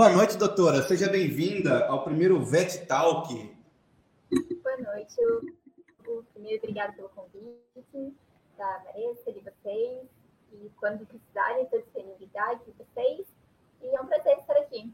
Boa 0.00 0.08
noite, 0.08 0.38
doutora. 0.38 0.82
Seja 0.82 1.10
bem-vinda 1.10 1.84
ao 1.84 2.02
primeiro 2.02 2.42
VET 2.42 2.86
Talk. 2.86 3.34
Boa 3.34 4.76
noite. 4.78 5.14
Eu, 5.18 6.24
primeiro, 6.32 6.56
obrigada 6.56 6.94
pelo 6.94 7.10
convite 7.10 8.16
da 8.56 8.78
Vanessa, 8.78 9.30
de 9.30 9.40
vocês. 9.40 10.06
E 10.54 10.70
quando 10.80 11.04
precisarem, 11.04 11.64
estou 11.64 11.82
disponibilidade 11.82 12.60
de 12.64 12.72
vocês. 12.78 13.26
E 13.82 13.94
é 13.94 14.00
um 14.00 14.06
prazer 14.06 14.38
estar 14.38 14.56
aqui. 14.56 14.90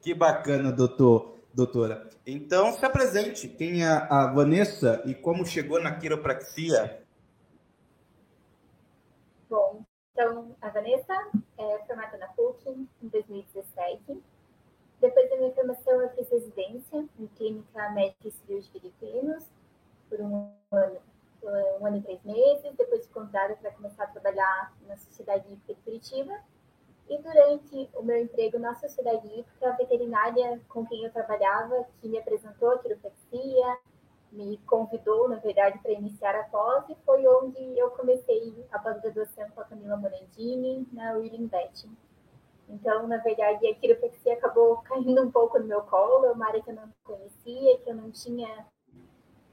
Que 0.00 0.14
bacana, 0.14 0.72
doutor, 0.72 1.36
doutora. 1.52 2.08
Então, 2.26 2.72
se 2.72 2.86
apresente. 2.86 3.46
Quem 3.46 3.84
é 3.84 3.90
a 3.90 4.32
Vanessa 4.32 5.02
e 5.04 5.14
como 5.14 5.44
chegou 5.44 5.78
na 5.82 5.94
quiropraxia? 5.94 7.04
Bom, 9.50 9.84
então, 10.20 10.54
a 10.60 10.68
Vanessa 10.68 11.14
é 11.56 11.78
formada 11.86 12.18
na 12.18 12.26
PUC 12.28 12.68
em 13.02 13.08
2017. 13.08 14.22
Depois 15.00 15.30
da 15.30 15.36
minha 15.36 15.50
formação, 15.52 15.98
eu 15.98 16.10
fiz 16.10 16.28
residência 16.28 17.08
em 17.18 17.26
clínica 17.38 17.88
médica 17.88 18.28
e 18.28 18.32
cirúrgica 18.32 18.80
de 18.80 18.88
equinos 18.88 19.46
por 20.10 20.20
um 20.20 20.52
ano, 20.72 21.00
um 21.80 21.86
ano 21.86 21.96
e 21.96 22.02
três 22.02 22.22
meses. 22.22 22.70
Depois 22.76 23.06
fui 23.06 23.14
convidada 23.14 23.56
para 23.56 23.70
começar 23.70 24.04
a 24.04 24.08
trabalhar 24.08 24.74
na 24.86 24.98
Sociedade 24.98 25.50
Hípica 25.50 25.72
de 25.72 25.80
Curitiba. 25.80 26.38
E 27.08 27.16
durante 27.16 27.88
o 27.94 28.02
meu 28.02 28.18
emprego 28.18 28.58
na 28.58 28.74
Sociedade 28.74 29.26
Hípica, 29.26 29.70
a 29.70 29.76
veterinária 29.76 30.60
com 30.68 30.84
quem 30.84 31.02
eu 31.02 31.10
trabalhava, 31.10 31.86
que 31.98 32.08
me 32.10 32.18
apresentou 32.18 32.72
a 32.72 32.78
quiropraxia, 32.78 33.78
me 34.32 34.58
convidou, 34.66 35.28
na 35.28 35.36
verdade, 35.36 35.78
para 35.80 35.92
iniciar 35.92 36.34
a 36.34 36.44
pós, 36.44 36.84
e 36.88 36.96
foi 37.04 37.26
onde 37.26 37.78
eu 37.78 37.90
comecei 37.90 38.64
a 38.70 38.78
pós-graduação 38.78 39.50
com 39.50 39.60
a 39.60 39.64
Camila 39.64 39.96
Morandini, 39.96 40.86
na 40.92 41.12
William 41.14 41.46
Betting. 41.46 41.96
Então, 42.68 43.08
na 43.08 43.16
verdade, 43.16 43.66
a 43.66 43.74
quiropraxia 43.74 44.34
acabou 44.34 44.76
caindo 44.78 45.22
um 45.22 45.30
pouco 45.30 45.58
no 45.58 45.66
meu 45.66 45.82
colo, 45.82 46.26
é 46.26 46.32
uma 46.32 46.46
área 46.46 46.62
que 46.62 46.70
eu 46.70 46.74
não 46.74 46.88
conhecia, 47.02 47.78
que 47.78 47.90
eu 47.90 47.94
não 47.94 48.10
tinha 48.10 48.66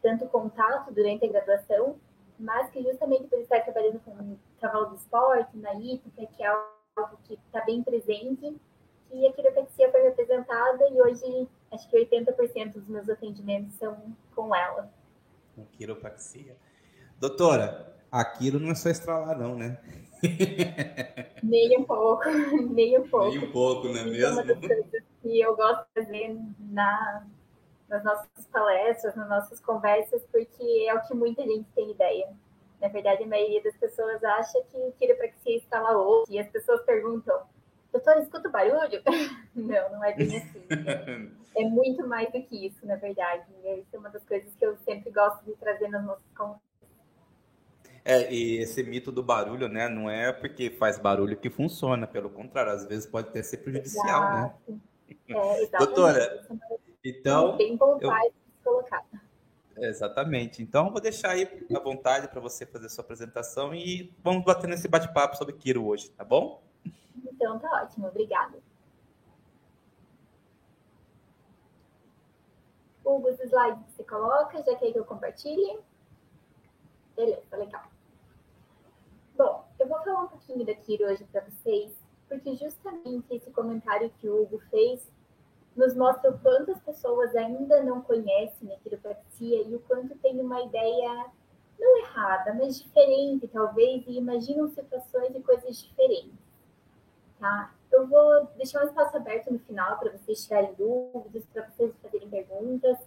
tanto 0.02 0.28
contato 0.28 0.94
durante 0.94 1.26
a 1.26 1.28
graduação, 1.28 2.00
mas 2.40 2.70
que 2.70 2.84
justamente 2.84 3.28
por 3.28 3.40
estar 3.40 3.62
trabalhando 3.62 4.00
com 4.02 4.38
cavalo 4.62 4.88
do 4.88 4.96
esporte, 4.96 5.58
na 5.58 5.74
hípica, 5.74 6.28
que 6.28 6.44
é 6.44 6.48
algo 6.48 7.18
que 7.24 7.34
está 7.34 7.66
bem 7.66 7.82
presente, 7.82 8.56
que 9.10 9.28
a 9.28 9.34
quiropraxia 9.34 9.92
foi 9.92 10.04
representada 10.04 10.90
e 10.90 11.02
hoje 11.02 11.48
acho 11.72 11.90
que 11.90 11.98
80% 11.98 12.74
dos 12.74 12.88
meus 12.88 13.10
atendimentos 13.10 13.76
são 13.76 13.98
com 14.36 14.56
ela. 14.56 14.92
Com 15.56 15.66
quiropraxia. 15.66 16.56
Doutora, 17.20 17.96
aquilo 18.12 18.60
não 18.60 18.72
é 18.72 18.76
só 18.76 18.90
estralar, 18.90 19.38
não, 19.38 19.56
né? 19.56 19.78
Nem 21.44 21.78
um 21.78 21.84
pouco, 21.84 22.24
nem 22.74 22.98
um 22.98 23.08
pouco. 23.08 23.30
Nem 23.30 23.40
um 23.40 23.52
pouco, 23.52 23.88
não 23.88 23.98
é 23.98 24.06
mesmo? 24.06 24.44
Que 25.22 25.40
eu 25.40 25.56
gosto 25.56 25.86
de 25.86 26.04
fazer 26.04 26.40
na, 26.60 27.26
nas 27.88 28.04
nossas 28.04 28.48
palestras, 28.52 29.16
nas 29.16 29.30
nossas 29.30 29.60
conversas, 29.60 30.24
porque 30.32 30.86
é 30.88 30.94
o 30.96 31.02
que 31.02 31.14
muita 31.14 31.44
gente 31.44 31.68
tem 31.76 31.92
ideia. 31.92 32.28
Na 32.82 32.88
verdade, 32.88 33.24
a 33.24 33.28
maioria 33.28 33.62
das 33.64 33.76
pessoas 33.78 34.24
acha 34.24 34.60
que 34.72 34.92
quiropraxia 35.00 35.58
está 35.58 35.80
lá 35.80 35.98
outro, 35.98 36.32
e 36.32 36.40
as 36.40 36.48
pessoas 36.50 36.82
perguntam, 36.84 37.40
doutor, 37.92 38.18
escuta 38.18 38.50
o 38.50 38.52
barulho? 38.52 39.02
não, 39.56 39.92
não 39.92 40.04
é 40.04 40.14
bem 40.14 40.38
assim. 40.38 40.64
É, 41.56 41.62
é 41.62 41.66
muito 41.66 42.08
mais 42.08 42.32
do 42.32 42.42
que 42.44 42.68
isso, 42.68 42.86
na 42.86 42.96
verdade. 42.96 43.44
E 43.64 43.80
isso 43.80 43.96
é 43.96 43.98
uma 43.98 44.10
das 44.10 44.24
coisas 44.24 44.54
que 44.56 44.66
eu 44.66 44.78
sempre 44.78 45.12
gosto 45.12 45.44
de 45.46 45.54
trazer 45.56 45.88
nas 45.90 46.04
nossas 46.04 46.32
conversas. 46.36 46.68
É, 48.04 48.32
e 48.32 48.58
esse 48.62 48.82
mito 48.84 49.12
do 49.12 49.22
barulho, 49.22 49.68
né, 49.68 49.90
não 49.90 50.10
é 50.10 50.32
porque 50.32 50.70
faz 50.70 50.98
barulho 50.98 51.36
que 51.36 51.50
funciona, 51.50 52.08
pelo 52.08 52.30
contrário, 52.30 52.72
às 52.72 52.86
vezes 52.86 53.06
pode 53.06 53.28
até 53.28 53.44
ser 53.44 53.58
prejudicial, 53.58 54.22
né? 54.22 54.40
Exato. 54.40 54.72
né? 54.72 55.64
É, 55.64 55.78
Doutora, 55.78 56.48
então. 57.04 57.58
Bem 57.58 57.76
vontade 57.76 58.28
eu... 58.28 58.32
de 58.32 58.64
colocar. 58.64 59.04
Exatamente. 59.78 60.62
Então, 60.62 60.90
vou 60.90 61.02
deixar 61.02 61.32
aí 61.32 61.48
à 61.76 61.80
vontade 61.80 62.28
para 62.30 62.40
você 62.40 62.66
fazer 62.66 62.90
sua 62.90 63.04
apresentação 63.04 63.76
e 63.76 64.14
vamos 64.24 64.44
bater 64.44 64.68
nesse 64.68 64.88
bate-papo 64.88 65.36
sobre 65.36 65.54
Kiro 65.54 65.86
hoje, 65.86 66.10
tá 66.10 66.24
bom? 66.24 66.64
Então, 67.26 67.60
tá 67.60 67.84
ótimo. 67.84 68.08
Obrigada. 68.08 68.60
Hugo, 73.04 73.30
os 73.30 73.40
slides 73.40 73.86
você 73.96 74.04
coloca, 74.04 74.62
já 74.64 74.76
quer 74.76 74.92
que 74.92 75.00
eu 75.00 75.06
compartilhe? 75.06 75.80
Beleza, 77.16 77.56
legal. 77.56 77.84
Bom, 79.36 79.66
eu 79.80 79.88
vou 79.88 80.00
falar 80.04 80.24
um 80.24 80.28
pouquinho 80.28 80.66
da 80.66 80.76
Kiro 80.76 81.06
hoje 81.06 81.24
para 81.26 81.42
vocês, 81.42 81.96
porque 82.28 82.56
justamente 82.56 83.34
esse 83.34 83.50
comentário 83.52 84.12
que 84.20 84.28
o 84.28 84.44
Hugo 84.44 84.60
fez 84.70 85.10
nos 85.76 85.96
mostra 85.96 86.32
o 86.32 86.40
quanto 86.40 86.72
as 86.72 86.82
pessoas 86.82 87.36
ainda 87.36 87.84
não 87.84 88.02
conhecem 88.02 88.74
a 88.74 88.80
quiropraxia 88.80 89.62
e 89.62 89.76
o 89.76 89.80
quanto 89.82 90.18
tem 90.18 90.40
uma 90.42 90.62
ideia 90.64 91.32
não 91.80 91.98
errada, 92.00 92.54
mas 92.56 92.82
diferente, 92.82 93.48
talvez, 93.48 94.04
e 94.08 94.18
imaginam 94.18 94.68
situações 94.70 95.36
e 95.36 95.42
coisas 95.42 95.78
diferentes. 95.78 96.47
Tá? 97.40 97.72
Eu 97.92 98.08
vou 98.08 98.46
deixar 98.58 98.84
um 98.84 98.88
espaço 98.88 99.16
aberto 99.16 99.52
no 99.52 99.60
final 99.60 99.98
para 99.98 100.12
vocês 100.12 100.46
tirarem 100.46 100.74
dúvidas, 100.74 101.46
para 101.54 101.68
vocês 101.70 101.94
fazerem 102.02 102.30
perguntas. 102.30 102.98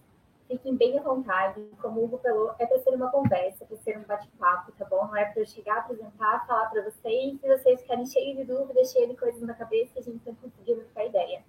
Fiquem 0.47 0.77
bem 0.77 0.99
à 0.99 1.03
vontade. 1.03 1.61
Como 1.81 2.01
o 2.01 2.05
Hugo 2.05 2.19
falou, 2.19 2.55
é 2.59 2.67
para 2.67 2.79
ser 2.81 2.91
uma 2.91 3.11
conversa, 3.11 3.65
para 3.65 3.77
ser 3.79 3.99
um 3.99 4.03
bate-papo, 4.03 4.73
tá 4.73 4.85
bom? 4.85 5.07
Não 5.07 5.17
é 5.17 5.25
para 5.27 5.43
eu 5.43 5.47
chegar, 5.47 5.79
apresentar, 5.79 6.47
falar 6.47 6.71
para 6.71 6.83
vocês 6.83 7.39
e 7.43 7.49
vocês 7.49 7.81
ficarem 7.83 8.07
cheios 8.07 8.37
de 8.37 8.45
dúvidas, 8.45 8.91
cheios 8.91 9.11
de 9.11 9.17
coisas 9.17 9.41
na 9.43 9.55
cabeça 9.55 9.99
a 9.99 10.03
gente 10.03 10.27
não 10.27 10.35
conseguir 10.35 10.77
ficar 10.87 11.05
ideia. 11.05 11.43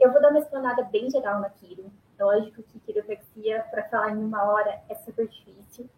Eu 0.00 0.12
vou 0.12 0.20
dar 0.20 0.30
uma 0.30 0.40
explanada 0.40 0.82
bem 0.84 1.08
geral 1.10 1.40
na 1.40 1.50
Quiro. 1.50 1.90
É 2.18 2.24
lógico 2.24 2.62
que 2.62 2.80
quiropraxia, 2.80 3.64
para 3.70 3.88
falar 3.88 4.10
em 4.10 4.18
uma 4.18 4.42
hora, 4.44 4.82
é 4.88 4.94
super 4.94 5.26
difícil. 5.28 5.88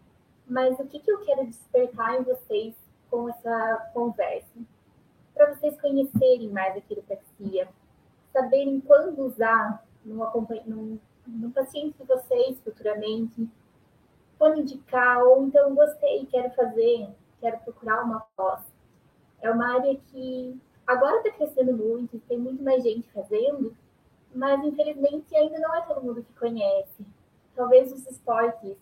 Mas 0.47 0.79
o 0.79 0.85
que, 0.85 0.99
que 0.99 1.11
eu 1.11 1.23
quero 1.25 1.45
despertar 1.45 2.19
em 2.19 2.23
vocês 2.23 2.75
com 3.09 3.29
essa 3.29 3.91
conversa? 3.93 4.59
Para 5.37 5.53
vocês 5.53 5.79
conhecerem 5.79 6.49
mais 6.49 6.75
a 6.75 6.81
quiropraxia, 6.81 7.69
saberem 8.33 8.81
quando 8.81 9.23
usar 9.23 9.85
num 10.03 11.51
paciente 11.53 11.95
de 11.95 12.03
vocês 12.05 12.59
futuramente, 12.61 13.47
quando 14.39 14.61
indicar, 14.61 15.23
ou 15.23 15.45
então 15.45 15.75
gostei, 15.75 16.25
quero 16.25 16.49
fazer, 16.55 17.09
quero 17.39 17.59
procurar 17.59 18.03
uma 18.03 18.25
pós. 18.35 18.61
É 19.39 19.51
uma 19.51 19.75
área 19.75 19.95
que 20.11 20.59
agora 20.87 21.17
está 21.17 21.29
crescendo 21.29 21.73
muito, 21.73 22.19
tem 22.21 22.39
muito 22.39 22.63
mais 22.63 22.81
gente 22.81 23.07
fazendo, 23.11 23.77
mas 24.33 24.59
infelizmente 24.63 25.35
ainda 25.35 25.59
não 25.59 25.75
é 25.75 25.81
todo 25.81 26.03
mundo 26.03 26.23
que 26.23 26.33
conhece. 26.33 27.05
Talvez 27.55 27.93
os 27.93 28.07
esportes, 28.07 28.75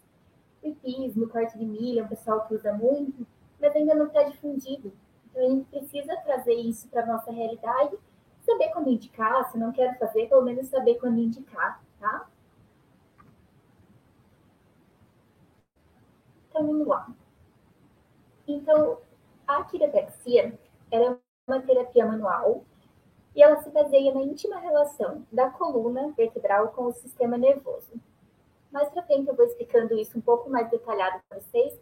o 0.63 0.67
hipismo, 0.67 1.27
corte 1.27 1.57
de 1.57 1.65
milha, 1.65 2.05
o 2.05 2.07
pessoal 2.07 2.47
que 2.47 2.55
usa 2.55 2.71
muito, 2.71 3.27
mas 3.59 3.75
ainda 3.75 3.93
não 3.93 4.07
está 4.07 4.23
difundido. 4.23 4.93
Então 5.35 5.47
a 5.47 5.49
gente 5.49 5.65
precisa 5.65 6.15
trazer 6.21 6.53
isso 6.53 6.87
para 6.87 7.03
a 7.03 7.05
nossa 7.05 7.29
realidade, 7.29 7.97
saber 8.45 8.69
quando 8.69 8.89
indicar, 8.89 9.51
se 9.51 9.57
não 9.57 9.73
quero 9.73 9.97
fazer, 9.99 10.29
pelo 10.29 10.43
menos 10.43 10.67
saber 10.67 10.95
quando 10.95 11.19
indicar, 11.19 11.83
tá? 11.99 12.29
Então 16.49 16.65
vamos 16.65 16.87
lá. 16.87 17.11
Então, 18.47 18.99
a 19.45 19.61
quiropraxia 19.65 20.57
é 20.89 21.17
uma 21.45 21.61
terapia 21.61 22.05
manual 22.05 22.63
e 23.35 23.43
ela 23.43 23.61
se 23.61 23.69
baseia 23.71 24.13
na 24.13 24.21
íntima 24.21 24.57
relação 24.59 25.27
da 25.33 25.49
coluna 25.49 26.13
vertebral 26.13 26.69
com 26.69 26.85
o 26.85 26.93
sistema 26.93 27.37
nervoso. 27.37 27.91
Mais 28.71 28.87
para 28.87 29.03
frente 29.03 29.27
eu 29.27 29.35
vou 29.35 29.45
explicando 29.45 29.95
isso 29.95 30.17
um 30.17 30.21
pouco 30.21 30.49
mais 30.49 30.69
detalhado 30.69 31.19
para 31.27 31.41
vocês, 31.41 31.77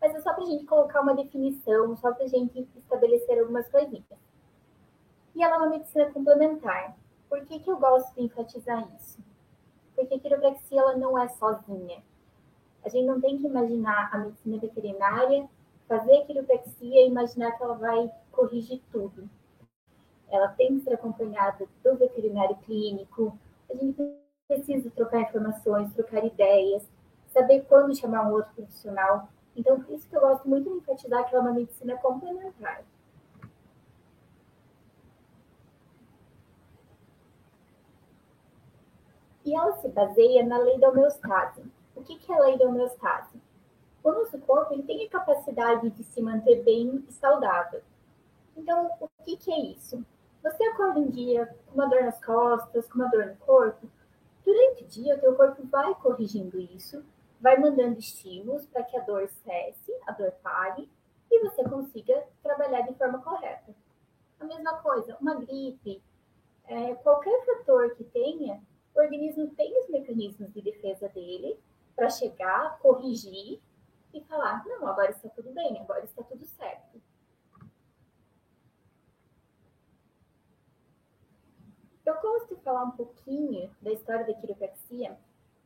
mas 0.00 0.14
é 0.14 0.20
só 0.20 0.32
para 0.32 0.44
a 0.44 0.46
gente 0.46 0.64
colocar 0.64 1.00
uma 1.00 1.14
definição, 1.14 1.96
só 1.96 2.12
para 2.12 2.24
a 2.24 2.28
gente 2.28 2.68
estabelecer 2.76 3.38
algumas 3.38 3.68
coisinhas. 3.68 4.04
E 5.34 5.42
ela 5.42 5.56
é 5.56 5.58
uma 5.58 5.70
medicina 5.70 6.10
complementar. 6.10 6.96
Por 7.28 7.44
que, 7.46 7.58
que 7.58 7.70
eu 7.70 7.76
gosto 7.78 8.14
de 8.14 8.22
enfatizar 8.22 8.86
isso? 8.96 9.18
Porque 9.96 10.14
a 10.14 10.18
quiropraxia 10.18 10.80
ela 10.80 10.96
não 10.96 11.18
é 11.18 11.28
sozinha. 11.28 12.02
A 12.84 12.88
gente 12.88 13.06
não 13.06 13.20
tem 13.20 13.38
que 13.38 13.46
imaginar 13.46 14.10
a 14.12 14.18
medicina 14.18 14.58
veterinária, 14.58 15.48
fazer 15.88 16.18
a 16.18 16.24
quiropraxia 16.26 17.02
e 17.02 17.08
imaginar 17.08 17.52
que 17.52 17.62
ela 17.62 17.74
vai 17.74 18.12
corrigir 18.30 18.82
tudo 18.92 19.28
ela 20.34 20.48
tem 20.48 20.76
que 20.76 20.84
ser 20.84 20.94
acompanhada 20.94 21.66
do 21.82 21.96
veterinário 21.96 22.56
clínico. 22.56 23.38
A 23.70 23.74
gente 23.74 24.02
precisa 24.48 24.90
trocar 24.90 25.22
informações, 25.22 25.92
trocar 25.94 26.24
ideias, 26.24 26.88
saber 27.32 27.64
quando 27.68 27.96
chamar 27.96 28.26
um 28.26 28.32
outro 28.32 28.52
profissional. 28.54 29.28
Então, 29.56 29.80
por 29.80 29.94
isso 29.94 30.08
que 30.08 30.16
eu 30.16 30.20
gosto 30.20 30.48
muito 30.48 30.68
de 30.68 30.76
enfatizar 30.76 31.28
que 31.28 31.34
ela 31.34 31.44
é 31.44 31.48
uma 31.48 31.58
medicina 31.58 31.96
complementar. 31.96 32.84
E 39.44 39.54
ela 39.54 39.72
se 39.76 39.88
baseia 39.88 40.44
na 40.44 40.58
lei 40.58 40.78
da 40.78 40.88
homeostase. 40.88 41.62
O 41.94 42.02
que 42.02 42.18
é 42.32 42.34
a 42.34 42.40
lei 42.40 42.58
da 42.58 42.66
homeostase? 42.66 43.40
O 44.02 44.10
nosso 44.10 44.38
corpo 44.38 44.74
ele 44.74 44.82
tem 44.82 45.06
a 45.06 45.10
capacidade 45.10 45.90
de 45.90 46.02
se 46.04 46.20
manter 46.20 46.62
bem 46.62 47.04
e 47.08 47.12
saudável. 47.12 47.82
Então, 48.56 48.90
o 49.00 49.08
que, 49.22 49.36
que 49.36 49.52
é 49.52 49.60
isso? 49.60 50.04
Você 50.42 50.62
acorda 50.64 51.00
um 51.00 51.08
dia 51.08 51.46
com 51.66 51.74
uma 51.74 51.88
dor 51.88 52.02
nas 52.02 52.22
costas, 52.22 52.86
com 52.86 52.98
uma 52.98 53.08
dor 53.08 53.26
no 53.26 53.36
corpo, 53.36 53.88
durante 54.44 54.84
o 54.84 54.86
dia 54.86 55.16
o 55.16 55.20
teu 55.20 55.34
corpo 55.34 55.66
vai 55.68 55.94
corrigindo 55.94 56.60
isso, 56.60 57.02
vai 57.44 57.58
mandando 57.58 57.98
estímulos 57.98 58.64
para 58.64 58.82
que 58.82 58.96
a 58.96 59.00
dor 59.02 59.28
cesse, 59.28 59.92
a 60.06 60.12
dor 60.12 60.32
pare 60.42 60.88
e 61.30 61.40
você 61.40 61.62
consiga 61.62 62.26
trabalhar 62.42 62.80
de 62.80 62.94
forma 62.94 63.20
correta. 63.20 63.76
A 64.40 64.44
mesma 64.46 64.78
coisa, 64.78 65.14
uma 65.20 65.34
gripe, 65.34 66.02
é, 66.64 66.94
qualquer 66.94 67.44
fator 67.44 67.94
que 67.96 68.04
tenha, 68.04 68.62
o 68.94 68.98
organismo 68.98 69.50
tem 69.50 69.78
os 69.78 69.90
mecanismos 69.90 70.54
de 70.54 70.62
defesa 70.62 71.06
dele 71.10 71.60
para 71.94 72.08
chegar, 72.08 72.78
corrigir 72.78 73.60
e 74.14 74.20
falar: 74.22 74.64
não, 74.64 74.86
agora 74.86 75.10
está 75.10 75.28
tudo 75.28 75.50
bem, 75.50 75.78
agora 75.78 76.02
está 76.02 76.22
tudo 76.22 76.46
certo. 76.46 76.98
Eu 82.06 82.20
gosto 82.22 82.56
de 82.56 82.62
falar 82.62 82.84
um 82.84 82.92
pouquinho 82.92 83.70
da 83.82 83.92
história 83.92 84.26
da 84.26 84.32
quiropraxia, 84.32 85.18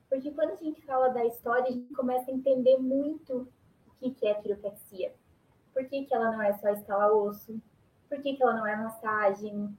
porque 0.08 0.31
quando 0.31 0.50
a 0.50 0.56
gente 0.56 0.81
fala 0.82 1.08
da 1.08 1.25
história, 1.25 1.69
a 1.69 1.72
gente 1.72 1.93
começa 1.94 2.31
a 2.31 2.34
entender 2.34 2.78
muito 2.78 3.46
o 4.00 4.10
que 4.10 4.26
é 4.26 4.34
quiropraxia. 4.34 5.12
Por 5.72 5.84
que, 5.87 6.06
que 6.06 6.14
ela 6.14 6.32
não 6.32 6.43
é 6.43 6.52
só 6.58 6.70
estalar 6.70 7.12
osso? 7.12 7.60
Por 8.08 8.20
que, 8.22 8.34
que 8.34 8.43
ela 8.43 8.55
não 8.55 8.66
é 8.66 8.76
massagem? 8.76 9.76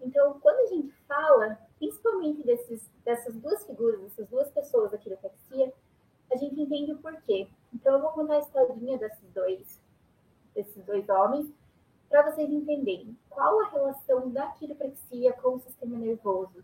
Então, 0.00 0.38
quando 0.40 0.60
a 0.60 0.74
gente 0.74 0.92
fala, 1.08 1.58
principalmente 1.78 2.42
desses, 2.42 2.88
dessas 3.04 3.34
duas 3.36 3.64
figuras, 3.66 4.00
dessas 4.00 4.28
duas 4.28 4.50
pessoas 4.50 4.90
da 4.90 4.98
quiropraxia, 4.98 5.72
a 6.30 6.36
gente 6.36 6.60
entende 6.60 6.92
o 6.92 6.98
porquê. 6.98 7.48
Então, 7.72 7.94
eu 7.94 8.00
vou 8.00 8.10
contar 8.10 8.34
a 8.34 8.40
historinha 8.40 8.98
desses 8.98 9.28
dois, 9.32 9.80
desses 10.54 10.84
dois 10.84 11.08
homens, 11.08 11.50
para 12.08 12.30
vocês 12.30 12.50
entenderem 12.50 13.16
qual 13.28 13.60
a 13.60 13.68
relação 13.68 14.30
da 14.30 14.48
quiropraxia 14.48 15.32
com 15.34 15.56
o 15.56 15.60
sistema 15.60 15.96
nervoso. 15.96 16.62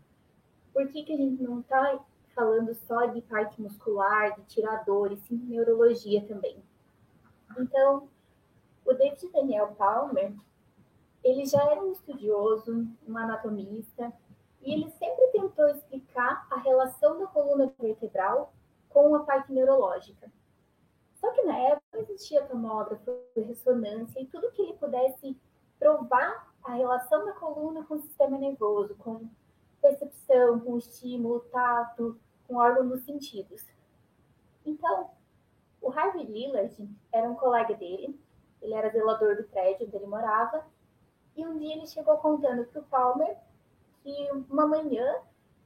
Por 0.73 0.87
que, 0.89 1.03
que 1.03 1.13
a 1.13 1.17
gente 1.17 1.41
não 1.41 1.61
está 1.61 1.99
falando 2.37 2.71
só 2.75 3.07
de 3.07 3.19
parte 3.23 3.59
muscular, 3.59 4.35
de 4.35 4.43
tirar 4.43 4.85
dor, 4.85 5.11
e 5.11 5.17
sim 5.17 5.35
neurologia 5.35 6.23
também. 6.27 6.63
Então, 7.57 8.07
o 8.85 8.93
David 8.93 9.27
Daniel 9.31 9.73
Palmer, 9.75 10.31
ele 11.23 11.47
já 11.47 11.59
era 11.63 11.81
um 11.81 11.91
estudioso, 11.91 12.87
um 13.07 13.17
anatomista, 13.17 14.13
e 14.61 14.71
ele 14.71 14.91
sempre 14.91 15.27
tentou 15.31 15.67
explicar 15.67 16.45
a 16.51 16.59
relação 16.59 17.17
da 17.17 17.25
coluna 17.25 17.73
vertebral 17.79 18.53
com 18.87 19.15
a 19.15 19.23
parte 19.23 19.51
neurológica. 19.51 20.31
Só 21.15 21.31
que 21.31 21.41
na 21.41 21.57
época 21.57 21.99
existia 21.99 22.45
tomógrafo, 22.45 23.17
ressonância 23.35 24.19
e 24.19 24.27
tudo 24.27 24.51
que 24.51 24.61
ele 24.61 24.73
pudesse 24.73 25.35
provar 25.79 26.53
a 26.63 26.73
relação 26.73 27.25
da 27.25 27.33
coluna 27.33 27.83
com 27.83 27.95
o 27.95 28.01
sistema 28.01 28.37
nervoso, 28.37 28.95
com 28.95 29.27
percepção, 29.81 30.59
com 30.59 30.77
estímulo, 30.77 31.39
tato, 31.51 32.19
com 32.47 32.55
órgão 32.55 32.87
dos 32.87 33.03
sentidos. 33.03 33.65
Então, 34.65 35.11
o 35.81 35.91
Harvey 35.91 36.25
Lillard 36.25 36.89
era 37.11 37.29
um 37.29 37.35
colega 37.35 37.73
dele, 37.75 38.19
ele 38.61 38.73
era 38.73 38.89
zelador 38.89 39.37
do 39.37 39.43
prédio 39.43 39.85
onde 39.85 39.95
ele 39.95 40.07
morava, 40.07 40.65
e 41.35 41.45
um 41.45 41.57
dia 41.57 41.75
ele 41.75 41.87
chegou 41.87 42.17
contando 42.17 42.65
para 42.65 42.81
o 42.81 42.85
Palmer 42.85 43.37
que 44.01 44.31
uma 44.49 44.65
manhã 44.65 45.21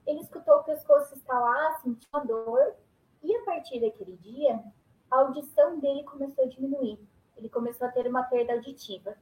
ele 0.05 0.19
escutou 0.19 0.55
o 0.57 0.63
pescoço 0.63 1.15
estalar, 1.15 1.81
sentiu 1.81 2.09
uma 2.13 2.25
dor, 2.25 2.75
e 3.23 3.35
a 3.35 3.43
partir 3.43 3.79
daquele 3.79 4.17
dia, 4.17 4.63
a 5.09 5.19
audição 5.19 5.79
dele 5.79 6.03
começou 6.03 6.43
a 6.43 6.47
diminuir. 6.47 6.99
Ele 7.37 7.49
começou 7.49 7.87
a 7.87 7.91
ter 7.91 8.07
uma 8.07 8.23
perda 8.23 8.53
auditiva. 8.53 9.15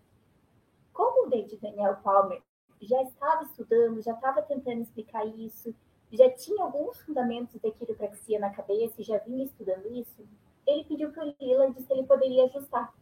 Como 0.93 1.27
o 1.27 1.29
David 1.29 1.57
Daniel 1.57 1.97
Palmer 1.97 2.41
já 2.81 3.01
estava 3.03 3.43
estudando, 3.43 4.01
já 4.01 4.13
estava 4.13 4.41
tentando 4.41 4.81
explicar 4.81 5.25
isso, 5.25 5.75
já 6.17 6.29
tinha 6.31 6.63
alguns 6.63 6.99
fundamentos 7.01 7.59
de 7.59 7.71
quiropraxia 7.71 8.39
na 8.39 8.49
cabeça 8.49 9.01
e 9.01 9.03
já 9.03 9.17
vinha 9.19 9.43
estudando 9.43 9.91
isso, 9.93 10.27
ele 10.65 10.83
pediu 10.83 11.11
para 11.11 11.25
o 11.25 11.35
Lillard 11.39 11.81
se 11.81 11.91
ele 11.93 12.03
poderia 12.03 12.45
ajustar. 12.45 12.93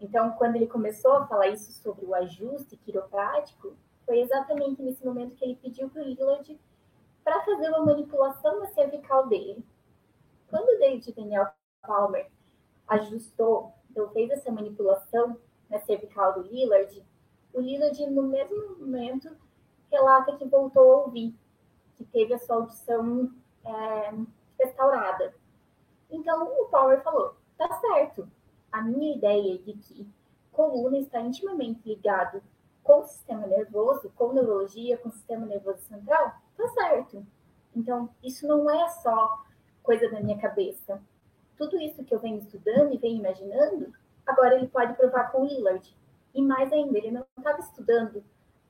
Então, 0.00 0.32
quando 0.32 0.56
ele 0.56 0.66
começou 0.66 1.12
a 1.14 1.26
falar 1.26 1.48
isso 1.48 1.72
sobre 1.72 2.04
o 2.04 2.14
ajuste 2.14 2.76
quiroprático, 2.76 3.74
foi 4.04 4.20
exatamente 4.20 4.82
nesse 4.82 5.04
momento 5.04 5.34
que 5.34 5.44
ele 5.44 5.56
pediu 5.56 5.88
para 5.88 6.02
o 6.02 6.04
Lillard 6.04 6.58
para 7.24 7.42
fazer 7.44 7.68
uma 7.70 7.84
manipulação 7.84 8.60
na 8.60 8.66
cervical 8.68 9.26
dele. 9.26 9.64
Quando 10.48 10.68
o 10.68 10.78
David 10.78 11.12
Daniel 11.12 11.48
Palmer 11.82 12.30
ajustou, 12.86 13.72
então 13.90 14.08
fez 14.10 14.30
essa 14.30 14.52
manipulação 14.52 15.36
na 15.68 15.80
cervical 15.80 16.34
do 16.34 16.42
Lillard, 16.42 17.04
o 17.52 17.60
Lillard, 17.60 18.06
no 18.10 18.22
mesmo 18.22 18.76
momento, 18.78 19.34
relata 19.90 20.36
que 20.36 20.44
voltou 20.44 20.92
a 20.92 20.96
ouvir 21.04 21.34
que 21.96 22.04
teve 22.04 22.34
a 22.34 22.38
sua 22.38 22.56
audição 22.56 23.30
é, 23.64 24.12
restaurada. 24.58 25.34
Então, 26.10 26.44
o 26.44 26.66
Power 26.66 27.02
falou: 27.02 27.36
tá 27.56 27.68
certo, 27.80 28.28
a 28.70 28.82
minha 28.82 29.16
ideia 29.16 29.58
de 29.58 29.72
que 29.74 30.08
coluna 30.52 30.98
está 30.98 31.20
intimamente 31.20 31.86
ligado 31.86 32.42
com 32.82 33.00
o 33.00 33.04
sistema 33.04 33.46
nervoso, 33.46 34.12
com 34.14 34.32
neurologia, 34.32 34.96
com 34.98 35.08
o 35.08 35.12
sistema 35.12 35.44
nervoso 35.44 35.80
central, 35.82 36.34
tá 36.56 36.68
certo. 36.68 37.26
Então, 37.74 38.08
isso 38.22 38.46
não 38.46 38.70
é 38.70 38.88
só 38.88 39.44
coisa 39.82 40.08
da 40.08 40.20
minha 40.20 40.38
cabeça. 40.38 41.02
Tudo 41.58 41.80
isso 41.80 42.04
que 42.04 42.14
eu 42.14 42.20
venho 42.20 42.38
estudando 42.38 42.94
e 42.94 42.98
venho 42.98 43.18
imaginando, 43.18 43.92
agora 44.24 44.54
ele 44.54 44.68
pode 44.68 44.94
provar 44.94 45.30
com 45.30 45.42
o 45.42 45.46
Lillard. 45.46 45.96
E 46.34 46.42
mais 46.42 46.72
ainda, 46.72 46.96
ele 46.96 47.10
não 47.10 47.24
estava 47.36 47.58
estudando 47.60 48.22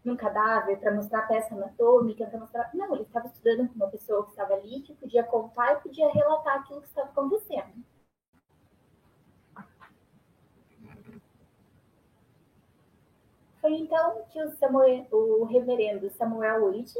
num 0.06 0.16
cadáver 0.16 0.78
para 0.78 0.94
mostrar 0.94 1.20
a 1.20 1.26
peça 1.26 1.54
anatômica, 1.54 2.26
para 2.26 2.38
mostrar. 2.38 2.70
Não, 2.72 2.94
ele 2.94 3.02
estava 3.02 3.26
estudando 3.26 3.68
com 3.68 3.74
uma 3.74 3.88
pessoa 3.88 4.24
que 4.24 4.30
estava 4.30 4.54
ali, 4.54 4.80
que 4.82 4.94
podia 4.94 5.24
contar 5.24 5.72
e 5.72 5.80
podia 5.80 6.08
relatar 6.10 6.60
aquilo 6.60 6.80
que 6.80 6.88
estava 6.88 7.08
acontecendo. 7.08 7.84
Foi 13.60 13.74
então 13.74 14.22
que 14.30 14.40
o, 14.40 14.50
Samuel, 14.52 15.06
o 15.10 15.44
reverendo 15.44 16.08
Samuel 16.10 16.66
Witt 16.66 16.94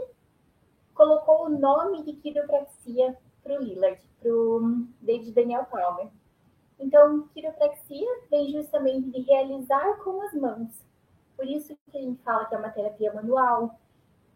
colocou 0.92 1.46
o 1.46 1.48
nome 1.48 2.02
de 2.02 2.14
quiropraxia 2.14 3.16
para 3.44 3.54
o 3.54 3.62
Lillard, 3.62 4.02
para 4.18 4.32
o 4.32 4.84
David 5.00 5.30
Daniel 5.32 5.64
Palmer. 5.66 6.08
Então, 6.80 7.28
quiropraxia 7.28 8.08
vem 8.28 8.50
justamente 8.50 9.10
de 9.10 9.20
realizar 9.20 9.98
com 10.02 10.20
as 10.22 10.34
mãos, 10.34 10.85
por 11.36 11.46
isso 11.46 11.76
que 11.90 11.98
a 11.98 12.00
gente 12.00 12.22
fala 12.22 12.46
que 12.46 12.54
é 12.54 12.58
uma 12.58 12.70
terapia 12.70 13.12
manual, 13.12 13.78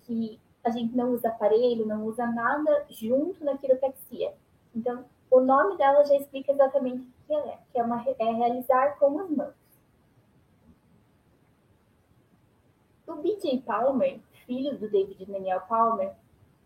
que 0.02 0.40
a 0.62 0.70
gente 0.70 0.94
não 0.94 1.12
usa 1.12 1.28
aparelho, 1.28 1.86
não 1.86 2.04
usa 2.04 2.26
nada 2.26 2.84
junto 2.90 3.44
na 3.44 3.56
quiropraxia. 3.56 4.34
Então, 4.74 5.04
o 5.30 5.40
nome 5.40 5.76
dela 5.76 6.04
já 6.04 6.16
explica 6.16 6.52
exatamente 6.52 7.02
o 7.02 7.26
que 7.26 7.34
é, 7.34 7.58
que 7.72 7.78
é, 7.78 7.82
uma, 7.82 8.04
é 8.18 8.32
realizar 8.32 8.98
com 8.98 9.18
as 9.18 9.30
mãos. 9.30 9.54
O 13.06 13.14
B.J. 13.16 13.62
Palmer, 13.62 14.20
filho 14.46 14.78
do 14.78 14.88
David 14.90 15.24
Daniel 15.26 15.62
Palmer, 15.62 16.12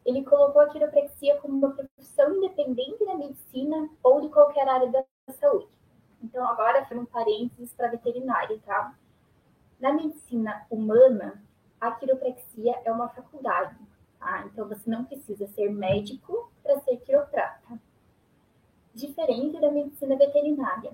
ele 0.05 0.23
colocou 0.25 0.61
a 0.61 0.69
quiropraxia 0.69 1.41
como 1.41 1.57
uma 1.57 1.71
profissão 1.71 2.35
independente 2.35 3.05
da 3.05 3.15
medicina 3.15 3.89
ou 4.03 4.21
de 4.21 4.29
qualquer 4.29 4.69
área 4.69 4.91
da 4.91 5.05
saúde. 5.33 5.69
Então, 6.23 6.47
agora 6.47 6.85
foi 6.87 6.99
um 6.99 7.07
parênteses 7.07 7.73
para 7.75 7.89
veterinário, 7.89 8.61
tá? 8.61 8.95
Na 9.81 9.93
medicina 9.93 10.67
humana, 10.71 11.43
a 11.81 11.91
quiropraxia 11.93 12.81
é 12.85 12.91
uma 12.91 13.09
faculdade, 13.09 13.77
tá? 14.19 14.45
Então 14.47 14.69
você 14.69 14.89
não 14.89 15.05
precisa 15.05 15.47
ser 15.49 15.71
médico 15.71 16.51
para 16.63 16.81
ser 16.81 16.97
quiroprata. 16.99 17.79
Diferente 18.95 19.61
da 19.61 19.71
medicina 19.71 20.17
veterinária. 20.17 20.93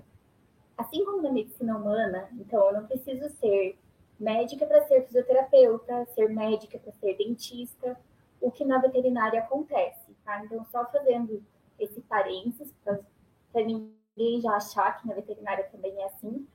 Assim 0.77 1.05
como 1.05 1.21
na 1.21 1.31
medicina 1.31 1.77
humana, 1.77 2.27
então 2.33 2.65
eu 2.67 2.73
não 2.73 2.87
preciso 2.87 3.29
ser 3.37 3.77
médica 4.19 4.65
para 4.65 4.85
ser 4.87 5.05
fisioterapeuta, 5.05 6.05
ser 6.13 6.27
médica 6.29 6.77
para 6.79 6.91
ser 6.93 7.15
dentista, 7.17 7.97
o 8.39 8.51
que 8.51 8.65
na 8.65 8.79
veterinária 8.79 9.39
acontece, 9.39 10.15
tá? 10.25 10.43
Então 10.43 10.65
só 10.65 10.85
fazendo 10.85 11.43
esse 11.79 12.01
parênteses 12.01 12.73
para 12.83 13.63
ninguém 13.63 14.41
já 14.41 14.53
achar 14.53 14.99
que 14.99 15.07
na 15.07 15.13
veterinária 15.13 15.63
também 15.71 16.01
é 16.01 16.05
assim. 16.05 16.47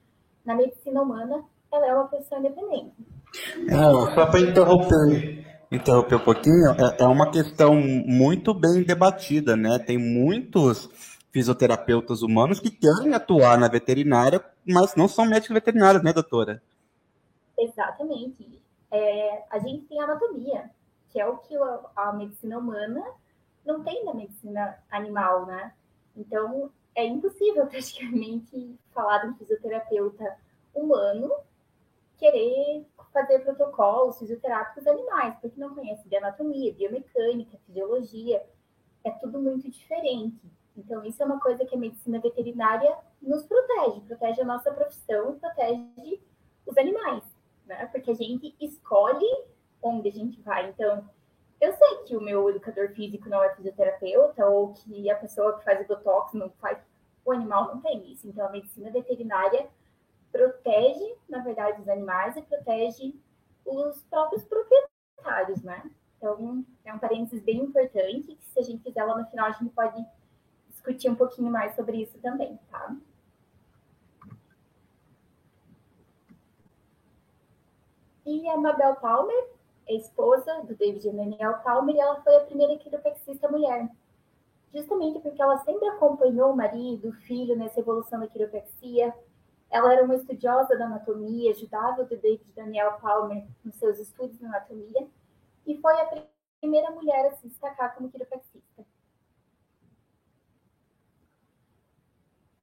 Na 0.45 0.55
medicina 0.55 1.03
humana, 1.03 1.45
ela 1.73 1.87
é 1.87 1.95
uma 1.95 2.09
profissão 2.09 2.39
independente. 2.39 2.95
É, 3.69 4.15
só 4.15 4.27
para 4.27 4.41
interromper, 4.41 5.47
interromper 5.71 6.15
um 6.17 6.25
pouquinho, 6.25 6.71
é, 6.73 7.03
é 7.03 7.07
uma 7.07 7.31
questão 7.31 7.75
muito 7.75 8.55
bem 8.55 8.83
debatida, 8.83 9.57
né? 9.57 9.79
Tem 9.79 9.99
muitos 9.99 10.89
fisioterapeutas 11.33 12.23
humanos 12.23 12.61
que 12.61 12.71
querem 12.71 13.15
atuar 13.15 13.59
na 13.59 13.69
veterinária, 13.69 14.43
mas 14.67 14.95
não 14.97 15.07
são 15.07 15.27
médicos 15.27 15.53
veterinários, 15.55 16.03
né, 16.03 16.13
doutora? 16.13 16.63
Exatamente. 17.59 18.59
É, 18.91 19.45
a 19.51 19.59
gente 19.59 19.85
tem 19.87 20.01
anatomia, 20.01 20.71
que 21.11 21.21
é 21.21 21.27
o 21.27 21.37
que 21.39 21.55
a, 21.57 21.81
a 21.97 22.13
medicina 22.15 22.59
humana 22.59 23.03
não 23.67 23.83
tem 23.83 24.05
na 24.05 24.15
medicina 24.15 24.79
animal, 24.91 25.45
né? 25.45 25.73
Então, 26.17 26.71
é 26.95 27.05
impossível 27.05 27.67
praticamente 27.69 28.79
falar 28.95 29.19
de 29.19 29.29
um 29.29 29.35
fisioterapeuta 29.35 30.37
humano 30.75 31.31
querer 32.19 32.87
fazer 33.13 33.41
protocolos 33.41 34.19
fisioterápicos 34.19 34.87
animais, 34.87 35.37
porque 35.41 35.59
não 35.61 35.75
conhece 35.75 36.09
de 36.09 36.17
anatomia, 36.17 36.75
biomecânica, 36.75 37.59
fisiologia, 37.67 38.45
é 39.05 39.11
tudo 39.11 39.41
muito 39.41 39.71
diferente. 39.71 40.41
Então, 40.77 41.05
isso 41.05 41.23
é 41.23 41.27
uma 41.27 41.41
coisa 41.41 41.65
que 41.65 41.75
a 41.75 41.79
medicina 41.79 42.21
veterinária 42.21 42.95
nos 43.23 43.45
protege, 43.45 44.01
protege 44.03 44.43
a 44.43 44.45
nossa 44.45 44.71
profissão, 44.73 45.39
protege 45.39 46.21
os 46.67 46.77
animais, 46.77 47.25
né? 47.65 47.87
Porque 47.87 48.11
a 48.11 48.15
gente 48.15 48.55
escolhe 48.61 49.27
onde 49.83 50.09
a 50.09 50.13
gente 50.13 50.41
vai. 50.43 50.69
Então, 50.69 51.09
eu 51.61 51.73
sei 51.73 51.97
que 52.05 52.17
o 52.17 52.21
meu 52.21 52.51
educador 52.51 52.91
físico 52.91 53.29
não 53.29 53.43
é 53.43 53.55
fisioterapeuta, 53.55 54.47
ou 54.47 54.75
que 54.75 55.09
a 55.09 55.17
pessoa 55.17 55.57
que 55.57 55.65
faz 55.65 55.81
o 55.81 55.89
botox 55.89 56.35
não 56.35 56.51
faz. 56.51 56.79
O 57.25 57.33
animal 57.33 57.75
não 57.75 57.81
tem 57.81 58.13
isso. 58.13 58.29
Então, 58.29 58.47
a 58.47 58.51
medicina 58.51 58.91
veterinária 58.91 59.67
protege, 60.37 61.17
na 61.29 61.43
verdade, 61.43 61.81
os 61.81 61.89
animais 61.89 62.37
e 62.37 62.43
protege 62.43 63.15
os 63.65 64.03
próprios 64.05 64.45
proprietários, 64.45 65.63
né? 65.63 65.91
Então, 66.17 66.65
é 66.85 66.93
um 66.93 66.99
parênteses 66.99 67.43
bem 67.43 67.59
importante, 67.59 68.35
que 68.35 68.47
se 68.47 68.59
a 68.59 68.63
gente 68.63 68.83
quiser 68.83 69.05
lá 69.05 69.19
no 69.19 69.27
final, 69.27 69.47
a 69.47 69.53
gente 69.53 69.73
pode 69.73 70.05
discutir 70.69 71.11
um 71.11 71.15
pouquinho 71.15 71.51
mais 71.51 71.75
sobre 71.75 72.03
isso 72.03 72.19
também, 72.19 72.59
tá? 72.71 72.97
E 78.25 78.49
a 78.49 78.57
Mabel 78.57 78.97
Palmer, 78.97 79.51
esposa 79.89 80.63
do 80.63 80.75
David 80.75 81.07
e 81.07 81.13
Daniel 81.13 81.59
Palmer, 81.59 81.97
ela 81.97 82.21
foi 82.23 82.37
a 82.37 82.45
primeira 82.45 82.77
quiropraxista 82.77 83.49
mulher. 83.49 83.89
Justamente 84.75 85.21
porque 85.21 85.41
ela 85.41 85.59
sempre 85.59 85.87
acompanhou 85.89 86.53
o 86.53 86.57
marido, 86.57 87.09
o 87.09 87.13
filho 87.13 87.57
nessa 87.57 87.81
evolução 87.81 88.19
da 88.19 88.27
quiropraxia, 88.27 89.15
ela 89.71 89.93
era 89.93 90.05
uma 90.05 90.15
estudiosa 90.15 90.77
da 90.77 90.87
anatomia, 90.87 91.51
ajudava 91.51 92.03
o 92.03 92.07
David 92.07 92.53
Daniel 92.55 92.99
Palmer 93.01 93.47
nos 93.65 93.77
seus 93.77 93.99
estudos 93.99 94.39
de 94.39 94.45
anatomia 94.47 95.07
e 95.67 95.77
foi 95.79 96.01
a 96.01 96.27
primeira 96.61 96.91
mulher 96.91 97.27
a 97.27 97.37
se 97.37 97.49
destacar 97.49 97.95
como 97.95 98.11
quiropraxista. 98.11 98.87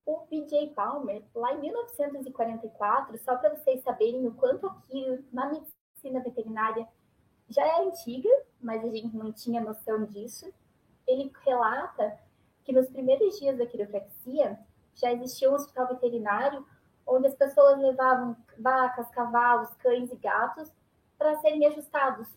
O 0.05 0.25
B.J. 0.29 0.73
Palmer, 0.75 1.23
lá 1.33 1.53
em 1.53 1.61
1944, 1.61 3.17
só 3.19 3.37
para 3.37 3.55
vocês 3.55 3.81
saberem 3.83 4.27
o 4.27 4.33
quanto 4.33 4.67
aquilo 4.67 5.23
na 5.31 5.49
medicina 5.49 6.19
veterinária 6.21 6.87
já 7.49 7.65
é 7.65 7.85
antiga, 7.85 8.29
mas 8.59 8.83
a 8.83 8.89
gente 8.89 9.15
não 9.15 9.31
tinha 9.31 9.61
noção 9.61 10.05
disso. 10.05 10.51
Ele 11.07 11.31
relata 11.45 12.17
que 12.63 12.73
nos 12.73 12.89
primeiros 12.89 13.39
dias 13.39 13.57
da 13.57 13.65
quiropraxia 13.65 14.59
já 14.95 15.11
existia 15.11 15.49
um 15.49 15.55
hospital 15.55 15.87
veterinário 15.87 16.65
onde 17.05 17.27
as 17.27 17.35
pessoas 17.35 17.79
levavam 17.79 18.35
vacas, 18.57 19.09
cavalos, 19.09 19.73
cães 19.75 20.11
e 20.11 20.15
gatos 20.15 20.71
para 21.17 21.37
serem 21.37 21.65
ajustados. 21.65 22.27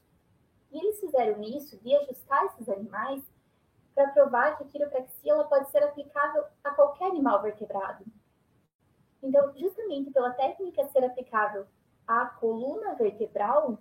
E 0.71 0.79
eles 0.79 1.01
fizeram 1.01 1.43
isso 1.43 1.79
de 1.79 1.95
ajustar 1.97 2.47
esses 2.47 2.69
animais 2.69 3.23
para 3.95 4.09
provar 4.09 4.57
que 4.57 4.65
a 4.65 4.67
quiropraxia 4.67 5.33
ela 5.33 5.45
pode 5.45 5.71
ser 5.71 5.83
aplicável 5.83 6.45
a 6.63 6.71
qualquer 6.71 7.07
animal 7.07 7.41
vertebrado. 7.43 8.05
Então, 9.23 9.53
justamente 9.57 10.11
pela 10.11 10.31
técnica 10.33 10.87
ser 10.89 11.05
aplicável 11.05 11.67
à 12.07 12.27
coluna 12.27 12.95
vertebral, 12.95 13.79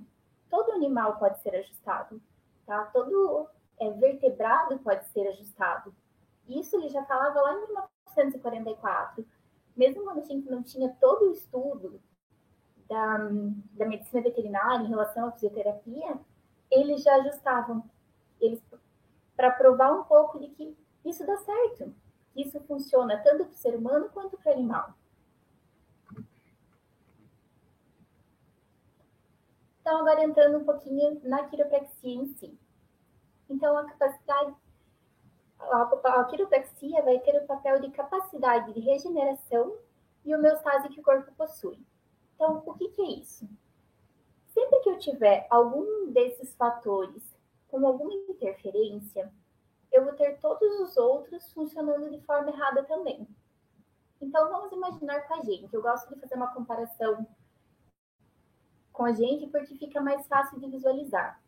todo 0.50 0.72
animal 0.72 1.18
pode 1.18 1.40
ser 1.42 1.54
ajustado, 1.56 2.22
tá? 2.66 2.86
Todo 2.86 3.48
é, 3.78 3.92
vertebrado 3.92 4.80
pode 4.80 5.06
ser 5.10 5.28
ajustado. 5.28 5.94
Isso 6.48 6.76
ele 6.78 6.90
já 6.90 7.04
falava 7.04 7.42
lá 7.42 7.54
em 7.54 7.62
1944 7.68 9.26
mesmo 9.76 10.04
quando 10.04 10.20
a 10.20 10.24
gente 10.24 10.50
não 10.50 10.64
tinha 10.64 10.90
todo 11.00 11.26
o 11.26 11.32
estudo 11.32 12.02
da, 12.88 13.18
da 13.74 13.86
medicina 13.86 14.22
veterinária 14.22 14.84
em 14.84 14.90
relação 14.90 15.28
à 15.28 15.32
fisioterapia, 15.32 16.20
eles 16.72 17.04
já 17.04 17.16
ajustavam 17.16 17.84
eles 18.40 18.62
para 19.36 19.52
provar 19.52 19.92
um 19.92 20.04
pouco 20.04 20.40
de 20.40 20.48
que 20.50 20.78
isso 21.04 21.26
dá 21.26 21.38
certo, 21.38 21.94
que 22.34 22.42
isso 22.42 22.60
funciona 22.62 23.18
tanto 23.18 23.46
para 23.46 23.54
o 23.54 23.58
ser 23.58 23.76
humano 23.76 24.10
quanto 24.14 24.38
para 24.38 24.52
o 24.52 24.54
animal. 24.54 24.94
Então, 29.82 30.00
agora 30.00 30.24
entrando 30.24 30.58
um 30.58 30.66
pouquinho 30.66 31.22
na 31.24 31.48
quiropraxia 31.48 32.16
em 32.16 32.26
si. 32.26 32.58
Então, 33.48 33.78
a 33.78 33.86
capacidade 33.86 34.56
a, 35.60 35.82
a 36.22 36.26
quiropraxia 36.26 37.02
vai 37.04 37.20
ter 37.20 37.42
o 37.42 37.46
papel 37.46 37.80
de 37.80 37.92
capacidade 37.92 38.74
de 38.74 38.80
regeneração 38.80 39.76
e 40.24 40.36
homeostase 40.36 40.90
que 40.90 41.00
o 41.00 41.04
corpo 41.04 41.32
possui. 41.34 41.80
Então, 42.36 42.64
o 42.66 42.74
que, 42.74 42.90
que 42.90 43.02
é 43.02 43.12
isso? 43.20 43.48
Sempre 44.48 44.80
que 44.80 44.90
eu 44.90 45.00
tiver 45.00 45.48
algum 45.50 46.12
desses 46.12 46.54
fatores 46.56 47.24
com 47.68 47.86
alguma 47.86 48.14
interferência, 48.14 49.32
eu 49.92 50.04
vou 50.04 50.14
ter 50.14 50.40
todos 50.40 50.80
os 50.80 50.98
outros 50.98 51.52
funcionando 51.54 52.10
de 52.10 52.20
forma 52.22 52.50
errada 52.50 52.84
também. 52.84 53.28
Então, 54.22 54.50
vamos 54.50 54.72
imaginar 54.72 55.28
com 55.28 55.36
a 55.36 55.44
gente. 55.44 55.74
Eu 55.74 55.82
gosto 55.82 56.14
de 56.14 56.20
fazer 56.20 56.36
uma 56.36 56.54
comparação 56.54 57.26
com 58.92 59.04
a 59.04 59.12
gente 59.12 59.48
porque 59.48 59.76
fica 59.76 60.02
mais 60.02 60.26
fácil 60.28 60.60
de 60.60 60.68
visualizar. 60.68 61.40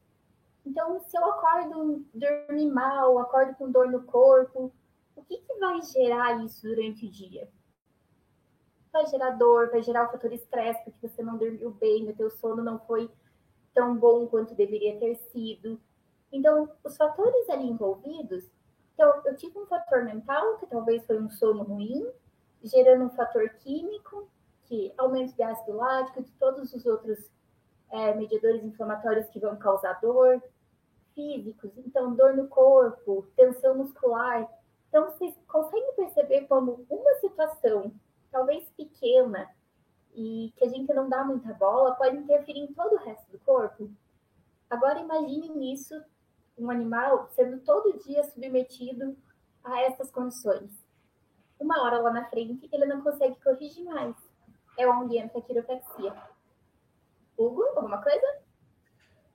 Então, 0.68 1.00
se 1.00 1.18
eu 1.18 1.24
acordo, 1.24 2.06
dormir 2.14 2.70
mal, 2.70 3.18
acordo 3.20 3.56
com 3.56 3.72
dor 3.72 3.90
no 3.90 4.04
corpo, 4.04 4.70
o 5.16 5.24
que, 5.24 5.38
que 5.38 5.54
vai 5.60 5.82
gerar 5.82 6.44
isso 6.44 6.68
durante 6.68 7.06
o 7.06 7.10
dia? 7.10 7.48
Vai 8.92 9.06
gerar 9.06 9.32
dor, 9.32 9.70
vai 9.72 9.82
gerar 9.82 10.08
o 10.08 10.12
fator 10.12 10.34
estresse, 10.34 10.84
porque 10.84 11.08
você 11.08 11.24
não 11.24 11.38
dormiu 11.38 11.72
bem, 11.72 12.10
o 12.10 12.16
teu 12.16 12.30
sono 12.30 12.62
não 12.62 12.80
foi 12.80 13.10
tão 13.74 13.96
bom 13.96 14.28
quanto 14.28 14.56
deveria 14.56 15.00
ter 15.00 15.16
sido. 15.32 15.80
Então, 16.34 16.70
os 16.84 16.98
fatores 16.98 17.50
ali 17.50 17.70
envolvidos, 17.70 18.44
então, 18.94 19.22
eu 19.24 19.38
tive 19.38 19.58
um 19.58 19.66
fator 19.68 20.04
mental, 20.04 20.58
que 20.58 20.66
talvez 20.66 21.06
foi 21.06 21.18
um 21.22 21.30
sono 21.30 21.64
ruim, 21.64 22.12
gerando 22.62 23.06
um 23.06 23.10
fator 23.12 23.48
químico, 23.60 24.28
que 24.66 24.92
aumento 24.98 25.34
de 25.34 25.44
ácido 25.44 25.78
lático, 25.78 26.24
de 26.24 26.32
todos 26.34 26.74
os 26.74 26.86
outros 26.86 27.32
é, 27.90 28.14
mediadores 28.16 28.66
inflamatórios 28.66 29.30
que 29.30 29.40
vão 29.40 29.56
causar 29.56 30.02
dor, 30.02 30.44
físicos, 31.18 31.72
então 31.80 32.14
dor 32.14 32.36
no 32.36 32.48
corpo, 32.48 33.26
tensão 33.36 33.76
muscular. 33.76 34.48
Então, 34.88 35.06
vocês 35.06 35.36
conseguem 35.48 35.96
perceber 35.96 36.42
como 36.46 36.86
uma 36.88 37.14
situação, 37.16 37.92
talvez 38.32 38.70
pequena, 38.78 39.50
e 40.14 40.54
que 40.56 40.64
a 40.64 40.70
gente 40.70 40.94
não 40.94 41.10
dá 41.10 41.24
muita 41.24 41.52
bola, 41.56 41.96
pode 41.96 42.18
interferir 42.18 42.62
em 42.62 42.74
todo 42.74 42.94
o 42.94 43.00
resto 43.00 43.32
do 43.32 43.40
corpo? 43.40 43.90
Agora, 44.70 45.00
imaginem 45.00 45.74
isso, 45.74 46.00
um 46.58 46.70
animal 46.70 47.28
sendo 47.32 47.60
todo 47.62 48.00
dia 48.04 48.24
submetido 48.24 49.18
a 49.64 49.82
essas 49.82 50.12
condições. 50.12 50.72
Uma 51.60 51.82
hora 51.84 52.00
lá 52.00 52.12
na 52.12 52.30
frente, 52.30 52.70
ele 52.72 52.86
não 52.86 53.02
consegue 53.02 53.36
corrigir 53.44 53.84
mais. 53.86 54.16
É 54.78 54.88
onde 54.88 55.18
entra 55.18 55.40
a 55.40 55.42
quiropraxia. 55.42 56.14
Hugo, 57.38 57.64
alguma 57.76 58.02
coisa? 58.02 58.47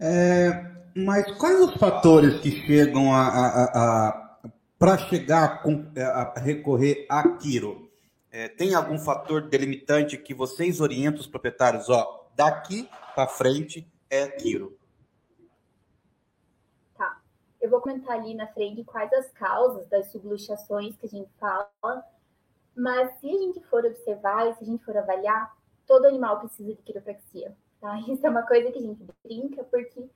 É, 0.04 0.50
mas 0.96 1.30
quais 1.38 1.60
os 1.60 1.74
fatores 1.76 2.40
que 2.40 2.50
chegam 2.50 3.14
a, 3.14 3.28
a, 3.28 3.64
a 4.08 4.38
para 4.76 4.98
chegar 4.98 5.62
a, 5.96 6.22
a, 6.22 6.40
recorrer 6.40 7.06
a 7.08 7.36
Quiro? 7.36 7.88
É, 8.28 8.48
tem 8.48 8.74
algum 8.74 8.98
fator 8.98 9.42
delimitante 9.42 10.18
que 10.18 10.34
vocês 10.34 10.80
orientam 10.80 11.20
os 11.20 11.28
proprietários? 11.28 11.88
Ó, 11.88 12.28
daqui 12.34 12.90
para 13.14 13.28
frente 13.28 13.86
é 14.10 14.26
Quiro. 14.26 14.76
Tá. 16.98 17.20
Eu 17.60 17.70
vou 17.70 17.80
comentar 17.80 18.18
ali 18.18 18.34
na 18.34 18.48
frente 18.48 18.82
quais 18.82 19.12
as 19.12 19.30
causas 19.30 19.86
das 19.86 20.10
subluxações 20.10 20.96
que 20.96 21.06
a 21.06 21.10
gente 21.10 21.30
fala, 21.38 22.04
mas 22.74 23.20
se 23.20 23.30
a 23.30 23.38
gente 23.38 23.60
for 23.70 23.84
observar 23.84 24.48
e 24.48 24.54
se 24.54 24.64
a 24.64 24.66
gente 24.66 24.84
for 24.84 24.96
avaliar, 24.96 25.56
todo 25.86 26.06
animal 26.06 26.40
precisa 26.40 26.74
de 26.74 26.82
quiropraxia. 26.82 27.54
Tá? 27.82 27.98
Isso 28.08 28.24
é 28.24 28.30
uma 28.30 28.44
coisa 28.44 28.70
que 28.70 28.78
a 28.78 28.82
gente 28.82 29.04
brinca, 29.24 29.64
porque 29.64 30.08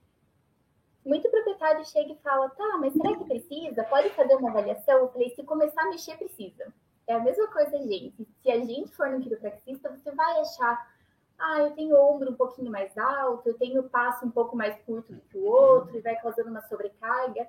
muito 1.05 1.29
proprietário 1.29 1.85
chega 1.85 2.13
e 2.13 2.17
fala, 2.17 2.49
tá, 2.49 2.77
mas 2.79 2.93
será 2.93 3.15
que 3.15 3.25
precisa? 3.25 3.83
Pode 3.83 4.09
fazer 4.11 4.35
uma 4.35 4.49
avaliação? 4.49 4.97
Eu 4.99 5.09
falei, 5.09 5.29
se 5.29 5.43
começar 5.43 5.83
a 5.83 5.89
mexer, 5.89 6.17
precisa. 6.17 6.73
É 7.05 7.13
a 7.13 7.19
mesma 7.19 7.47
coisa, 7.47 7.77
gente. 7.77 8.27
Se 8.41 8.51
a 8.51 8.59
gente 8.59 8.91
for 8.95 9.09
no 9.09 9.21
quiropraxista, 9.21 9.89
você 9.89 10.11
vai 10.11 10.39
achar, 10.41 10.93
ah, 11.37 11.59
eu 11.59 11.71
tenho 11.71 11.95
ombro 11.95 12.31
um 12.31 12.35
pouquinho 12.35 12.71
mais 12.71 12.97
alto, 12.97 13.47
eu 13.47 13.57
tenho 13.57 13.81
o 13.81 13.89
passo 13.89 14.25
um 14.25 14.31
pouco 14.31 14.55
mais 14.55 14.77
curto 14.81 15.13
do 15.13 15.21
que 15.21 15.37
o 15.37 15.45
outro, 15.45 15.97
e 15.97 16.01
vai 16.01 16.15
causando 16.17 16.49
uma 16.49 16.61
sobrecarga. 16.63 17.47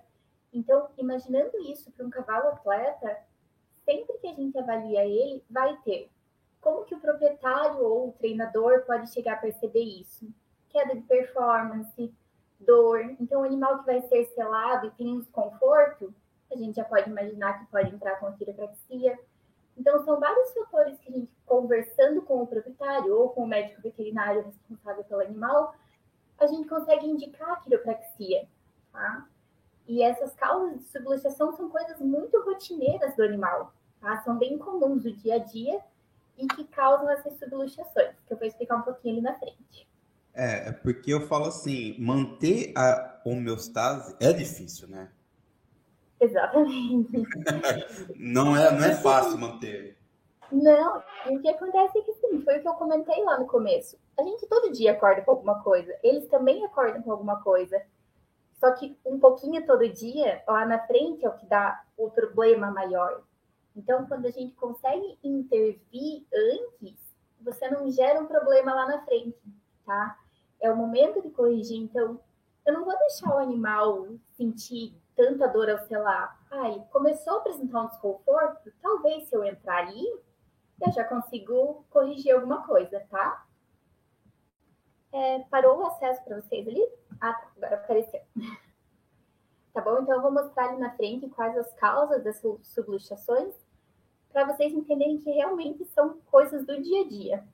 Então, 0.52 0.88
imaginando 0.96 1.58
isso 1.70 1.90
para 1.90 2.06
um 2.06 2.10
cavalo 2.10 2.48
atleta, 2.48 3.18
sempre 3.84 4.18
que 4.18 4.28
a 4.28 4.34
gente 4.34 4.56
avalia 4.56 5.04
ele, 5.04 5.42
vai 5.50 5.76
ter 5.78 6.08
como 6.60 6.84
que 6.84 6.94
o 6.94 7.00
proprietário 7.00 7.82
ou 7.84 8.08
o 8.08 8.12
treinador 8.12 8.84
pode 8.84 9.12
chegar 9.12 9.34
a 9.34 9.38
perceber 9.38 9.82
isso? 9.82 10.28
Queda 10.68 10.94
de 10.94 11.02
performance, 11.02 12.12
dor. 12.58 13.00
Então, 13.20 13.42
o 13.42 13.44
animal 13.44 13.80
que 13.80 13.86
vai 13.86 14.00
ser 14.02 14.26
selado 14.34 14.86
e 14.86 14.90
tem 14.92 15.14
um 15.14 15.20
desconforto, 15.20 16.12
a 16.50 16.56
gente 16.56 16.76
já 16.76 16.84
pode 16.84 17.08
imaginar 17.08 17.58
que 17.58 17.70
pode 17.70 17.94
entrar 17.94 18.16
com 18.16 18.32
quiropraxia. 18.32 19.18
Então, 19.76 20.04
são 20.04 20.18
vários 20.18 20.52
fatores 20.52 20.98
que 20.98 21.08
a 21.08 21.12
gente, 21.12 21.30
conversando 21.46 22.22
com 22.22 22.42
o 22.42 22.46
proprietário 22.46 23.14
ou 23.16 23.30
com 23.30 23.44
o 23.44 23.46
médico 23.46 23.80
veterinário 23.80 24.42
responsável 24.42 25.04
pelo 25.04 25.20
animal, 25.20 25.74
a 26.38 26.46
gente 26.46 26.68
consegue 26.68 27.06
indicar 27.06 27.52
a 27.52 27.56
quiropraxia, 27.60 28.48
tá? 28.92 29.26
E 29.86 30.02
essas 30.02 30.34
causas 30.34 30.78
de 30.78 30.84
subluxação 30.84 31.56
são 31.56 31.70
coisas 31.70 31.98
muito 32.00 32.40
rotineiras 32.42 33.14
do 33.16 33.22
animal, 33.22 33.72
tá? 34.00 34.20
São 34.22 34.36
bem 34.36 34.58
comuns 34.58 35.02
do 35.04 35.12
dia 35.12 35.36
a 35.36 35.38
dia 35.38 35.80
e 36.38 36.46
que 36.46 36.64
causam 36.64 37.10
essas 37.10 37.38
subluxações, 37.38 38.14
que 38.26 38.32
eu 38.32 38.38
vou 38.38 38.46
explicar 38.46 38.76
um 38.76 38.82
pouquinho 38.82 39.14
ali 39.14 39.22
na 39.22 39.38
frente. 39.38 39.88
É, 40.32 40.68
é 40.68 40.72
porque 40.72 41.12
eu 41.12 41.26
falo 41.26 41.46
assim, 41.46 41.96
manter 41.98 42.72
a 42.76 43.20
homeostase 43.24 44.16
é 44.20 44.32
difícil, 44.32 44.88
né? 44.88 45.10
Exatamente. 46.20 47.22
não, 48.16 48.56
é, 48.56 48.70
não 48.70 48.84
é 48.84 48.94
fácil 48.94 49.38
manter. 49.38 49.98
Não, 50.50 51.02
o 51.26 51.40
que 51.40 51.48
acontece 51.48 51.98
é 51.98 52.02
que 52.02 52.12
sim, 52.14 52.40
foi 52.42 52.58
o 52.58 52.62
que 52.62 52.68
eu 52.68 52.74
comentei 52.74 53.22
lá 53.22 53.38
no 53.38 53.46
começo. 53.46 53.98
A 54.18 54.22
gente 54.22 54.46
todo 54.46 54.72
dia 54.72 54.92
acorda 54.92 55.22
com 55.22 55.32
alguma 55.32 55.62
coisa, 55.62 55.94
eles 56.02 56.26
também 56.28 56.64
acordam 56.64 57.02
com 57.02 57.12
alguma 57.12 57.42
coisa. 57.42 57.80
Só 58.58 58.72
que 58.72 58.96
um 59.04 59.20
pouquinho 59.20 59.64
todo 59.66 59.88
dia, 59.88 60.42
lá 60.48 60.66
na 60.66 60.78
frente, 60.80 61.24
é 61.24 61.28
o 61.28 61.36
que 61.36 61.46
dá 61.46 61.84
o 61.96 62.10
problema 62.10 62.70
maior. 62.70 63.22
Então, 63.78 64.06
quando 64.06 64.26
a 64.26 64.30
gente 64.30 64.56
consegue 64.56 65.16
intervir 65.22 66.26
antes, 66.34 66.98
você 67.40 67.70
não 67.70 67.88
gera 67.88 68.20
um 68.20 68.26
problema 68.26 68.74
lá 68.74 68.86
na 68.88 69.04
frente, 69.04 69.38
tá? 69.86 70.18
É 70.60 70.68
o 70.68 70.76
momento 70.76 71.22
de 71.22 71.30
corrigir. 71.30 71.78
Então, 71.78 72.20
eu 72.66 72.74
não 72.74 72.84
vou 72.84 72.98
deixar 72.98 73.32
o 73.32 73.38
animal 73.38 74.08
sentir 74.36 75.00
tanta 75.14 75.46
dor 75.46 75.70
ao 75.70 75.78
selar. 75.86 76.44
Ai, 76.50 76.84
começou 76.90 77.34
a 77.34 77.36
apresentar 77.36 77.82
um 77.82 77.86
desconforto, 77.86 78.72
talvez 78.82 79.28
se 79.28 79.36
eu 79.36 79.44
entrar 79.44 79.86
ali, 79.86 80.04
eu 80.84 80.92
já 80.92 81.04
consigo 81.04 81.84
corrigir 81.88 82.34
alguma 82.34 82.66
coisa, 82.66 82.98
tá? 83.08 83.46
É, 85.12 85.38
parou 85.50 85.78
o 85.78 85.86
acesso 85.86 86.22
para 86.24 86.40
vocês 86.40 86.66
ali? 86.66 86.84
Ah, 87.20 87.32
tá, 87.32 87.48
agora 87.56 87.76
apareceu. 87.76 88.20
Tá 89.70 89.82
bom? 89.84 90.00
Então, 90.00 90.16
eu 90.16 90.22
vou 90.22 90.32
mostrar 90.32 90.70
ali 90.70 90.78
na 90.78 90.90
frente 90.96 91.28
quais 91.28 91.56
as 91.56 91.72
causas 91.74 92.24
das 92.24 92.42
subluxações, 92.64 93.54
para 94.38 94.54
vocês 94.54 94.72
entenderem 94.72 95.18
que 95.18 95.32
realmente 95.32 95.84
são 95.86 96.16
coisas 96.30 96.64
do 96.64 96.80
dia 96.80 97.00
a 97.00 97.08
dia. 97.08 97.44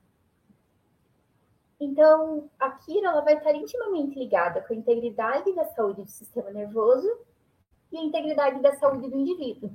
Então, 1.81 2.51
a 2.61 2.73
Kira 2.73 3.09
ela 3.09 3.23
vai 3.23 3.39
estar 3.39 3.55
intimamente 3.55 4.19
ligada 4.19 4.61
com 4.61 4.75
a 4.75 4.77
integridade 4.77 5.51
da 5.55 5.65
saúde 5.65 6.03
do 6.03 6.11
sistema 6.11 6.51
nervoso 6.51 7.11
e 7.91 7.97
a 7.97 8.03
integridade 8.03 8.61
da 8.61 8.77
saúde 8.77 9.09
do 9.09 9.17
indivíduo. 9.17 9.71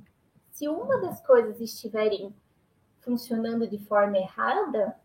Se 0.52 0.68
uma 0.68 1.00
das 1.00 1.20
coisas 1.26 1.60
estiverem 1.60 2.32
funcionando 3.02 3.68
de 3.68 3.80
forma 3.86 4.20
errada, 4.20 4.96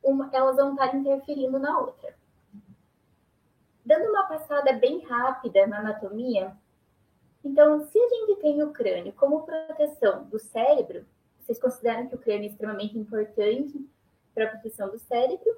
uma, 0.00 0.30
elas 0.32 0.54
vão 0.54 0.74
estar 0.74 0.94
interferindo 0.94 1.58
na 1.58 1.76
outra. 1.76 2.14
Dando 3.84 4.10
uma 4.10 4.28
passada 4.28 4.74
bem 4.74 5.00
rápida 5.00 5.66
na 5.66 5.80
anatomia, 5.80 6.56
então, 7.44 7.80
se 7.80 7.98
a 7.98 8.08
gente 8.08 8.40
tem 8.40 8.62
o 8.62 8.72
crânio 8.72 9.12
como 9.14 9.42
proteção 9.42 10.24
do 10.24 10.38
cérebro, 10.38 11.04
vocês 11.48 11.58
consideram 11.58 12.06
que 12.08 12.14
o 12.14 12.18
crânio 12.18 12.44
é 12.44 12.50
extremamente 12.50 12.98
importante 12.98 13.82
para 14.34 14.44
a 14.44 14.48
proteção 14.48 14.90
do 14.90 14.98
cérebro, 14.98 15.56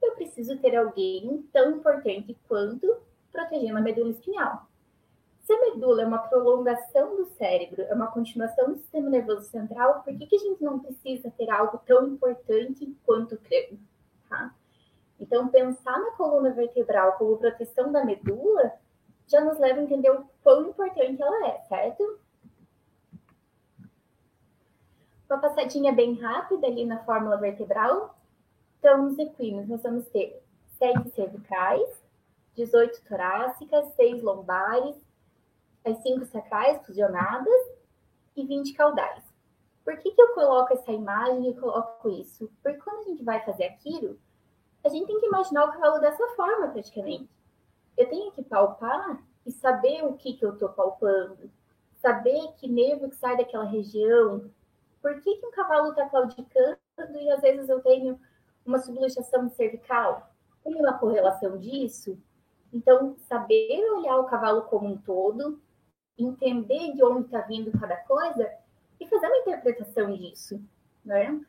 eu 0.00 0.12
preciso 0.12 0.56
ter 0.58 0.76
alguém 0.76 1.44
tão 1.52 1.72
importante 1.72 2.38
quanto 2.46 2.96
protegendo 3.32 3.78
a 3.78 3.80
medula 3.80 4.10
espinhal. 4.10 4.68
Se 5.40 5.52
a 5.52 5.60
medula 5.60 6.02
é 6.02 6.06
uma 6.06 6.18
prolongação 6.18 7.16
do 7.16 7.26
cérebro, 7.26 7.82
é 7.82 7.92
uma 7.92 8.06
continuação 8.06 8.68
do 8.68 8.76
sistema 8.76 9.10
nervoso 9.10 9.48
central, 9.48 10.04
por 10.04 10.16
que, 10.16 10.26
que 10.26 10.36
a 10.36 10.38
gente 10.38 10.62
não 10.62 10.78
precisa 10.78 11.28
ter 11.36 11.50
algo 11.50 11.80
tão 11.84 12.06
importante 12.06 12.96
quanto 13.04 13.34
o 13.34 13.38
crânio? 13.38 13.80
Tá? 14.28 14.54
Então, 15.18 15.48
pensar 15.48 15.98
na 15.98 16.12
coluna 16.12 16.50
vertebral 16.50 17.14
como 17.14 17.36
proteção 17.36 17.90
da 17.90 18.04
medula 18.04 18.74
já 19.26 19.40
nos 19.40 19.58
leva 19.58 19.80
a 19.80 19.82
entender 19.82 20.10
o 20.10 20.24
quão 20.44 20.68
importante 20.68 21.20
ela 21.20 21.48
é, 21.48 21.58
certo? 21.62 22.21
Uma 25.32 25.40
passadinha 25.40 25.94
bem 25.94 26.20
rápida 26.20 26.66
ali 26.66 26.84
na 26.84 27.02
fórmula 27.04 27.38
vertebral. 27.38 28.14
Então, 28.78 29.02
nos 29.02 29.18
equinos, 29.18 29.66
nós 29.66 29.82
vamos 29.82 30.06
ter 30.08 30.44
7 30.78 31.08
cervicais, 31.08 32.04
18 32.54 33.02
torácicas, 33.02 33.94
6 33.94 34.22
lombares, 34.22 34.94
as 35.86 35.96
5 36.02 36.26
sacrais 36.26 36.84
fusionadas 36.84 37.62
e 38.36 38.44
20 38.44 38.74
caudais. 38.74 39.24
Por 39.82 39.96
que, 39.96 40.10
que 40.10 40.20
eu 40.20 40.34
coloco 40.34 40.74
essa 40.74 40.92
imagem 40.92 41.48
e 41.48 41.58
coloco 41.58 42.10
isso? 42.10 42.52
Porque 42.62 42.78
quando 42.80 42.98
a 42.98 43.08
gente 43.08 43.24
vai 43.24 43.42
fazer 43.42 43.64
aquilo, 43.64 44.18
a 44.84 44.90
gente 44.90 45.06
tem 45.06 45.18
que 45.18 45.26
imaginar 45.28 45.64
o 45.64 45.72
cavalo 45.72 45.98
dessa 45.98 46.28
forma, 46.36 46.68
praticamente. 46.68 47.30
Eu 47.96 48.06
tenho 48.06 48.30
que 48.32 48.42
palpar 48.42 49.18
e 49.46 49.50
saber 49.50 50.04
o 50.04 50.12
que, 50.12 50.34
que 50.34 50.44
eu 50.44 50.52
estou 50.52 50.68
palpando, 50.68 51.50
saber 52.02 52.52
que 52.58 52.68
nervo 52.68 53.08
que 53.08 53.16
sai 53.16 53.34
daquela 53.34 53.64
região, 53.64 54.50
por 55.02 55.20
que, 55.20 55.36
que 55.36 55.46
um 55.46 55.50
cavalo 55.50 55.90
está 55.90 56.08
claudicando 56.08 56.78
e 57.20 57.30
às 57.30 57.42
vezes 57.42 57.68
eu 57.68 57.80
tenho 57.80 58.18
uma 58.64 58.78
subluxação 58.78 59.50
cervical? 59.50 60.32
Tem 60.62 60.74
uma 60.76 60.96
correlação 60.96 61.58
disso? 61.58 62.16
Então, 62.72 63.16
saber 63.28 63.84
olhar 63.90 64.16
o 64.16 64.26
cavalo 64.26 64.62
como 64.62 64.86
um 64.86 64.96
todo, 64.96 65.60
entender 66.16 66.92
de 66.94 67.04
onde 67.04 67.26
está 67.26 67.40
vindo 67.40 67.76
cada 67.78 67.96
coisa 67.96 68.50
e 69.00 69.06
fazer 69.06 69.26
uma 69.26 69.38
interpretação 69.38 70.12
disso, 70.12 70.62
né? 71.04 71.44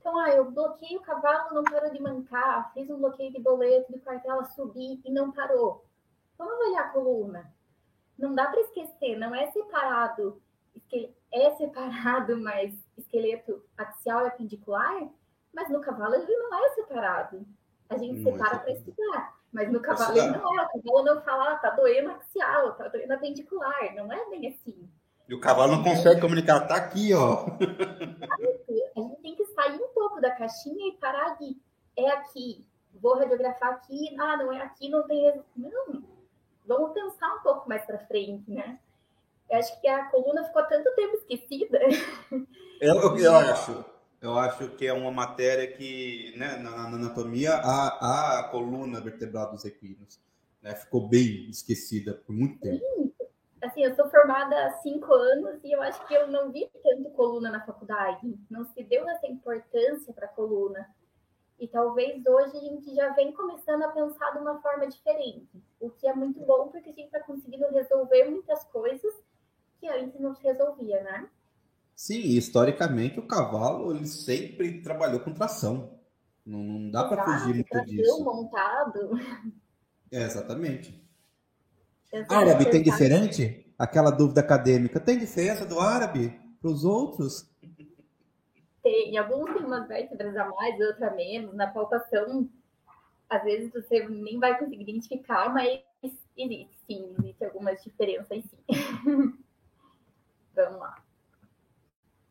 Então, 0.00 0.18
ah, 0.18 0.30
eu 0.30 0.50
bloqueei 0.50 0.96
o 0.96 1.02
cavalo, 1.02 1.54
não 1.54 1.64
parou 1.64 1.90
de 1.92 2.00
mancar, 2.00 2.72
fiz 2.72 2.88
um 2.88 2.98
bloqueio 2.98 3.32
de 3.32 3.40
boleto 3.40 3.92
de 3.92 4.00
quartela, 4.00 4.44
subi 4.44 5.00
e 5.04 5.12
não 5.12 5.30
parou. 5.30 5.84
Vamos 6.38 6.68
olhar 6.68 6.86
a 6.86 6.88
coluna. 6.88 7.52
Não 8.18 8.34
dá 8.34 8.46
para 8.48 8.60
esquecer, 8.60 9.16
não 9.16 9.34
é 9.34 9.50
separado, 9.50 10.40
é 11.30 11.50
separado, 11.56 12.36
mas 12.42 12.74
esqueleto 12.96 13.62
axial 13.76 14.24
e 14.24 14.28
apidicular, 14.28 15.08
mas 15.52 15.70
no 15.70 15.80
cavalo 15.80 16.14
ele 16.14 16.36
não 16.36 16.64
é 16.64 16.68
separado. 16.70 17.46
A 17.88 17.96
gente 17.96 18.20
não 18.20 18.32
separa 18.32 18.56
é 18.56 18.58
para 18.58 18.72
estudar, 18.72 19.34
mas 19.52 19.70
no 19.70 19.80
cavalo 19.80 20.16
ele 20.16 20.30
não 20.30 20.60
é. 20.60 20.64
O 20.74 20.82
cavalo 20.82 21.04
não 21.04 21.22
fala, 21.22 21.52
ah, 21.52 21.56
tá 21.56 21.70
doendo 21.70 22.10
axial, 22.10 22.72
tá 22.72 22.88
doendo 22.88 23.12
apendicular, 23.12 23.94
não 23.94 24.10
é 24.12 24.30
bem 24.30 24.48
assim. 24.48 24.88
E 25.28 25.34
o 25.34 25.40
cavalo 25.40 25.76
não 25.76 25.82
consegue 25.82 26.20
comunicar, 26.20 26.66
tá 26.66 26.76
aqui, 26.76 27.14
ó. 27.14 27.46
A 28.96 29.00
gente 29.00 29.16
tem 29.22 29.36
que 29.36 29.44
sair 29.46 29.80
um 29.80 29.88
pouco 29.88 30.20
da 30.20 30.30
caixinha 30.30 30.88
e 30.88 30.98
parar 30.98 31.36
de 31.38 31.56
é 31.96 32.10
aqui, 32.10 32.66
vou 32.94 33.18
radiografar 33.18 33.70
aqui, 33.70 34.14
ah, 34.18 34.36
não 34.36 34.52
é 34.52 34.62
aqui, 34.62 34.88
não 34.88 35.06
tem. 35.06 35.42
Não, 35.56 36.02
vamos 36.66 36.92
pensar 36.92 37.34
um 37.34 37.40
pouco 37.40 37.68
mais 37.68 37.84
para 37.84 37.98
frente, 38.06 38.50
né? 38.50 38.78
Eu 39.52 39.58
acho 39.58 39.78
que 39.82 39.86
a 39.86 40.06
coluna 40.06 40.44
ficou 40.44 40.64
tanto 40.64 40.94
tempo 40.94 41.14
esquecida. 41.16 41.78
Eu, 42.80 43.16
eu 43.16 43.36
acho. 43.36 43.84
Eu 44.20 44.36
acho 44.36 44.70
que 44.70 44.86
é 44.86 44.92
uma 44.92 45.12
matéria 45.12 45.68
que, 45.68 46.34
né, 46.36 46.56
na, 46.56 46.70
na 46.70 46.96
anatomia, 46.96 47.54
a, 47.54 48.40
a 48.40 48.48
coluna 48.48 49.00
vertebral 49.00 49.52
dos 49.52 49.64
equinos 49.64 50.20
né, 50.60 50.74
ficou 50.74 51.08
bem 51.08 51.48
esquecida 51.48 52.14
por 52.14 52.32
muito 52.32 52.58
tempo. 52.58 52.84
Sim. 52.96 53.12
Assim, 53.62 53.84
eu 53.84 53.94
sou 53.94 54.10
formada 54.10 54.66
há 54.66 54.70
cinco 54.78 55.12
anos 55.12 55.62
e 55.62 55.70
eu 55.70 55.80
acho 55.80 56.04
que 56.08 56.14
eu 56.14 56.26
não 56.26 56.50
vi 56.50 56.68
tanto 56.82 57.10
coluna 57.10 57.50
na 57.50 57.64
faculdade. 57.64 58.36
Não 58.50 58.64
se 58.64 58.82
deu 58.82 59.08
essa 59.08 59.28
importância 59.28 60.12
para 60.12 60.26
a 60.26 60.30
coluna. 60.30 60.88
E 61.60 61.68
talvez 61.68 62.26
hoje 62.26 62.56
a 62.56 62.60
gente 62.60 62.92
já 62.96 63.10
vem 63.10 63.30
começando 63.30 63.84
a 63.84 63.88
pensar 63.88 64.32
de 64.32 64.38
uma 64.38 64.60
forma 64.60 64.88
diferente, 64.88 65.62
o 65.78 65.90
que 65.90 66.08
é 66.08 66.14
muito 66.14 66.40
bom 66.40 66.68
porque 66.68 66.90
a 66.90 66.92
gente 66.92 67.06
está 67.06 67.20
conseguindo 67.20 67.68
resolver 67.70 68.24
muitas 68.24 68.64
coisas 68.64 69.14
que 69.82 69.88
antes 69.88 70.20
não 70.20 70.32
se 70.32 70.44
resolvia, 70.44 71.02
né? 71.02 71.28
Sim, 71.92 72.20
historicamente 72.20 73.18
o 73.18 73.26
cavalo 73.26 73.92
ele 73.92 74.06
sempre 74.06 74.80
trabalhou 74.80 75.18
com 75.18 75.34
tração. 75.34 75.98
Não, 76.46 76.60
não 76.60 76.90
dá 76.90 77.04
para 77.04 77.24
fugir 77.24 77.54
muito 77.54 77.84
disso. 77.84 78.24
montado. 78.24 79.10
É, 80.10 80.22
exatamente. 80.22 81.02
Árabe 82.28 82.70
tem 82.70 82.82
diferente? 82.82 83.74
Aquela 83.76 84.10
dúvida 84.10 84.40
acadêmica. 84.40 85.00
Tem 85.00 85.18
diferença 85.18 85.66
do 85.66 85.80
árabe 85.80 86.40
para 86.60 86.70
os 86.70 86.84
outros? 86.84 87.50
Tem. 88.82 89.16
Alguns 89.16 89.52
têm 89.54 89.64
umas 89.64 89.88
vértebras 89.88 90.36
a 90.36 90.48
mais, 90.48 90.78
outras 90.80 91.02
a 91.02 91.14
menos. 91.14 91.54
Na 91.54 91.66
palpação, 91.66 92.48
às 93.28 93.42
vezes 93.42 93.72
você 93.72 94.06
nem 94.08 94.38
vai 94.38 94.58
conseguir 94.58 94.82
identificar, 94.82 95.52
mas 95.52 95.80
existe 96.36 96.76
sim, 96.86 97.14
existe 97.18 97.44
algumas 97.44 97.82
diferenças 97.82 98.44
sim. 98.44 98.58
Vamos 100.54 100.78
lá. 100.78 101.02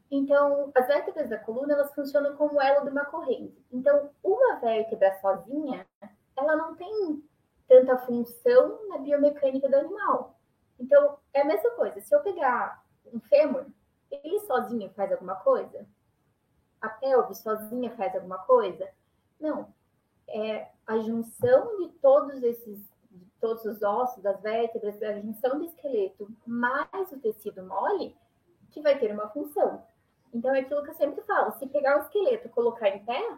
Então, 0.10 0.72
as 0.76 0.88
vértebras 0.88 1.30
da 1.30 1.40
coluna, 1.40 1.74
elas 1.74 1.94
funcionam 1.94 2.36
como 2.36 2.62
elo 2.62 2.84
de 2.84 2.92
uma 2.92 3.06
corrente. 3.06 3.66
Então, 3.72 4.10
uma 4.22 4.56
vértebra 4.58 5.18
sozinha, 5.22 5.88
ela 6.38 6.56
não 6.56 6.76
tem 6.76 7.24
tanta 7.68 7.98
função 8.00 8.88
na 8.90 8.98
biomecânica 8.98 9.70
do 9.70 9.76
animal. 9.76 10.38
Então, 10.78 11.18
é 11.34 11.42
a 11.42 11.46
mesma 11.46 11.72
coisa. 11.72 12.02
Se 12.02 12.14
eu 12.14 12.20
pegar 12.22 12.84
um 13.14 13.20
fêmur, 13.22 13.66
ele 14.12 14.40
sozinho 14.42 14.90
faz 14.90 15.12
alguma 15.12 15.36
coisa? 15.36 15.88
a 16.82 16.90
pelve 16.90 17.36
sozinha 17.36 17.92
faz 17.92 18.16
alguma 18.16 18.40
coisa? 18.40 18.90
Não. 19.40 19.72
É 20.28 20.70
a 20.88 20.98
junção 21.00 21.78
de 21.78 21.90
todos 22.02 22.42
esses, 22.42 22.91
todos 23.42 23.66
os 23.66 23.82
ossos, 23.82 24.24
das 24.24 24.40
vértebras, 24.42 25.02
a 25.02 25.20
junção 25.20 25.58
do 25.58 25.66
esqueleto 25.66 26.30
mais 26.46 27.12
o 27.12 27.20
tecido 27.20 27.64
mole, 27.64 28.16
que 28.70 28.80
vai 28.80 28.98
ter 28.98 29.12
uma 29.12 29.28
função. 29.30 29.84
Então, 30.34 30.56
é 30.56 30.60
aquilo 30.60 30.84
que 30.84 30.92
eu 30.92 30.96
sempre 30.96 31.22
falo: 31.24 31.52
se 31.54 31.68
pegar 31.68 31.98
o 31.98 32.02
esqueleto 32.02 32.48
e 32.48 32.52
colocar 32.52 32.88
em 32.90 33.04
pé, 33.04 33.38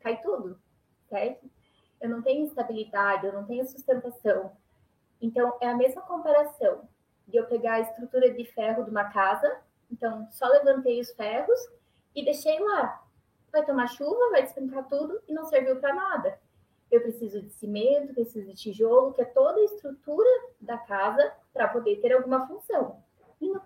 cai 0.00 0.20
tudo, 0.20 0.60
certo? 1.08 1.48
Eu 2.00 2.10
não 2.10 2.20
tenho 2.20 2.44
estabilidade, 2.44 3.26
eu 3.26 3.32
não 3.32 3.46
tenho 3.46 3.66
sustentação. 3.66 4.52
Então, 5.22 5.56
é 5.60 5.68
a 5.68 5.76
mesma 5.76 6.02
comparação 6.02 6.86
de 7.26 7.38
eu 7.38 7.46
pegar 7.46 7.74
a 7.74 7.80
estrutura 7.80 8.30
de 8.30 8.44
ferro 8.44 8.84
de 8.84 8.90
uma 8.90 9.04
casa, 9.04 9.58
então 9.90 10.28
só 10.30 10.46
levantei 10.46 11.00
os 11.00 11.10
ferros 11.12 11.58
e 12.14 12.22
deixei 12.22 12.58
lá. 12.60 13.02
Vai 13.50 13.64
tomar 13.64 13.86
chuva, 13.86 14.30
vai 14.30 14.42
despencar 14.42 14.86
tudo 14.88 15.22
e 15.26 15.32
não 15.32 15.44
serviu 15.44 15.80
para 15.80 15.94
nada. 15.94 16.38
Eu 16.94 17.00
preciso 17.00 17.42
de 17.42 17.50
cimento, 17.50 18.14
preciso 18.14 18.46
de 18.46 18.54
tijolo, 18.54 19.12
que 19.12 19.20
é 19.20 19.24
toda 19.24 19.58
a 19.58 19.64
estrutura 19.64 20.30
da 20.60 20.78
casa 20.78 21.34
para 21.52 21.66
poder 21.66 22.00
ter 22.00 22.12
alguma 22.12 22.46
função. 22.46 23.02
E 23.40 23.48
no, 23.48 23.60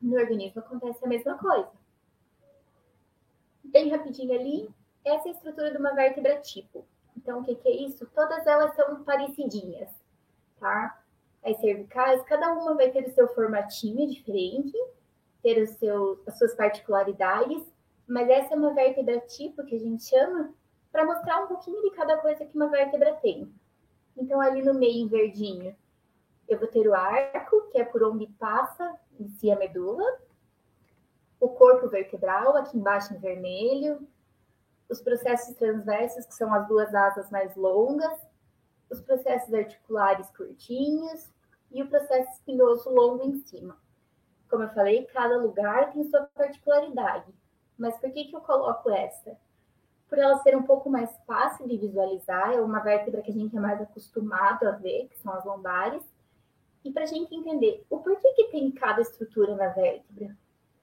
no 0.00 0.16
organismo 0.16 0.60
acontece 0.60 1.04
a 1.04 1.08
mesma 1.08 1.36
coisa. 1.36 1.68
Bem 3.64 3.88
rapidinho 3.88 4.32
ali, 4.32 4.70
essa 5.04 5.26
é 5.26 5.32
a 5.32 5.34
estrutura 5.34 5.72
de 5.72 5.76
uma 5.76 5.92
vértebra 5.92 6.36
tipo. 6.40 6.86
Então, 7.16 7.40
o 7.40 7.44
que, 7.44 7.56
que 7.56 7.68
é 7.68 7.82
isso? 7.82 8.06
Todas 8.14 8.46
elas 8.46 8.72
são 8.76 9.02
parecidinhas, 9.02 9.90
tá? 10.60 11.02
As 11.44 11.56
cervicais, 11.60 12.22
cada 12.26 12.52
uma 12.52 12.76
vai 12.76 12.92
ter 12.92 13.08
o 13.08 13.12
seu 13.12 13.26
formatinho 13.34 14.08
diferente, 14.08 14.72
ter 15.42 15.60
os 15.60 15.70
seus, 15.70 16.20
as 16.28 16.38
suas 16.38 16.54
particularidades, 16.54 17.60
mas 18.06 18.28
essa 18.28 18.54
é 18.54 18.56
uma 18.56 18.72
vértebra 18.72 19.18
tipo 19.18 19.64
que 19.64 19.74
a 19.74 19.80
gente 19.80 20.04
chama 20.04 20.54
para 20.90 21.04
mostrar 21.04 21.44
um 21.44 21.46
pouquinho 21.46 21.82
de 21.82 21.90
cada 21.90 22.16
coisa 22.18 22.44
que 22.44 22.56
uma 22.56 22.68
vértebra 22.68 23.14
tem. 23.16 23.52
Então, 24.16 24.40
ali 24.40 24.62
no 24.62 24.74
meio, 24.74 25.08
verdinho, 25.08 25.76
eu 26.48 26.58
vou 26.58 26.68
ter 26.68 26.88
o 26.88 26.94
arco, 26.94 27.68
que 27.70 27.78
é 27.78 27.84
por 27.84 28.02
onde 28.02 28.26
passa 28.38 28.98
em 29.18 29.28
si 29.28 29.50
a 29.50 29.56
medula, 29.56 30.04
o 31.38 31.48
corpo 31.48 31.88
vertebral, 31.88 32.56
aqui 32.56 32.76
embaixo 32.76 33.14
em 33.14 33.18
vermelho, 33.18 34.08
os 34.88 35.00
processos 35.00 35.54
transversos, 35.56 36.24
que 36.24 36.34
são 36.34 36.52
as 36.52 36.66
duas 36.66 36.94
asas 36.94 37.30
mais 37.30 37.54
longas, 37.54 38.26
os 38.90 39.00
processos 39.00 39.52
articulares 39.52 40.30
curtinhos 40.30 41.30
e 41.70 41.82
o 41.82 41.88
processo 41.88 42.30
espinhoso 42.32 42.90
longo 42.90 43.22
em 43.22 43.36
cima. 43.36 43.76
Como 44.48 44.62
eu 44.62 44.70
falei, 44.70 45.04
cada 45.06 45.36
lugar 45.36 45.92
tem 45.92 46.08
sua 46.08 46.22
particularidade. 46.34 47.32
Mas 47.76 47.96
por 47.98 48.10
que, 48.10 48.24
que 48.24 48.34
eu 48.34 48.40
coloco 48.40 48.90
essa? 48.90 49.38
Por 50.08 50.18
ela 50.18 50.38
ser 50.38 50.56
um 50.56 50.62
pouco 50.62 50.88
mais 50.88 51.14
fácil 51.26 51.68
de 51.68 51.76
visualizar, 51.76 52.52
é 52.52 52.60
uma 52.60 52.80
vértebra 52.80 53.20
que 53.20 53.30
a 53.30 53.34
gente 53.34 53.56
é 53.56 53.60
mais 53.60 53.80
acostumado 53.80 54.66
a 54.66 54.72
ver, 54.72 55.08
que 55.08 55.18
são 55.18 55.32
as 55.32 55.44
lombares, 55.44 56.02
e 56.84 56.90
para 56.90 57.02
a 57.02 57.06
gente 57.06 57.34
entender 57.34 57.84
o 57.90 57.98
porquê 57.98 58.32
que 58.32 58.44
tem 58.44 58.70
cada 58.70 59.02
estrutura 59.02 59.54
na 59.54 59.68
vértebra. 59.68 60.34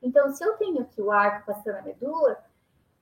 Então, 0.02 0.30
se 0.30 0.44
eu 0.46 0.56
tenho 0.58 0.82
aqui 0.82 1.02
o 1.02 1.12
arco 1.12 1.46
passando 1.48 1.78
a 1.78 1.82
medula, 1.82 2.38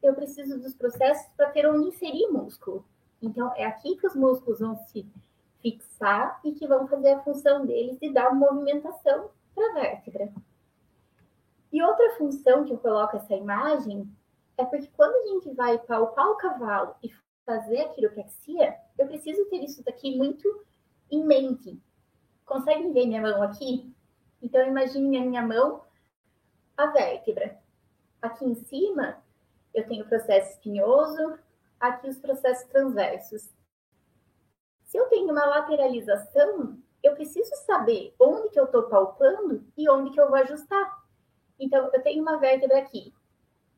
eu 0.02 0.14
preciso 0.14 0.60
dos 0.60 0.74
processos 0.74 1.28
para 1.36 1.50
ter 1.50 1.68
onde 1.68 1.88
inserir 1.88 2.28
músculo. 2.28 2.86
Então, 3.22 3.52
é 3.56 3.66
aqui 3.66 3.98
que 3.98 4.08
os 4.08 4.16
músculos 4.16 4.60
vão 4.60 4.78
se 4.88 5.06
fixar 5.62 6.40
e 6.44 6.54
que 6.54 6.68
vão 6.68 6.88
fazer 6.88 7.14
a 7.14 7.22
função 7.22 7.66
deles 7.66 8.00
de 8.00 8.12
dar 8.12 8.34
movimentação 8.34 9.30
para 9.56 9.72
a 9.72 9.74
vértebra. 9.74 10.32
E 11.72 11.82
outra 11.82 12.16
função 12.18 12.64
que 12.64 12.74
eu 12.74 12.78
coloco 12.78 13.18
essa 13.18 13.34
imagem 13.34 14.08
é 14.58 14.66
porque 14.66 14.88
quando 14.96 15.16
a 15.16 15.34
gente 15.34 15.54
vai 15.56 15.78
palpar 15.80 16.30
o 16.30 16.36
cavalo 16.36 16.96
e 17.04 17.12
fazer 17.46 17.82
a 17.82 17.90
quiropraxia, 17.90 18.78
eu 18.98 19.08
preciso 19.08 19.46
ter 19.50 19.64
isso 19.64 19.84
daqui 19.84 20.16
muito 20.16 20.48
em 21.12 21.26
mente. 21.26 21.82
Conseguem 22.46 22.92
ver 22.94 23.08
minha 23.08 23.22
mão 23.22 23.42
aqui? 23.42 23.94
Então, 24.42 24.66
imagine 24.66 25.18
a 25.18 25.22
minha 25.22 25.42
mão, 25.42 25.84
a 26.76 26.88
vértebra. 26.88 27.58
Aqui 28.22 28.46
em 28.46 28.56
cima, 28.56 29.24
eu 29.74 29.88
tenho 29.88 30.06
o 30.06 30.08
processo 30.08 30.54
espinhoso, 30.54 31.40
aqui 31.80 32.08
os 32.08 32.18
processos 32.18 32.68
transversos. 32.70 33.50
Se 34.84 34.98
eu 34.98 35.08
tenho 35.08 35.32
uma 35.32 35.46
lateralização, 35.46 36.78
eu 37.02 37.16
preciso 37.16 37.56
saber 37.66 38.14
onde 38.20 38.50
que 38.50 38.60
eu 38.60 38.66
estou 38.66 38.84
palpando 38.84 39.66
e 39.76 39.90
onde 39.90 40.12
que 40.12 40.20
eu 40.20 40.28
vou 40.28 40.38
ajustar. 40.38 41.04
Então, 41.60 41.90
eu 41.94 42.02
tenho 42.02 42.22
uma 42.22 42.38
vértebra 42.38 42.80
aqui, 42.80 43.14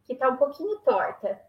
que 0.05 0.13
está 0.13 0.29
um 0.29 0.37
pouquinho 0.37 0.79
torta. 0.79 1.41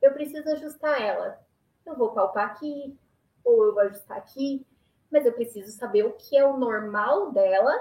Eu 0.00 0.12
preciso 0.12 0.48
ajustar 0.50 1.00
ela. 1.00 1.40
Eu 1.84 1.96
vou 1.96 2.12
palpar 2.12 2.50
aqui, 2.50 2.98
ou 3.44 3.64
eu 3.64 3.74
vou 3.74 3.82
ajustar 3.82 4.18
aqui, 4.18 4.66
mas 5.10 5.24
eu 5.24 5.32
preciso 5.32 5.72
saber 5.72 6.04
o 6.04 6.12
que 6.12 6.36
é 6.36 6.46
o 6.46 6.56
normal 6.56 7.32
dela 7.32 7.72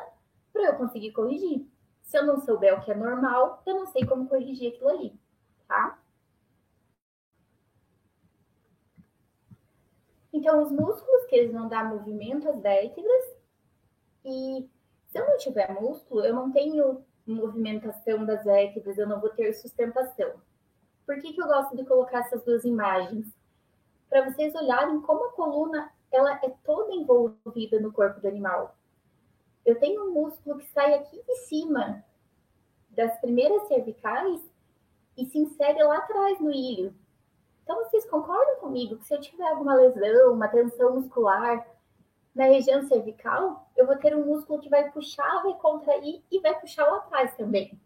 para 0.54 0.64
eu 0.64 0.76
conseguir 0.78 1.12
corrigir. 1.12 1.68
Se 2.02 2.18
eu 2.18 2.26
não 2.26 2.40
souber 2.40 2.78
o 2.78 2.82
que 2.82 2.92
é 2.92 2.96
normal, 2.96 3.62
eu 3.66 3.76
não 3.76 3.86
sei 3.88 4.06
como 4.06 4.30
corrigir 4.30 4.74
aquilo 4.74 4.90
ali 4.90 5.20
tá? 5.68 6.00
Então, 10.32 10.64
os 10.64 10.72
músculos 10.72 11.26
que 11.28 11.36
eles 11.36 11.52
vão 11.52 11.68
dar 11.68 11.90
movimento 11.90 12.48
às 12.50 12.60
vértebras. 12.62 13.38
E 14.24 14.70
se 15.08 15.20
eu 15.20 15.26
não 15.26 15.38
tiver 15.38 15.74
músculo, 15.80 16.24
eu 16.24 16.34
não 16.34 16.52
tenho 16.52 17.06
movimentação 17.28 18.26
das 18.26 18.44
vértebras, 18.44 18.98
eu 18.98 19.08
não 19.08 19.20
vou 19.20 19.30
ter 19.30 19.54
sustentação. 19.54 20.32
Por 21.06 21.20
que, 21.20 21.34
que 21.34 21.42
eu 21.42 21.48
gosto 21.48 21.76
de 21.76 21.86
colocar 21.86 22.20
essas 22.20 22.44
duas 22.44 22.64
imagens? 22.66 23.28
Para 24.10 24.30
vocês 24.30 24.54
olharem 24.56 25.02
como 25.02 25.26
a 25.26 25.32
coluna 25.34 25.92
ela 26.12 26.40
é 26.44 26.50
toda 26.64 26.94
envolvida 26.94 27.80
no 27.80 27.92
corpo 27.92 28.20
do 28.20 28.28
animal. 28.28 28.76
Eu 29.66 29.80
tenho 29.80 30.06
um 30.06 30.14
músculo 30.14 30.58
que 30.58 30.68
sai 30.68 30.94
aqui 30.94 31.22
de 31.22 31.36
cima 31.48 32.04
das 32.90 33.20
primeiras 33.20 33.68
cervicais 33.68 34.42
e 35.18 35.26
se 35.26 35.38
insere 35.38 35.84
lá 35.84 35.98
atrás 35.98 36.40
no 36.40 36.52
ilho. 36.52 36.94
Então, 37.64 37.84
vocês 37.84 38.10
concordam 38.10 38.56
comigo 38.62 38.98
que 38.98 39.06
se 39.06 39.14
eu 39.14 39.20
tiver 39.20 39.48
alguma 39.50 39.76
lesão, 39.76 40.34
uma 40.34 40.48
tensão 40.48 40.96
muscular 40.96 41.68
na 42.38 42.46
região 42.46 42.88
cervical, 42.88 43.68
eu 43.76 43.88
vou 43.88 43.98
ter 43.98 44.16
um 44.16 44.24
músculo 44.24 44.62
que 44.62 44.70
vai 44.70 44.92
puxar, 44.92 45.42
vai 45.42 45.56
contrair 45.56 46.24
e 46.32 46.40
vai 46.40 46.54
puxar 46.60 46.86
lá 46.86 46.98
atrás 46.98 47.36
também. 47.36 47.82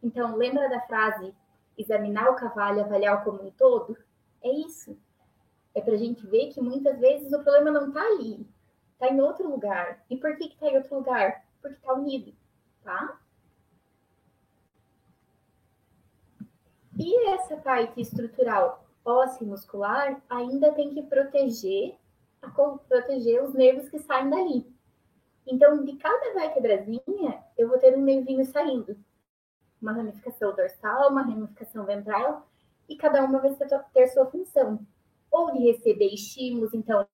Então, 0.00 0.36
lembra 0.36 0.68
da 0.68 0.80
frase 0.82 1.34
examinar 1.76 2.30
o 2.30 2.36
cavalo 2.36 2.78
e 2.78 2.82
avaliar 2.82 3.20
o 3.20 3.24
como 3.24 3.44
um 3.44 3.50
todo? 3.50 3.98
É 4.40 4.48
isso. 4.48 4.96
É 5.74 5.80
para 5.80 5.94
a 5.94 5.96
gente 5.96 6.24
ver 6.28 6.52
que 6.52 6.60
muitas 6.60 6.96
vezes 7.00 7.32
o 7.32 7.42
problema 7.42 7.72
não 7.72 7.88
está 7.88 8.00
ali, 8.00 8.48
está 8.92 9.08
em 9.08 9.20
outro 9.20 9.50
lugar. 9.50 10.00
E 10.08 10.16
por 10.16 10.36
que 10.36 10.44
está 10.44 10.68
em 10.68 10.76
outro 10.76 10.94
lugar? 10.94 11.44
Porque 11.60 11.76
está 11.76 11.92
unido, 11.92 12.32
tá? 12.84 13.18
E 16.96 17.30
essa 17.30 17.56
parte 17.56 18.00
estrutural 18.00 18.84
óssea 19.04 19.44
e 19.44 19.48
muscular 19.48 20.22
ainda 20.30 20.72
tem 20.72 20.94
que 20.94 21.02
proteger, 21.02 21.96
proteger 22.88 23.42
os 23.42 23.54
nervos 23.54 23.88
que 23.88 23.98
saem 23.98 24.30
dali. 24.30 24.66
Então, 25.46 25.84
de 25.84 25.96
cada 25.96 26.34
vértebrazinha, 26.34 27.42
eu 27.56 27.68
vou 27.68 27.78
ter 27.78 27.96
um 27.96 28.02
nervinho 28.02 28.44
saindo. 28.44 28.96
Uma 29.80 29.92
ramificação 29.92 30.54
dorsal, 30.54 31.10
uma 31.10 31.22
ramificação 31.22 31.84
ventral, 31.84 32.46
e 32.88 32.96
cada 32.96 33.24
uma 33.24 33.38
vai 33.38 33.54
ter 33.92 34.08
sua 34.08 34.26
função. 34.26 34.80
Ou 35.30 35.52
de 35.52 35.58
receber 35.70 36.12
estímulos, 36.12 36.74
então, 36.74 37.06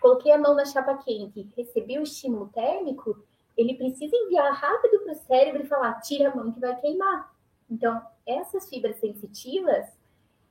coloquei 0.00 0.32
a 0.32 0.38
mão 0.38 0.54
na 0.54 0.64
chapa 0.64 0.96
quente, 0.98 1.52
recebi 1.56 1.98
o 1.98 2.02
estímulo 2.02 2.48
térmico, 2.48 3.22
ele 3.56 3.76
precisa 3.76 4.16
enviar 4.16 4.52
rápido 4.52 5.00
para 5.00 5.12
o 5.12 5.16
cérebro 5.16 5.62
e 5.62 5.68
falar: 5.68 6.00
tira 6.00 6.30
a 6.30 6.34
mão 6.34 6.52
que 6.52 6.60
vai 6.60 6.78
queimar. 6.80 7.34
Então, 7.70 8.02
essas 8.26 8.68
fibras 8.68 8.96
sensitivas, 8.96 9.86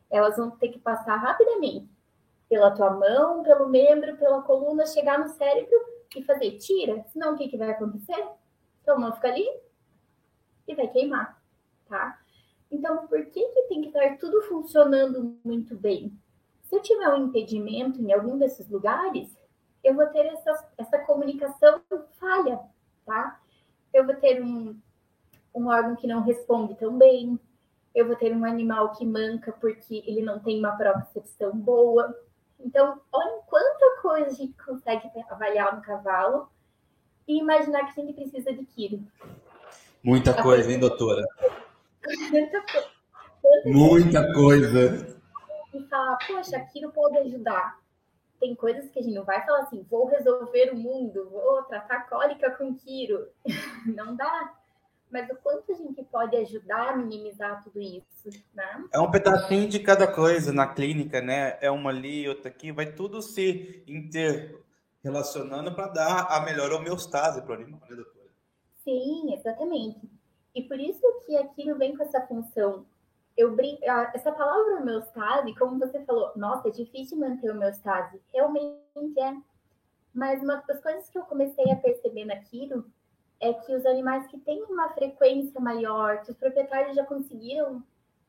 elas 0.09 0.37
vão 0.37 0.51
ter 0.51 0.69
que 0.69 0.79
passar 0.79 1.15
rapidamente 1.15 1.98
pela 2.49 2.71
tua 2.71 2.89
mão, 2.89 3.43
pelo 3.43 3.69
membro, 3.69 4.17
pela 4.17 4.41
coluna, 4.41 4.85
chegar 4.87 5.19
no 5.19 5.29
cérebro 5.29 5.79
e 6.15 6.23
fazer 6.23 6.57
tira. 6.57 7.05
Senão, 7.09 7.33
o 7.33 7.37
que, 7.37 7.47
que 7.47 7.57
vai 7.57 7.69
acontecer? 7.69 8.27
Tua 8.83 8.97
mão 8.97 9.13
fica 9.13 9.27
ali 9.27 9.47
e 10.67 10.75
vai 10.75 10.87
queimar, 10.87 11.39
tá? 11.87 12.19
Então, 12.71 13.07
por 13.07 13.23
que, 13.25 13.41
que 13.41 13.61
tem 13.63 13.81
que 13.81 13.87
estar 13.87 14.17
tudo 14.17 14.41
funcionando 14.43 15.37
muito 15.43 15.75
bem? 15.75 16.11
Se 16.63 16.75
eu 16.75 16.81
tiver 16.81 17.09
um 17.09 17.27
impedimento 17.27 18.01
em 18.01 18.11
algum 18.11 18.37
desses 18.37 18.67
lugares, 18.69 19.35
eu 19.83 19.95
vou 19.95 20.05
ter 20.07 20.25
essa, 20.25 20.69
essa 20.77 20.99
comunicação 20.99 21.81
falha, 22.19 22.59
tá? 23.05 23.39
Eu 23.93 24.05
vou 24.05 24.15
ter 24.15 24.41
um, 24.43 24.79
um 25.53 25.67
órgão 25.67 25.95
que 25.95 26.07
não 26.07 26.21
responde 26.21 26.75
tão 26.75 26.97
bem, 26.97 27.39
eu 27.93 28.05
vou 28.05 28.15
ter 28.15 28.35
um 28.35 28.45
animal 28.45 28.91
que 28.93 29.05
manca 29.05 29.51
porque 29.51 30.03
ele 30.05 30.21
não 30.21 30.39
tem 30.39 30.59
uma 30.59 30.75
propriocepção 30.75 31.57
boa. 31.57 32.15
Então, 32.59 32.99
olha 33.11 33.41
quanta 33.47 34.01
coisa 34.01 34.27
a 34.27 34.33
gente 34.33 34.53
consegue 34.63 35.09
avaliar 35.29 35.75
no 35.75 35.81
cavalo 35.81 36.49
e 37.27 37.39
imaginar 37.39 37.85
que 37.85 38.01
a 38.01 38.03
gente 38.03 38.13
precisa 38.13 38.53
de 38.53 38.65
quilo. 38.65 39.03
Muita 40.03 40.41
coisa, 40.41 40.71
hein, 40.71 40.79
doutora? 40.79 41.23
Muita 42.31 42.61
coisa. 42.61 42.89
Muita 43.65 44.33
coisa. 44.33 45.19
E 45.73 45.83
falar, 45.85 46.17
poxa, 46.27 46.57
aquilo 46.57 46.91
pode 46.91 47.17
ajudar. 47.19 47.79
Tem 48.39 48.55
coisas 48.55 48.89
que 48.89 48.99
a 48.99 49.01
gente 49.01 49.13
não 49.13 49.25
vai 49.25 49.45
falar 49.45 49.61
assim, 49.61 49.85
vou 49.89 50.07
resolver 50.07 50.71
o 50.71 50.77
mundo, 50.77 51.29
vou 51.29 51.61
tratar 51.63 52.09
cólica 52.09 52.51
com 52.51 52.73
Kiro. 52.73 53.27
Não 53.85 54.15
dá. 54.15 54.53
Mas 55.09 55.29
o 55.29 55.35
quanto 55.37 55.71
a 55.71 55.75
gente 55.75 56.03
pode 56.03 56.35
ajudar 56.37 56.89
a 56.89 56.97
minimizar 56.97 57.63
tudo 57.63 57.79
isso, 57.81 58.29
né? 58.53 58.85
É 58.93 58.99
um 58.99 59.09
pedacinho 59.09 59.67
de 59.67 59.79
cada 59.79 60.05
coisa 60.07 60.53
na 60.53 60.67
clínica, 60.67 61.19
né? 61.19 61.57
É 61.61 61.71
uma 61.71 61.89
ali, 61.89 62.29
outra 62.29 62.49
aqui, 62.49 62.71
vai 62.71 62.91
tudo 62.91 63.19
se 63.21 63.83
interrelacionando 63.87 65.73
para 65.73 65.87
dar 65.87 66.27
a 66.29 66.41
melhor 66.41 66.71
homeostase 66.71 67.41
para 67.41 67.51
o 67.51 67.53
animal, 67.55 67.81
né, 67.89 67.95
doutora? 67.95 68.29
Sim, 68.83 69.33
exatamente. 69.33 69.99
E 70.53 70.61
por 70.63 70.79
isso 70.79 71.01
que 71.25 71.35
aquilo 71.37 71.77
vem 71.77 71.97
com 71.97 72.03
essa 72.03 72.21
função. 72.27 72.85
Eu 73.35 73.55
brin... 73.55 73.79
Essa 74.13 74.31
palavra 74.31 74.81
homeostase, 74.81 75.55
como 75.55 75.79
você 75.79 76.05
falou, 76.05 76.31
nossa, 76.35 76.67
é 76.67 76.71
difícil 76.71 77.17
manter 77.17 77.49
homeostase. 77.49 78.21
Realmente 78.33 79.19
é. 79.19 79.35
Mas 80.13 80.43
uma 80.43 80.57
das 80.67 80.81
coisas 80.81 81.09
que 81.09 81.17
eu 81.17 81.23
comecei 81.23 81.71
a 81.71 81.75
perceber 81.75 82.25
naquilo 82.25 82.85
é 83.39 83.53
que 83.53 83.73
os 83.73 83.85
animais 83.85 84.27
que 84.27 84.37
têm 84.39 84.63
uma 84.63 84.89
frequência 84.89 85.59
maior, 85.59 86.23
que 86.23 86.31
os 86.31 86.37
proprietários 86.37 86.95
já 86.95 87.05
conseguiram 87.05 87.83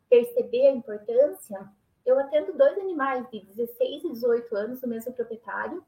perceber 0.09 0.69
a 0.69 0.73
importância, 0.73 1.69
eu 2.05 2.19
atendo 2.19 2.57
dois 2.57 2.79
animais 2.79 3.29
de 3.31 3.41
16 3.41 4.05
e 4.05 4.13
18 4.13 4.57
anos, 4.57 4.83
o 4.83 4.89
mesmo 4.89 5.13
proprietário, 5.13 5.85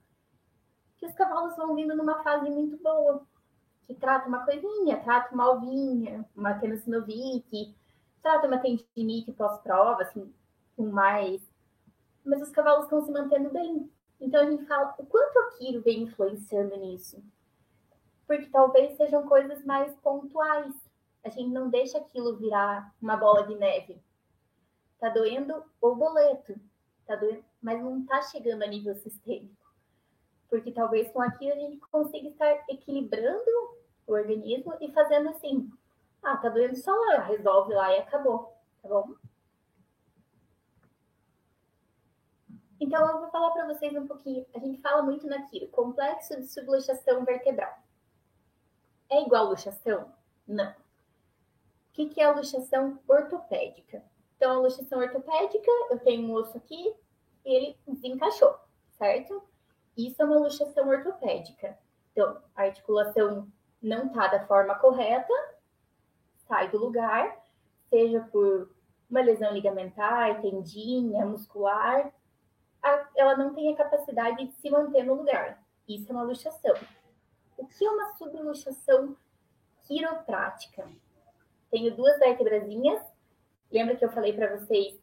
que 0.99 1.07
os 1.07 1.15
cavalos 1.15 1.57
vão 1.57 1.75
vindo 1.75 1.97
numa 1.97 2.23
fase 2.23 2.49
muito 2.51 2.77
boa, 2.77 3.27
que 3.87 3.95
trata 3.95 4.29
uma 4.29 4.45
coisinha, 4.45 5.03
trata 5.03 5.35
uma 5.35 5.45
alvinha, 5.45 6.25
uma 6.37 6.55
tenossinovite, 6.55 7.75
trata 8.23 8.47
uma 8.47 8.59
tendinite 8.59 9.33
pós-prova, 9.33 10.03
assim, 10.03 10.33
com 10.77 10.87
mais... 10.87 11.43
Mas 12.25 12.41
os 12.41 12.51
cavalos 12.51 12.85
estão 12.85 13.05
se 13.05 13.11
mantendo 13.11 13.51
bem. 13.51 13.91
Então 14.21 14.41
a 14.41 14.49
gente 14.49 14.65
fala, 14.67 14.95
o 14.97 15.05
quanto 15.05 15.37
aquilo 15.41 15.83
vem 15.83 16.05
influenciando 16.05 16.77
nisso? 16.77 17.21
Porque 18.33 18.47
talvez 18.47 18.97
sejam 18.97 19.29
coisas 19.29 19.63
mais 19.63 19.95
pontuais. 19.97 20.75
A 21.23 21.29
gente 21.29 21.51
não 21.51 21.69
deixa 21.69 21.99
aquilo 21.99 22.39
virar 22.39 22.91
uma 23.01 23.15
bola 23.15 23.47
de 23.47 23.55
neve. 23.55 24.01
Tá 24.99 25.11
doendo 25.11 25.63
o 25.83 25.95
boleto, 25.95 26.59
tá 27.07 27.15
doendo, 27.15 27.45
mas 27.61 27.83
não 27.83 28.07
tá 28.07 28.23
chegando 28.23 28.63
a 28.63 28.67
nível 28.67 28.95
sistêmico. 28.95 29.71
Porque 30.49 30.73
talvez 30.73 31.13
com 31.13 31.21
aquilo 31.21 31.53
a 31.53 31.57
gente 31.57 31.77
consiga 31.79 32.29
estar 32.29 32.65
equilibrando 32.71 33.51
o 34.07 34.15
organismo 34.15 34.75
e 34.81 34.91
fazendo 34.93 35.29
assim: 35.29 35.71
ah, 36.23 36.39
tá 36.39 36.49
doendo 36.49 36.77
só 36.77 36.91
lá, 36.91 37.25
resolve 37.25 37.75
lá 37.75 37.95
e 37.95 37.99
acabou, 37.99 38.57
tá 38.81 38.89
bom? 38.89 39.15
Então, 42.81 43.07
eu 43.07 43.21
vou 43.21 43.31
falar 43.31 43.51
para 43.51 43.67
vocês 43.67 43.95
um 43.95 44.07
pouquinho. 44.07 44.47
A 44.55 44.59
gente 44.59 44.81
fala 44.81 45.03
muito 45.03 45.27
naquilo, 45.27 45.69
complexo 45.69 46.35
de 46.41 46.47
subluxação 46.47 47.25
vertebral. 47.27 47.83
É 49.13 49.21
igual 49.21 49.51
luxação? 49.51 50.11
Não. 50.49 50.71
O 50.71 50.75
que, 51.93 52.09
que 52.09 52.19
é 52.19 52.25
a 52.25 52.33
luxação 52.33 52.99
ortopédica? 53.07 54.03
Então, 54.35 54.53
a 54.53 54.59
luxação 54.59 55.01
ortopédica, 55.01 55.71
eu 55.91 55.99
tenho 55.99 56.27
um 56.27 56.33
osso 56.33 56.57
aqui 56.57 56.97
e 57.45 57.55
ele 57.55 57.79
desencaixou, 57.87 58.59
certo? 58.93 59.43
Isso 59.95 60.23
é 60.23 60.25
uma 60.25 60.39
luxação 60.39 60.89
ortopédica. 60.89 61.79
Então, 62.11 62.43
a 62.57 62.63
articulação 62.63 63.47
não 63.83 64.07
está 64.07 64.29
da 64.29 64.47
forma 64.47 64.77
correta, 64.77 65.35
sai 66.49 66.71
do 66.71 66.79
lugar, 66.79 67.37
seja 67.91 68.27
por 68.33 68.75
uma 69.11 69.21
lesão 69.21 69.53
ligamentar, 69.53 70.41
tendinha, 70.41 71.27
muscular, 71.27 72.11
ela 73.15 73.37
não 73.37 73.53
tem 73.53 73.75
a 73.75 73.77
capacidade 73.77 74.47
de 74.47 74.55
se 74.55 74.71
manter 74.71 75.05
no 75.05 75.13
lugar. 75.13 75.63
Isso 75.87 76.11
é 76.11 76.15
uma 76.15 76.25
luxação. 76.25 76.75
O 77.63 77.67
que 77.69 77.85
é 77.85 77.89
uma 77.89 78.13
subluxação 78.17 79.17
quiroprática? 79.87 80.85
Tenho 81.71 81.95
duas 81.95 82.19
vértebrazinhas. 82.19 83.01
Lembra 83.71 83.95
que 83.95 84.05
eu 84.05 84.11
falei 84.11 84.33
para 84.33 84.57
vocês 84.57 85.01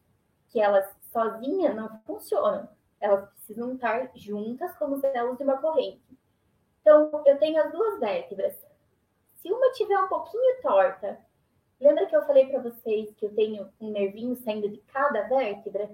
que 0.49 0.59
elas 0.59 0.85
sozinhas 1.03 1.73
não 1.73 2.01
funcionam. 2.01 2.67
Elas 2.99 3.29
precisam 3.29 3.75
estar 3.75 4.11
juntas 4.13 4.75
como 4.75 4.99
elos 5.05 5.37
de 5.37 5.43
uma 5.45 5.55
corrente. 5.61 6.03
Então, 6.81 7.23
eu 7.25 7.39
tenho 7.39 7.63
as 7.63 7.71
duas 7.71 7.97
vértebras. 7.97 8.61
Se 9.37 9.49
uma 9.49 9.71
tiver 9.71 9.97
um 9.97 10.09
pouquinho 10.09 10.61
torta, 10.61 11.17
lembra 11.79 12.07
que 12.07 12.15
eu 12.15 12.25
falei 12.25 12.47
para 12.47 12.61
vocês 12.61 13.15
que 13.15 13.25
eu 13.25 13.33
tenho 13.33 13.71
um 13.79 13.89
nervinho 13.89 14.35
saindo 14.35 14.67
de 14.67 14.79
cada 14.79 15.29
vértebra? 15.29 15.89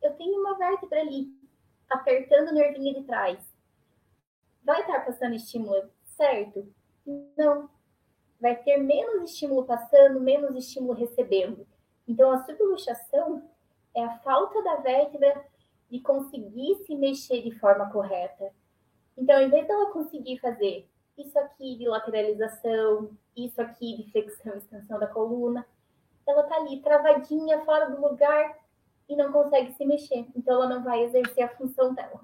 Eu 0.00 0.14
tenho 0.14 0.40
uma 0.40 0.56
vértebra 0.56 0.98
ali, 0.98 1.28
apertando 1.90 2.48
o 2.48 2.54
nervinho 2.54 2.94
de 2.94 3.02
trás. 3.02 3.54
Vai 4.64 4.80
estar 4.80 5.04
passando 5.04 5.34
estímulo 5.34 5.94
certo? 6.16 6.66
Não. 7.36 7.68
Vai 8.40 8.56
ter 8.56 8.78
menos 8.78 9.30
estímulo 9.30 9.64
passando, 9.64 10.20
menos 10.20 10.54
estímulo 10.56 10.92
recebendo. 10.92 11.66
Então, 12.06 12.30
a 12.30 12.44
subluxação 12.44 13.48
é 13.94 14.04
a 14.04 14.18
falta 14.18 14.62
da 14.62 14.76
vértebra 14.76 15.44
de 15.90 16.00
conseguir 16.00 16.76
se 16.84 16.94
mexer 16.94 17.42
de 17.42 17.52
forma 17.58 17.90
correta. 17.90 18.52
Então, 19.16 19.40
em 19.40 19.48
vez 19.48 19.66
dela 19.66 19.92
conseguir 19.92 20.38
fazer 20.38 20.88
isso 21.16 21.38
aqui 21.38 21.76
de 21.76 21.88
lateralização, 21.88 23.16
isso 23.34 23.60
aqui 23.60 23.96
de 23.96 24.10
flexão 24.10 24.54
e 24.54 24.58
extensão 24.58 24.98
da 24.98 25.06
coluna, 25.06 25.66
ela 26.26 26.42
tá 26.42 26.56
ali 26.56 26.82
travadinha, 26.82 27.64
fora 27.64 27.88
do 27.88 28.00
lugar 28.00 28.58
e 29.08 29.16
não 29.16 29.32
consegue 29.32 29.72
se 29.72 29.86
mexer. 29.86 30.26
Então, 30.34 30.56
ela 30.56 30.68
não 30.68 30.84
vai 30.84 31.04
exercer 31.04 31.44
a 31.44 31.56
função 31.56 31.94
dela. 31.94 32.20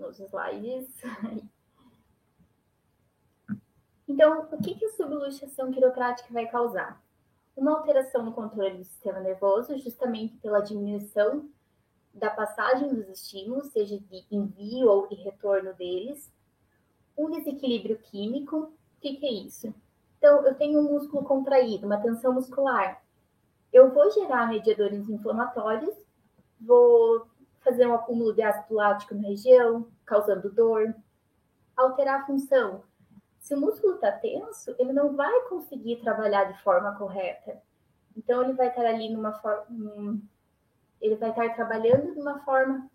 Nos 0.00 0.18
slides. 0.18 0.88
Então, 4.12 4.48
o 4.50 4.60
que, 4.60 4.74
que 4.74 4.86
a 4.86 4.92
subluxação 4.94 5.70
quiroprática 5.70 6.34
vai 6.34 6.44
causar? 6.48 7.00
Uma 7.56 7.78
alteração 7.78 8.24
no 8.24 8.32
controle 8.32 8.78
do 8.78 8.84
sistema 8.84 9.20
nervoso, 9.20 9.78
justamente 9.78 10.36
pela 10.38 10.58
diminuição 10.58 11.48
da 12.12 12.28
passagem 12.28 12.92
dos 12.92 13.08
estímulos, 13.08 13.68
seja 13.68 14.00
de 14.00 14.26
envio 14.28 14.88
ou 14.88 15.06
de 15.06 15.14
retorno 15.14 15.72
deles. 15.74 16.28
Um 17.16 17.30
desequilíbrio 17.30 17.98
químico, 17.98 18.56
o 18.56 19.00
que, 19.00 19.14
que 19.14 19.26
é 19.26 19.32
isso? 19.32 19.72
Então, 20.18 20.44
eu 20.44 20.56
tenho 20.56 20.80
um 20.80 20.92
músculo 20.92 21.22
contraído, 21.22 21.86
uma 21.86 22.02
tensão 22.02 22.32
muscular. 22.32 23.00
Eu 23.72 23.94
vou 23.94 24.10
gerar 24.10 24.48
mediadores 24.48 25.08
inflamatórios, 25.08 25.94
vou 26.60 27.29
fazer 27.60 27.86
um 27.86 27.94
acúmulo 27.94 28.34
de 28.34 28.42
ácido 28.42 28.74
lático 28.74 29.14
na 29.14 29.28
região, 29.28 29.86
causando 30.04 30.50
dor, 30.50 30.94
alterar 31.76 32.20
a 32.20 32.26
função. 32.26 32.82
Se 33.38 33.54
o 33.54 33.60
músculo 33.60 33.94
está 33.94 34.12
tenso, 34.12 34.74
ele 34.78 34.92
não 34.92 35.16
vai 35.16 35.48
conseguir 35.48 35.96
trabalhar 35.96 36.44
de 36.44 36.62
forma 36.62 36.94
correta. 36.96 37.62
Então, 38.16 38.42
ele 38.42 38.52
vai 38.52 38.68
estar 38.68 38.84
ali 38.84 39.08
numa 39.10 39.32
forma. 39.32 40.20
Ele 41.00 41.16
vai 41.16 41.30
estar 41.30 41.54
trabalhando 41.54 42.12
de 42.12 42.20
uma 42.20 42.40
forma 42.40 42.90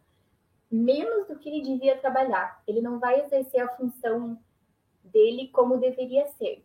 menos 0.69 1.27
do 1.27 1.37
que 1.37 1.49
ele 1.49 1.61
devia 1.61 1.97
trabalhar. 1.97 2.61
Ele 2.67 2.81
não 2.81 2.99
vai 2.99 3.21
exercer 3.21 3.61
a 3.61 3.75
função 3.75 4.39
dele 5.03 5.47
como 5.49 5.77
deveria 5.77 6.27
ser. 6.33 6.63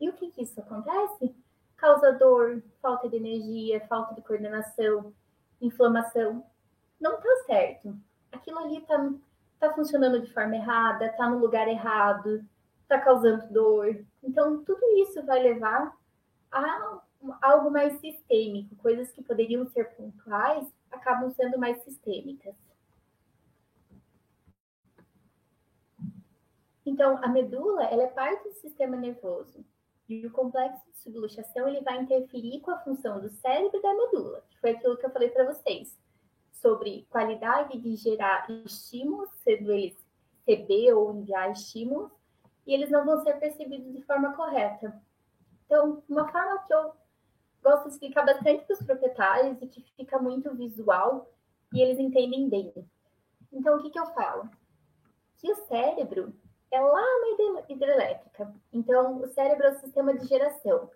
E 0.00 0.08
o 0.08 0.12
que, 0.12 0.30
que 0.30 0.42
isso 0.42 0.60
acontece? 0.60 1.34
Causa 1.76 2.12
dor, 2.12 2.62
falta 2.80 3.08
de 3.08 3.16
energia, 3.16 3.84
falta 3.86 4.14
de 4.14 4.22
coordenação, 4.22 5.12
inflamação 5.60 6.44
não 7.00 7.20
tá 7.20 7.42
certo. 7.46 7.96
Aquilo 8.30 8.58
ali 8.58 8.80
tá, 8.82 9.12
tá 9.58 9.72
funcionando 9.72 10.20
de 10.20 10.32
forma 10.32 10.54
errada, 10.54 11.12
tá 11.16 11.28
no 11.28 11.38
lugar 11.38 11.66
errado, 11.66 12.44
tá 12.86 13.00
causando 13.00 13.52
dor. 13.52 14.04
Então, 14.22 14.62
tudo 14.62 14.82
isso 14.98 15.24
vai 15.24 15.42
levar 15.42 15.96
a 16.52 17.00
algo 17.42 17.70
mais 17.70 17.98
sistêmico. 18.00 18.76
Coisas 18.76 19.10
que 19.10 19.22
poderiam 19.22 19.66
ser 19.66 19.84
pontuais 19.96 20.66
acabam 20.90 21.30
sendo 21.30 21.58
mais 21.58 21.82
sistêmicas. 21.82 22.54
Então, 26.84 27.18
a 27.22 27.28
medula 27.28 27.84
ela 27.84 28.02
é 28.02 28.08
parte 28.08 28.48
do 28.48 28.54
sistema 28.54 28.96
nervoso. 28.96 29.64
E 30.08 30.26
o 30.26 30.32
complexo 30.32 30.84
de 30.90 30.98
subluxação 30.98 31.68
ele 31.68 31.82
vai 31.82 32.00
interferir 32.02 32.60
com 32.60 32.72
a 32.72 32.78
função 32.80 33.20
do 33.20 33.30
cérebro 33.30 33.78
e 33.78 33.82
da 33.82 33.94
medula, 33.94 34.42
que 34.50 34.58
foi 34.58 34.70
aquilo 34.70 34.96
que 34.96 35.06
eu 35.06 35.10
falei 35.10 35.30
para 35.30 35.44
vocês 35.44 35.96
sobre 36.52 37.06
qualidade 37.10 37.78
de 37.78 37.96
gerar 37.96 38.48
estímulos, 38.64 39.30
sendo 39.42 39.72
eles 39.72 39.96
receber 40.46 40.92
ou 40.92 41.14
enviar 41.14 41.50
estímulos, 41.52 42.10
e 42.66 42.74
eles 42.74 42.90
não 42.90 43.04
vão 43.04 43.22
ser 43.22 43.38
percebidos 43.38 43.92
de 43.92 44.02
forma 44.02 44.34
correta. 44.34 45.00
Então, 45.64 46.02
uma 46.08 46.30
forma 46.30 46.58
que 46.66 46.74
eu 46.74 46.92
gosto 47.62 47.88
de 47.88 47.94
explicar 47.94 48.24
bastante 48.24 48.64
para 48.64 48.74
os 48.74 48.82
proprietários 48.82 49.62
e 49.62 49.66
que 49.66 49.82
fica 49.96 50.18
muito 50.18 50.54
visual 50.54 51.32
e 51.72 51.80
eles 51.80 51.98
entendem 51.98 52.48
bem. 52.48 52.72
Então, 53.52 53.76
o 53.76 53.82
que, 53.82 53.90
que 53.90 53.98
eu 53.98 54.06
falo? 54.06 54.48
Que 55.38 55.50
o 55.50 55.56
cérebro, 55.66 56.34
é 56.70 56.80
lá 56.80 57.02
na 57.02 57.62
hidrelétrica. 57.68 58.54
Então, 58.72 59.20
o 59.20 59.26
cérebro 59.28 59.66
é 59.66 59.70
o 59.70 59.80
sistema 59.80 60.16
de 60.16 60.26
geração. 60.26 60.90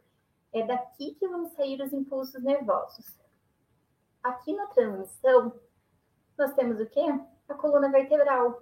É 0.52 0.64
daqui 0.64 1.14
que 1.14 1.26
vão 1.26 1.46
sair 1.46 1.80
os 1.82 1.92
impulsos 1.92 2.42
nervosos. 2.42 3.18
Aqui 4.24 4.54
na 4.54 4.66
transmissão, 4.68 5.52
nós 6.38 6.54
temos 6.54 6.80
o 6.80 6.86
quê? 6.86 7.04
A 7.46 7.54
coluna 7.54 7.90
vertebral. 7.90 8.58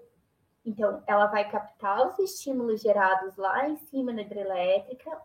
Então, 0.67 1.05
ela 1.07 1.27
vai 1.27 1.49
captar 1.49 2.05
os 2.09 2.19
estímulos 2.19 2.83
gerados 2.83 3.37
lá 3.37 3.69
em 3.69 3.77
cima 3.77 4.13
na 4.13 4.23
hidrelétrica 4.23 5.23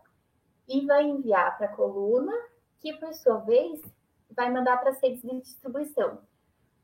e 0.68 0.86
vai 0.86 1.02
enviar 1.02 1.58
para 1.58 1.66
a 1.66 1.74
coluna, 1.74 2.32
que 2.78 2.92
por 2.94 3.12
sua 3.14 3.38
vez 3.38 3.82
vai 4.30 4.48
mandar 4.48 4.76
para 4.76 4.90
as 4.90 5.00
redes 5.00 5.22
de 5.22 5.40
distribuição. 5.40 6.20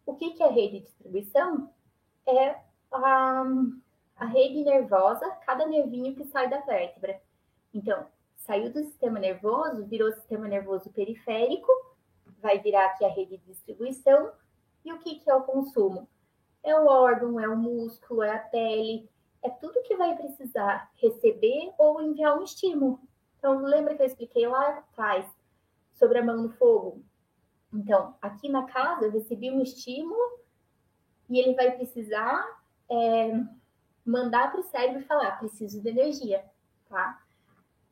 O 0.05 0.17
que, 0.17 0.33
que 0.33 0.43
é 0.43 0.49
rede 0.49 0.81
de 0.81 0.87
distribuição? 0.87 1.73
É 2.27 2.57
a, 2.91 3.45
a 4.17 4.27
rede 4.27 4.65
nervosa, 4.65 5.31
cada 5.47 5.65
nervinho 5.65 6.17
que 6.17 6.25
sai 6.25 6.51
da 6.51 6.59
vértebra. 6.59 7.23
Então, 7.73 8.05
saiu 8.37 8.73
do 8.73 8.83
sistema 8.83 9.21
nervoso, 9.21 9.87
virou 9.87 10.11
sistema 10.13 10.49
nervoso 10.49 10.91
periférico, 10.91 11.71
vai 12.45 12.59
virar 12.59 12.85
aqui 12.85 13.07
a 13.07 13.09
rede 13.09 13.39
de 13.39 13.47
distribuição. 13.47 14.31
E 14.85 14.93
o 14.93 14.99
que, 14.99 15.19
que 15.19 15.31
é 15.31 15.35
o 15.35 15.45
consumo? 15.45 16.07
É 16.63 16.79
o 16.79 16.87
órgão, 16.87 17.41
é 17.41 17.49
o 17.49 17.57
músculo, 17.57 18.23
é 18.23 18.33
a 18.33 18.39
pele, 18.39 19.09
é 19.43 19.49
tudo 19.49 19.83
que 19.83 19.97
vai 19.97 20.15
precisar 20.15 20.91
receber 20.97 21.73
ou 21.79 22.03
enviar 22.03 22.39
um 22.39 22.45
estímulo. 22.45 23.01
Então, 23.39 23.63
lembra 23.63 23.95
que 23.95 24.03
eu 24.03 24.07
expliquei 24.07 24.47
lá 24.47 24.79
atrás 24.79 25.27
sobre 25.95 26.19
a 26.19 26.25
mão 26.25 26.37
no 26.37 26.51
fogo? 26.51 27.03
Então, 27.73 28.15
aqui 28.21 28.51
na 28.51 28.65
casa 28.65 29.07
eu 29.07 29.11
recebi 29.11 29.51
um 29.51 29.63
estímulo 29.63 30.39
e 31.31 31.39
ele 31.39 31.55
vai 31.55 31.71
precisar 31.73 32.63
é, 32.91 33.41
mandar 34.05 34.53
para 34.53 34.61
o 34.61 34.65
cérebro 34.65 35.03
falar, 35.07 35.39
preciso 35.39 35.81
de 35.81 35.89
energia, 35.89 36.45
tá? 36.91 37.23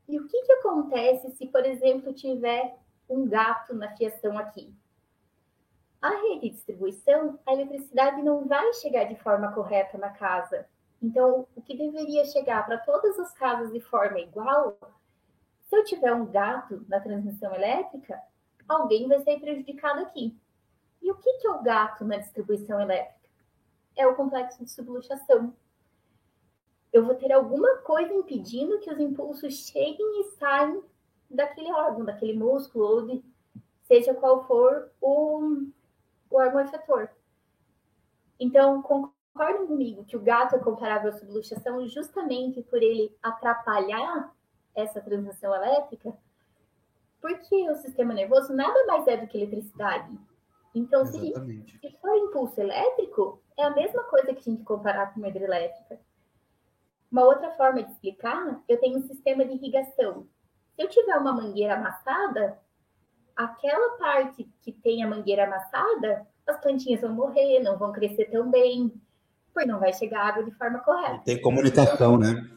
E 0.07 0.19
o 0.19 0.27
que, 0.27 0.43
que 0.43 0.53
acontece 0.53 1.31
se, 1.31 1.47
por 1.47 1.65
exemplo, 1.65 2.13
tiver 2.13 2.82
um 3.13 3.29
gato 3.29 3.75
na 3.75 3.95
fiação 3.97 4.39
aqui? 4.39 4.75
A 6.01 6.11
rede 6.11 6.49
de 6.49 6.51
distribuição, 6.51 7.39
a 7.47 7.53
eletricidade 7.53 8.23
não 8.23 8.47
vai 8.47 8.73
chegar 8.75 9.05
de 9.05 9.15
forma 9.17 9.53
correta 9.53 9.97
na 9.99 10.11
casa. 10.11 10.67
Então, 11.01 11.47
o 11.55 11.63
que 11.63 11.77
deveria 11.77 12.25
chegar 12.25 12.65
para 12.67 12.79
todas 12.79 13.19
as 13.19 13.33
casas 13.33 13.73
de 13.73 13.81
forma 13.81 14.19
igual, 14.19 14.77
se 15.69 15.77
eu 15.77 15.85
tiver 15.85 16.13
um 16.13 16.27
gato 16.27 16.85
na 16.89 17.01
transmissão 17.01 17.55
elétrica, 17.55 18.21
alguém 18.69 19.09
vai 19.09 19.21
ser 19.21 19.39
prejudicado 19.41 20.01
aqui. 20.01 20.37
E 21.01 21.11
o 21.11 21.17
que, 21.17 21.47
é 21.47 21.51
o 21.51 21.63
gato 21.63 22.05
na 22.05 22.19
distribuição 22.19 22.81
elétrica? 22.81 23.29
É 23.97 24.07
o 24.07 24.15
complexo 24.15 24.65
de 24.65 24.71
subluxação. 24.71 25.55
Eu 26.93 27.05
vou 27.05 27.15
ter 27.15 27.33
alguma 27.33 27.79
coisa 27.79 28.13
impedindo 28.13 28.79
que 28.81 28.91
os 28.91 28.99
impulsos 28.99 29.69
cheguem 29.69 30.21
e 30.21 30.25
saiam 30.39 30.85
daquele 31.33 31.73
órgão, 31.73 32.05
daquele 32.05 32.35
músculo, 32.35 32.85
ou 32.85 33.07
de, 33.07 33.25
seja 33.85 34.15
qual 34.15 34.47
for 34.47 34.91
o, 35.01 35.67
o 36.31 36.37
órgão 36.37 36.61
efetor. 36.61 37.11
Então, 38.39 38.83
concordem 38.83 39.67
comigo 39.67 40.05
que 40.05 40.17
o 40.17 40.21
gato 40.21 40.57
é 40.57 40.59
comparável 40.59 41.11
à 41.11 41.13
subluxação 41.13 41.87
justamente 41.87 42.63
por 42.63 42.83
ele 42.83 43.17
atrapalhar 43.23 44.35
essa 44.75 45.01
transmissão 45.01 45.55
elétrica, 45.55 46.17
porque 47.21 47.71
o 47.71 47.77
sistema 47.77 48.13
nervoso 48.13 48.53
nada 48.53 48.85
mais 48.87 49.07
é 49.07 49.17
do 49.17 49.27
que 49.27 49.39
eletricidade. 49.39 50.19
Então, 50.75 51.05
se, 51.05 51.19
se 51.21 51.97
for 52.01 52.17
impulso 52.17 52.61
elétrico, 52.61 53.41
é 53.57 53.65
a 53.65 53.71
mesma 53.71 54.03
coisa 54.05 54.33
que 54.33 54.41
a 54.41 54.53
gente 54.53 54.65
comparar 54.65 55.13
com 55.13 55.21
uma 55.21 55.29
hidrelétrica. 55.29 56.01
Uma 57.11 57.25
outra 57.25 57.51
forma 57.53 57.83
de 57.83 57.93
explicar, 57.93 58.63
eu 58.67 58.81
tenho 58.81 58.99
um 58.99 59.07
sistema 59.07 59.45
de 59.45 59.53
irrigação. 59.53 60.27
Se 60.83 60.87
eu 60.87 60.89
tiver 60.89 61.17
uma 61.17 61.33
mangueira 61.33 61.75
amassada, 61.75 62.59
aquela 63.37 63.97
parte 63.99 64.51
que 64.63 64.73
tem 64.73 65.05
a 65.05 65.09
mangueira 65.09 65.45
amassada, 65.45 66.27
as 66.45 66.61
plantinhas 66.61 67.01
vão 67.03 67.13
morrer, 67.13 67.61
não 67.61 67.79
vão 67.79 67.93
crescer 67.93 68.25
tão 68.25 68.51
bem, 68.51 68.93
porque 69.55 69.69
não 69.69 69.79
vai 69.79 69.93
chegar 69.93 70.27
água 70.27 70.43
de 70.43 70.51
forma 70.51 70.81
correta. 70.81 71.23
Tem 71.25 71.41
comunicação, 71.41 72.19
né? 72.19 72.51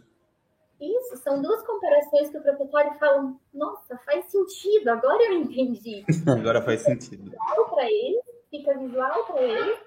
Isso, 0.81 1.17
são 1.17 1.39
duas 1.39 1.61
comparações 1.67 2.31
que 2.31 2.37
o 2.39 2.41
proprietário 2.41 2.97
fala, 2.97 3.35
nossa, 3.53 3.95
faz 3.99 4.25
sentido, 4.25 4.89
agora 4.89 5.23
eu 5.25 5.33
entendi. 5.33 6.03
agora 6.27 6.63
faz 6.63 6.81
sentido. 6.81 7.29
Visual 7.29 7.69
para 7.69 7.85
ele, 7.85 8.21
fica 8.49 8.75
visual 8.75 9.23
para 9.25 9.41
ele, 9.43 9.77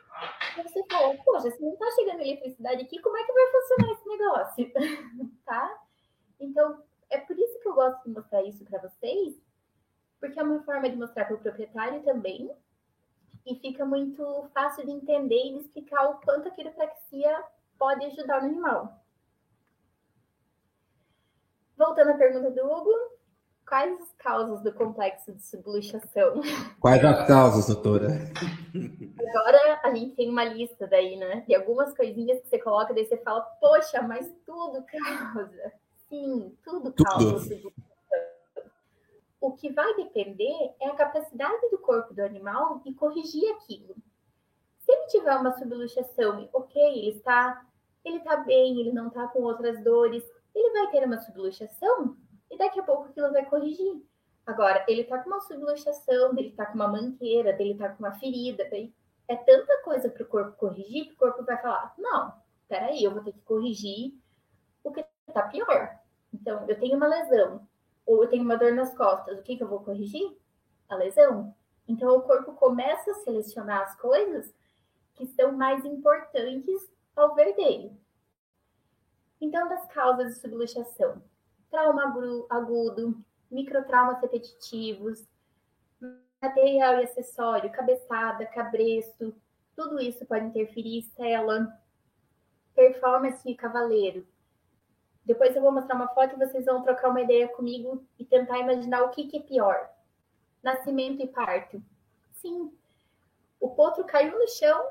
e 0.57 0.63
você 0.63 0.85
fala, 0.89 1.17
poxa, 1.25 1.51
se 1.51 1.61
não 1.61 1.73
está 1.73 1.91
chegando 1.91 2.21
eletricidade 2.21 2.83
aqui, 2.83 3.01
como 3.01 3.17
é 3.17 3.25
que 3.25 3.33
vai 3.33 3.47
funcionar 3.51 3.93
esse 3.95 4.09
negócio? 4.09 4.73
tá? 5.45 5.81
Então, 6.41 6.88
é 7.11 7.19
por 7.19 7.39
isso 7.39 7.61
que 7.61 7.69
eu 7.69 7.75
gosto 7.75 8.03
de 8.05 8.11
mostrar 8.11 8.43
isso 8.43 8.65
para 8.65 8.81
vocês, 8.81 9.41
porque 10.21 10.39
é 10.39 10.43
uma 10.43 10.63
forma 10.63 10.89
de 10.89 10.97
mostrar 10.97 11.25
para 11.25 11.37
o 11.37 11.41
proprietário 11.41 12.03
também, 12.03 12.51
e 13.47 13.55
fica 13.57 13.85
muito 13.85 14.49
fácil 14.53 14.85
de 14.85 14.93
entender 14.93 15.47
e 15.47 15.53
de 15.55 15.61
explicar 15.61 16.11
o 16.11 16.21
quanto 16.21 16.49
a 16.49 16.51
quiropraxia 16.51 17.45
pode 17.79 18.05
ajudar 18.05 18.43
no 18.43 18.49
animal. 18.49 19.05
Voltando 21.77 22.11
à 22.11 22.15
pergunta 22.15 22.51
do 22.51 22.67
Hugo, 22.67 22.93
quais 23.67 24.01
as 24.01 24.13
causas 24.15 24.63
do 24.63 24.73
complexo 24.73 25.33
de 25.33 25.41
subluxação? 25.43 26.43
Quais 26.81 27.05
as 27.05 27.27
causas, 27.27 27.67
doutora? 27.69 28.09
Agora 29.31 29.81
a 29.85 29.95
gente 29.95 30.17
tem 30.17 30.29
uma 30.29 30.45
lista 30.45 30.87
daí, 30.87 31.17
né? 31.17 31.45
De 31.47 31.55
algumas 31.55 31.97
coisinhas 31.97 32.41
que 32.41 32.49
você 32.49 32.59
coloca, 32.59 32.93
daí 32.93 33.07
você 33.07 33.17
fala, 33.19 33.43
poxa, 33.61 34.03
mas 34.03 34.31
tudo 34.45 34.85
causa. 34.85 35.73
Sim, 36.09 36.57
tudo, 36.65 36.93
tudo. 36.93 37.05
causa. 37.05 37.61
O 39.41 39.53
que 39.53 39.73
vai 39.73 39.95
depender 39.95 40.75
é 40.81 40.89
a 40.89 40.95
capacidade 40.95 41.71
do 41.71 41.79
corpo 41.79 42.13
do 42.13 42.23
animal 42.23 42.81
de 42.81 42.93
corrigir 42.95 43.49
aquilo. 43.53 43.95
Se 44.81 44.91
ele 44.91 45.07
tiver 45.07 45.37
uma 45.37 45.57
subluxação, 45.57 46.49
ok, 46.53 46.83
ele 46.83 47.17
está, 47.17 47.65
ele 48.05 48.17
está 48.19 48.39
bem, 48.39 48.81
ele 48.81 48.93
não 48.93 49.09
está 49.09 49.29
com 49.29 49.43
outras 49.43 49.83
dores, 49.85 50.25
ele 50.55 50.73
vai 50.73 50.91
ter 50.91 51.07
uma 51.07 51.21
subluxação 51.21 52.17
e 52.51 52.57
daqui 52.57 52.81
a 52.81 52.83
pouco 52.83 53.05
aquilo 53.05 53.31
vai 53.31 53.45
corrigir. 53.45 54.03
Agora, 54.47 54.85
ele 54.89 55.05
tá 55.05 55.19
com 55.19 55.29
uma 55.29 55.41
subluxação, 55.43 56.37
ele 56.37 56.53
tá 56.53 56.67
com 56.67 56.75
uma 56.75 56.89
manqueira, 56.89 57.55
ele 57.61 57.77
tá 57.77 57.91
com 57.91 58.03
uma 58.03 58.19
ferida, 58.19 58.65
é 59.29 59.37
tanta 59.37 59.83
coisa 59.83 60.09
para 60.09 60.23
o 60.23 60.27
corpo 60.27 60.57
corrigir 60.57 61.07
que 61.07 61.13
o 61.13 61.19
corpo 61.19 61.45
vai 61.45 61.61
falar: 61.61 61.95
não, 61.99 62.33
peraí, 62.67 63.05
eu 63.05 63.13
vou 63.13 63.23
ter 63.23 63.33
que 63.33 63.43
corrigir 63.43 64.15
o 64.89 64.93
que 64.93 65.05
tá 65.33 65.43
pior. 65.43 65.99
Então, 66.33 66.65
eu 66.69 66.79
tenho 66.79 66.97
uma 66.97 67.07
lesão, 67.07 67.67
ou 68.05 68.23
eu 68.23 68.29
tenho 68.29 68.43
uma 68.43 68.57
dor 68.57 68.73
nas 68.73 68.95
costas, 68.97 69.39
o 69.39 69.43
que, 69.43 69.57
que 69.57 69.63
eu 69.63 69.69
vou 69.69 69.81
corrigir? 69.81 70.37
A 70.89 70.97
lesão. 70.97 71.55
Então, 71.87 72.17
o 72.17 72.23
corpo 72.23 72.53
começa 72.53 73.11
a 73.11 73.15
selecionar 73.15 73.83
as 73.83 73.97
coisas 73.97 74.55
que 75.15 75.27
são 75.27 75.53
mais 75.53 75.85
importantes 75.85 76.89
ao 77.17 77.35
ver 77.35 77.55
dele. 77.55 77.93
Então, 79.41 79.69
das 79.69 79.87
causas 79.87 80.35
de 80.35 80.41
subluxação: 80.41 81.23
trauma 81.71 82.15
agudo, 82.51 83.23
microtraumas 83.51 84.21
repetitivos, 84.21 85.27
material 86.41 87.01
e 87.01 87.05
acessório, 87.05 87.71
cabeçada, 87.71 88.47
cabresto, 88.47 89.35
tudo 89.75 90.01
isso 90.01 90.25
pode 90.27 90.47
interferir, 90.47 91.03
cela, 91.17 91.73
performance 92.75 93.43
de 93.45 93.55
cavaleiro. 93.55 94.27
Depois 95.29 95.55
eu 95.55 95.63
vou 95.63 95.71
mostrar 95.71 95.95
uma 95.95 96.09
foto 96.09 96.35
e 96.35 96.39
vocês 96.45 96.65
vão 96.65 96.83
trocar 96.83 97.11
uma 97.11 97.21
ideia 97.21 97.47
comigo 97.47 98.05
e 98.19 98.25
tentar 98.25 98.59
imaginar 98.59 99.05
o 99.05 99.11
que, 99.11 99.29
que 99.29 99.37
é 99.37 99.41
pior. 99.41 99.89
Nascimento 100.61 101.23
e 101.23 101.29
parto. 101.29 101.81
Sim, 102.33 102.73
o 103.61 103.69
potro 103.71 104.05
caiu 104.05 104.37
no 104.37 104.49
chão, 104.49 104.87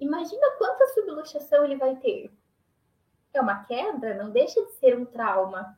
imagina 0.00 0.56
quanta 0.58 0.88
subluxação 0.88 1.64
ele 1.64 1.76
vai 1.76 1.94
ter 1.96 2.32
é 3.34 3.40
uma 3.40 3.64
queda, 3.64 4.14
não 4.14 4.30
deixa 4.30 4.64
de 4.64 4.72
ser 4.74 4.96
um 4.96 5.04
trauma. 5.04 5.76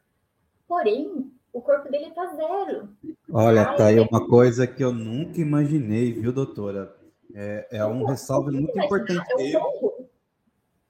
Porém, 0.68 1.32
o 1.52 1.60
corpo 1.60 1.90
dele 1.90 2.08
está 2.08 2.26
zero. 2.34 2.88
Olha, 3.32 3.68
Ai, 3.68 3.76
tá 3.76 3.86
aí 3.86 3.98
é... 3.98 4.02
uma 4.02 4.28
coisa 4.28 4.66
que 4.66 4.84
eu 4.84 4.92
nunca 4.92 5.40
imaginei, 5.40 6.12
viu, 6.12 6.32
doutora? 6.32 6.94
É, 7.34 7.66
é 7.78 7.86
um 7.86 8.04
ressalve 8.04 8.50
muito 8.52 8.78
importante. 8.78 9.54
É 9.54 9.58
um 9.58 10.06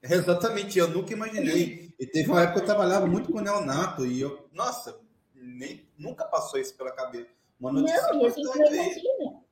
Exatamente, 0.03 0.77
eu 0.77 0.89
nunca 0.89 1.13
imaginei. 1.13 1.86
E 1.99 2.05
teve 2.05 2.29
uma 2.29 2.41
época 2.41 2.59
que 2.59 2.61
eu 2.61 2.65
trabalhava 2.65 3.07
muito 3.07 3.31
com 3.31 3.41
neonato 3.41 4.05
e 4.05 4.21
eu, 4.21 4.47
nossa, 4.53 4.99
nem, 5.33 5.87
nunca 5.97 6.25
passou 6.25 6.59
isso 6.59 6.75
pela 6.77 6.91
cabeça. 6.91 7.29
Uma 7.59 7.71
notícia 7.71 8.13
não, 8.13 8.21
e 8.21 8.25
a 8.25 8.29
gente 8.29 8.43
não 8.43 8.73
imagina. 8.73 9.47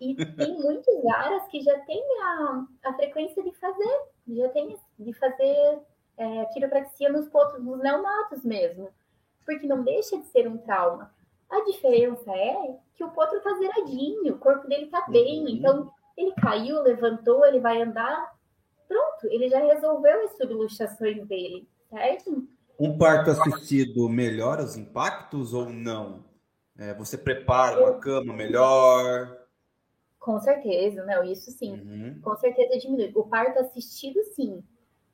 E 0.00 0.14
tem 0.36 0.54
muitos 0.60 1.06
áreas 1.06 1.46
que 1.48 1.60
já 1.60 1.78
tem 1.80 2.02
a, 2.22 2.66
a 2.84 2.94
frequência 2.94 3.42
de 3.44 3.52
fazer, 3.52 4.00
já 4.26 4.48
tem 4.48 4.76
de 4.98 5.12
fazer 5.14 5.80
é, 6.16 6.44
quiropraxia 6.46 7.08
nos 7.10 7.28
pontos, 7.28 7.62
nos 7.62 7.78
neonatos 7.80 8.44
mesmo, 8.44 8.90
porque 9.44 9.66
não 9.66 9.84
deixa 9.84 10.18
de 10.18 10.26
ser 10.26 10.48
um 10.48 10.58
trauma. 10.58 11.14
A 11.48 11.60
diferença 11.64 12.30
é 12.32 12.76
que 12.96 13.04
o 13.04 13.10
potro 13.10 13.40
tá 13.40 13.54
zeradinho, 13.54 14.34
o 14.34 14.38
corpo 14.38 14.66
dele 14.66 14.86
tá 14.86 15.06
bem, 15.08 15.42
uhum. 15.42 15.48
então 15.48 15.92
ele 16.16 16.32
caiu, 16.32 16.82
levantou, 16.82 17.46
ele 17.46 17.60
vai 17.60 17.80
andar, 17.80 18.36
pronto, 18.88 19.26
ele 19.32 19.48
já 19.48 19.60
resolveu 19.60 20.24
as 20.24 20.36
subluxações 20.36 21.26
dele, 21.28 21.68
certo? 21.90 22.48
Um 22.80 22.96
parto 22.96 23.30
assistido 23.30 24.08
melhora 24.08 24.62
os 24.62 24.76
impactos 24.76 25.52
ou 25.52 25.68
não? 25.68 26.24
É, 26.78 26.94
você 26.94 27.18
prepara 27.18 27.80
uma 27.80 27.98
cama 27.98 28.32
melhor? 28.32 29.36
Com 30.18 30.38
certeza, 30.40 31.04
não, 31.04 31.24
isso 31.24 31.50
sim. 31.50 31.72
Uhum. 31.72 32.20
Com 32.20 32.36
certeza 32.36 32.78
diminui. 32.78 33.10
O 33.14 33.24
parto 33.24 33.58
assistido, 33.58 34.22
sim. 34.34 34.62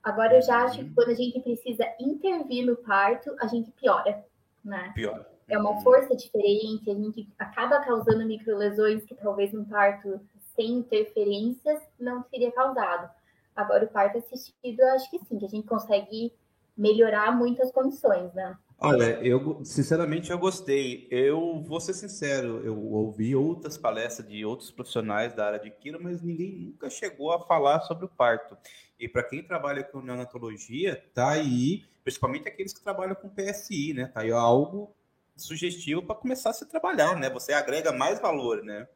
Agora, 0.02 0.36
eu 0.36 0.42
já 0.42 0.64
acho 0.64 0.78
que 0.78 0.84
uhum. 0.84 0.92
quando 0.94 1.10
a 1.10 1.14
gente 1.14 1.40
precisa 1.40 1.84
intervir 1.98 2.66
no 2.66 2.76
parto, 2.76 3.34
a 3.40 3.46
gente 3.46 3.70
piora, 3.72 4.22
né? 4.62 4.92
Piora. 4.94 5.26
É 5.48 5.58
uma 5.58 5.70
uhum. 5.70 5.80
força 5.80 6.14
diferente, 6.14 6.90
a 6.90 6.94
gente 6.94 7.28
acaba 7.38 7.80
causando 7.80 8.26
microlesões 8.26 9.04
que 9.04 9.14
talvez 9.14 9.54
um 9.54 9.64
parto 9.64 10.20
sem 10.54 10.72
interferências 10.72 11.80
não 11.98 12.24
seria 12.24 12.52
causado. 12.52 13.10
Agora, 13.54 13.84
o 13.84 13.88
parto 13.88 14.18
assistido, 14.18 14.80
eu 14.80 14.88
acho 14.94 15.10
que 15.10 15.18
sim, 15.20 15.38
que 15.38 15.46
a 15.46 15.48
gente 15.48 15.66
consegue 15.66 16.32
melhorar 16.76 17.36
muitas 17.36 17.70
condições, 17.70 18.32
né? 18.34 18.56
Olha, 18.78 19.18
eu 19.24 19.64
sinceramente 19.64 20.30
eu 20.30 20.38
gostei. 20.38 21.06
Eu 21.10 21.60
vou 21.62 21.80
ser 21.80 21.94
sincero, 21.94 22.60
eu 22.64 22.76
ouvi 22.76 23.34
outras 23.34 23.78
palestras 23.78 24.28
de 24.28 24.44
outros 24.44 24.70
profissionais 24.70 25.32
da 25.32 25.46
área 25.46 25.58
de 25.60 25.70
quiro, 25.70 26.02
mas 26.02 26.20
ninguém 26.20 26.52
nunca 26.52 26.90
chegou 26.90 27.32
a 27.32 27.40
falar 27.46 27.80
sobre 27.82 28.04
o 28.04 28.08
parto. 28.08 28.56
E 28.98 29.08
para 29.08 29.22
quem 29.22 29.42
trabalha 29.42 29.84
com 29.84 30.00
neonatologia, 30.00 31.02
tá 31.14 31.30
aí, 31.30 31.84
principalmente 32.02 32.48
aqueles 32.48 32.72
que 32.72 32.82
trabalham 32.82 33.14
com 33.14 33.28
PSI, 33.28 33.94
né? 33.94 34.10
Tá 34.12 34.20
aí 34.20 34.32
algo 34.32 34.92
sugestivo 35.36 36.02
para 36.02 36.16
começar 36.16 36.50
a 36.50 36.54
se 36.54 36.66
trabalhar, 36.66 37.16
né? 37.16 37.30
Você 37.30 37.52
agrega 37.52 37.92
mais 37.92 38.20
valor, 38.20 38.62
né? 38.62 38.88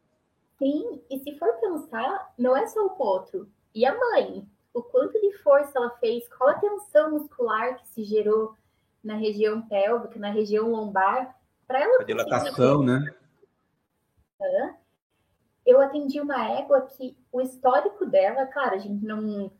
Sim, 0.58 1.00
e 1.08 1.18
se 1.20 1.38
for 1.38 1.52
pensar, 1.60 2.34
não 2.36 2.56
é 2.56 2.66
só 2.66 2.84
o 2.84 2.90
potro. 2.90 3.48
E 3.74 3.84
a 3.86 3.96
mãe? 3.96 4.46
O 4.72 4.82
quanto 4.82 5.20
de 5.20 5.32
força 5.38 5.72
ela 5.76 5.90
fez, 5.98 6.28
qual 6.28 6.50
a 6.50 6.58
tensão 6.58 7.10
muscular 7.10 7.76
que 7.76 7.88
se 7.88 8.04
gerou 8.04 8.54
na 9.02 9.14
região 9.14 9.62
pélvica, 9.62 10.18
na 10.18 10.30
região 10.30 10.70
lombar, 10.70 11.36
para 11.66 11.80
ela. 11.80 12.00
A 12.00 12.04
dilatação, 12.04 12.82
né? 12.82 13.14
Eu 15.66 15.80
atendi 15.80 16.20
uma 16.20 16.48
égua 16.58 16.82
que 16.82 17.16
o 17.30 17.40
histórico 17.40 18.06
dela, 18.06 18.46
claro, 18.46 18.74
a 18.74 18.78
gente 18.78 19.04
não 19.04 19.52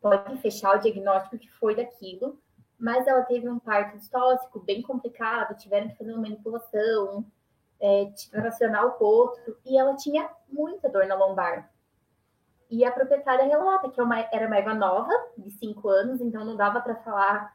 pode 0.00 0.36
fechar 0.38 0.76
o 0.76 0.80
diagnóstico 0.80 1.38
que 1.38 1.50
foi 1.50 1.76
daquilo, 1.76 2.38
mas 2.78 3.06
ela 3.06 3.22
teve 3.22 3.48
um 3.48 3.60
parto 3.60 3.96
distóxico 3.96 4.58
bem 4.58 4.82
complicado, 4.82 5.56
tiveram 5.56 5.88
que 5.88 5.96
fazer 5.96 6.12
uma 6.12 6.22
manipulação, 6.22 7.24
é, 7.80 8.12
tracionar 8.30 8.86
o 8.86 8.92
potro, 8.92 9.56
e 9.64 9.78
ela 9.78 9.94
tinha 9.94 10.28
muita 10.48 10.88
dor 10.88 11.06
na 11.06 11.14
lombar. 11.14 11.70
E 12.72 12.86
a 12.86 12.90
proprietária 12.90 13.44
relata 13.44 13.90
que 13.90 14.00
é 14.00 14.28
era 14.32 14.46
uma 14.46 14.56
égua 14.56 14.72
nova, 14.72 15.12
de 15.36 15.50
5 15.50 15.88
anos, 15.90 16.22
então 16.22 16.42
não 16.42 16.56
dava 16.56 16.80
para 16.80 16.96
falar 16.96 17.54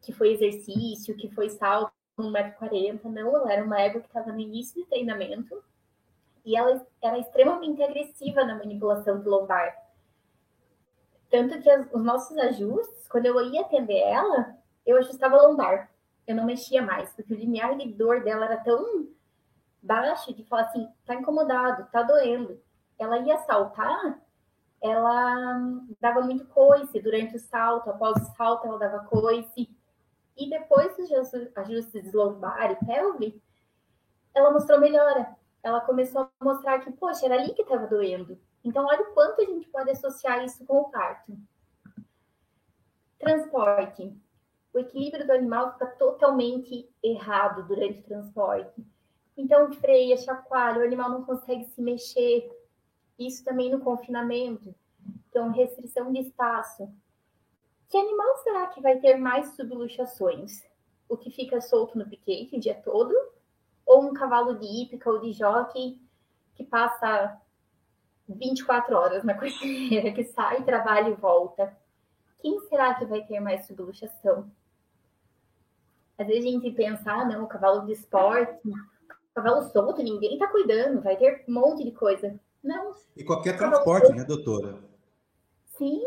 que 0.00 0.10
foi 0.10 0.32
exercício, 0.32 1.14
que 1.18 1.28
foi 1.28 1.50
salto, 1.50 1.92
1,40m, 2.18 3.02
não, 3.04 3.36
ela 3.36 3.52
era 3.52 3.62
uma 3.62 3.78
égua 3.78 4.00
que 4.00 4.06
estava 4.06 4.32
no 4.32 4.40
início 4.40 4.82
de 4.82 4.88
treinamento, 4.88 5.62
e 6.46 6.56
ela 6.56 6.82
era 7.02 7.18
extremamente 7.18 7.82
agressiva 7.82 8.42
na 8.42 8.54
manipulação 8.54 9.20
do 9.20 9.28
lombar. 9.28 9.76
Tanto 11.30 11.60
que 11.60 11.70
os 11.92 12.02
nossos 12.02 12.34
ajustes, 12.38 13.06
quando 13.08 13.26
eu 13.26 13.38
ia 13.52 13.60
atender 13.60 13.98
ela, 13.98 14.56
eu 14.86 14.96
ajustava 14.96 15.42
lombar. 15.42 15.90
Eu 16.26 16.36
não 16.36 16.46
mexia 16.46 16.80
mais, 16.80 17.12
porque 17.12 17.34
o 17.34 17.36
limiar 17.36 17.76
de 17.76 17.92
dor 17.92 18.24
dela 18.24 18.46
era 18.46 18.56
tão 18.56 19.08
baixo 19.82 20.32
de 20.32 20.42
falar 20.44 20.62
assim, 20.62 20.88
tá 21.04 21.14
incomodado, 21.14 21.86
tá 21.92 22.02
doendo. 22.02 22.58
Ela 22.98 23.18
ia 23.18 23.36
saltar, 23.38 24.24
ela 24.84 25.80
dava 25.98 26.20
muito 26.20 26.44
coice 26.48 27.00
durante 27.00 27.36
o 27.36 27.40
salto, 27.40 27.88
após 27.88 28.20
o 28.20 28.36
salto 28.36 28.66
ela 28.66 28.78
dava 28.78 29.04
coice. 29.06 29.74
E 30.36 30.50
depois 30.50 30.94
dos 30.94 31.10
ajustes 31.56 32.12
lombar 32.12 32.70
e 32.70 32.84
pelve, 32.84 33.42
ela 34.34 34.50
mostrou 34.50 34.78
melhora. 34.78 35.34
Ela 35.62 35.80
começou 35.80 36.28
a 36.38 36.44
mostrar 36.44 36.80
que, 36.80 36.92
poxa, 36.92 37.24
era 37.24 37.36
ali 37.36 37.54
que 37.54 37.62
estava 37.62 37.86
doendo. 37.86 38.38
Então, 38.62 38.84
olha 38.84 39.00
o 39.00 39.14
quanto 39.14 39.40
a 39.40 39.44
gente 39.46 39.66
pode 39.70 39.90
associar 39.90 40.44
isso 40.44 40.66
com 40.66 40.80
o 40.80 40.90
parto. 40.90 41.34
Transporte. 43.18 44.14
O 44.74 44.78
equilíbrio 44.78 45.26
do 45.26 45.32
animal 45.32 45.72
fica 45.72 45.86
totalmente 45.86 46.90
errado 47.02 47.66
durante 47.66 48.00
o 48.00 48.02
transporte. 48.02 48.84
Então, 49.34 49.72
freia, 49.72 50.18
chacoalha, 50.18 50.80
o 50.80 50.84
animal 50.84 51.08
não 51.08 51.24
consegue 51.24 51.64
se 51.64 51.80
mexer. 51.80 52.50
Isso 53.18 53.44
também 53.44 53.70
no 53.70 53.80
confinamento. 53.80 54.74
Então, 55.28 55.50
restrição 55.50 56.12
de 56.12 56.20
espaço. 56.20 56.88
Que 57.88 57.96
animal 57.96 58.36
será 58.38 58.66
que 58.68 58.80
vai 58.80 58.98
ter 58.98 59.16
mais 59.16 59.54
subluxações? 59.54 60.62
O 61.08 61.16
que 61.16 61.30
fica 61.30 61.60
solto 61.60 61.98
no 61.98 62.08
piquete 62.08 62.56
o 62.56 62.60
dia 62.60 62.74
todo? 62.74 63.14
Ou 63.86 64.04
um 64.04 64.14
cavalo 64.14 64.58
de 64.58 64.66
hípica 64.66 65.10
ou 65.10 65.20
de 65.20 65.32
jockey 65.32 66.00
que 66.54 66.64
passa 66.64 67.40
24 68.28 68.96
horas 68.96 69.24
na 69.24 69.34
cocheira, 69.38 70.12
que 70.12 70.24
sai, 70.24 70.64
trabalha 70.64 71.10
e 71.10 71.14
volta. 71.14 71.76
Quem 72.40 72.58
será 72.68 72.94
que 72.94 73.04
vai 73.04 73.22
ter 73.24 73.40
mais 73.40 73.66
subluxação? 73.66 74.50
Às 76.16 76.26
vezes 76.26 76.46
a 76.46 76.48
gente 76.50 76.70
pensa, 76.70 77.12
ah, 77.12 77.24
não, 77.24 77.44
o 77.44 77.48
cavalo 77.48 77.86
de 77.86 77.92
esporte, 77.92 78.60
cavalo 79.34 79.62
solto, 79.70 80.02
ninguém 80.02 80.38
tá 80.38 80.46
cuidando, 80.46 81.02
vai 81.02 81.16
ter 81.16 81.44
um 81.48 81.52
monte 81.52 81.84
de 81.84 81.90
coisa. 81.90 82.38
Não. 82.64 82.94
E 83.14 83.22
qualquer 83.22 83.58
transporte, 83.58 84.10
né, 84.14 84.24
doutora? 84.24 84.78
Sim. 85.66 86.02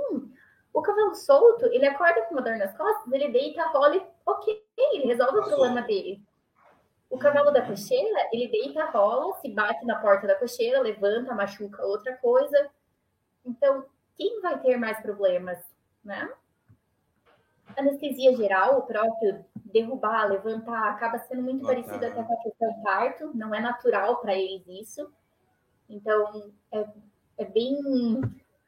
O 0.73 0.81
cavalo 0.81 1.13
solto, 1.13 1.65
ele 1.67 1.85
acorda 1.85 2.23
com 2.23 2.33
uma 2.33 2.41
dor 2.41 2.57
nas 2.57 2.75
costas, 2.75 3.13
ele 3.13 3.29
deita, 3.29 3.63
rola 3.67 3.95
e 3.95 4.05
ok, 4.25 4.65
ele 4.75 5.05
resolve 5.05 5.37
Passou. 5.37 5.53
o 5.53 5.55
problema 5.55 5.81
dele. 5.83 6.21
O 7.09 7.17
cavalo 7.17 7.51
da 7.51 7.65
cocheira, 7.65 8.27
ele 8.33 8.47
deita, 8.47 8.85
rola, 8.85 9.35
se 9.39 9.49
bate 9.49 9.85
na 9.85 9.99
porta 9.99 10.27
da 10.27 10.35
cocheira, 10.35 10.81
levanta, 10.81 11.33
machuca 11.33 11.85
outra 11.85 12.17
coisa. 12.17 12.69
Então, 13.45 13.85
quem 14.15 14.41
vai 14.41 14.59
ter 14.59 14.77
mais 14.77 14.99
problemas, 14.99 15.59
né? 16.03 16.29
Anestesia 17.77 18.35
geral, 18.35 18.79
o 18.79 18.81
próprio 18.81 19.45
derrubar, 19.55 20.29
levantar, 20.29 20.89
acaba 20.89 21.19
sendo 21.19 21.43
muito 21.43 21.61
Boa 21.61 21.73
parecido 21.73 22.05
até 22.05 22.23
com 22.23 22.33
a 22.33 22.37
questão 22.37 22.81
parto, 22.81 23.31
não 23.35 23.53
é 23.53 23.59
natural 23.59 24.17
para 24.17 24.33
eles 24.33 24.65
isso. 24.67 25.09
Então, 25.89 26.51
é, 26.71 26.85
é 27.37 27.45
bem 27.45 27.77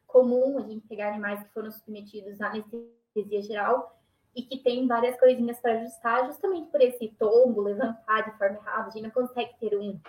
comum 0.08 0.58
a 0.58 0.62
gente 0.62 0.88
pegar 0.88 1.10
animais 1.10 1.44
que 1.44 1.54
foram 1.54 1.72
submetidos 1.72 2.42
à 2.42 2.48
anestesia 2.48 3.42
geral 3.42 4.00
e 4.36 4.44
que 4.44 4.58
tem 4.58 4.88
várias 4.88 5.20
coisinhas 5.20 5.60
para 5.60 5.82
ajustar, 5.82 6.28
justamente 6.28 6.70
por 6.72 6.82
esse 6.82 7.10
tombo, 7.20 7.62
levantar 7.62 8.30
de 8.30 8.38
forma 8.38 8.58
errada. 8.58 8.88
A 8.88 8.90
gente 8.92 9.04
não 9.04 9.12
consegue 9.12 9.54
ter 9.60 9.78
um 9.78 10.00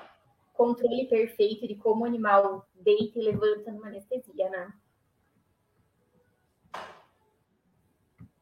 controle 0.52 1.06
perfeito 1.06 1.66
de 1.66 1.74
como 1.74 2.02
o 2.02 2.06
animal 2.06 2.66
deita 2.74 3.18
e 3.18 3.22
levanta 3.22 3.72
numa 3.72 3.88
anestesia, 3.88 4.50
né? 4.50 4.72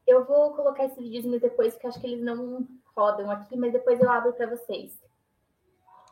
Eu 0.05 0.25
vou 0.25 0.53
colocar 0.53 0.85
esses 0.85 1.07
vídeos 1.07 1.39
depois, 1.39 1.73
porque 1.73 1.87
acho 1.87 2.01
que 2.01 2.07
eles 2.07 2.23
não 2.23 2.67
rodam 2.95 3.29
aqui, 3.29 3.55
mas 3.55 3.71
depois 3.71 4.01
eu 4.01 4.09
abro 4.09 4.33
para 4.33 4.49
vocês. 4.49 4.99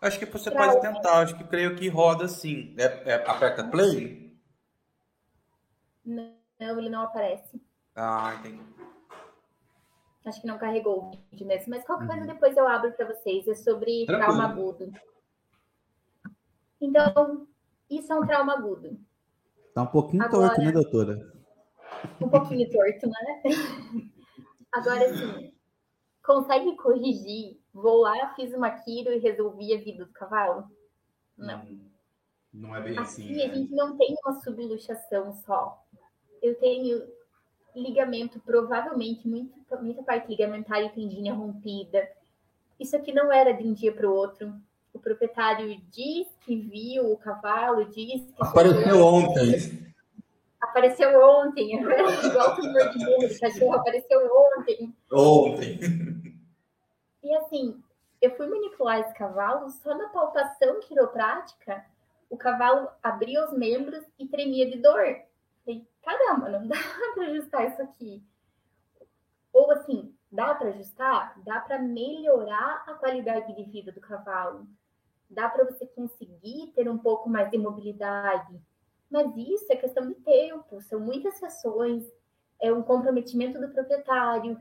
Acho 0.01 0.19
que 0.19 0.25
você 0.25 0.51
pra 0.51 0.67
pode 0.67 0.81
tentar, 0.81 1.19
acho 1.19 1.37
que 1.37 1.43
creio 1.43 1.75
que 1.75 1.87
roda 1.89 2.27
sim. 2.27 2.75
É, 2.77 3.11
é, 3.11 3.13
aperta 3.15 3.63
play? 3.63 4.37
Não, 6.05 6.79
ele 6.79 6.89
não 6.89 7.01
aparece. 7.01 7.61
Ah, 7.95 8.35
entendi. 8.39 8.61
Acho 10.23 10.41
que 10.41 10.47
não 10.47 10.57
carregou 10.57 11.05
o 11.05 11.11
vídeo 11.31 11.47
mesmo, 11.47 11.69
mas 11.69 11.85
qualquer 11.85 12.03
uhum. 12.03 12.09
coisa 12.09 12.25
depois 12.25 12.57
eu 12.57 12.67
abro 12.67 12.91
para 12.91 13.07
vocês. 13.07 13.47
É 13.47 13.55
sobre 13.55 14.05
Tranquilo. 14.05 14.19
trauma 14.19 14.45
agudo. 14.45 14.91
Então, 16.79 17.47
isso 17.89 18.11
é 18.11 18.15
um 18.15 18.27
trauma 18.27 18.53
agudo. 18.53 18.99
Tá 19.73 19.83
um 19.83 19.87
pouquinho 19.87 20.23
Agora, 20.23 20.47
torto, 20.47 20.61
né, 20.61 20.71
doutora? 20.71 21.33
Um 22.21 22.29
pouquinho 22.29 22.69
torto, 22.69 23.07
né? 23.07 23.43
Agora, 24.73 25.13
sim, 25.15 25.53
consegue 26.23 26.75
corrigir? 26.75 27.59
Vou 27.77 28.01
lá, 28.01 28.33
fiz 28.35 28.51
uma 28.55 28.71
quiro 28.71 29.13
e 29.13 29.19
resolvi 29.19 29.71
a 29.71 29.77
vida 29.77 30.03
do 30.03 30.11
cavalo? 30.11 30.67
Não. 31.37 31.61
Hum, 31.61 31.79
não 32.51 32.75
é 32.75 32.81
bem 32.81 32.97
assim. 32.97 33.25
Aqui 33.25 33.41
assim, 33.43 33.51
a 33.51 33.53
gente 33.53 33.75
não 33.75 33.95
tem 33.95 34.15
uma 34.25 34.41
subluxação 34.41 35.31
só. 35.45 35.85
Eu 36.41 36.55
tenho 36.55 37.07
ligamento, 37.75 38.39
provavelmente, 38.39 39.27
muita, 39.27 39.79
muita 39.79 40.01
parte 40.01 40.27
ligamentar 40.27 40.81
e 40.81 40.89
tendinha 40.89 41.35
rompida. 41.35 42.09
Isso 42.79 42.95
aqui 42.95 43.13
não 43.13 43.31
era 43.31 43.53
de 43.53 43.63
um 43.63 43.73
dia 43.73 43.93
para 43.93 44.09
o 44.09 44.13
outro. 44.13 44.55
O 44.91 44.97
proprietário 44.97 45.79
diz 45.91 46.27
que 46.41 46.55
viu 46.55 47.11
o 47.11 47.17
cavalo, 47.17 47.85
diz 47.85 48.23
que. 48.23 48.33
Apareceu 48.39 49.05
ontem. 49.05 49.93
Apareceu 50.59 51.21
ontem, 51.21 51.75
igual 51.75 52.53
o 52.53 52.55
tumor 52.55 52.89
de 52.89 53.05
burro 53.05 53.39
cachorro, 53.39 53.73
apareceu 53.75 54.19
ontem. 54.57 54.95
Ontem. 55.11 55.79
E 57.27 57.35
assim, 57.35 57.83
eu 58.21 58.35
fui 58.35 58.47
manipular 58.47 58.99
esse 58.99 59.13
cavalo 59.13 59.69
só 59.69 59.95
na 59.97 60.09
palpação 60.09 60.79
quiroprática. 60.79 61.85
O 62.29 62.37
cavalo 62.37 62.89
abria 63.03 63.45
os 63.45 63.57
membros 63.57 64.03
e 64.17 64.27
tremia 64.27 64.69
de 64.69 64.77
dor. 64.77 65.03
Falei, 65.65 65.87
caramba, 66.01 66.49
não 66.49 66.67
dá 66.67 66.77
para 67.13 67.27
ajustar 67.27 67.67
isso 67.67 67.81
aqui. 67.81 68.23
Ou 69.51 69.71
assim, 69.71 70.17
Dá 70.31 70.53
para 70.53 70.69
ajustar? 70.69 71.41
Dá 71.43 71.59
para 71.61 71.79
melhorar 71.79 72.83
a 72.85 72.93
qualidade 72.95 73.55
de 73.55 73.63
vida 73.63 73.91
do 73.91 74.01
cavalo. 74.01 74.67
Dá 75.29 75.47
para 75.49 75.65
você 75.65 75.85
conseguir 75.85 76.73
ter 76.75 76.89
um 76.89 76.97
pouco 76.97 77.29
mais 77.29 77.49
de 77.49 77.57
mobilidade. 77.57 78.61
Mas 79.09 79.33
isso 79.37 79.71
é 79.71 79.75
questão 79.77 80.05
de 80.05 80.15
tempo, 80.15 80.81
são 80.81 80.99
muitas 80.99 81.35
sessões, 81.35 82.03
é 82.61 82.73
um 82.73 82.83
comprometimento 82.83 83.57
do 83.57 83.69
proprietário, 83.69 84.59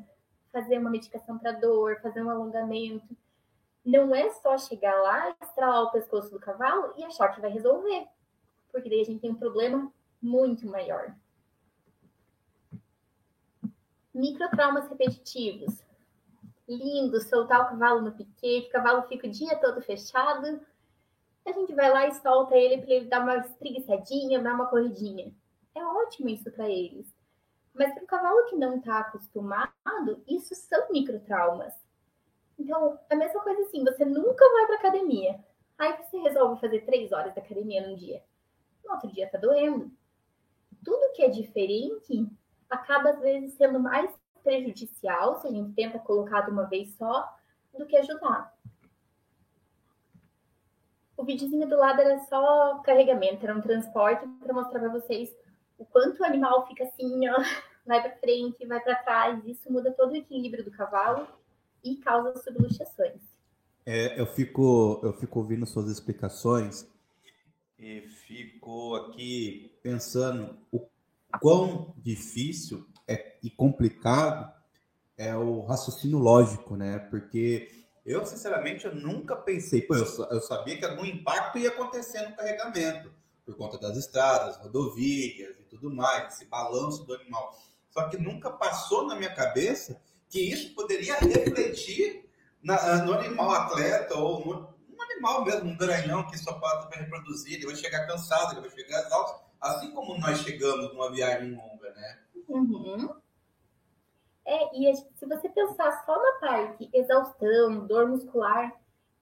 fazer 0.52 0.78
uma 0.78 0.90
medicação 0.90 1.38
para 1.38 1.52
dor, 1.52 2.00
fazer 2.00 2.22
um 2.22 2.30
alongamento. 2.30 3.16
Não 3.84 4.14
é 4.14 4.30
só 4.30 4.58
chegar 4.58 4.94
lá, 5.02 5.36
estralar 5.40 5.84
o 5.84 5.92
pescoço 5.92 6.30
do 6.30 6.40
cavalo 6.40 6.92
e 6.96 7.04
achar 7.04 7.28
que 7.34 7.40
vai 7.40 7.50
resolver, 7.50 8.06
porque 8.72 8.88
daí 8.88 9.00
a 9.00 9.04
gente 9.04 9.20
tem 9.20 9.30
um 9.30 9.36
problema 9.36 9.92
muito 10.20 10.66
maior. 10.66 11.14
Microtraumas 14.12 14.88
repetitivos. 14.88 15.84
Lindo, 16.68 17.20
soltar 17.20 17.60
o 17.60 17.68
cavalo 17.68 18.00
no 18.00 18.12
piquete, 18.12 18.66
o 18.66 18.72
cavalo 18.72 19.02
fica 19.02 19.28
o 19.28 19.30
dia 19.30 19.56
todo 19.56 19.80
fechado. 19.82 20.60
A 21.46 21.52
gente 21.52 21.72
vai 21.74 21.92
lá 21.92 22.08
e 22.08 22.14
solta 22.14 22.56
ele 22.56 22.82
para 22.82 22.92
ele 22.92 23.06
dar 23.06 23.22
uma 23.22 23.36
espreguiçadinha, 23.36 24.42
dar 24.42 24.54
uma 24.54 24.66
corridinha. 24.66 25.32
É 25.76 25.84
ótimo 25.84 26.28
isso 26.28 26.50
para 26.50 26.68
eles. 26.68 27.15
Mas 27.76 27.92
para 27.92 28.04
o 28.04 28.06
cavalo 28.06 28.46
que 28.46 28.56
não 28.56 28.78
está 28.78 29.00
acostumado, 29.00 29.70
isso 30.26 30.54
são 30.54 30.90
microtraumas. 30.90 31.74
Então, 32.58 32.98
a 33.10 33.14
mesma 33.14 33.42
coisa 33.42 33.62
assim, 33.62 33.84
você 33.84 34.04
nunca 34.04 34.50
vai 34.50 34.66
para 34.66 34.76
academia. 34.76 35.38
Aí 35.78 35.94
você 35.98 36.18
resolve 36.18 36.60
fazer 36.60 36.86
três 36.86 37.12
horas 37.12 37.34
de 37.34 37.40
academia 37.40 37.86
num 37.86 37.94
dia. 37.94 38.22
No 38.82 38.92
outro 38.92 39.12
dia 39.12 39.28
tá 39.28 39.36
doendo. 39.36 39.92
Tudo 40.82 41.12
que 41.12 41.22
é 41.22 41.28
diferente 41.28 42.26
acaba, 42.70 43.10
às 43.10 43.20
vezes, 43.20 43.54
sendo 43.54 43.78
mais 43.78 44.10
prejudicial 44.42 45.40
se 45.40 45.48
a 45.48 45.50
gente 45.50 45.74
tenta 45.74 45.98
colocar 45.98 46.42
de 46.42 46.50
uma 46.50 46.64
vez 46.64 46.94
só 46.96 47.28
do 47.76 47.84
que 47.84 47.96
ajudar. 47.96 48.54
O 51.16 51.24
videozinho 51.24 51.68
do 51.68 51.76
lado 51.76 52.00
era 52.00 52.18
só 52.20 52.78
carregamento, 52.78 53.44
era 53.44 53.56
um 53.56 53.60
transporte 53.60 54.26
para 54.40 54.54
mostrar 54.54 54.80
para 54.80 54.88
vocês 54.88 55.34
o 55.78 55.84
quanto 55.84 56.20
o 56.20 56.24
animal 56.24 56.66
fica 56.66 56.84
assim, 56.84 57.28
ó, 57.28 57.36
vai 57.86 58.02
para 58.02 58.16
frente, 58.18 58.66
vai 58.66 58.80
para 58.80 58.96
trás. 58.96 59.44
Isso 59.44 59.70
muda 59.72 59.92
todo 59.92 60.12
o 60.12 60.16
equilíbrio 60.16 60.64
do 60.64 60.70
cavalo 60.70 61.26
e 61.82 61.96
causa 61.96 62.42
subluxações. 62.42 63.20
É, 63.84 64.20
eu 64.20 64.26
fico, 64.26 65.00
eu 65.02 65.12
fico 65.12 65.38
ouvindo 65.38 65.64
suas 65.64 65.88
explicações 65.88 66.88
e 67.78 68.00
fico 68.00 68.96
aqui 68.96 69.78
pensando 69.82 70.58
o 70.72 70.88
quão 71.40 71.94
difícil 71.98 72.84
é, 73.06 73.38
e 73.42 73.50
complicado 73.50 74.52
é 75.16 75.36
o 75.36 75.60
raciocínio 75.64 76.18
lógico, 76.18 76.76
né? 76.76 76.98
Porque 76.98 77.86
eu, 78.04 78.24
sinceramente, 78.26 78.86
eu 78.86 78.94
nunca 78.94 79.36
pensei, 79.36 79.82
pô, 79.82 79.94
eu, 79.94 80.04
eu 80.30 80.40
sabia 80.40 80.76
que 80.76 80.84
algum 80.84 81.04
impacto 81.04 81.58
ia 81.58 81.70
acontecer 81.70 82.28
no 82.28 82.36
carregamento, 82.36 83.10
por 83.44 83.56
conta 83.56 83.78
das 83.78 83.96
estradas, 83.96 84.56
rodovias 84.58 85.58
e 85.58 85.62
tudo 85.76 85.94
mais, 85.94 86.34
esse 86.34 86.44
balanço 86.46 87.04
do 87.04 87.14
animal. 87.14 87.56
Só 87.90 88.08
que 88.08 88.16
nunca 88.18 88.50
passou 88.50 89.06
na 89.06 89.14
minha 89.14 89.34
cabeça 89.34 90.00
que 90.28 90.40
isso 90.40 90.74
poderia 90.74 91.16
refletir 91.16 92.28
na, 92.62 93.04
no 93.04 93.14
animal 93.14 93.50
atleta 93.52 94.14
ou 94.16 94.44
no, 94.44 94.54
no 94.88 95.02
animal 95.02 95.44
mesmo, 95.44 95.70
um 95.70 95.76
garanhão 95.76 96.26
que 96.26 96.36
só 96.36 96.52
pode 96.54 96.94
reproduzir, 96.96 97.54
ele 97.54 97.66
vai 97.66 97.76
chegar 97.76 98.06
cansado, 98.06 98.52
ele 98.52 98.68
vai 98.68 98.70
chegar 98.70 99.00
exausto, 99.00 99.40
assim 99.60 99.90
como 99.92 100.18
nós 100.18 100.40
chegamos 100.40 100.92
numa 100.92 101.10
viagem 101.10 101.54
longa, 101.54 101.90
né? 101.94 102.18
Uhum. 102.48 103.14
É, 104.44 104.78
e 104.78 104.94
se 104.94 105.26
você 105.26 105.48
pensar 105.48 106.04
só 106.04 106.22
na 106.22 106.32
parte 106.38 106.88
exaustão, 106.92 107.86
dor 107.86 108.08
muscular, 108.08 108.72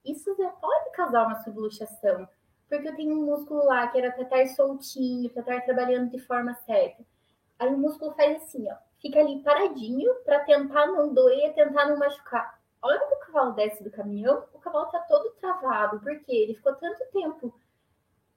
isso 0.03 0.35
já 0.37 0.49
pode 0.49 0.91
causar 0.91 1.25
uma 1.25 1.43
subluxação. 1.43 2.27
Porque 2.69 2.87
eu 2.87 2.95
tenho 2.95 3.17
um 3.17 3.25
músculo 3.25 3.65
lá 3.65 3.87
que 3.87 3.97
era 3.97 4.11
para 4.11 4.23
estar 4.23 4.55
soltinho, 4.55 5.29
para 5.29 5.41
estar 5.41 5.61
trabalhando 5.61 6.09
de 6.09 6.19
forma 6.19 6.53
certa. 6.65 7.03
Aí 7.59 7.73
o 7.73 7.77
músculo 7.77 8.13
faz 8.13 8.41
assim, 8.41 8.69
ó, 8.71 8.75
fica 8.99 9.19
ali 9.19 9.41
paradinho 9.41 10.13
para 10.25 10.39
tentar 10.43 10.87
não 10.87 11.13
doer, 11.13 11.53
tentar 11.53 11.87
não 11.87 11.97
machucar. 11.97 12.59
A 12.81 12.87
hora 12.87 13.07
que 13.07 13.13
o 13.13 13.19
cavalo 13.19 13.53
desce 13.53 13.83
do 13.83 13.91
caminhão, 13.91 14.45
o 14.53 14.59
cavalo 14.59 14.87
tá 14.87 14.99
todo 15.07 15.31
travado, 15.39 15.99
porque 16.01 16.31
ele 16.31 16.55
ficou 16.55 16.75
tanto 16.75 17.03
tempo. 17.11 17.53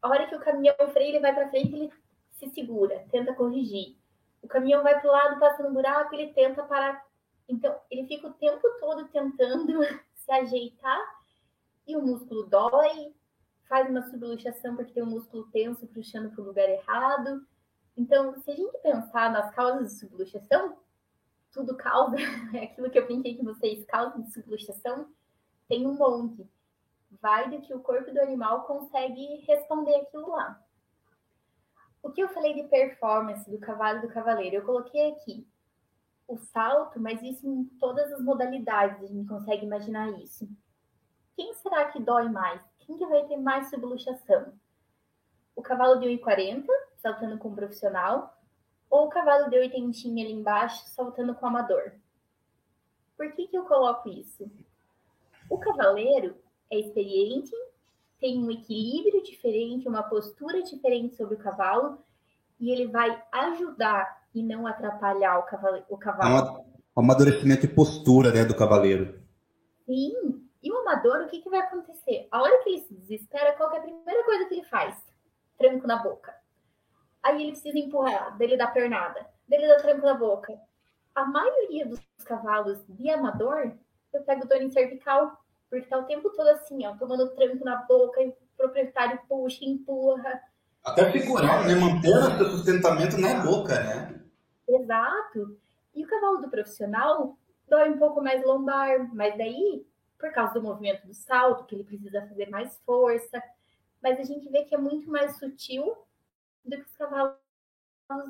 A 0.00 0.08
hora 0.08 0.26
que 0.26 0.36
o 0.36 0.40
caminhão 0.40 0.76
freia, 0.92 1.08
ele 1.08 1.20
vai 1.20 1.34
para 1.34 1.48
frente, 1.50 1.74
ele 1.74 1.92
se 2.30 2.48
segura, 2.50 3.04
tenta 3.10 3.34
corrigir. 3.34 3.96
O 4.40 4.46
caminhão 4.46 4.82
vai 4.82 5.00
para 5.00 5.08
o 5.08 5.12
lado, 5.12 5.40
passa 5.40 5.62
no 5.62 5.72
buraco, 5.72 6.14
ele 6.14 6.32
tenta 6.32 6.62
parar. 6.62 7.04
Então, 7.48 7.74
ele 7.90 8.06
fica 8.06 8.28
o 8.28 8.34
tempo 8.34 8.62
todo 8.78 9.08
tentando 9.08 9.80
se 10.14 10.30
ajeitar 10.30 11.18
e 11.86 11.96
o 11.96 12.02
músculo 12.02 12.44
dói, 12.44 13.14
faz 13.68 13.88
uma 13.88 14.02
subluxação 14.02 14.74
porque 14.74 14.92
tem 14.92 15.02
um 15.02 15.10
músculo 15.10 15.48
tenso 15.50 15.86
puxando 15.88 16.30
para 16.30 16.42
o 16.42 16.46
lugar 16.46 16.68
errado. 16.68 17.46
Então, 17.96 18.40
se 18.40 18.50
a 18.50 18.56
gente 18.56 18.78
pensar 18.78 19.30
nas 19.30 19.54
causas 19.54 19.92
de 19.92 20.00
subluxação, 20.00 20.76
tudo 21.52 21.76
causa, 21.76 22.16
é 22.54 22.64
aquilo 22.64 22.90
que 22.90 22.98
eu 22.98 23.06
brinquei 23.06 23.36
com 23.36 23.44
vocês, 23.44 23.84
causa 23.84 24.20
de 24.22 24.32
subluxação, 24.32 25.08
tem 25.68 25.86
um 25.86 25.94
monte. 25.94 26.48
Vai 27.20 27.50
do 27.50 27.60
que 27.60 27.74
o 27.74 27.80
corpo 27.80 28.12
do 28.12 28.20
animal 28.20 28.64
consegue 28.64 29.44
responder 29.46 29.94
aquilo 29.96 30.30
lá. 30.30 30.62
O 32.02 32.10
que 32.10 32.22
eu 32.22 32.28
falei 32.28 32.54
de 32.54 32.68
performance 32.68 33.50
do 33.50 33.58
cavalo 33.58 33.98
e 33.98 34.02
do 34.02 34.08
cavaleiro, 34.08 34.56
eu 34.56 34.64
coloquei 34.64 35.12
aqui 35.12 35.46
o 36.26 36.36
salto, 36.36 37.00
mas 37.00 37.22
isso 37.22 37.46
em 37.46 37.64
todas 37.80 38.12
as 38.12 38.20
modalidades, 38.20 39.02
a 39.02 39.06
gente 39.06 39.26
consegue 39.26 39.64
imaginar 39.64 40.10
isso. 40.20 40.48
Quem 41.34 41.54
será 41.54 41.86
que 41.86 42.00
dói 42.00 42.28
mais? 42.28 42.60
Quem 42.89 42.97
que 42.97 43.07
vai 43.07 43.22
ter 43.26 43.36
mais 43.36 43.68
subluxação? 43.68 44.55
O 45.55 45.61
cavalo 45.61 46.01
de 46.01 46.07
1,40, 46.07 46.64
saltando 46.97 47.36
com 47.36 47.51
o 47.51 47.55
profissional, 47.55 48.34
ou 48.89 49.07
o 49.07 49.11
cavalo 49.11 49.51
de 49.51 49.59
80 49.59 50.09
ali 50.09 50.32
embaixo, 50.32 50.89
saltando 50.89 51.34
com 51.34 51.45
o 51.45 51.49
amador? 51.51 51.93
Por 53.14 53.30
que, 53.32 53.47
que 53.47 53.59
eu 53.59 53.64
coloco 53.64 54.09
isso? 54.09 54.51
O 55.51 55.59
cavaleiro 55.59 56.34
é 56.70 56.78
experiente, 56.80 57.53
tem 58.18 58.43
um 58.43 58.51
equilíbrio 58.51 59.22
diferente, 59.22 59.86
uma 59.86 60.03
postura 60.03 60.62
diferente 60.62 61.14
sobre 61.14 61.34
o 61.34 61.39
cavalo, 61.39 61.99
e 62.59 62.70
ele 62.70 62.86
vai 62.86 63.22
ajudar 63.30 64.26
e 64.34 64.43
não 64.43 64.66
atrapalhar 64.66 65.39
o 65.41 65.43
cavalo. 65.43 65.84
O 65.91 65.99
cavalo. 65.99 66.64
É 66.97 67.01
um 67.01 67.03
amadurecimento 67.03 67.66
de 67.66 67.74
postura 67.74 68.32
né, 68.32 68.47
do 68.47 68.57
cavaleiro. 68.57 69.20
Sim, 69.84 70.38
o 70.89 70.91
amador, 70.91 71.22
o 71.22 71.26
que, 71.28 71.41
que 71.41 71.51
vai 71.51 71.61
acontecer? 71.61 72.26
A 72.30 72.41
hora 72.41 72.62
que 72.62 72.70
ele 72.70 72.80
se 72.80 72.95
desespera, 72.95 73.53
qual 73.53 73.72
é 73.72 73.78
a 73.78 73.82
primeira 73.82 74.24
coisa 74.24 74.47
que 74.47 74.55
ele 74.55 74.64
faz? 74.64 74.97
Tranco 75.59 75.86
na 75.86 76.03
boca. 76.03 76.34
Aí 77.22 77.43
ele 77.43 77.53
precisa 77.53 77.78
empurrar, 77.78 78.36
dele 78.39 78.57
dar 78.57 78.72
pernada, 78.72 79.26
dele 79.47 79.68
dar 79.68 79.82
tranco 79.82 80.07
na 80.07 80.14
boca. 80.14 80.59
A 81.14 81.24
maioria 81.24 81.86
dos 81.86 82.01
cavalos 82.24 82.82
de 82.89 83.11
amador, 83.11 83.72
eu 84.12 84.22
pego 84.22 84.47
dor 84.47 84.62
em 84.62 84.70
cervical, 84.70 85.36
porque 85.68 85.86
tá 85.86 85.99
o 85.99 86.05
tempo 86.05 86.30
todo 86.30 86.49
assim, 86.49 86.86
ó, 86.86 86.97
tomando 86.97 87.34
tranco 87.34 87.64
na 87.64 87.76
boca, 87.82 88.22
e 88.22 88.28
o 88.28 88.36
proprietário 88.57 89.20
puxa, 89.28 89.64
empurra. 89.64 90.41
Até 90.84 91.11
figurar, 91.11 91.66
né? 91.66 91.74
Manter 91.74 92.16
o 92.43 92.51
sustentamento 92.51 93.18
na 93.18 93.43
boca, 93.43 93.74
né? 93.74 94.20
Exato. 94.66 95.59
E 95.95 96.05
o 96.05 96.09
cavalo 96.09 96.39
do 96.39 96.49
profissional 96.49 97.36
dói 97.68 97.91
um 97.91 97.99
pouco 97.99 98.22
mais 98.22 98.43
lombar, 98.45 99.12
mas 99.12 99.36
daí 99.36 99.84
por 100.18 100.32
causa 100.32 100.54
do 100.54 100.62
movimento 100.62 101.06
do 101.06 101.14
salto, 101.14 101.64
que 101.64 101.74
ele 101.74 101.84
precisa 101.84 102.26
fazer 102.26 102.50
mais 102.50 102.76
força. 102.84 103.42
Mas 104.02 104.18
a 104.18 104.24
gente 104.24 104.48
vê 104.50 104.64
que 104.64 104.74
é 104.74 104.78
muito 104.78 105.10
mais 105.10 105.38
sutil 105.38 105.96
do 106.64 106.76
que 106.76 106.82
os 106.82 106.96
cavalos 106.96 107.36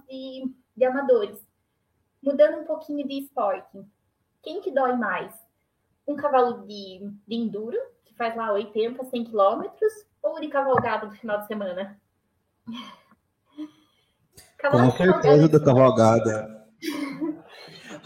de, 0.09 0.55
de 0.77 0.85
amadores. 0.85 1.47
Mudando 2.23 2.61
um 2.61 2.65
pouquinho 2.65 3.07
de 3.07 3.21
esporte, 3.21 3.85
quem 4.43 4.61
que 4.61 4.71
dói 4.71 4.95
mais? 4.97 5.35
Um 6.07 6.17
cavalo 6.17 6.67
de, 6.67 7.11
de 7.27 7.35
enduro, 7.35 7.79
que 8.05 8.15
faz 8.15 8.35
lá 8.37 8.53
80, 8.53 9.05
100 9.05 9.25
quilômetros, 9.25 9.93
ou 10.23 10.41
de 10.41 10.49
cavalgada 10.49 11.07
no 11.07 11.13
final 11.13 11.41
de 11.41 11.47
semana? 11.47 12.01
Cavalo 14.59 14.91
Com 14.91 14.97
certeza 14.97 15.49
da 15.49 15.65
cavalgada. 15.65 16.69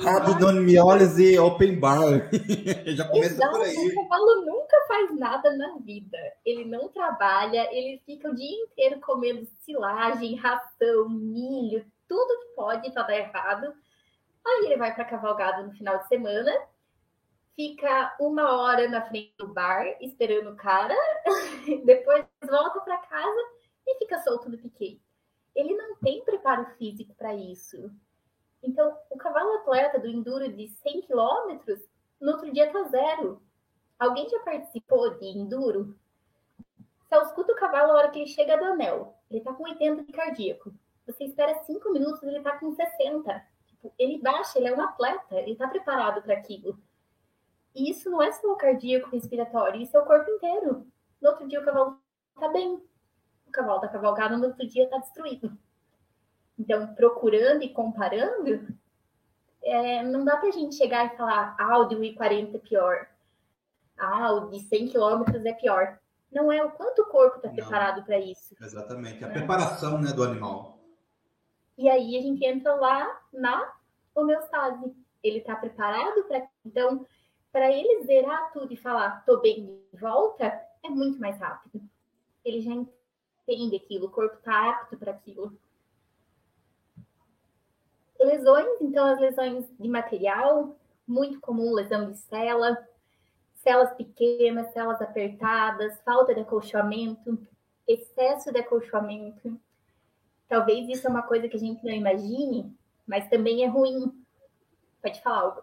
Rabdomiólise 0.02 1.38
Open 1.38 1.78
Bar. 1.78 2.28
Já 2.96 3.08
começa 3.08 3.34
Exato, 3.34 3.52
por 3.52 3.62
aí. 3.62 3.76
O 3.76 3.94
cavalo 3.94 4.44
nunca 4.44 4.76
faz 4.88 5.16
nada 5.16 5.56
na 5.56 5.78
vida. 5.78 6.18
Ele 6.44 6.64
não 6.64 6.88
trabalha, 6.88 7.68
ele 7.72 8.02
fica 8.04 8.28
o 8.28 8.34
dia 8.34 8.64
inteiro 8.64 9.00
comendo 9.00 9.46
silagem, 9.60 10.34
ração, 10.34 11.08
milho, 11.08 11.86
tudo 12.08 12.40
que 12.40 12.54
pode 12.56 12.88
estar 12.88 13.04
tá 13.04 13.16
errado. 13.16 13.72
Aí 14.44 14.66
ele 14.66 14.76
vai 14.76 14.92
para 14.92 15.04
cavalgada 15.04 15.62
no 15.62 15.72
final 15.72 15.98
de 15.98 16.08
semana, 16.08 16.52
fica 17.54 18.16
uma 18.18 18.60
hora 18.60 18.88
na 18.88 19.02
frente 19.02 19.32
do 19.38 19.46
bar 19.54 19.86
esperando 20.00 20.50
o 20.50 20.56
cara, 20.56 20.96
depois 21.86 22.26
volta 22.44 22.80
para 22.80 22.96
casa 22.98 23.40
e 23.86 23.98
fica 23.98 24.20
solto 24.22 24.50
no 24.50 24.58
piquete. 24.58 25.00
Ele 25.54 25.76
não 25.76 25.96
tem 25.96 26.24
preparo 26.24 26.66
físico 26.76 27.14
para 27.14 27.34
isso. 27.34 27.90
Então, 28.62 28.96
o 29.10 29.16
cavalo 29.16 29.56
atleta 29.58 29.98
do 29.98 30.06
enduro 30.06 30.52
de 30.52 30.68
100 30.68 31.02
km, 31.02 31.58
no 32.20 32.32
outro 32.32 32.52
dia 32.52 32.72
tá 32.72 32.84
zero. 32.84 33.42
Alguém 33.98 34.28
já 34.28 34.38
participou 34.40 35.18
de 35.18 35.26
enduro? 35.26 35.98
Você 37.08 37.16
escuta 37.26 37.52
o 37.52 37.56
cavalo 37.56 37.92
a 37.92 37.96
hora 37.96 38.10
que 38.10 38.20
ele 38.20 38.28
chega 38.28 38.56
do 38.56 38.64
anel. 38.64 39.18
Ele 39.30 39.40
tá 39.40 39.52
com 39.52 39.64
80 39.64 40.04
de 40.04 40.12
cardíaco. 40.12 40.72
Você 41.06 41.24
espera 41.24 41.62
5 41.64 41.92
minutos, 41.92 42.22
ele 42.22 42.40
tá 42.40 42.58
com 42.58 42.72
60. 42.72 43.46
Tipo, 43.66 43.92
ele 43.98 44.18
baixa, 44.18 44.58
ele 44.58 44.68
é 44.68 44.74
um 44.74 44.80
atleta, 44.80 45.34
ele 45.34 45.56
tá 45.56 45.66
preparado 45.68 46.22
para 46.22 46.34
aquilo. 46.34 46.78
E 47.74 47.90
isso 47.90 48.08
não 48.08 48.22
é 48.22 48.30
só 48.32 48.52
o 48.52 48.56
cardíaco 48.56 49.10
respiratório, 49.10 49.80
isso 49.80 49.96
é 49.96 50.00
o 50.00 50.06
corpo 50.06 50.30
inteiro. 50.30 50.86
No 51.20 51.30
outro 51.30 51.48
dia 51.48 51.60
o 51.60 51.64
cavalo 51.64 52.00
tá 52.38 52.48
bem. 52.48 52.82
O 53.46 53.50
cavalo 53.50 53.80
da 53.80 53.88
cavalgada 53.88 54.36
no 54.36 54.46
outro 54.46 54.66
dia 54.66 54.88
tá 54.88 54.98
destruído. 54.98 55.56
Então, 56.62 56.94
procurando 56.94 57.64
e 57.64 57.68
comparando, 57.68 58.68
é, 59.64 60.04
não 60.04 60.24
dá 60.24 60.36
para 60.36 60.48
a 60.48 60.52
gente 60.52 60.76
chegar 60.76 61.06
e 61.06 61.16
falar, 61.16 61.56
ah, 61.58 61.78
o 61.78 61.86
de 61.86 61.96
1,40 61.96 62.54
é 62.54 62.58
pior. 62.58 63.08
Ah, 63.98 64.32
o 64.32 64.48
de 64.48 64.60
100 64.60 64.88
quilômetros 64.88 65.44
é 65.44 65.52
pior. 65.52 65.98
Não 66.30 66.52
é 66.52 66.64
o 66.64 66.70
quanto 66.70 67.02
o 67.02 67.06
corpo 67.06 67.38
está 67.38 67.48
preparado 67.48 68.04
para 68.04 68.20
isso. 68.20 68.54
Exatamente, 68.60 69.24
a 69.24 69.28
preparação 69.28 70.00
né, 70.00 70.12
do 70.12 70.22
animal. 70.22 70.78
E 71.76 71.90
aí 71.90 72.16
a 72.16 72.22
gente 72.22 72.46
entra 72.46 72.76
lá 72.76 73.20
na 73.32 73.72
homeostase. 74.14 74.94
Ele 75.20 75.38
está 75.38 75.56
preparado 75.56 76.22
para. 76.28 76.46
Então, 76.64 77.04
para 77.50 77.72
ele 77.72 78.04
zerar 78.04 78.52
tudo 78.52 78.72
e 78.72 78.76
falar, 78.76 79.24
tô 79.26 79.40
bem 79.40 79.66
de 79.92 79.98
volta, 80.00 80.44
é 80.84 80.88
muito 80.88 81.18
mais 81.20 81.38
rápido. 81.40 81.82
Ele 82.44 82.60
já 82.60 82.72
entende 82.72 83.76
aquilo, 83.76 84.06
o 84.06 84.10
corpo 84.10 84.36
está 84.36 84.70
apto 84.70 84.96
para 84.96 85.10
aquilo 85.10 85.58
lesões, 88.24 88.80
então 88.80 89.06
as 89.06 89.20
lesões 89.20 89.64
de 89.78 89.88
material, 89.88 90.76
muito 91.06 91.40
comum 91.40 91.72
lesão 91.72 92.10
de 92.10 92.18
cela, 92.18 92.76
celas 93.54 93.94
pequenas, 93.94 94.72
celas 94.72 95.00
apertadas, 95.00 96.00
falta 96.04 96.34
de 96.34 96.40
acolchoamento, 96.40 97.38
excesso 97.86 98.52
de 98.52 98.58
acolchoamento. 98.58 99.58
Talvez 100.48 100.88
isso 100.88 101.06
é 101.06 101.10
uma 101.10 101.22
coisa 101.22 101.48
que 101.48 101.56
a 101.56 101.60
gente 101.60 101.84
não 101.84 101.92
imagine, 101.92 102.76
mas 103.06 103.28
também 103.28 103.64
é 103.64 103.68
ruim. 103.68 104.12
Pode 105.02 105.22
falar 105.22 105.40
algo. 105.40 105.62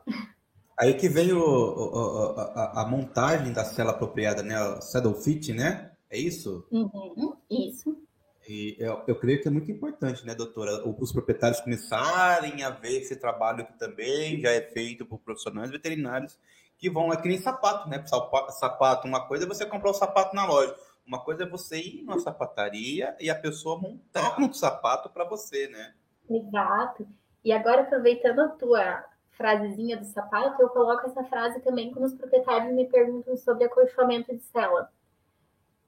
Aí 0.80 0.93
que 0.93 1.10
vem 1.10 1.34
o, 1.34 1.39
o, 1.39 2.39
a, 2.39 2.84
a, 2.84 2.88
montagem 2.88 3.51
da 3.51 3.66
cela 3.66 3.91
apropriada, 3.91 4.41
né? 4.41 4.57
O 4.62 4.82
saddle 4.82 5.14
fit, 5.14 5.51
né? 5.51 5.91
É 6.10 6.18
isso? 6.18 6.66
Uhum, 6.72 7.36
isso. 7.49 8.01
E 8.50 8.76
eu, 8.80 9.04
eu, 9.06 9.16
creio 9.16 9.39
que 9.39 9.47
é 9.47 9.52
muito 9.52 9.72
importante, 9.72 10.26
né, 10.26 10.34
doutora, 10.34 10.82
os 10.84 11.12
proprietários 11.12 11.62
começarem 11.62 12.64
a 12.64 12.72
ver 12.72 12.97
esse 12.97 13.16
trabalho 13.16 13.64
que 13.64 13.78
também 13.78 14.41
já 14.41 14.50
é 14.50 14.60
feito 14.60 15.06
por 15.06 15.20
profissionais 15.20 15.70
veterinários 15.70 16.36
que 16.76 16.89
vão, 16.89 17.14
é 17.14 17.22
que 17.22 17.28
nem 17.28 17.38
sapato, 17.38 17.88
né? 17.88 18.04
Sapato, 18.50 19.08
uma 19.08 19.28
coisa 19.28 19.45
é 19.45 19.47
você 19.47 19.68
comprar 19.68 19.91
o 19.91 19.93
sapato 19.93 20.36
na 20.36 20.47
loja, 20.47 20.76
uma 21.06 21.24
coisa 21.24 21.43
é 21.43 21.45
você 21.47 21.80
ir 21.80 22.04
na 22.04 22.18
sapataria 22.18 23.16
e 23.20 23.30
a 23.30 23.36
pessoa 23.36 23.80
montar 23.80 24.39
um 24.41 24.52
sapato 24.52 25.12
para 25.12 25.26
você, 25.26 25.68
né? 25.68 25.93
Exato. 26.28 27.08
E 27.45 27.52
agora, 27.52 27.82
aproveitando 27.82 28.39
a 28.39 28.47
tua 28.47 29.06
frasezinha 29.32 29.95
do 29.95 30.06
sapato, 30.06 30.60
eu 30.60 30.70
coloco 30.70 31.06
essa 31.06 31.24
frase 31.26 31.62
também 31.62 31.91
quando 31.91 32.06
os 32.06 32.16
proprietários 32.16 32.74
me 32.74 32.88
perguntam 32.88 33.38
sobre 33.38 33.66
acolchoamento 33.66 34.36
de 34.36 34.41
cela. 34.41 34.91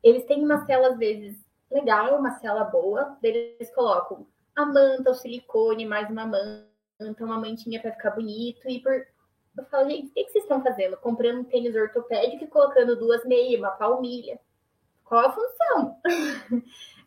Eles 0.03 0.25
têm 0.25 0.43
uma 0.43 0.63
cela, 0.67 0.89
às 0.89 0.97
vezes, 0.99 1.37
legal, 1.71 2.19
uma 2.19 2.31
cela 2.39 2.63
boa. 2.63 3.17
Eles 3.23 3.73
colocam 3.73 4.27
a 4.55 4.65
manta, 4.65 5.11
o 5.11 5.15
silicone, 5.15 5.85
mais 5.85 6.09
uma 6.09 6.25
manta, 6.25 7.23
uma 7.23 7.39
mantinha 7.39 7.81
para 7.81 7.93
ficar 7.93 8.11
bonito. 8.11 8.67
E 8.69 8.79
por... 8.79 8.93
eu 8.93 9.65
falo, 9.65 9.89
gente, 9.89 10.07
o 10.07 10.13
que, 10.13 10.29
vocês 10.29 10.43
estão 10.43 10.61
fazendo? 10.61 10.97
Comprando 10.97 11.39
um 11.39 11.43
tênis 11.43 11.75
ortopédico 11.75 12.43
e 12.43 12.47
colocando 12.47 12.95
duas 12.95 13.23
meias, 13.25 13.59
uma 13.59 13.71
palmilha. 13.71 14.39
Qual 15.05 15.25
a 15.25 15.31
função? 15.31 15.97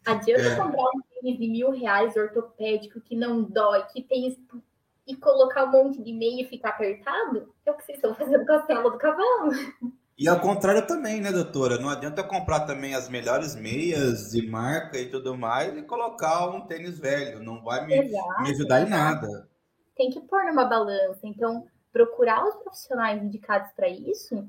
Adianta 0.07 0.49
é. 0.49 0.57
comprar 0.57 0.91
um 0.95 1.03
tênis 1.15 1.39
de 1.39 1.49
mil 1.49 1.71
reais 1.71 2.17
ortopédico 2.17 3.01
que 3.01 3.17
não 3.17 3.43
dói, 3.43 3.83
que 3.93 4.03
tem 4.03 4.37
e 5.07 5.15
colocar 5.17 5.65
um 5.65 5.71
monte 5.71 6.03
de 6.03 6.12
meia 6.12 6.43
e 6.43 6.49
ficar 6.49 6.71
apertado? 6.71 7.55
É 7.65 7.71
o 7.71 7.75
que 7.75 7.85
vocês 7.85 7.99
estão 7.99 8.15
fazendo 8.15 8.47
com 8.47 8.53
a 8.53 8.67
cela 8.67 8.91
do 8.91 8.99
cavalo. 8.99 9.51
E 10.17 10.29
ao 10.29 10.39
contrário 10.39 10.87
também, 10.87 11.21
né, 11.21 11.33
doutora? 11.33 11.77
Não 11.77 11.89
adianta 11.89 12.23
comprar 12.23 12.61
também 12.61 12.95
as 12.95 13.09
melhores 13.09 13.57
meias 13.57 14.31
de 14.31 14.47
marca 14.49 14.97
e 14.97 15.11
tudo 15.11 15.37
mais 15.37 15.77
e 15.77 15.83
colocar 15.83 16.49
um 16.51 16.61
tênis 16.61 16.99
velho. 16.99 17.43
Não 17.43 17.62
vai 17.62 17.85
me, 17.85 18.01
me 18.01 18.51
ajudar 18.51 18.83
em 18.83 18.89
nada. 18.89 19.49
Tem 19.97 20.11
que 20.11 20.21
pôr 20.21 20.45
numa 20.45 20.65
balança. 20.65 21.21
Então, 21.25 21.67
procurar 21.93 22.47
os 22.47 22.55
profissionais 22.57 23.21
indicados 23.23 23.73
para 23.73 23.89
isso, 23.89 24.49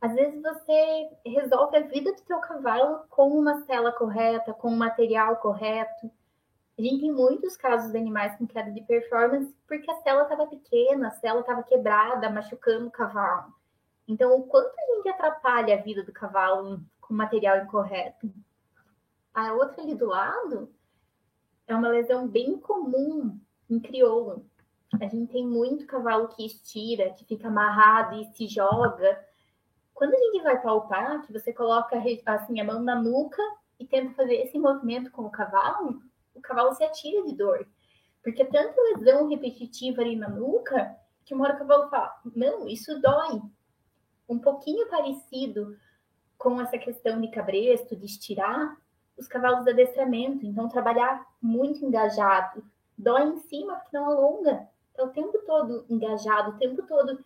às 0.00 0.12
vezes 0.12 0.42
você 0.42 1.08
resolve 1.24 1.76
a 1.76 1.82
vida 1.82 2.12
do 2.12 2.20
seu 2.20 2.38
cavalo 2.40 3.04
com 3.08 3.28
uma 3.28 3.64
cela 3.64 3.92
correta, 3.92 4.52
com 4.52 4.70
um 4.70 4.76
material 4.76 5.36
correto. 5.36 6.10
A 6.76 6.82
gente 6.82 7.00
tem 7.00 7.12
muitos 7.12 7.56
casos 7.56 7.92
de 7.92 7.96
animais 7.96 8.36
com 8.36 8.46
queda 8.46 8.72
de 8.72 8.82
performance 8.82 9.54
porque 9.68 9.90
a 9.90 10.02
cela 10.02 10.24
estava 10.24 10.46
pequena, 10.46 11.08
a 11.08 11.12
cela 11.12 11.40
estava 11.40 11.62
quebrada, 11.62 12.28
machucando 12.28 12.88
o 12.88 12.90
cavalo. 12.90 13.54
Então, 14.08 14.38
o 14.38 14.44
quanto 14.44 14.72
a 14.78 14.94
gente 14.94 15.08
atrapalha 15.08 15.74
a 15.74 15.82
vida 15.82 16.02
do 16.02 16.12
cavalo 16.12 16.80
com 17.00 17.12
material 17.12 17.58
incorreto? 17.58 18.32
A 19.34 19.52
outra 19.52 19.82
ali 19.82 19.94
do 19.94 20.06
lado 20.06 20.72
é 21.66 21.74
uma 21.74 21.88
lesão 21.88 22.28
bem 22.28 22.56
comum 22.58 23.38
em 23.68 23.80
crioulo. 23.80 24.46
A 25.00 25.08
gente 25.08 25.32
tem 25.32 25.44
muito 25.44 25.86
cavalo 25.86 26.28
que 26.28 26.46
estira, 26.46 27.10
que 27.10 27.24
fica 27.24 27.48
amarrado 27.48 28.14
e 28.14 28.24
se 28.26 28.46
joga. 28.46 29.22
Quando 29.92 30.14
a 30.14 30.18
gente 30.18 30.42
vai 30.42 30.62
palpar, 30.62 31.26
que 31.26 31.32
você 31.32 31.52
coloca 31.52 32.00
assim 32.26 32.60
a 32.60 32.64
mão 32.64 32.80
na 32.80 32.94
nuca 32.94 33.42
e 33.78 33.86
tenta 33.86 34.14
fazer 34.14 34.36
esse 34.36 34.58
movimento 34.58 35.10
com 35.10 35.22
o 35.22 35.30
cavalo, 35.30 36.00
o 36.34 36.40
cavalo 36.40 36.72
se 36.74 36.84
atira 36.84 37.24
de 37.24 37.34
dor. 37.34 37.66
Porque 38.22 38.42
é 38.42 38.46
tanta 38.46 38.80
lesão 38.94 39.28
repetitiva 39.28 40.00
ali 40.00 40.16
na 40.16 40.28
nuca 40.28 40.96
que 41.24 41.34
uma 41.34 41.44
hora 41.44 41.56
o 41.56 41.58
cavalo 41.58 41.90
fala: 41.90 42.20
Não, 42.34 42.68
isso 42.68 43.00
dói 43.00 43.42
um 44.28 44.38
pouquinho 44.38 44.88
parecido 44.88 45.76
com 46.36 46.60
essa 46.60 46.78
questão 46.78 47.20
de 47.20 47.28
cabresto, 47.28 47.96
de 47.96 48.06
estirar 48.06 48.76
os 49.16 49.26
cavalos 49.26 49.64
de 49.64 49.70
adestramento. 49.70 50.44
Então, 50.44 50.68
trabalhar 50.68 51.26
muito 51.40 51.84
engajado. 51.84 52.64
Dói 52.96 53.22
em 53.24 53.38
cima 53.38 53.76
porque 53.76 53.96
não 53.96 54.06
alonga. 54.06 54.68
Está 54.90 55.04
o 55.04 55.10
tempo 55.10 55.38
todo 55.46 55.84
engajado, 55.88 56.50
o 56.50 56.58
tempo 56.58 56.82
todo 56.82 57.24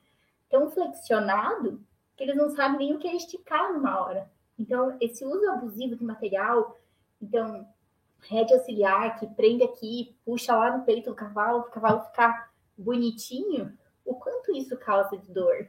tão 0.49 0.71
flexionado 0.71 1.81
que 2.17 2.25
eles 2.25 2.37
não 2.37 2.51
sabem 2.51 2.79
nem 2.79 2.95
o 2.95 2.99
que 2.99 3.09
é 3.09 3.17
esticar 3.17 3.73
numa 3.73 4.01
hora. 4.01 4.31
Então, 4.59 4.97
esse 5.01 5.25
uso 5.25 5.49
abusivo 5.49 5.97
de 5.97 6.05
material, 6.05 6.77
então, 7.23 7.67
rede 8.21 8.53
auxiliar 8.53 9.19
que 9.19 9.27
prende 9.27 9.65
aqui, 9.65 10.15
puxa 10.25 10.55
lá 10.55 10.77
no 10.77 10.85
peito 10.85 11.11
do 11.11 11.17
cavalo, 11.17 11.61
o 11.61 11.71
cavalo 11.71 12.03
ficar 12.03 12.51
bonitinho, 12.77 13.73
o 14.05 14.15
quanto 14.15 14.55
isso 14.55 14.77
causa 14.77 15.17
de 15.17 15.33
dor? 15.33 15.69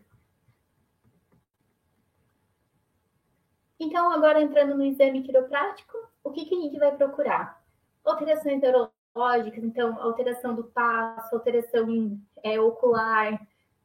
Então, 3.84 4.12
agora 4.12 4.40
entrando 4.40 4.76
no 4.76 4.84
exame 4.84 5.24
quiroprático, 5.24 5.98
o 6.24 6.30
que, 6.30 6.46
que 6.46 6.56
a 6.56 6.62
gente 6.62 6.78
vai 6.78 6.96
procurar? 6.96 7.60
Alterações 8.06 8.62
neurológicas, 8.62 9.64
então, 9.64 10.00
alteração 10.00 10.54
do 10.54 10.66
passo, 10.66 11.34
alteração 11.34 12.22
é, 12.44 12.60
ocular, 12.60 13.42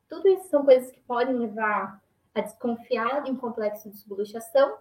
tudo 0.06 0.28
isso 0.28 0.48
são 0.48 0.66
coisas 0.66 0.92
que 0.92 1.00
podem 1.00 1.34
levar 1.36 1.98
a 2.34 2.40
desconfiar 2.42 3.22
de 3.22 3.30
um 3.30 3.36
complexo 3.36 3.88
de 3.88 3.96
subluxação 3.96 4.76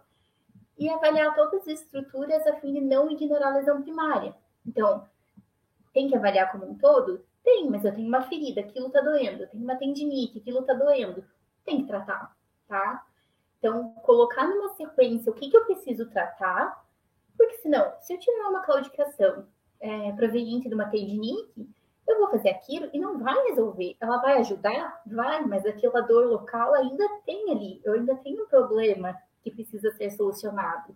e 0.77 0.89
avaliar 0.89 1.33
todas 1.33 1.61
as 1.61 1.79
estruturas 1.79 2.45
a 2.45 2.57
fim 2.57 2.73
de 2.73 2.81
não 2.81 3.09
ignorar 3.09 3.53
a 3.53 3.57
lesão 3.57 3.81
primária. 3.81 4.35
Então, 4.67 5.07
tem 5.93 6.09
que 6.09 6.15
avaliar 6.17 6.51
como 6.51 6.69
um 6.69 6.77
todo? 6.77 7.23
Tem, 7.41 7.69
mas 7.69 7.85
eu 7.85 7.95
tenho 7.95 8.09
uma 8.09 8.23
ferida, 8.23 8.59
aquilo 8.59 8.89
tá 8.89 8.99
doendo. 8.99 9.43
Eu 9.43 9.47
tenho 9.47 9.63
uma 9.63 9.77
tendinite, 9.77 10.39
aquilo 10.39 10.63
tá 10.63 10.73
doendo. 10.73 11.23
Tem 11.63 11.77
que 11.77 11.87
tratar, 11.87 12.35
tá? 12.67 13.05
Então, 13.65 13.89
colocar 14.03 14.47
numa 14.47 14.75
sequência 14.75 15.31
o 15.31 15.33
que, 15.33 15.49
que 15.49 15.57
eu 15.57 15.65
preciso 15.65 16.05
tratar, 16.11 16.85
porque 17.35 17.57
senão, 17.57 17.95
se 17.99 18.13
eu 18.13 18.19
tiver 18.19 18.43
uma 18.43 18.61
claudicação 18.61 19.47
é, 19.79 20.11
proveniente 20.11 20.69
de 20.69 20.75
uma 20.75 20.85
tendinite, 20.85 21.67
eu 22.07 22.19
vou 22.19 22.29
fazer 22.29 22.49
aquilo 22.49 22.87
e 22.93 22.99
não 22.99 23.17
vai 23.17 23.35
resolver. 23.47 23.97
Ela 23.99 24.21
vai 24.21 24.37
ajudar? 24.37 25.01
Vai, 25.07 25.43
mas 25.45 25.65
aquela 25.65 26.01
dor 26.01 26.27
local 26.27 26.75
ainda 26.75 27.09
tem 27.25 27.49
ali. 27.49 27.81
Eu 27.83 27.93
ainda 27.93 28.15
tenho 28.17 28.43
um 28.43 28.47
problema 28.47 29.17
que 29.41 29.49
precisa 29.49 29.91
ser 29.93 30.11
solucionado. 30.11 30.95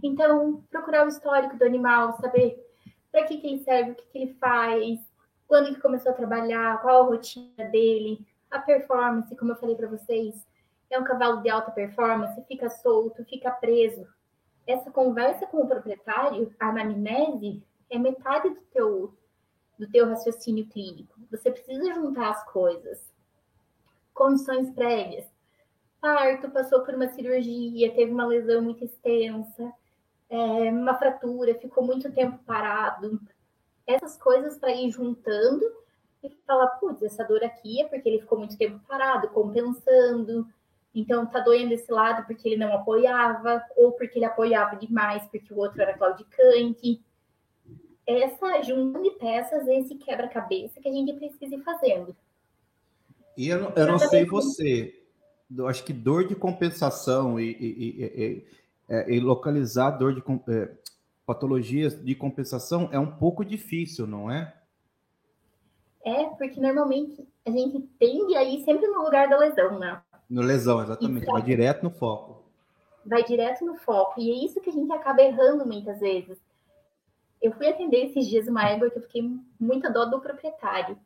Então, 0.00 0.62
procurar 0.70 1.06
o 1.06 1.08
histórico 1.08 1.56
do 1.56 1.64
animal, 1.64 2.16
saber 2.20 2.64
para 3.10 3.24
que, 3.24 3.38
que 3.38 3.48
ele 3.48 3.64
serve, 3.64 3.90
o 3.90 3.94
que, 3.96 4.06
que 4.12 4.18
ele 4.18 4.34
faz, 4.34 5.00
quando 5.48 5.66
ele 5.66 5.80
começou 5.80 6.12
a 6.12 6.14
trabalhar, 6.14 6.80
qual 6.82 7.02
a 7.02 7.06
rotina 7.06 7.64
dele, 7.64 8.24
a 8.50 8.58
performance, 8.58 9.34
como 9.36 9.52
eu 9.52 9.56
falei 9.56 9.76
para 9.76 9.88
vocês, 9.88 10.46
é 10.90 10.98
um 10.98 11.04
cavalo 11.04 11.42
de 11.42 11.50
alta 11.50 11.70
performance, 11.70 12.40
fica 12.46 12.68
solto, 12.68 13.24
fica 13.24 13.50
preso. 13.50 14.06
Essa 14.66 14.90
conversa 14.90 15.46
com 15.46 15.58
o 15.58 15.66
proprietário, 15.66 16.54
a 16.58 16.68
anamnese, 16.68 17.62
é 17.90 17.98
metade 17.98 18.50
do 18.50 18.60
teu 18.72 19.14
do 19.78 19.86
teu 19.90 20.08
raciocínio 20.08 20.66
clínico. 20.68 21.14
Você 21.30 21.50
precisa 21.50 21.92
juntar 21.92 22.30
as 22.30 22.44
coisas. 22.50 22.98
Condições 24.14 24.70
prévias. 24.70 25.26
Parto, 26.00 26.50
passou 26.50 26.80
por 26.80 26.94
uma 26.94 27.08
cirurgia, 27.08 27.94
teve 27.94 28.10
uma 28.10 28.26
lesão 28.26 28.62
muito 28.62 28.82
extensa, 28.82 29.70
é, 30.30 30.70
uma 30.70 30.94
fratura, 30.94 31.54
ficou 31.54 31.84
muito 31.84 32.10
tempo 32.12 32.38
parado. 32.44 33.20
Essas 33.86 34.16
coisas 34.16 34.58
para 34.58 34.72
ir 34.72 34.90
juntando 34.90 35.64
e 36.26 36.46
falar, 36.46 36.66
putz, 36.78 37.02
essa 37.02 37.24
dor 37.24 37.42
aqui 37.44 37.82
é 37.82 37.84
porque 37.86 38.08
ele 38.08 38.20
ficou 38.20 38.38
muito 38.38 38.56
tempo 38.56 38.80
parado, 38.86 39.28
compensando. 39.28 40.46
Então 40.94 41.26
tá 41.26 41.40
doendo 41.40 41.74
esse 41.74 41.90
lado 41.92 42.26
porque 42.26 42.48
ele 42.48 42.56
não 42.56 42.72
apoiava, 42.72 43.62
ou 43.76 43.92
porque 43.92 44.18
ele 44.18 44.24
apoiava 44.24 44.76
demais, 44.76 45.24
porque 45.30 45.52
o 45.52 45.58
outro 45.58 45.82
era 45.82 45.96
claudicante 45.96 47.00
essa 48.06 48.62
junção 48.62 49.02
de 49.02 49.10
peças, 49.12 49.66
esse 49.66 49.96
quebra-cabeça 49.96 50.80
que 50.80 50.88
a 50.88 50.92
gente 50.92 51.12
precisa 51.14 51.56
ir 51.56 51.62
fazendo. 51.62 52.16
E 53.36 53.48
eu, 53.48 53.70
eu 53.74 53.86
não 53.86 53.98
sei 53.98 54.24
você, 54.24 54.94
eu 55.54 55.66
acho 55.66 55.84
que 55.84 55.92
dor 55.92 56.26
de 56.26 56.34
compensação 56.34 57.38
e, 57.38 57.50
e, 57.50 58.00
e, 58.00 58.46
é, 58.88 59.12
e 59.12 59.20
localizar 59.20 59.90
dor 59.90 60.14
de 60.14 60.22
é, 60.48 60.70
patologias 61.26 62.02
de 62.02 62.14
compensação 62.14 62.88
é 62.92 62.98
um 62.98 63.10
pouco 63.10 63.44
difícil, 63.44 64.06
não 64.06 64.30
é? 64.30 64.54
É, 66.06 66.26
porque 66.38 66.60
normalmente 66.60 67.28
a 67.44 67.50
gente 67.50 67.80
tende 67.98 68.36
a 68.36 68.44
ir 68.44 68.62
sempre 68.62 68.86
no 68.86 69.02
lugar 69.02 69.28
da 69.28 69.36
lesão, 69.36 69.76
né? 69.76 70.00
No 70.30 70.40
lesão, 70.40 70.80
exatamente. 70.80 71.22
Então, 71.22 71.34
vai 71.34 71.42
direto 71.42 71.82
no 71.82 71.90
foco. 71.90 72.44
Vai 73.04 73.24
direto 73.24 73.64
no 73.64 73.74
foco. 73.74 74.20
E 74.20 74.30
é 74.30 74.44
isso 74.44 74.60
que 74.60 74.70
a 74.70 74.72
gente 74.72 74.92
acaba 74.92 75.20
errando 75.20 75.66
muitas 75.66 75.98
vezes. 75.98 76.38
Eu 77.42 77.50
fui 77.50 77.66
atender 77.66 78.06
esses 78.06 78.28
dias 78.28 78.46
uma 78.46 78.68
égua 78.68 78.88
que 78.88 78.98
eu 78.98 79.02
fiquei 79.02 79.28
muita 79.58 79.90
dó 79.90 80.04
do 80.04 80.20
proprietário. 80.20 80.96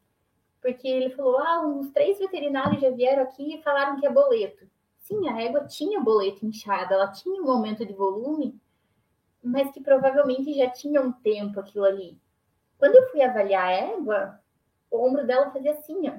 Porque 0.61 0.86
ele 0.86 1.09
falou: 1.14 1.38
ah, 1.38 1.66
uns 1.66 1.90
três 1.92 2.18
veterinários 2.18 2.82
já 2.82 2.90
vieram 2.90 3.22
aqui 3.22 3.55
e 3.55 3.62
falaram 3.62 3.98
que 3.98 4.05
é 4.05 4.12
boleto. 4.12 4.66
Sim, 4.98 5.30
a 5.30 5.40
égua 5.40 5.64
tinha 5.64 5.98
boleto 5.98 6.44
inchada, 6.44 6.94
ela 6.94 7.09
tinha 7.09 7.42
um 7.42 7.51
aumento 7.51 7.86
de 7.86 7.94
volume, 7.94 8.61
mas 9.42 9.72
que 9.72 9.80
provavelmente 9.80 10.53
já 10.53 10.68
tinha 10.68 11.01
um 11.01 11.11
tempo 11.11 11.59
aquilo 11.59 11.86
ali. 11.86 12.18
Quando 12.78 12.96
eu 12.96 13.11
fui 13.11 13.22
avaliar 13.22 13.64
a 13.66 13.72
égua, 13.72 14.40
o 14.91 15.07
ombro 15.07 15.26
dela 15.26 15.51
fazia 15.51 15.72
assim, 15.72 16.09
ó. 16.09 16.18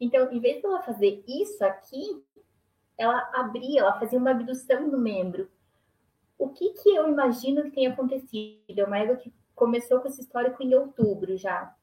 Então, 0.00 0.30
em 0.32 0.40
vez 0.40 0.60
de 0.60 0.66
ela 0.66 0.82
fazer 0.82 1.22
isso 1.26 1.64
aqui, 1.64 2.22
ela 2.98 3.30
abria, 3.34 3.80
ela 3.80 3.98
fazia 3.98 4.18
uma 4.18 4.32
abdução 4.32 4.86
no 4.88 4.98
membro 4.98 5.48
o 6.38 6.48
que, 6.48 6.70
que 6.70 6.94
eu 6.94 7.08
imagino 7.08 7.62
que 7.62 7.70
tenha 7.70 7.90
acontecido? 7.90 8.78
É 8.78 8.84
uma 8.84 8.98
égua 8.98 9.16
que 9.16 9.32
começou 9.54 10.00
com 10.00 10.08
esse 10.08 10.20
histórico 10.20 10.62
em 10.62 10.74
outubro 10.74 11.36
já. 11.36 11.74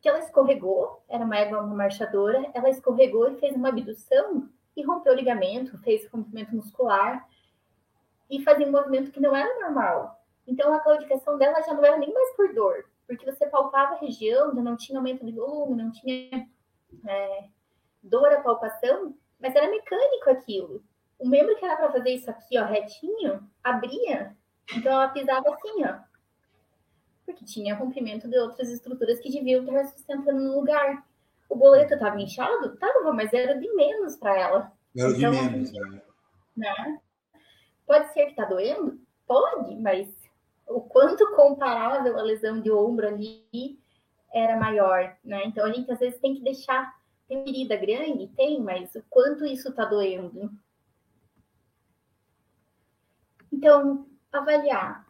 Que 0.00 0.08
ela 0.08 0.20
escorregou, 0.20 1.02
era 1.08 1.24
uma 1.24 1.36
égua 1.36 1.60
uma 1.60 1.74
marchadora, 1.74 2.48
ela 2.54 2.70
escorregou 2.70 3.30
e 3.30 3.36
fez 3.36 3.54
uma 3.54 3.68
abdução 3.68 4.48
e 4.76 4.82
rompeu 4.82 5.12
o 5.12 5.16
ligamento, 5.16 5.76
fez 5.78 6.08
rompimento 6.08 6.54
muscular 6.54 7.28
e 8.30 8.42
fazia 8.42 8.66
um 8.66 8.70
movimento 8.70 9.10
que 9.10 9.20
não 9.20 9.34
era 9.34 9.60
normal. 9.60 10.22
Então 10.46 10.72
a 10.72 10.80
claudicação 10.80 11.36
dela 11.36 11.60
já 11.62 11.74
não 11.74 11.84
era 11.84 11.98
nem 11.98 12.12
mais 12.12 12.34
por 12.36 12.54
dor, 12.54 12.84
porque 13.08 13.24
você 13.24 13.48
palpava 13.48 13.94
a 13.94 13.98
região, 13.98 14.54
já 14.54 14.62
não 14.62 14.76
tinha 14.76 14.98
aumento 14.98 15.26
de 15.26 15.32
volume, 15.32 15.82
não 15.82 15.90
tinha 15.90 16.48
é, 17.08 17.44
dor 18.00 18.32
a 18.32 18.40
palpação, 18.40 19.16
mas 19.40 19.56
era 19.56 19.68
mecânico 19.68 20.30
aquilo 20.30 20.84
o 21.18 21.28
membro 21.28 21.56
que 21.56 21.64
era 21.64 21.76
para 21.76 21.90
fazer 21.92 22.10
isso 22.10 22.30
aqui, 22.30 22.58
ó, 22.58 22.64
retinho, 22.64 23.48
abria. 23.62 24.36
Então 24.74 24.92
ela 24.92 25.08
pisava 25.08 25.52
assim, 25.52 25.84
ó. 25.84 25.98
Porque 27.26 27.44
tinha 27.44 27.74
rompimento 27.74 28.28
de 28.28 28.38
outras 28.38 28.70
estruturas 28.70 29.18
que 29.18 29.30
deviam 29.30 29.64
estar 29.64 29.84
sustentando 29.86 30.40
no 30.40 30.60
lugar. 30.60 31.04
O 31.48 31.56
boleto 31.56 31.94
estava 31.94 32.20
inchado? 32.20 32.76
Tava, 32.76 33.12
mas 33.12 33.32
era 33.32 33.58
de 33.58 33.74
menos 33.74 34.16
para 34.16 34.38
ela. 34.38 34.72
Era 34.96 35.10
então, 35.10 35.30
de 35.30 35.36
menos, 35.36 35.72
né? 35.72 36.02
né? 36.56 37.00
Pode 37.86 38.12
ser 38.12 38.26
que 38.26 38.34
tá 38.34 38.44
doendo? 38.44 39.00
Pode, 39.26 39.76
mas 39.76 40.08
o 40.68 40.80
quanto 40.80 41.34
comparável 41.34 42.18
a 42.18 42.22
lesão 42.22 42.60
de 42.60 42.70
ombro 42.70 43.08
ali 43.08 43.78
era 44.32 44.56
maior, 44.56 45.16
né? 45.24 45.44
Então 45.46 45.64
a 45.64 45.72
gente 45.72 45.90
às 45.90 45.98
vezes 45.98 46.20
tem 46.20 46.34
que 46.34 46.42
deixar. 46.42 46.96
Tem 47.26 47.44
ferida 47.44 47.76
grande? 47.76 48.28
Tem, 48.28 48.60
mas 48.60 48.94
o 48.94 49.02
quanto 49.10 49.44
isso 49.44 49.74
tá 49.74 49.84
doendo? 49.84 50.50
Então, 53.52 54.06
avaliar 54.32 55.06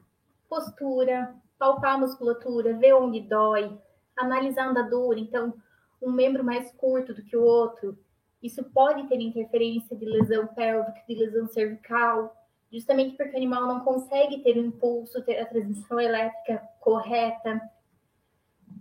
postura, 0.48 1.34
palpar 1.58 1.94
a 1.94 1.98
musculatura, 1.98 2.76
ver 2.76 2.94
onde 2.94 3.20
dói, 3.20 3.78
analisar 4.16 4.64
a 4.64 4.70
andadura. 4.70 5.18
Então, 5.18 5.54
um 6.00 6.10
membro 6.10 6.42
mais 6.42 6.72
curto 6.72 7.12
do 7.12 7.22
que 7.22 7.36
o 7.36 7.42
outro, 7.42 7.98
isso 8.42 8.64
pode 8.64 9.06
ter 9.08 9.20
interferência 9.20 9.96
de 9.96 10.04
lesão 10.04 10.46
pélvica, 10.46 11.02
de 11.06 11.14
lesão 11.14 11.46
cervical, 11.48 12.34
justamente 12.70 13.16
porque 13.16 13.34
o 13.34 13.36
animal 13.36 13.66
não 13.66 13.80
consegue 13.80 14.42
ter 14.42 14.56
o 14.56 14.64
impulso, 14.64 15.22
ter 15.22 15.38
a 15.38 15.46
transmissão 15.46 16.00
elétrica 16.00 16.62
correta. 16.80 17.60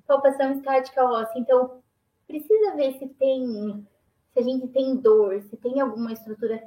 Palpação 0.05 0.53
estática 0.53 1.03
óssea. 1.03 1.39
Então, 1.39 1.81
precisa 2.27 2.75
ver 2.75 2.97
se 2.99 3.07
tem, 3.07 3.87
se 4.33 4.39
a 4.39 4.43
gente 4.43 4.67
tem 4.67 4.95
dor, 4.95 5.41
se 5.43 5.57
tem 5.57 5.79
alguma 5.79 6.13
estrutura 6.13 6.61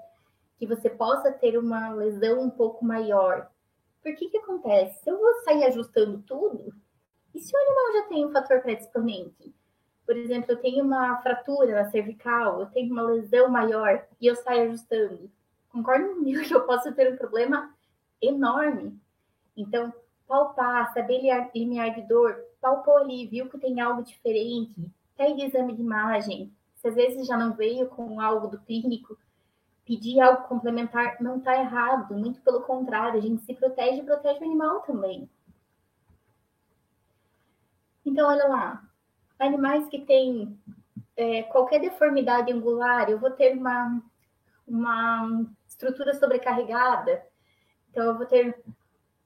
que 0.59 0.67
você 0.67 0.91
possa 0.91 1.33
ter 1.33 1.59
uma 1.59 1.91
lesão 1.91 2.43
um 2.43 2.51
pouco 2.51 2.85
maior. 2.85 3.51
Por 4.03 4.15
que 4.15 4.29
que 4.29 4.39
acontece? 4.39 5.03
Se 5.03 5.11
eu 5.11 5.19
vou 5.19 5.35
sair 5.43 5.65
ajustando 5.65 6.23
tudo, 6.27 6.73
e 7.35 7.41
se 7.41 7.55
o 7.55 7.59
animal 7.59 7.93
já 7.93 8.09
tem 8.09 8.27
um 8.27 8.33
fator 8.33 8.61
predisponente? 8.61 9.55
Por 10.05 10.17
exemplo, 10.17 10.53
eu 10.53 10.61
tenho 10.61 10.85
uma 10.85 11.21
fratura 11.23 11.75
na 11.75 11.91
cervical, 11.91 12.61
eu 12.61 12.67
tenho 12.67 12.93
uma 12.93 13.03
lesão 13.03 13.49
maior 13.49 14.07
e 14.21 14.27
eu 14.27 14.35
saio 14.35 14.69
ajustando. 14.69 15.31
Concorda 15.71 16.09
comigo 16.15 16.43
que 16.43 16.55
eu 16.55 16.67
posso 16.67 16.93
ter 16.93 17.13
um 17.13 17.17
problema 17.17 17.75
enorme? 18.21 18.99
Então, 19.57 19.93
palpar, 20.27 20.93
saber 20.93 21.21
limiar 21.55 21.95
de 21.95 22.03
dor, 22.03 22.37
palpou 22.61 22.99
ali, 22.99 23.27
viu 23.27 23.49
que 23.49 23.59
tem 23.59 23.81
algo 23.81 24.03
diferente, 24.03 24.91
pega 25.17 25.45
exame 25.45 25.75
de 25.75 25.83
imagem. 25.83 26.53
Se 26.77 26.89
às 26.89 26.95
vezes 26.95 27.27
já 27.27 27.37
não 27.37 27.55
veio 27.55 27.89
com 27.89 28.21
algo 28.21 28.47
do 28.47 28.59
clínico, 28.61 29.19
pedir 29.85 30.21
algo 30.21 30.47
complementar 30.47 31.17
não 31.21 31.39
está 31.39 31.59
errado, 31.59 32.15
muito 32.15 32.41
pelo 32.43 32.63
contrário, 32.63 33.19
a 33.19 33.23
gente 33.23 33.43
se 33.43 33.55
protege 33.55 34.01
e 34.01 34.05
protege 34.05 34.41
o 34.41 34.45
animal 34.45 34.81
também. 34.83 35.29
Então, 38.07 38.29
olha 38.29 38.47
lá, 38.47 38.89
animais 39.39 39.89
que 39.89 40.01
têm 40.01 40.59
é, 41.17 41.43
qualquer 41.43 41.81
deformidade 41.81 42.53
angular, 42.53 43.11
eu 43.11 43.19
vou 43.19 43.31
ter 43.31 43.57
uma, 43.57 44.03
uma 44.71 45.47
estrutura 45.67 46.15
sobrecarregada, 46.15 47.23
então 47.91 48.05
eu 48.05 48.17
vou 48.17 48.27
ter 48.27 48.63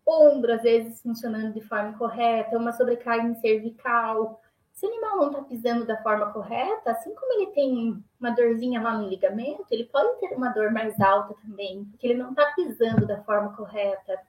ombro, 0.07 0.53
às 0.53 0.63
vezes, 0.63 1.01
funcionando 1.03 1.53
de 1.53 1.61
forma 1.61 1.97
correta, 1.97 2.59
uma 2.59 2.73
sobrecarga 2.73 3.35
cervical, 3.37 4.41
se 4.75 4.87
o 4.87 4.89
animal 4.89 5.17
não 5.19 5.29
está 5.29 5.43
pisando 5.43 5.87
da 5.87 6.03
forma 6.03 6.33
correta, 6.33 6.91
assim 6.91 7.15
como 7.15 7.33
ele 7.35 7.53
tem 7.53 8.05
uma 8.19 8.31
dorzinha 8.31 8.83
lá 8.83 8.99
no 8.99 9.09
ligamento, 9.09 9.65
ele 9.71 9.85
pode 9.85 10.19
ter 10.19 10.35
uma 10.35 10.49
dor 10.49 10.73
mais 10.73 11.01
alta 11.01 11.35
também, 11.43 11.85
porque 11.85 12.09
ele 12.09 12.19
não 12.19 12.31
está 12.31 12.53
pisando 12.53 13.07
da 13.07 13.23
forma 13.23 13.55
correta. 13.55 14.21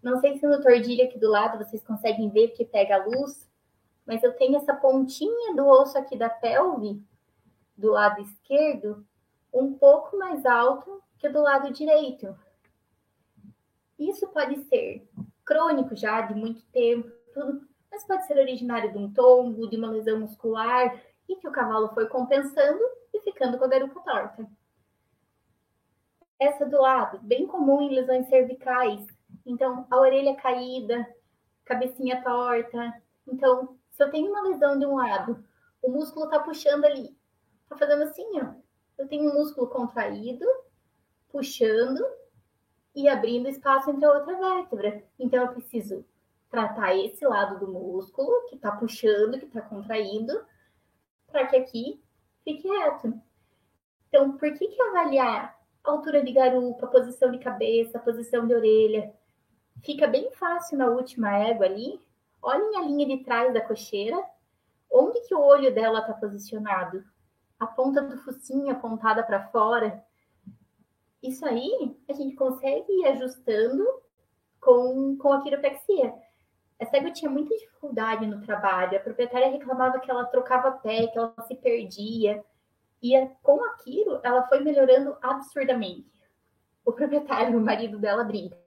Não 0.00 0.20
sei 0.20 0.38
se 0.38 0.46
no 0.46 0.62
tordilho 0.62 1.04
aqui 1.04 1.18
do 1.18 1.28
lado 1.28 1.58
vocês 1.58 1.82
conseguem 1.84 2.30
ver 2.30 2.48
que 2.48 2.64
pega 2.64 2.94
a 2.94 3.04
luz, 3.04 3.48
mas 4.06 4.22
eu 4.22 4.32
tenho 4.34 4.56
essa 4.58 4.72
pontinha 4.72 5.56
do 5.56 5.66
osso 5.66 5.98
aqui 5.98 6.16
da 6.16 6.30
pelve, 6.30 7.02
do 7.76 7.90
lado 7.90 8.22
esquerdo, 8.22 9.04
um 9.60 9.74
pouco 9.74 10.16
mais 10.16 10.44
alto 10.44 11.02
que 11.18 11.28
do 11.28 11.42
lado 11.42 11.72
direito. 11.72 12.36
Isso 13.98 14.26
pode 14.28 14.62
ser 14.64 15.08
crônico 15.44 15.96
já, 15.96 16.20
de 16.20 16.34
muito 16.34 16.62
tempo, 16.66 17.10
tudo 17.32 17.66
mas 17.96 18.04
pode 18.04 18.26
ser 18.26 18.38
originário 18.38 18.92
de 18.92 18.98
um 18.98 19.10
tombo, 19.10 19.70
de 19.70 19.76
uma 19.76 19.90
lesão 19.90 20.20
muscular, 20.20 21.00
e 21.26 21.36
que 21.36 21.48
o 21.48 21.52
cavalo 21.52 21.88
foi 21.94 22.06
compensando 22.06 22.78
e 23.14 23.20
ficando 23.22 23.56
com 23.56 23.64
a 23.64 23.68
garupa 23.68 24.00
torta. 24.00 24.46
Essa 26.38 26.66
do 26.66 26.78
lado, 26.78 27.18
bem 27.22 27.46
comum 27.46 27.80
em 27.80 27.94
lesões 27.94 28.28
cervicais. 28.28 29.06
Então, 29.46 29.86
a 29.90 29.96
orelha 29.98 30.36
caída, 30.36 31.08
cabecinha 31.64 32.22
torta. 32.22 32.92
Então, 33.26 33.78
se 33.90 34.02
eu 34.02 34.10
tenho 34.10 34.30
uma 34.30 34.42
lesão 34.42 34.78
de 34.78 34.84
um 34.84 34.96
lado, 34.96 35.42
o 35.80 35.90
músculo 35.90 36.26
está 36.26 36.38
puxando 36.38 36.84
ali, 36.84 37.16
está 37.62 37.78
fazendo 37.78 38.02
assim, 38.02 38.26
ó. 38.42 38.65
Eu 38.98 39.06
tenho 39.08 39.30
um 39.30 39.34
músculo 39.34 39.68
contraído, 39.68 40.44
puxando 41.28 42.04
e 42.94 43.08
abrindo 43.08 43.48
espaço 43.48 43.90
entre 43.90 44.04
a 44.04 44.12
outra 44.12 44.38
vértebra. 44.38 45.04
Então, 45.18 45.44
eu 45.44 45.52
preciso 45.52 46.04
tratar 46.50 46.96
esse 46.96 47.26
lado 47.26 47.58
do 47.58 47.70
músculo 47.70 48.46
que 48.48 48.56
está 48.56 48.72
puxando, 48.72 49.38
que 49.38 49.46
está 49.46 49.60
contraindo, 49.60 50.32
para 51.26 51.46
que 51.46 51.56
aqui 51.56 52.02
fique 52.42 52.66
reto. 52.66 53.20
Então, 54.08 54.32
por 54.38 54.52
que, 54.54 54.68
que 54.68 54.82
avaliar 54.82 55.54
altura 55.84 56.22
de 56.22 56.32
garupa, 56.32 56.86
posição 56.86 57.30
de 57.30 57.38
cabeça, 57.38 57.98
posição 57.98 58.46
de 58.46 58.54
orelha? 58.54 59.12
Fica 59.82 60.06
bem 60.06 60.30
fácil 60.32 60.78
na 60.78 60.86
última 60.86 61.36
égua 61.36 61.66
ali. 61.66 62.00
olhem 62.40 62.76
a 62.76 62.82
linha 62.82 63.06
de 63.06 63.22
trás 63.24 63.52
da 63.52 63.60
cocheira, 63.60 64.16
onde 64.90 65.20
que 65.22 65.34
o 65.34 65.40
olho 65.40 65.74
dela 65.74 66.00
está 66.00 66.14
posicionado? 66.14 67.04
A 67.58 67.66
ponta 67.66 68.02
do 68.02 68.18
focinho 68.18 68.70
apontada 68.70 69.22
para 69.22 69.48
fora. 69.48 70.04
Isso 71.22 71.44
aí 71.46 71.96
a 72.08 72.12
gente 72.12 72.36
consegue 72.36 72.92
ir 72.92 73.06
ajustando 73.06 73.84
com, 74.60 75.16
com 75.16 75.32
a 75.32 75.42
quiropraxia. 75.42 76.14
Essa 76.78 76.98
égua 76.98 77.10
tinha 77.10 77.30
muita 77.30 77.56
dificuldade 77.56 78.26
no 78.26 78.42
trabalho. 78.42 78.98
A 78.98 79.00
proprietária 79.00 79.50
reclamava 79.50 79.98
que 79.98 80.10
ela 80.10 80.26
trocava 80.26 80.72
pé, 80.72 81.06
que 81.06 81.18
ela 81.18 81.34
se 81.46 81.54
perdia. 81.54 82.44
E 83.02 83.12
com 83.42 83.62
aquilo, 83.64 84.20
ela 84.22 84.46
foi 84.46 84.60
melhorando 84.60 85.16
absurdamente. 85.22 86.10
O 86.84 86.92
proprietário, 86.92 87.56
o 87.56 87.60
marido 87.60 87.98
dela, 87.98 88.24
brinca. 88.24 88.58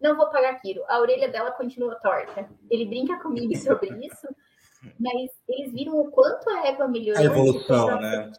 Não 0.00 0.16
vou 0.16 0.28
pagar 0.30 0.50
aquilo. 0.50 0.84
A 0.88 1.00
orelha 1.00 1.28
dela 1.28 1.52
continua 1.52 1.94
torta. 1.96 2.48
Ele 2.68 2.84
brinca 2.84 3.18
comigo 3.20 3.54
sobre 3.56 3.88
isso, 4.04 4.28
mas 4.98 5.30
eles 5.48 5.72
viram 5.72 6.00
o 6.00 6.10
quanto 6.10 6.48
a 6.50 6.66
égua 6.68 6.88
melhorou. 6.88 7.22
A 7.22 7.24
evolução, 7.24 8.00
né? 8.00 8.32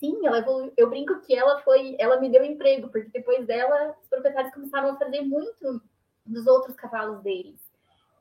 Sim, 0.00 0.26
ela 0.26 0.38
evoluiu. 0.38 0.72
Eu 0.76 0.88
brinco 0.88 1.20
que 1.20 1.34
ela 1.34 1.60
foi, 1.60 1.94
ela 1.98 2.18
me 2.18 2.30
deu 2.30 2.42
emprego, 2.42 2.88
porque 2.88 3.10
depois 3.10 3.46
dela, 3.46 3.94
os 4.02 4.08
proprietários 4.08 4.54
começaram 4.54 4.90
a 4.90 4.96
fazer 4.96 5.20
muito 5.20 5.82
dos 6.24 6.46
outros 6.46 6.74
cavalos 6.74 7.22
deles. 7.22 7.60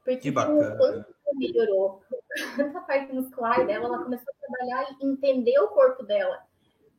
Porque 0.04 0.18
que 0.18 0.32
bacana. 0.32 0.76
quanto 0.76 1.16
melhorou. 1.36 2.02
Tanta 2.58 2.82
parte 2.82 3.14
muscular 3.14 3.66
dela, 3.66 3.86
ela 3.86 4.04
começou 4.04 4.34
a 4.34 4.48
trabalhar 4.48 4.98
e 5.00 5.06
entender 5.06 5.58
o 5.60 5.70
corpo 5.70 6.04
dela. 6.04 6.44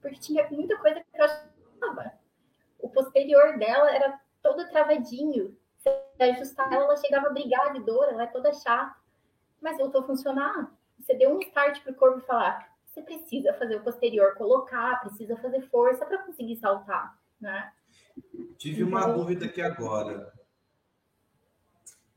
Porque 0.01 0.19
tinha 0.19 0.49
muita 0.51 0.79
coisa 0.79 1.01
que 1.01 1.21
eu 1.21 1.25
achava. 1.25 2.13
O 2.79 2.89
posterior 2.89 3.59
dela 3.59 3.91
era 3.91 4.19
todo 4.43 4.69
travadinho. 4.69 5.57
Se 5.79 5.91
ajustar 6.23 6.73
ela, 6.73 6.85
ela 6.85 6.97
chegava 6.97 7.27
a 7.29 7.33
brigar 7.33 7.73
de 7.73 7.81
dor, 7.81 8.09
ela 8.09 8.23
é 8.23 8.27
toda 8.27 8.53
chata. 8.53 9.00
Mas 9.61 9.79
voltou 9.79 10.03
a 10.03 10.07
funcionar. 10.07 10.73
Você 10.99 11.15
deu 11.15 11.35
um 11.35 11.41
start 11.41 11.83
para 11.83 11.93
o 11.93 11.97
corpo 11.97 12.21
falar: 12.21 12.71
você 12.87 13.03
precisa 13.03 13.55
fazer 13.55 13.77
o 13.77 13.83
posterior 13.83 14.35
colocar, 14.35 15.01
precisa 15.01 15.37
fazer 15.37 15.63
força 15.69 16.05
para 16.05 16.19
conseguir 16.19 16.57
saltar, 16.57 17.19
né? 17.41 17.73
Tive 18.59 18.83
uma 18.83 19.01
então, 19.01 19.17
dúvida 19.17 19.47
aqui 19.47 19.63
agora. 19.63 20.33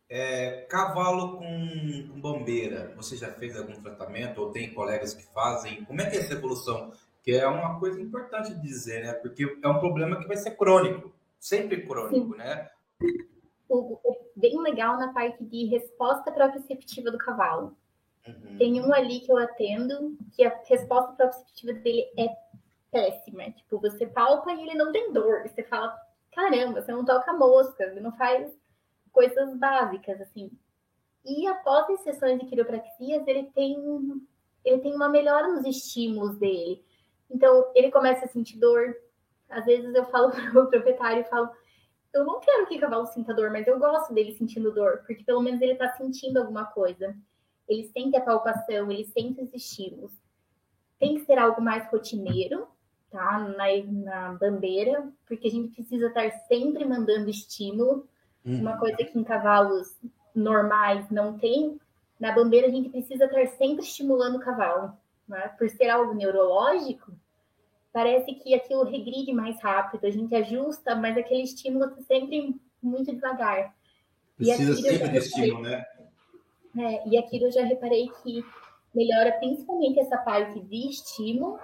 É, 0.09 0.65
cavalo 0.69 1.37
com, 1.37 2.07
com 2.07 2.21
bombeira, 2.21 2.93
você 2.95 3.15
já 3.15 3.31
fez 3.31 3.57
algum 3.57 3.81
tratamento 3.81 4.39
ou 4.41 4.51
tem 4.51 4.73
colegas 4.73 5.13
que 5.13 5.23
fazem? 5.33 5.83
Como 5.85 6.01
é 6.01 6.09
que 6.09 6.17
é 6.17 6.19
essa 6.19 6.33
evolução? 6.33 6.91
Que 7.23 7.31
é 7.31 7.47
uma 7.47 7.79
coisa 7.79 7.99
importante 8.01 8.53
de 8.53 8.61
dizer, 8.61 9.03
né? 9.03 9.13
Porque 9.13 9.57
é 9.63 9.67
um 9.67 9.79
problema 9.79 10.19
que 10.19 10.27
vai 10.27 10.37
ser 10.37 10.51
crônico, 10.51 11.11
sempre 11.39 11.87
crônico, 11.87 12.33
Sim. 12.33 12.37
né? 12.37 12.69
O, 13.67 13.97
bem 14.43 14.61
legal 14.61 14.97
na 14.97 15.13
parte 15.13 15.41
de 15.41 15.67
resposta 15.67 16.29
proprioceptiva 16.29 17.09
do 17.09 17.17
cavalo. 17.17 17.77
Uhum. 18.27 18.57
Tem 18.57 18.81
um 18.81 18.93
ali 18.93 19.21
que 19.21 19.31
eu 19.31 19.37
atendo 19.37 20.17
que 20.35 20.43
a 20.43 20.53
resposta 20.65 21.13
proprioceptiva 21.13 21.71
dele 21.71 22.05
é 22.19 22.27
péssima. 22.91 23.49
Tipo, 23.51 23.79
você 23.79 24.05
palpa 24.05 24.51
e 24.51 24.61
ele 24.61 24.75
não 24.75 24.91
tem 24.91 25.13
dor. 25.13 25.47
Você 25.47 25.63
fala, 25.63 25.97
caramba, 26.33 26.81
você 26.81 26.91
não 26.91 27.05
toca 27.05 27.31
mosca, 27.31 27.89
você 27.89 28.01
não 28.01 28.11
faz 28.17 28.53
coisas 29.13 29.55
básicas, 29.57 30.19
assim. 30.19 30.51
E 31.23 31.47
após 31.47 31.89
as 31.91 32.01
sessões 32.01 32.37
de 32.37 32.45
quiropraxias, 32.45 33.25
ele 33.25 33.43
tem, 33.55 33.77
ele 34.65 34.81
tem 34.81 34.93
uma 34.93 35.07
melhora 35.07 35.47
nos 35.47 35.65
estímulos 35.65 36.37
dele. 36.37 36.83
Então, 37.31 37.71
ele 37.73 37.89
começa 37.91 38.25
a 38.25 38.27
sentir 38.27 38.59
dor. 38.59 38.93
Às 39.49 39.63
vezes 39.63 39.95
eu 39.95 40.03
falo 40.07 40.31
para 40.35 40.61
o 40.61 40.67
proprietário, 40.67 41.21
eu 41.21 41.29
falo, 41.29 41.49
eu 42.13 42.25
não 42.25 42.39
quero 42.39 42.67
que 42.67 42.77
o 42.77 42.79
cavalo 42.79 43.05
sinta 43.07 43.33
dor, 43.33 43.51
mas 43.51 43.67
eu 43.67 43.79
gosto 43.79 44.13
dele 44.13 44.33
sentindo 44.33 44.71
dor, 44.71 45.03
porque 45.05 45.23
pelo 45.23 45.41
menos 45.41 45.61
ele 45.61 45.73
está 45.73 45.89
sentindo 45.93 46.37
alguma 46.37 46.65
coisa 46.65 47.15
eles 47.67 47.91
que 47.91 48.17
a 48.17 48.21
palpação, 48.21 48.91
eles 48.91 49.11
têm 49.13 49.35
os 49.39 49.53
estímulos. 49.53 50.11
Tem 50.99 51.15
que 51.15 51.25
ser 51.25 51.37
algo 51.37 51.61
mais 51.61 51.89
rotineiro, 51.89 52.67
tá? 53.09 53.39
Na, 53.39 53.65
na 53.85 54.33
bandeira, 54.33 55.11
porque 55.25 55.47
a 55.47 55.51
gente 55.51 55.73
precisa 55.73 56.07
estar 56.07 56.29
sempre 56.47 56.85
mandando 56.85 57.29
estímulo. 57.29 58.07
Hum. 58.45 58.59
Uma 58.59 58.77
coisa 58.77 58.97
que 58.97 59.17
em 59.17 59.23
cavalos 59.23 59.97
normais 60.35 61.09
não 61.09 61.37
tem. 61.37 61.79
Na 62.19 62.31
bandeira 62.33 62.67
a 62.67 62.71
gente 62.71 62.89
precisa 62.89 63.25
estar 63.25 63.45
sempre 63.57 63.83
estimulando 63.83 64.35
o 64.37 64.41
cavalo. 64.41 64.93
Né? 65.27 65.47
Por 65.57 65.69
ser 65.69 65.89
algo 65.89 66.13
neurológico, 66.13 67.11
parece 67.93 68.33
que 68.33 68.55
aquilo 68.55 68.83
regride 68.83 69.31
mais 69.31 69.61
rápido, 69.61 70.05
a 70.05 70.09
gente 70.09 70.35
ajusta, 70.35 70.95
mas 70.95 71.15
aquele 71.15 71.43
estímulo 71.43 71.85
está 71.85 72.01
sempre 72.01 72.59
muito 72.81 73.13
devagar. 73.13 73.73
Precisa 74.35 74.75
sempre 74.75 75.09
de 75.09 75.17
estímulo, 75.17 75.61
né? 75.61 75.85
É, 76.75 77.07
e 77.07 77.17
aquilo 77.17 77.45
eu 77.45 77.51
já 77.51 77.63
reparei 77.63 78.09
que 78.23 78.43
melhora 78.93 79.31
principalmente 79.33 79.99
essa 79.99 80.17
parte 80.17 80.59
de 80.59 80.89
estímulo. 80.89 81.59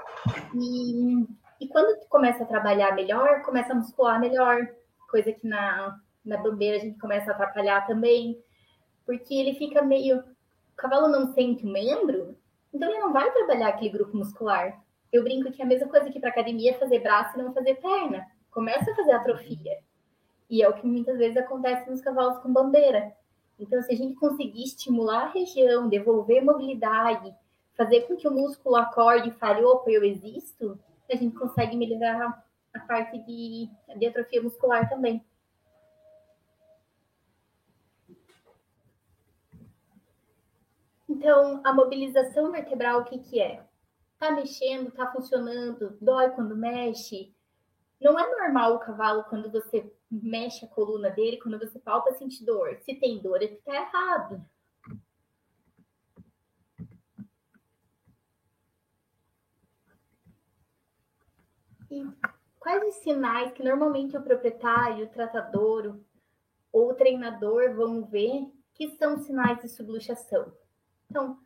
E, 0.56 1.26
e 1.60 1.68
quando 1.68 2.00
começa 2.08 2.44
a 2.44 2.48
trabalhar 2.48 2.94
melhor, 2.94 3.42
começa 3.42 3.74
a 3.74 3.76
muscular 3.76 4.20
melhor, 4.20 4.70
coisa 5.10 5.32
que 5.32 5.48
na, 5.48 6.00
na 6.24 6.38
bandeira 6.38 6.78
a 6.78 6.80
gente 6.80 7.00
começa 7.00 7.32
a 7.32 7.34
atrapalhar 7.34 7.88
também, 7.88 8.40
porque 9.04 9.34
ele 9.34 9.56
fica 9.56 9.82
meio. 9.82 10.20
O 10.20 10.76
cavalo 10.76 11.08
não 11.08 11.34
sente 11.34 11.66
o 11.66 11.70
membro, 11.70 12.38
então 12.72 12.88
ele 12.88 13.00
não 13.00 13.12
vai 13.12 13.30
trabalhar 13.32 13.70
aquele 13.70 13.90
grupo 13.90 14.16
muscular. 14.16 14.80
Eu 15.12 15.24
brinco 15.24 15.52
que 15.52 15.62
é 15.62 15.66
a 15.66 15.68
mesma 15.68 15.88
coisa 15.88 16.10
que 16.10 16.20
para 16.20 16.30
academia 16.30 16.78
fazer 16.78 17.00
braço 17.00 17.38
e 17.38 17.42
não 17.42 17.54
fazer 17.54 17.76
perna. 17.76 18.28
Começa 18.52 18.92
a 18.92 18.96
fazer 18.96 19.12
atrofia. 19.12 19.80
E 20.50 20.62
é 20.62 20.70
o 20.70 20.74
que 20.74 20.86
muitas 20.86 21.18
vezes 21.18 21.38
acontece 21.38 21.90
nos 21.90 22.02
cavalos 22.02 22.40
com 22.40 22.52
bandeira. 22.52 23.14
Então, 23.60 23.82
se 23.82 23.92
a 23.92 23.96
gente 23.96 24.16
conseguir 24.16 24.64
estimular 24.64 25.26
a 25.26 25.32
região, 25.32 25.90
devolver 25.90 26.44
mobilidade, 26.44 27.36
fazer 27.76 28.02
com 28.02 28.16
que 28.16 28.28
o 28.28 28.32
músculo 28.32 28.76
acorde 28.76 29.30
e 29.30 29.34
fale, 29.34 29.64
opa, 29.64 29.90
eu 29.90 30.04
existo, 30.04 30.80
a 31.12 31.16
gente 31.16 31.36
consegue 31.36 31.76
melhorar 31.76 32.44
a 32.74 32.80
parte 32.80 33.18
de, 33.20 33.70
de 33.98 34.06
atrofia 34.06 34.42
muscular 34.42 34.88
também. 34.90 35.24
Então, 41.08 41.60
a 41.66 41.74
mobilização 41.74 42.52
vertebral, 42.52 43.02
o 43.02 43.06
que, 43.06 43.18
que 43.18 43.42
é? 43.42 43.64
Tá 44.20 44.32
mexendo, 44.32 44.92
tá 44.92 45.10
funcionando, 45.14 45.98
dói 46.02 46.30
quando 46.32 46.54
mexe. 46.54 47.34
Não 48.02 48.20
é 48.20 48.30
normal 48.30 48.76
o 48.76 48.80
cavalo, 48.80 49.24
quando 49.24 49.50
você 49.50 49.92
mexe 50.12 50.66
a 50.66 50.68
coluna 50.68 51.10
dele, 51.10 51.40
quando 51.42 51.58
você 51.58 51.80
palpa, 51.80 52.12
sentir 52.12 52.44
dor. 52.44 52.78
Se 52.82 52.96
tem 52.96 53.22
dor, 53.22 53.42
é 53.42 53.48
que 53.48 53.62
tá 53.64 53.74
errado. 53.74 54.46
E 61.90 62.06
quais 62.60 62.88
os 62.88 63.02
sinais 63.02 63.54
que 63.54 63.64
normalmente 63.64 64.18
o 64.18 64.22
proprietário, 64.22 65.06
o 65.06 65.10
tratador 65.10 65.98
ou 66.72 66.92
o 66.92 66.94
treinador 66.94 67.74
vão 67.74 68.06
ver 68.06 68.52
que 68.74 68.90
são 68.98 69.18
sinais 69.18 69.60
de 69.62 69.70
subluxação? 69.70 70.54
Então, 71.10 71.40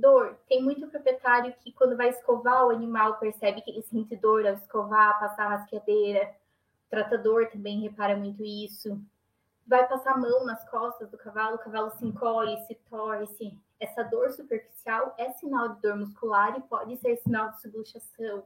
dor. 0.00 0.38
Tem 0.48 0.62
muito 0.62 0.86
proprietário 0.88 1.54
que, 1.60 1.72
quando 1.72 1.96
vai 1.96 2.08
escovar 2.08 2.66
o 2.66 2.70
animal, 2.70 3.18
percebe 3.18 3.60
que 3.62 3.70
ele 3.70 3.82
sente 3.82 4.16
dor 4.16 4.46
ao 4.46 4.54
escovar, 4.54 5.18
passar 5.18 5.48
rasqueadeira 5.48 6.34
tratador 6.88 7.50
também 7.50 7.80
repara 7.80 8.16
muito 8.16 8.44
isso. 8.44 9.00
Vai 9.66 9.86
passar 9.86 10.14
a 10.14 10.18
mão 10.18 10.44
nas 10.44 10.66
costas 10.68 11.10
do 11.10 11.18
cavalo, 11.18 11.56
o 11.56 11.58
cavalo 11.58 11.90
se 11.90 12.04
encolhe, 12.04 12.58
se 12.66 12.74
torce. 12.88 13.56
Essa 13.78 14.02
dor 14.02 14.30
superficial 14.30 15.14
é 15.18 15.30
sinal 15.32 15.74
de 15.74 15.82
dor 15.82 15.96
muscular 15.96 16.56
e 16.58 16.62
pode 16.62 16.96
ser 16.96 17.16
sinal 17.18 17.50
de 17.50 17.60
subluxação. 17.60 18.44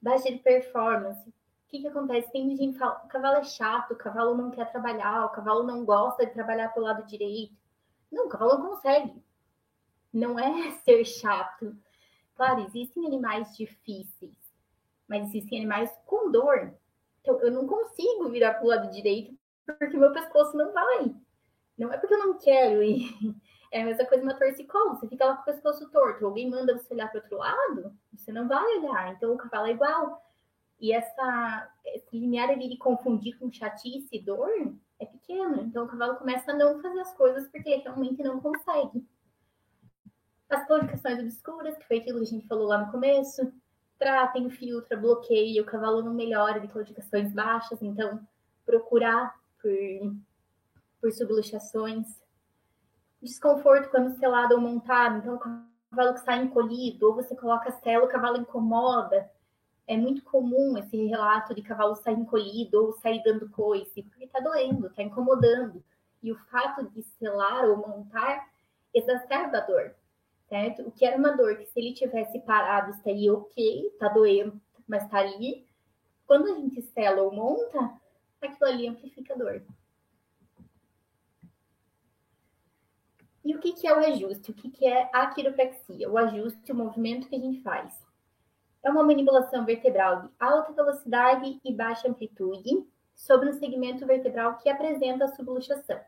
Baixa 0.00 0.30
de 0.30 0.38
performance. 0.38 1.28
O 1.28 1.32
que, 1.68 1.80
que 1.80 1.88
acontece? 1.88 2.32
Tem 2.32 2.56
gente 2.56 2.72
que 2.72 2.78
fala, 2.78 3.02
o 3.04 3.08
cavalo 3.08 3.38
é 3.38 3.44
chato, 3.44 3.92
o 3.92 3.96
cavalo 3.96 4.34
não 4.34 4.50
quer 4.50 4.70
trabalhar, 4.70 5.26
o 5.26 5.30
cavalo 5.30 5.64
não 5.64 5.84
gosta 5.84 6.24
de 6.24 6.32
trabalhar 6.32 6.72
pelo 6.72 6.86
lado 6.86 7.06
direito. 7.06 7.54
Não, 8.10 8.26
o 8.26 8.28
cavalo 8.28 8.58
não 8.58 8.70
consegue. 8.70 9.22
Não 10.14 10.38
é 10.38 10.70
ser 10.86 11.04
chato. 11.04 11.76
Claro, 12.36 12.60
existem 12.60 13.06
animais 13.06 13.54
difíceis, 13.56 14.36
mas 15.08 15.28
existem 15.28 15.58
animais 15.58 15.90
com 16.06 16.30
dor. 16.30 16.72
Então, 17.20 17.40
eu 17.40 17.50
não 17.50 17.66
consigo 17.66 18.28
virar 18.28 18.54
para 18.54 18.64
o 18.64 18.68
lado 18.68 18.90
direito 18.92 19.36
porque 19.66 19.96
meu 19.96 20.12
pescoço 20.12 20.56
não 20.56 20.72
vai. 20.72 21.14
Não 21.76 21.92
é 21.92 21.98
porque 21.98 22.14
eu 22.14 22.18
não 22.18 22.38
quero 22.38 22.82
ir. 22.82 23.12
É 23.72 23.82
a 23.82 23.86
mesma 23.86 24.04
coisa 24.04 24.22
uma 24.22 24.38
torcicolo. 24.38 24.90
Você 24.90 25.08
fica 25.08 25.24
lá 25.24 25.34
com 25.34 25.42
o 25.42 25.52
pescoço 25.52 25.90
torto. 25.90 26.24
Alguém 26.24 26.48
manda 26.48 26.78
você 26.78 26.94
olhar 26.94 27.10
para 27.10 27.20
outro 27.20 27.38
lado, 27.38 27.92
você 28.12 28.30
não 28.30 28.46
vai 28.46 28.64
olhar. 28.78 29.12
Então, 29.12 29.34
o 29.34 29.36
cavalo 29.36 29.66
é 29.66 29.72
igual. 29.72 30.22
E 30.78 30.92
essa, 30.92 31.72
esse 31.84 32.16
limiar 32.16 32.56
de 32.56 32.76
confundir 32.76 33.36
com 33.36 33.50
chatice 33.50 34.08
e 34.12 34.22
dor 34.22 34.48
é 35.00 35.06
pequeno. 35.06 35.60
Então, 35.62 35.86
o 35.86 35.88
cavalo 35.88 36.14
começa 36.18 36.52
a 36.52 36.54
não 36.54 36.80
fazer 36.80 37.00
as 37.00 37.16
coisas 37.16 37.48
porque 37.48 37.68
ele 37.68 37.82
realmente 37.82 38.22
não 38.22 38.40
consegue. 38.40 39.04
As 40.54 40.64
claudicações 40.68 41.18
obscuras, 41.18 41.76
que 41.76 41.84
foi 41.84 41.98
aquilo 41.98 42.18
que 42.18 42.26
a 42.26 42.28
gente 42.28 42.46
falou 42.46 42.68
lá 42.68 42.78
no 42.78 42.92
começo, 42.92 43.52
tratem, 43.98 44.48
filtra, 44.50 44.96
bloqueia, 44.96 45.60
o 45.60 45.64
cavalo 45.64 46.00
não 46.00 46.14
melhora 46.14 46.60
de 46.60 46.68
claudicações 46.68 47.32
baixas, 47.32 47.82
então 47.82 48.20
procurar 48.64 49.34
por, 49.60 49.72
por 51.00 51.10
subluxações. 51.10 52.06
desconforto 53.20 53.90
quando 53.90 54.16
selado 54.16 54.54
ou 54.54 54.60
montado, 54.60 55.18
então 55.18 55.34
o 55.34 55.38
cavalo 55.40 56.14
que 56.14 56.20
sai 56.20 56.44
encolhido, 56.44 57.08
ou 57.08 57.16
você 57.16 57.34
coloca 57.34 57.70
a 57.70 57.72
sela, 57.72 58.04
o 58.04 58.08
cavalo 58.08 58.36
incomoda. 58.36 59.28
É 59.88 59.96
muito 59.96 60.22
comum 60.22 60.78
esse 60.78 60.96
relato 61.06 61.52
de 61.52 61.62
cavalo 61.62 61.96
sair 61.96 62.14
encolhido 62.14 62.80
ou 62.80 62.92
sair 62.92 63.20
dando 63.24 63.48
coice, 63.48 64.04
porque 64.04 64.26
está 64.26 64.38
doendo, 64.38 64.86
está 64.86 65.02
incomodando. 65.02 65.82
E 66.22 66.30
o 66.30 66.38
fato 66.48 66.88
de 66.90 67.02
selar 67.02 67.64
ou 67.64 67.76
montar 67.76 68.48
exacerba 68.94 69.58
a 69.58 69.60
dor, 69.62 69.94
certo? 70.54 70.82
O 70.82 70.92
que 70.92 71.04
era 71.04 71.18
uma 71.18 71.36
dor 71.36 71.56
que 71.56 71.66
se 71.66 71.80
ele 71.80 71.92
tivesse 71.92 72.38
parado 72.38 72.92
estaria 72.92 73.34
ok, 73.34 73.88
está 73.88 74.08
doendo, 74.08 74.60
mas 74.86 75.02
está 75.02 75.18
ali. 75.18 75.66
Quando 76.28 76.46
a 76.46 76.54
gente 76.54 76.80
sela 76.80 77.22
ou 77.22 77.32
monta, 77.32 78.00
aquilo 78.40 78.70
ali 78.70 78.86
amplifica 78.86 79.34
a 79.34 79.36
dor. 79.36 79.64
E 83.44 83.54
o 83.54 83.58
que, 83.58 83.72
que 83.72 83.88
é 83.88 83.92
o 83.92 83.98
ajuste? 83.98 84.52
O 84.52 84.54
que, 84.54 84.70
que 84.70 84.86
é 84.86 85.10
a 85.12 85.26
quiropraxia? 85.26 86.08
O 86.08 86.16
ajuste, 86.16 86.70
o 86.70 86.74
movimento 86.74 87.28
que 87.28 87.34
a 87.34 87.40
gente 87.40 87.60
faz. 87.60 87.92
É 88.80 88.88
uma 88.88 89.02
manipulação 89.02 89.64
vertebral 89.64 90.22
de 90.22 90.30
alta 90.38 90.72
velocidade 90.72 91.60
e 91.64 91.74
baixa 91.74 92.08
amplitude 92.08 92.86
sobre 93.12 93.48
um 93.48 93.52
segmento 93.54 94.06
vertebral 94.06 94.56
que 94.58 94.68
apresenta 94.68 95.26
subluxação. 95.34 96.00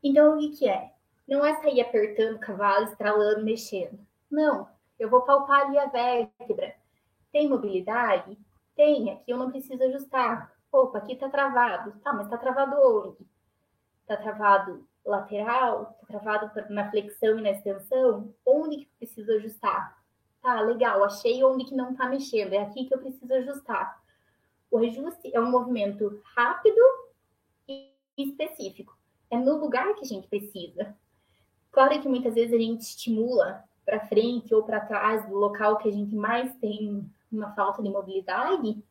Então, 0.00 0.36
o 0.36 0.38
que, 0.38 0.56
que 0.56 0.68
é? 0.68 0.95
Não 1.26 1.44
é 1.44 1.54
sair 1.60 1.80
apertando 1.80 2.36
o 2.36 2.40
cavalo, 2.40 2.86
estralando, 2.86 3.44
mexendo. 3.44 3.98
Não, 4.30 4.68
eu 4.98 5.10
vou 5.10 5.22
palpar 5.22 5.66
ali 5.66 5.78
a 5.78 5.86
vértebra. 5.86 6.74
Tem 7.32 7.48
mobilidade? 7.48 8.38
Tem, 8.74 9.10
aqui 9.10 9.30
eu 9.30 9.36
não 9.36 9.50
preciso 9.50 9.82
ajustar. 9.82 10.52
Opa, 10.70 10.98
aqui 10.98 11.16
tá 11.16 11.28
travado. 11.28 11.92
Tá, 12.00 12.12
mas 12.12 12.28
tá 12.28 12.36
travado 12.36 12.76
onde? 12.76 13.26
Tá 14.06 14.16
travado 14.16 14.86
lateral, 15.04 15.96
tá 16.00 16.06
travado 16.06 16.50
na 16.70 16.90
flexão 16.90 17.38
e 17.38 17.42
na 17.42 17.50
extensão, 17.50 18.34
onde 18.44 18.78
que 18.78 18.82
eu 18.84 18.96
preciso 18.98 19.32
ajustar? 19.32 19.96
Tá, 20.42 20.60
legal, 20.60 21.02
achei 21.04 21.42
onde 21.44 21.64
que 21.64 21.74
não 21.74 21.94
tá 21.94 22.08
mexendo, 22.08 22.52
é 22.52 22.58
aqui 22.58 22.84
que 22.84 22.94
eu 22.94 22.98
preciso 22.98 23.32
ajustar. 23.34 24.00
O 24.70 24.78
ajuste 24.78 25.30
é 25.34 25.40
um 25.40 25.50
movimento 25.50 26.20
rápido 26.36 26.80
e 27.68 27.92
específico. 28.18 28.96
É 29.30 29.36
no 29.36 29.56
lugar 29.58 29.94
que 29.94 30.02
a 30.02 30.08
gente 30.08 30.28
precisa. 30.28 30.96
Claro 31.76 32.00
que 32.00 32.08
muitas 32.08 32.34
vezes 32.34 32.54
a 32.54 32.58
gente 32.58 32.80
estimula 32.80 33.62
para 33.84 34.06
frente 34.06 34.54
ou 34.54 34.62
para 34.62 34.80
trás 34.80 35.28
do 35.28 35.34
local 35.34 35.76
que 35.76 35.86
a 35.86 35.92
gente 35.92 36.14
mais 36.14 36.54
tem 36.54 37.06
uma 37.30 37.52
falta 37.52 37.82
de 37.82 37.90
mobilidade 37.90 38.82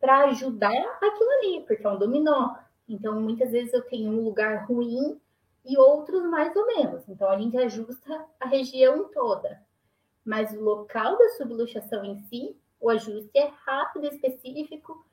para 0.00 0.24
ajudar 0.28 0.72
aquilo 1.02 1.30
ali, 1.30 1.62
porque 1.66 1.86
é 1.86 1.90
um 1.90 1.98
dominó. 1.98 2.56
Então, 2.88 3.20
muitas 3.20 3.50
vezes 3.50 3.74
eu 3.74 3.82
tenho 3.82 4.10
um 4.10 4.24
lugar 4.24 4.64
ruim 4.64 5.20
e 5.62 5.76
outros 5.76 6.22
mais 6.22 6.56
ou 6.56 6.66
menos. 6.68 7.06
Então 7.06 7.28
a 7.28 7.38
gente 7.38 7.54
ajusta 7.58 8.24
a 8.40 8.46
região 8.46 9.10
toda. 9.12 9.62
Mas 10.24 10.54
o 10.54 10.60
local 10.62 11.18
da 11.18 11.28
subluxação 11.36 12.02
em 12.02 12.18
si, 12.22 12.56
o 12.80 12.88
ajuste 12.88 13.30
é 13.36 13.52
rápido, 13.66 14.06
específico, 14.06 15.04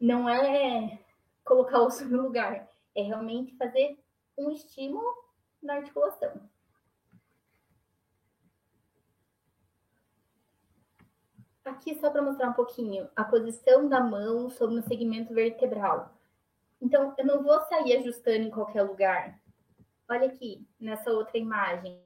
não 0.00 0.28
é 0.28 0.98
colocar 1.44 1.80
o 1.82 1.88
no 2.10 2.22
lugar, 2.22 2.68
é 2.92 3.02
realmente 3.02 3.56
fazer 3.56 3.96
um 4.36 4.50
estímulo 4.50 5.06
na 5.62 5.74
articulação. 5.74 6.55
Aqui 11.66 11.98
só 11.98 12.10
para 12.10 12.22
mostrar 12.22 12.50
um 12.50 12.52
pouquinho 12.52 13.10
a 13.16 13.24
posição 13.24 13.88
da 13.88 14.00
mão 14.00 14.48
sobre 14.48 14.78
o 14.78 14.82
segmento 14.82 15.34
vertebral. 15.34 16.14
Então, 16.80 17.12
eu 17.18 17.26
não 17.26 17.42
vou 17.42 17.60
sair 17.62 17.96
ajustando 17.96 18.44
em 18.44 18.50
qualquer 18.50 18.82
lugar. 18.82 19.40
Olha 20.08 20.28
aqui, 20.28 20.64
nessa 20.78 21.10
outra 21.10 21.36
imagem. 21.36 22.00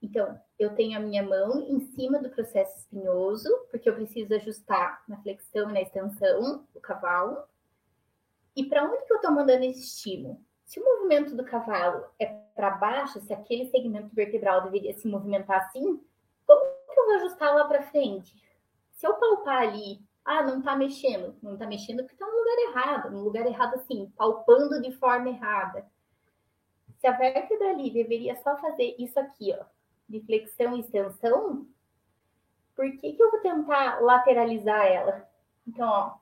Então, 0.00 0.40
eu 0.56 0.76
tenho 0.76 0.96
a 0.96 1.00
minha 1.00 1.24
mão 1.24 1.60
em 1.62 1.80
cima 1.80 2.20
do 2.20 2.30
processo 2.30 2.78
espinhoso, 2.78 3.48
porque 3.68 3.88
eu 3.88 3.96
preciso 3.96 4.32
ajustar 4.34 5.02
na 5.08 5.20
flexão 5.22 5.68
e 5.68 5.72
na 5.72 5.80
extensão 5.80 6.64
do 6.72 6.80
cavalo. 6.80 7.42
E 8.54 8.64
para 8.64 8.84
onde 8.84 9.04
que 9.06 9.12
eu 9.12 9.16
estou 9.16 9.32
mandando 9.32 9.64
esse 9.64 9.80
estímulo? 9.80 10.40
Se 10.64 10.78
o 10.78 10.84
movimento 10.84 11.34
do 11.34 11.44
cavalo 11.44 12.06
é 12.16 12.26
para 12.54 12.70
baixo, 12.70 13.20
se 13.20 13.32
aquele 13.32 13.68
segmento 13.70 14.14
vertebral 14.14 14.62
deveria 14.62 14.96
se 14.96 15.08
movimentar 15.08 15.62
assim, 15.62 16.00
que 16.96 17.00
eu 17.00 17.06
vou 17.06 17.14
ajustar 17.16 17.54
lá 17.54 17.64
para 17.66 17.82
frente? 17.82 18.34
Se 18.92 19.06
eu 19.06 19.14
palpar 19.14 19.62
ali, 19.62 20.00
ah, 20.24 20.42
não 20.42 20.58
está 20.58 20.74
mexendo, 20.74 21.36
não 21.42 21.52
está 21.52 21.66
mexendo 21.66 21.98
porque 21.98 22.14
está 22.14 22.26
no 22.26 22.36
lugar 22.36 22.58
errado, 22.70 23.10
no 23.10 23.22
lugar 23.22 23.46
errado 23.46 23.74
assim, 23.74 24.10
palpando 24.16 24.80
de 24.80 24.92
forma 24.92 25.28
errada 25.28 25.86
se 26.98 27.06
a 27.06 27.12
vértebra 27.12 27.70
ali 27.70 27.90
deveria 27.90 28.34
só 28.36 28.56
fazer 28.56 28.96
isso 28.98 29.18
aqui, 29.18 29.54
ó, 29.58 29.64
de 30.08 30.20
flexão 30.20 30.76
e 30.76 30.80
extensão, 30.80 31.66
por 32.74 32.90
que, 32.98 33.12
que 33.12 33.22
eu 33.22 33.30
vou 33.30 33.40
tentar 33.40 34.00
lateralizar 34.00 34.86
ela? 34.86 35.28
Então, 35.66 35.88
ó, 35.88 36.14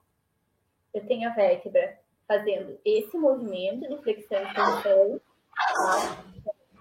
eu 0.93 1.07
tenho 1.07 1.29
a 1.29 1.33
vértebra 1.33 1.99
fazendo 2.27 2.79
esse 2.85 3.17
movimento 3.17 3.89
de 3.89 4.03
flexão 4.03 4.39
e 4.39 4.45
extensão, 4.45 5.21
tá? 5.55 6.25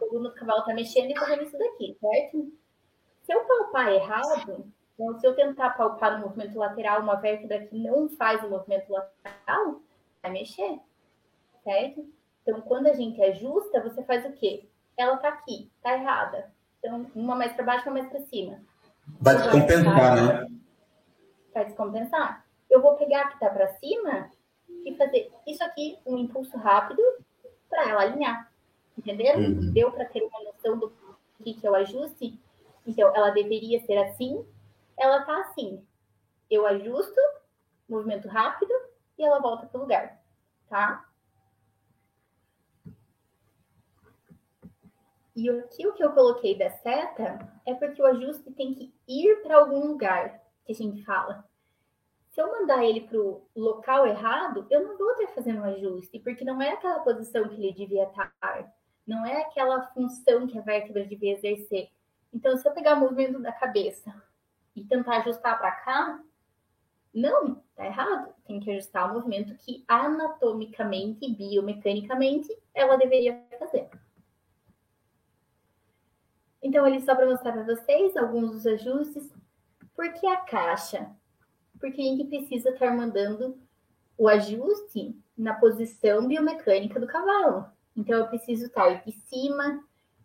O 0.02 0.32
cavalo 0.32 0.60
está 0.60 0.74
mexendo 0.74 1.12
e 1.12 1.20
fazendo 1.20 1.44
isso 1.44 1.58
daqui, 1.58 1.98
certo? 2.00 2.52
Se 3.24 3.34
eu 3.34 3.44
palpar 3.46 3.92
errado, 3.92 4.72
então 4.94 5.20
se 5.20 5.26
eu 5.26 5.36
tentar 5.36 5.72
palpar 5.72 6.18
no 6.18 6.28
movimento 6.28 6.58
lateral 6.58 7.02
uma 7.02 7.16
vértebra 7.16 7.66
que 7.66 7.78
não 7.78 8.10
faz 8.10 8.44
o 8.44 8.50
movimento 8.50 8.92
lateral, 8.92 9.82
vai 10.22 10.32
mexer, 10.32 10.80
certo? 11.64 12.06
Então, 12.42 12.62
quando 12.62 12.88
a 12.88 12.94
gente 12.94 13.22
ajusta, 13.22 13.82
você 13.82 14.04
faz 14.04 14.26
o 14.26 14.34
quê? 14.34 14.68
Ela 14.98 15.18
tá 15.18 15.30
aqui, 15.30 15.72
tá 15.82 15.94
errada. 15.94 16.52
Então, 16.80 17.10
uma 17.16 17.36
mais 17.36 17.54
para 17.54 17.64
baixo, 17.64 17.90
uma 17.90 18.00
mais 18.00 18.10
para 18.10 18.20
cima. 18.26 18.60
Vai 19.20 19.38
descompensar, 19.38 20.16
né? 20.16 20.48
Vai 21.54 21.66
descompensar. 21.66 22.46
Eu 22.70 22.82
vou 22.82 22.96
pegar 22.98 23.22
a 23.22 23.28
que 23.30 23.40
tá 23.40 23.50
para 23.50 23.70
cima 23.76 24.30
e 24.86 24.96
fazer 24.96 25.32
isso 25.48 25.64
aqui, 25.64 25.98
um 26.06 26.18
impulso 26.18 26.58
rápido, 26.58 27.02
para 27.70 27.90
ela 27.90 28.02
alinhar. 28.02 28.52
Entenderam? 28.98 29.40
Uhum. 29.40 29.72
Deu 29.72 29.92
para 29.92 30.06
ter 30.06 30.22
uma 30.22 30.44
noção 30.44 30.78
do 30.78 30.92
que, 31.42 31.54
que 31.54 31.66
é 31.66 31.72
o 31.72 31.76
ajuste? 31.76 32.38
Então, 32.86 33.16
ela 33.16 33.32
deveria 33.32 33.80
ser 33.86 33.98
assim, 33.98 34.46
ela 34.98 35.24
tá 35.24 35.42
assim. 35.42 35.86
Eu 36.50 36.66
ajusto, 36.68 37.20
movimento 37.88 38.28
rápido, 38.28 38.74
e 39.18 39.24
ela 39.24 39.40
volta 39.40 39.66
pro 39.68 39.82
lugar, 39.82 40.22
tá? 40.68 41.08
E 45.36 45.50
aqui 45.50 45.88
o 45.88 45.94
que 45.94 46.04
eu 46.04 46.12
coloquei 46.12 46.56
da 46.56 46.70
seta 46.70 47.40
é 47.66 47.74
porque 47.74 48.02
o 48.02 48.06
ajuste 48.06 48.52
tem 48.52 48.74
que 48.74 48.94
ir 49.08 49.42
para 49.42 49.58
algum 49.58 49.88
lugar, 49.88 50.44
que 50.66 50.72
a 50.72 50.76
gente 50.76 51.04
fala. 51.04 51.44
Se 52.32 52.42
eu 52.42 52.52
mandar 52.52 52.84
ele 52.84 53.02
para 53.02 53.20
o 53.20 53.46
local 53.56 54.06
errado, 54.08 54.66
eu 54.70 54.84
não 54.84 54.98
vou 54.98 55.12
estar 55.12 55.34
fazendo 55.34 55.62
um 55.62 55.66
ajuste, 55.66 56.20
porque 56.20 56.44
não 56.44 56.62
é 56.62 56.70
aquela 56.70 57.00
posição 57.00 57.48
que 57.48 57.56
ele 57.56 57.74
devia 57.74 58.04
estar, 58.04 58.34
não 59.06 59.26
é 59.26 59.42
aquela 59.42 59.88
função 59.88 60.48
que 60.48 60.58
a 60.58 60.62
vértebra 60.62 61.06
devia 61.06 61.34
exercer. 61.34 61.90
Então, 62.34 62.58
se 62.58 62.68
eu 62.68 62.74
pegar 62.74 62.96
o 62.96 63.00
movimento 63.00 63.40
da 63.40 63.52
cabeça 63.52 64.14
e 64.76 64.84
tentar 64.84 65.18
ajustar 65.18 65.58
para 65.60 65.72
cá, 65.72 66.20
não, 67.14 67.62
tá 67.76 67.86
errado. 67.86 68.34
Tem 68.46 68.60
que 68.60 68.72
ajustar 68.72 69.10
o 69.10 69.14
movimento 69.14 69.56
que 69.56 69.84
anatomicamente 69.88 71.26
e 71.26 71.36
biomecanicamente 71.36 72.50
ela 72.74 72.98
deveria 72.98 73.40
fazer. 73.60 73.88
Então, 76.62 76.84
ali 76.86 77.02
só 77.02 77.14
para 77.14 77.28
mostrar 77.28 77.52
para 77.52 77.64
vocês 77.64 78.18
alguns 78.18 78.52
dos 78.52 78.66
ajustes. 78.66 79.32
Por 79.96 80.12
que 80.14 80.26
a 80.26 80.38
caixa? 80.38 81.12
Porque 81.80 82.02
a 82.02 82.06
gente 82.06 82.24
precisa 82.24 82.70
estar 82.70 82.96
mandando 82.96 83.62
o 84.18 84.28
ajuste 84.28 85.16
na 85.38 85.54
posição 85.54 86.28
biomecânica 86.28 87.00
do 87.00 87.06
cavalo. 87.06 87.66
Então, 87.96 88.18
eu 88.18 88.28
preciso 88.28 88.66
estar 88.66 89.04
de 89.04 89.12
cima, 89.12 89.84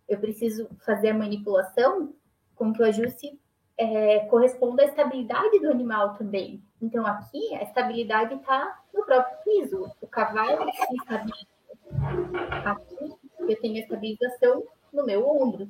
eu 0.09 0.19
preciso 0.19 0.69
fazer 0.85 1.11
a 1.11 1.15
manipulação 1.15 2.15
com 2.55 2.73
que 2.73 2.83
o 2.83 2.85
ajuste 2.85 3.39
é, 3.77 4.21
corresponda 4.27 4.83
à 4.83 4.87
estabilidade 4.87 5.61
do 5.61 5.71
animal 5.71 6.15
também. 6.15 6.63
Então, 6.83 7.07
aqui, 7.07 7.55
a 7.55 7.63
estabilidade 7.63 8.35
está 8.35 8.81
no 8.93 9.05
próprio 9.05 9.39
piso. 9.45 9.93
O 10.01 10.07
cavalo 10.07 10.69
se 10.73 10.95
estabiliza. 10.97 11.47
Aqui, 12.65 13.15
eu 13.41 13.61
tenho 13.61 13.77
a 13.77 13.81
estabilização 13.81 14.65
no 14.93 15.05
meu 15.05 15.29
ombro. 15.29 15.69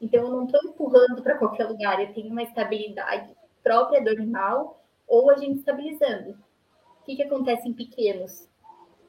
Então, 0.00 0.22
eu 0.22 0.30
não 0.30 0.46
estou 0.46 0.60
empurrando 0.64 1.22
para 1.22 1.36
qualquer 1.36 1.68
lugar, 1.68 2.00
eu 2.00 2.12
tenho 2.12 2.30
uma 2.30 2.42
estabilidade 2.42 3.30
própria 3.62 4.02
do 4.02 4.10
animal 4.10 4.82
ou 5.06 5.30
a 5.30 5.36
gente 5.36 5.58
estabilizando. 5.58 6.30
O 7.00 7.04
que, 7.04 7.16
que 7.16 7.22
acontece 7.22 7.68
em 7.68 7.72
pequenos? 7.72 8.48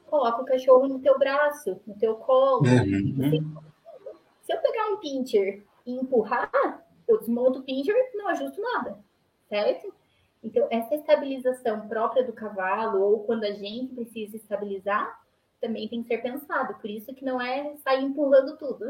Coloca 0.06 0.42
o 0.42 0.44
cachorro 0.44 0.86
no 0.86 1.00
teu 1.00 1.18
braço, 1.18 1.80
no 1.86 1.94
teu 1.96 2.16
colo. 2.16 2.62
Uhum. 2.62 3.64
Se 4.44 4.52
eu 4.52 4.60
pegar 4.60 4.86
um 4.88 4.98
pincher 4.98 5.64
e 5.84 5.92
empurrar, 5.92 6.86
eu 7.08 7.18
desmonto 7.18 7.58
o 7.58 7.62
pincher 7.62 7.94
não 8.14 8.28
ajusto 8.28 8.60
nada, 8.60 8.98
certo? 9.48 9.92
Então, 10.42 10.68
essa 10.70 10.94
estabilização 10.94 11.88
própria 11.88 12.22
do 12.22 12.32
cavalo, 12.32 13.00
ou 13.00 13.24
quando 13.24 13.44
a 13.44 13.52
gente 13.52 13.94
precisa 13.94 14.36
estabilizar, 14.36 15.20
também 15.60 15.88
tem 15.88 16.02
que 16.02 16.08
ser 16.08 16.18
pensado. 16.18 16.74
Por 16.74 16.90
isso 16.90 17.14
que 17.14 17.24
não 17.24 17.40
é 17.40 17.74
sair 17.82 18.04
empurrando 18.04 18.56
tudo. 18.58 18.84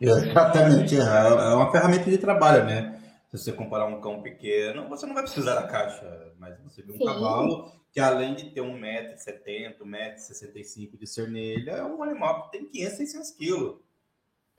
Exatamente, 0.00 0.96
é, 0.96 1.00
é 1.00 1.54
uma 1.54 1.70
ferramenta 1.70 2.10
de 2.10 2.18
trabalho, 2.18 2.64
né? 2.64 3.00
Se 3.28 3.38
você 3.38 3.52
comparar 3.52 3.86
um 3.86 4.00
cão 4.00 4.22
pequeno, 4.22 4.88
você 4.88 5.06
não 5.06 5.14
vai 5.14 5.22
precisar 5.22 5.54
da 5.54 5.68
caixa, 5.68 6.32
mas 6.38 6.58
você 6.64 6.82
vê 6.82 6.92
um 6.92 6.96
Sim. 6.96 7.04
cavalo 7.04 7.70
que 7.92 8.00
além 8.00 8.34
de 8.34 8.50
ter 8.50 8.60
1,70m, 8.60 9.78
1,65m 9.78 10.98
de 10.98 11.06
cernelha, 11.06 11.72
é 11.72 11.84
um 11.84 12.02
animal 12.02 12.44
que 12.44 12.52
tem 12.52 12.66
500, 12.66 12.96
600 12.96 13.30
quilos. 13.32 13.89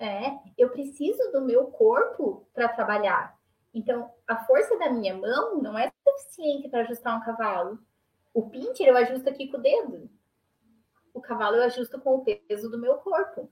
É, 0.01 0.39
eu 0.57 0.71
preciso 0.71 1.31
do 1.31 1.41
meu 1.41 1.65
corpo 1.67 2.47
para 2.55 2.67
trabalhar. 2.67 3.39
Então, 3.71 4.11
a 4.27 4.43
força 4.45 4.75
da 4.79 4.89
minha 4.89 5.15
mão 5.15 5.61
não 5.61 5.77
é 5.77 5.91
suficiente 6.03 6.67
para 6.67 6.81
ajustar 6.81 7.15
um 7.15 7.23
cavalo. 7.23 7.77
O 8.33 8.49
pincher 8.49 8.87
eu 8.87 8.97
ajusto 8.97 9.29
aqui 9.29 9.47
com 9.47 9.57
o 9.57 9.61
dedo. 9.61 10.09
O 11.13 11.21
cavalo 11.21 11.57
eu 11.57 11.63
ajusto 11.63 12.01
com 12.01 12.15
o 12.15 12.25
peso 12.25 12.67
do 12.67 12.79
meu 12.79 12.95
corpo. 12.95 13.47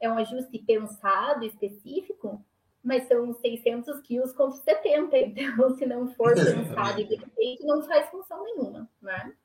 É 0.00 0.10
um 0.10 0.18
ajuste 0.18 0.58
pensado, 0.58 1.44
específico, 1.44 2.44
mas 2.82 3.06
são 3.06 3.32
600 3.32 4.00
quilos 4.00 4.32
contra 4.32 4.58
70. 4.58 5.16
Então, 5.16 5.70
se 5.76 5.86
não 5.86 6.08
for 6.14 6.34
pensado 6.34 7.00
e 7.00 7.06
feito, 7.06 7.64
não 7.64 7.80
faz 7.82 8.10
função 8.10 8.42
nenhuma, 8.42 8.90
né? 9.00 9.36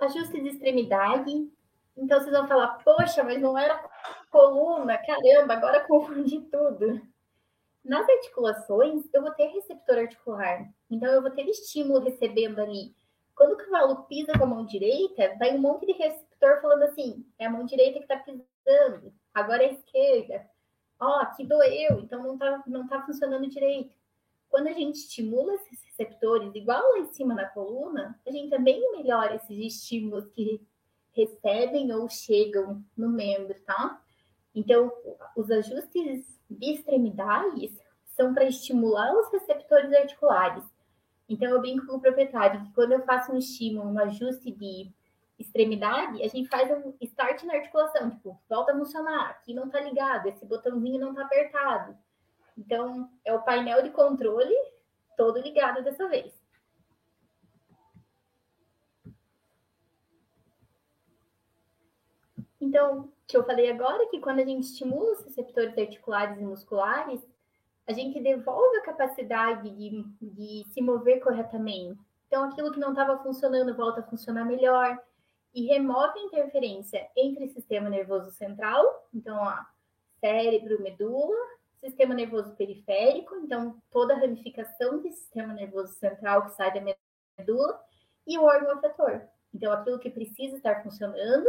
Ajuste 0.00 0.42
de 0.42 0.48
extremidade. 0.48 1.48
Então, 1.96 2.20
vocês 2.20 2.32
vão 2.32 2.46
falar, 2.46 2.78
poxa, 2.84 3.24
mas 3.24 3.40
não 3.40 3.56
era 3.56 3.82
coluna, 4.30 4.98
caramba, 4.98 5.54
agora 5.54 5.86
confundi 5.86 6.40
tudo. 6.42 7.00
Nas 7.82 8.06
articulações, 8.08 9.04
eu 9.14 9.22
vou 9.22 9.30
ter 9.30 9.46
receptor 9.46 9.98
articular. 9.98 10.68
Então, 10.90 11.08
eu 11.08 11.22
vou 11.22 11.30
ter 11.30 11.48
estímulo 11.48 12.00
recebendo 12.00 12.60
ali. 12.60 12.94
Quando 13.34 13.52
o 13.52 13.56
cavalo 13.56 14.04
pisa 14.04 14.32
com 14.32 14.44
a 14.44 14.46
mão 14.46 14.64
direita, 14.64 15.36
vai 15.38 15.54
um 15.54 15.60
monte 15.60 15.86
de 15.86 15.92
receptor 15.92 16.60
falando 16.60 16.84
assim: 16.84 17.24
é 17.38 17.46
a 17.46 17.50
mão 17.50 17.64
direita 17.64 17.98
que 17.98 18.04
está 18.04 18.16
pisando, 18.16 19.12
agora 19.32 19.62
é 19.62 19.68
a 19.68 19.72
esquerda. 19.72 20.48
Ó, 20.98 21.06
oh, 21.06 21.20
aqui 21.20 21.44
doeu, 21.44 22.00
então 22.00 22.22
não 22.22 22.34
está 22.34 22.62
não 22.66 22.88
tá 22.88 23.02
funcionando 23.02 23.46
direito. 23.48 23.94
Quando 24.48 24.68
a 24.68 24.72
gente 24.72 24.96
estimula 24.96 25.54
esses 25.54 25.82
receptores, 25.84 26.54
igual 26.54 26.82
lá 26.92 26.98
em 26.98 27.12
cima 27.12 27.34
na 27.34 27.46
coluna, 27.46 28.18
a 28.26 28.30
gente 28.30 28.48
também 28.48 28.80
melhora 28.92 29.34
esses 29.34 29.58
estímulos 29.58 30.26
que 30.30 30.66
recebem 31.16 31.92
ou 31.92 32.08
chegam 32.08 32.84
no 32.96 33.08
membro, 33.08 33.58
tá? 33.64 34.00
Então, 34.54 34.92
os 35.36 35.50
ajustes 35.50 36.38
de 36.48 36.72
extremidades 36.74 37.76
são 38.06 38.34
para 38.34 38.44
estimular 38.44 39.12
os 39.14 39.30
receptores 39.32 39.92
articulares. 39.92 40.64
Então, 41.28 41.48
eu 41.48 41.60
brinco 41.60 41.86
com 41.86 41.96
o 41.96 42.00
proprietário 42.00 42.62
que 42.62 42.72
quando 42.72 42.92
eu 42.92 43.02
faço 43.04 43.32
um 43.32 43.38
estímulo, 43.38 43.90
um 43.90 43.98
ajuste 43.98 44.50
de 44.52 44.90
extremidade, 45.38 46.22
a 46.22 46.28
gente 46.28 46.48
faz 46.48 46.70
um 46.70 46.94
start 47.00 47.42
na 47.42 47.54
articulação, 47.54 48.10
tipo, 48.10 48.40
volta 48.48 48.72
a 48.72 48.76
funcionar, 48.76 49.30
aqui 49.30 49.52
não 49.52 49.68
tá 49.68 49.80
ligado, 49.80 50.26
esse 50.26 50.46
botãozinho 50.46 51.00
não 51.00 51.14
tá 51.14 51.22
apertado. 51.22 51.96
Então, 52.56 53.10
é 53.24 53.34
o 53.34 53.42
painel 53.42 53.82
de 53.82 53.90
controle 53.90 54.54
todo 55.16 55.40
ligado 55.40 55.82
dessa 55.82 56.08
vez. 56.08 56.32
Então, 62.60 63.12
que 63.26 63.36
eu 63.36 63.44
falei 63.44 63.70
agora, 63.70 64.08
que 64.08 64.20
quando 64.20 64.40
a 64.40 64.44
gente 64.44 64.64
estimula 64.64 65.12
os 65.12 65.24
receptores 65.24 65.76
articulares 65.76 66.38
e 66.40 66.44
musculares, 66.44 67.20
a 67.86 67.92
gente 67.92 68.20
devolve 68.20 68.78
a 68.78 68.82
capacidade 68.82 69.70
de, 69.70 70.04
de 70.20 70.64
se 70.72 70.80
mover 70.80 71.20
corretamente. 71.20 72.00
Então, 72.26 72.44
aquilo 72.44 72.72
que 72.72 72.80
não 72.80 72.90
estava 72.90 73.22
funcionando 73.22 73.76
volta 73.76 74.00
a 74.00 74.04
funcionar 74.04 74.44
melhor 74.44 74.98
e 75.54 75.66
remove 75.66 76.18
a 76.18 76.22
interferência 76.22 77.08
entre 77.16 77.48
sistema 77.48 77.88
nervoso 77.88 78.30
central, 78.32 79.08
então, 79.14 79.36
ó, 79.36 79.54
cérebro, 80.18 80.82
medula, 80.82 81.36
sistema 81.80 82.14
nervoso 82.14 82.54
periférico, 82.56 83.36
então, 83.36 83.80
toda 83.90 84.14
a 84.14 84.18
ramificação 84.18 85.00
do 85.00 85.10
sistema 85.10 85.52
nervoso 85.52 85.94
central 85.94 86.44
que 86.44 86.52
sai 86.52 86.74
da 86.74 86.94
medula, 87.38 87.80
e 88.26 88.36
o 88.38 88.42
órgão 88.42 88.72
afetor. 88.72 89.22
Então, 89.54 89.72
aquilo 89.72 89.98
que 89.98 90.10
precisa 90.10 90.56
estar 90.56 90.82
funcionando 90.82 91.48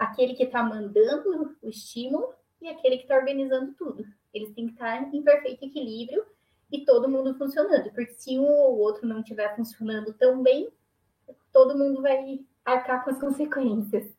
aquele 0.00 0.34
que 0.34 0.44
está 0.44 0.62
mandando 0.62 1.54
o 1.62 1.68
estímulo 1.68 2.32
e 2.58 2.68
aquele 2.68 2.96
que 2.96 3.02
está 3.02 3.16
organizando 3.16 3.74
tudo. 3.74 4.02
Eles 4.32 4.52
têm 4.54 4.66
que 4.66 4.72
estar 4.72 5.14
em 5.14 5.22
perfeito 5.22 5.66
equilíbrio 5.66 6.24
e 6.72 6.86
todo 6.86 7.08
mundo 7.08 7.36
funcionando, 7.36 7.90
porque 7.90 8.14
se 8.14 8.38
um 8.38 8.48
ou 8.48 8.78
outro 8.78 9.06
não 9.06 9.20
estiver 9.20 9.54
funcionando 9.54 10.14
tão 10.14 10.42
bem, 10.42 10.70
todo 11.52 11.76
mundo 11.76 12.00
vai 12.00 12.40
arcar 12.64 13.04
com 13.04 13.10
as 13.10 13.20
consequências. 13.20 14.10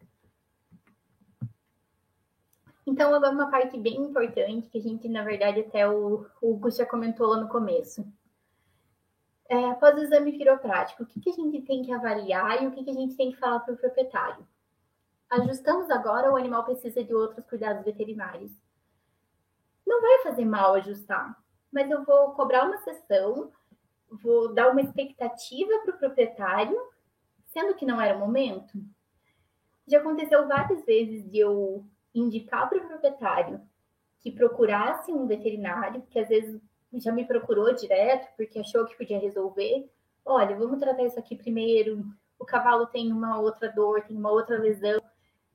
Então, 2.86 3.14
agora 3.14 3.34
uma 3.34 3.50
parte 3.50 3.78
bem 3.80 3.96
importante, 3.96 4.70
que 4.70 4.78
a 4.78 4.82
gente, 4.82 5.08
na 5.08 5.24
verdade, 5.24 5.62
até 5.62 5.88
o, 5.88 6.28
o 6.42 6.52
Hugo 6.52 6.70
já 6.70 6.86
comentou 6.86 7.28
lá 7.28 7.40
no 7.40 7.48
começo. 7.48 8.06
É, 9.48 9.66
após 9.70 9.96
o 9.96 10.04
exame 10.04 10.34
quiroprático, 10.34 11.04
o 11.04 11.06
que, 11.06 11.20
que 11.20 11.30
a 11.30 11.34
gente 11.34 11.62
tem 11.62 11.82
que 11.82 11.92
avaliar 11.92 12.62
e 12.62 12.68
o 12.68 12.72
que, 12.72 12.84
que 12.84 12.90
a 12.90 12.94
gente 12.94 13.16
tem 13.16 13.32
que 13.32 13.38
falar 13.38 13.62
para 13.62 13.74
o 13.74 13.78
proprietário? 13.78 14.46
Ajustamos 15.32 15.90
agora, 15.90 16.30
o 16.30 16.36
animal 16.36 16.66
precisa 16.66 17.02
de 17.02 17.16
outros 17.16 17.46
cuidados 17.46 17.86
veterinários. 17.86 18.52
Não 19.88 20.02
vai 20.02 20.24
fazer 20.24 20.44
mal 20.44 20.74
ajustar, 20.74 21.42
mas 21.72 21.90
eu 21.90 22.04
vou 22.04 22.32
cobrar 22.32 22.66
uma 22.66 22.78
sessão, 22.80 23.50
vou 24.22 24.54
dar 24.54 24.70
uma 24.70 24.82
expectativa 24.82 25.72
para 25.86 25.96
o 25.96 25.98
proprietário, 25.98 26.78
sendo 27.46 27.76
que 27.76 27.86
não 27.86 28.02
era 28.02 28.18
o 28.18 28.20
momento. 28.20 28.78
Já 29.88 30.00
aconteceu 30.00 30.46
várias 30.50 30.84
vezes 30.84 31.24
de 31.32 31.40
eu 31.40 31.86
indicar 32.14 32.68
para 32.68 32.80
o 32.80 32.88
proprietário 32.90 33.62
que 34.20 34.32
procurasse 34.32 35.14
um 35.14 35.28
veterinário, 35.28 36.02
que 36.10 36.20
às 36.20 36.28
vezes 36.28 36.62
já 36.96 37.14
me 37.14 37.24
procurou 37.24 37.74
direto 37.74 38.28
porque 38.36 38.60
achou 38.60 38.86
que 38.86 38.98
podia 38.98 39.18
resolver. 39.18 39.90
Olha, 40.26 40.58
vamos 40.58 40.78
tratar 40.78 41.04
isso 41.04 41.18
aqui 41.18 41.38
primeiro. 41.38 42.04
O 42.38 42.44
cavalo 42.44 42.86
tem 42.88 43.14
uma 43.14 43.40
outra 43.40 43.72
dor, 43.72 44.04
tem 44.04 44.18
uma 44.18 44.30
outra 44.30 44.60
lesão 44.60 45.00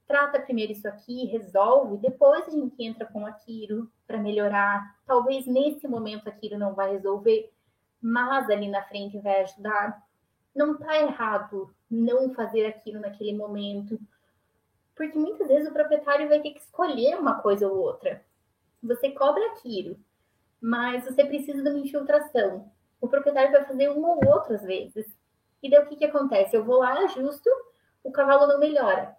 trata 0.07 0.41
primeiro 0.41 0.73
isso 0.73 0.87
aqui, 0.89 1.27
resolve, 1.27 1.97
depois 1.99 2.47
a 2.47 2.51
gente 2.51 2.83
entra 2.83 3.07
com 3.07 3.27
aquilo 3.27 3.91
para 4.07 4.19
melhorar. 4.19 4.97
Talvez 5.05 5.47
nesse 5.47 5.87
momento 5.89 6.29
aquilo 6.29 6.59
não 6.59 6.75
vai 6.75 6.93
resolver, 6.93 7.53
mas 8.01 8.49
ali 8.49 8.69
na 8.69 8.83
frente 8.85 9.19
vai 9.19 9.43
ajudar. 9.43 10.03
Não 10.55 10.73
está 10.73 11.01
errado 11.01 11.75
não 11.91 12.33
fazer 12.33 12.67
aquilo 12.67 13.01
naquele 13.01 13.37
momento, 13.37 13.99
porque 14.95 15.19
muitas 15.19 15.49
vezes 15.49 15.69
o 15.69 15.73
proprietário 15.73 16.29
vai 16.29 16.41
ter 16.41 16.53
que 16.53 16.61
escolher 16.61 17.19
uma 17.19 17.41
coisa 17.41 17.69
ou 17.69 17.77
outra. 17.77 18.25
Você 18.83 19.11
cobra 19.11 19.45
aquilo, 19.49 19.99
mas 20.61 21.05
você 21.05 21.25
precisa 21.25 21.63
de 21.63 21.69
uma 21.69 21.79
infiltração. 21.79 22.71
O 23.01 23.09
proprietário 23.09 23.53
vai 23.53 23.65
fazer 23.65 23.91
uma 23.91 24.15
ou 24.15 24.27
outra 24.27 24.55
às 24.55 24.63
vezes. 24.63 25.07
E 25.63 25.69
daí 25.69 25.83
o 25.83 25.87
que, 25.87 25.97
que 25.97 26.05
acontece? 26.05 26.57
Eu 26.57 26.65
vou 26.65 26.79
lá, 26.79 26.95
ajusto, 27.01 27.51
o 28.03 28.13
cavalo 28.13 28.47
não 28.47 28.59
melhora 28.59 29.17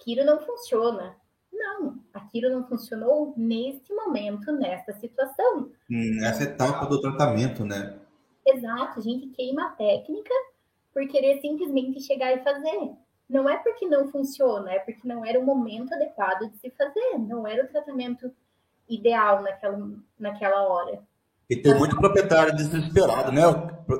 aquilo 0.00 0.24
não 0.24 0.40
funciona. 0.40 1.14
Não, 1.52 1.98
aquilo 2.14 2.50
não 2.50 2.66
funcionou 2.66 3.34
neste 3.36 3.92
momento, 3.92 4.50
nesta 4.52 4.92
situação. 4.94 5.70
Nessa 5.88 6.44
etapa 6.44 6.86
do 6.86 7.00
tratamento, 7.00 7.64
né? 7.64 7.98
Exato, 8.46 8.98
a 8.98 9.02
gente 9.02 9.28
queima 9.28 9.66
a 9.66 9.70
técnica 9.70 10.32
por 10.92 11.06
querer 11.06 11.40
simplesmente 11.40 12.00
chegar 12.00 12.32
e 12.32 12.42
fazer. 12.42 12.92
Não 13.28 13.48
é 13.48 13.58
porque 13.58 13.86
não 13.86 14.10
funciona, 14.10 14.72
é 14.72 14.78
porque 14.78 15.06
não 15.06 15.24
era 15.24 15.38
o 15.38 15.44
momento 15.44 15.94
adequado 15.94 16.50
de 16.50 16.56
se 16.56 16.70
fazer, 16.70 17.18
não 17.18 17.46
era 17.46 17.64
o 17.64 17.68
tratamento 17.68 18.32
ideal 18.88 19.42
naquela, 19.42 19.90
naquela 20.18 20.62
hora. 20.66 21.00
E 21.48 21.56
tem 21.56 21.74
muito 21.76 21.96
proprietário 21.96 22.54
desesperado, 22.54 23.32
né? 23.32 23.42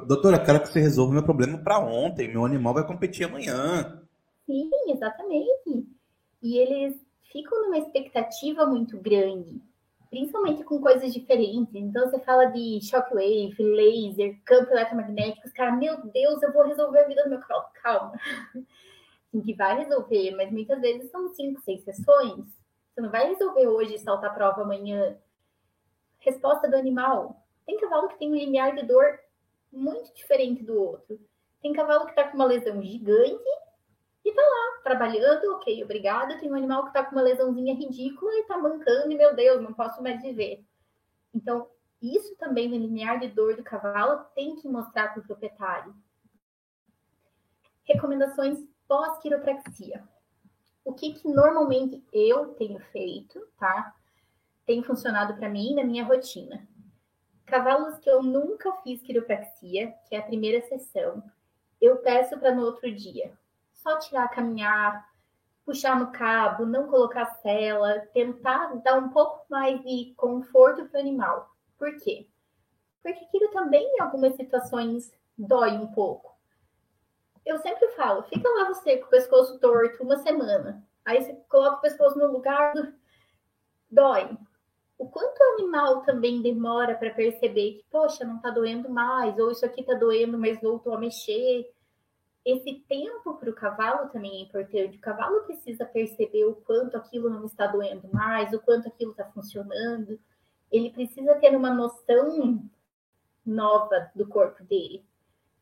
Doutora, 0.06 0.36
eu 0.36 0.44
quero 0.44 0.60
que 0.60 0.68
você 0.68 0.80
resolva 0.80 1.12
meu 1.12 1.22
problema 1.22 1.58
para 1.58 1.78
ontem, 1.78 2.28
meu 2.28 2.44
animal 2.44 2.74
vai 2.74 2.86
competir 2.86 3.26
amanhã. 3.26 3.99
Sim, 4.50 4.68
exatamente. 4.88 5.86
E 6.42 6.58
eles 6.58 7.00
ficam 7.30 7.62
numa 7.62 7.78
expectativa 7.78 8.66
muito 8.66 8.98
grande, 8.98 9.62
principalmente 10.10 10.64
com 10.64 10.80
coisas 10.80 11.12
diferentes. 11.12 11.72
Então, 11.72 12.10
você 12.10 12.18
fala 12.18 12.46
de 12.46 12.80
shockwave, 12.82 13.54
laser, 13.62 14.40
campo 14.44 14.72
eletromagnético, 14.72 15.46
os 15.46 15.52
caras, 15.52 15.78
meu 15.78 16.04
Deus, 16.10 16.42
eu 16.42 16.52
vou 16.52 16.64
resolver 16.64 16.98
a 16.98 17.06
vida 17.06 17.22
do 17.22 17.30
meu 17.30 17.38
cavalo. 17.38 17.70
Calma. 17.80 18.12
Gente 19.32 19.54
vai 19.54 19.84
resolver, 19.84 20.32
mas 20.32 20.50
muitas 20.50 20.80
vezes 20.80 21.08
são 21.12 21.28
cinco, 21.28 21.60
seis 21.60 21.84
sessões. 21.84 22.44
Você 22.92 23.00
não 23.00 23.10
vai 23.10 23.28
resolver 23.28 23.68
hoje 23.68 23.94
e 23.94 23.98
saltar 24.00 24.30
a 24.32 24.34
prova 24.34 24.62
amanhã. 24.62 25.16
Resposta 26.18 26.68
do 26.68 26.76
animal. 26.76 27.46
Tem 27.64 27.78
cavalo 27.78 28.08
que 28.08 28.18
tem 28.18 28.28
um 28.28 28.34
limiar 28.34 28.74
de 28.74 28.84
dor 28.84 29.20
muito 29.72 30.12
diferente 30.12 30.64
do 30.64 30.74
outro. 30.74 31.20
Tem 31.62 31.72
cavalo 31.72 32.06
que 32.06 32.10
está 32.10 32.24
com 32.24 32.34
uma 32.34 32.46
lesão 32.46 32.82
gigante 32.82 33.60
e 34.24 34.32
tá 34.32 34.42
lá, 34.42 34.82
trabalhando, 34.82 35.54
ok, 35.54 35.82
obrigada. 35.82 36.38
Tem 36.38 36.50
um 36.50 36.54
animal 36.54 36.86
que 36.86 36.92
tá 36.92 37.04
com 37.04 37.12
uma 37.12 37.22
lesãozinha 37.22 37.74
ridícula 37.74 38.30
e 38.34 38.44
tá 38.44 38.58
mancando, 38.58 39.10
e 39.10 39.16
meu 39.16 39.34
Deus, 39.34 39.62
não 39.62 39.72
posso 39.72 40.02
mais 40.02 40.20
viver. 40.20 40.64
Então, 41.34 41.68
isso 42.02 42.36
também 42.36 42.68
no 42.68 42.76
limiar 42.76 43.18
de 43.18 43.28
dor 43.28 43.56
do 43.56 43.62
cavalo 43.62 44.24
tem 44.34 44.56
que 44.56 44.68
mostrar 44.68 45.12
para 45.12 45.20
o 45.20 45.26
proprietário. 45.26 45.94
Recomendações 47.84 48.58
pós-quiropraxia. 48.86 50.06
O 50.84 50.92
que, 50.92 51.14
que 51.14 51.28
normalmente 51.28 52.04
eu 52.12 52.54
tenho 52.54 52.78
feito, 52.78 53.40
tá? 53.58 53.94
Tem 54.66 54.82
funcionado 54.82 55.34
para 55.34 55.48
mim 55.48 55.74
na 55.74 55.84
minha 55.84 56.04
rotina. 56.04 56.66
Cavalos 57.46 57.98
que 57.98 58.08
eu 58.08 58.22
nunca 58.22 58.72
fiz 58.82 59.00
quiropraxia, 59.02 59.92
que 60.08 60.14
é 60.14 60.18
a 60.18 60.22
primeira 60.22 60.64
sessão, 60.68 61.22
eu 61.80 61.96
peço 61.96 62.38
para 62.38 62.54
no 62.54 62.62
outro 62.62 62.94
dia 62.94 63.36
só 63.82 63.98
tirar, 63.98 64.28
caminhar, 64.28 65.08
puxar 65.64 65.98
no 65.98 66.12
cabo, 66.12 66.66
não 66.66 66.88
colocar 66.88 67.26
cela, 67.42 68.00
tentar 68.12 68.74
dar 68.82 68.98
um 68.98 69.10
pouco 69.10 69.44
mais 69.48 69.82
de 69.82 70.12
conforto 70.16 70.86
para 70.86 70.98
o 70.98 71.00
animal. 71.00 71.50
Por 71.78 71.96
quê? 71.98 72.28
Porque 73.02 73.24
aquilo 73.24 73.50
também, 73.50 73.82
em 73.96 74.00
algumas 74.00 74.34
situações, 74.34 75.12
dói 75.36 75.72
um 75.72 75.86
pouco. 75.88 76.38
Eu 77.44 77.58
sempre 77.58 77.88
falo, 77.88 78.22
fica 78.24 78.48
lá 78.48 78.68
você 78.68 78.98
com 78.98 79.06
o 79.06 79.10
pescoço 79.10 79.58
torto 79.58 80.02
uma 80.02 80.18
semana. 80.18 80.84
Aí 81.04 81.22
você 81.22 81.32
coloca 81.48 81.76
o 81.76 81.80
pescoço 81.80 82.18
no 82.18 82.30
lugar, 82.30 82.74
dói. 83.90 84.36
O 84.98 85.08
quanto 85.08 85.38
o 85.40 85.54
animal 85.54 86.02
também 86.02 86.42
demora 86.42 86.94
para 86.94 87.10
perceber 87.10 87.78
que, 87.78 87.84
poxa, 87.90 88.22
não 88.22 88.36
está 88.36 88.50
doendo 88.50 88.90
mais, 88.90 89.38
ou 89.38 89.50
isso 89.50 89.64
aqui 89.64 89.80
está 89.80 89.94
doendo, 89.94 90.36
mas 90.36 90.60
voltou 90.60 90.92
a 90.92 90.98
mexer 90.98 91.72
esse 92.44 92.80
tempo 92.88 93.34
para 93.34 93.50
o 93.50 93.54
cavalo 93.54 94.08
também 94.08 94.38
é 94.38 94.42
importante. 94.42 94.96
O 94.96 95.00
cavalo 95.00 95.42
precisa 95.42 95.84
perceber 95.84 96.44
o 96.46 96.54
quanto 96.54 96.96
aquilo 96.96 97.28
não 97.28 97.44
está 97.44 97.66
doendo 97.66 98.08
mais, 98.12 98.52
o 98.52 98.60
quanto 98.60 98.88
aquilo 98.88 99.10
está 99.10 99.24
funcionando. 99.26 100.18
Ele 100.70 100.90
precisa 100.90 101.34
ter 101.36 101.54
uma 101.54 101.72
noção 101.72 102.62
nova 103.44 104.10
do 104.14 104.26
corpo 104.26 104.62
dele. 104.64 105.04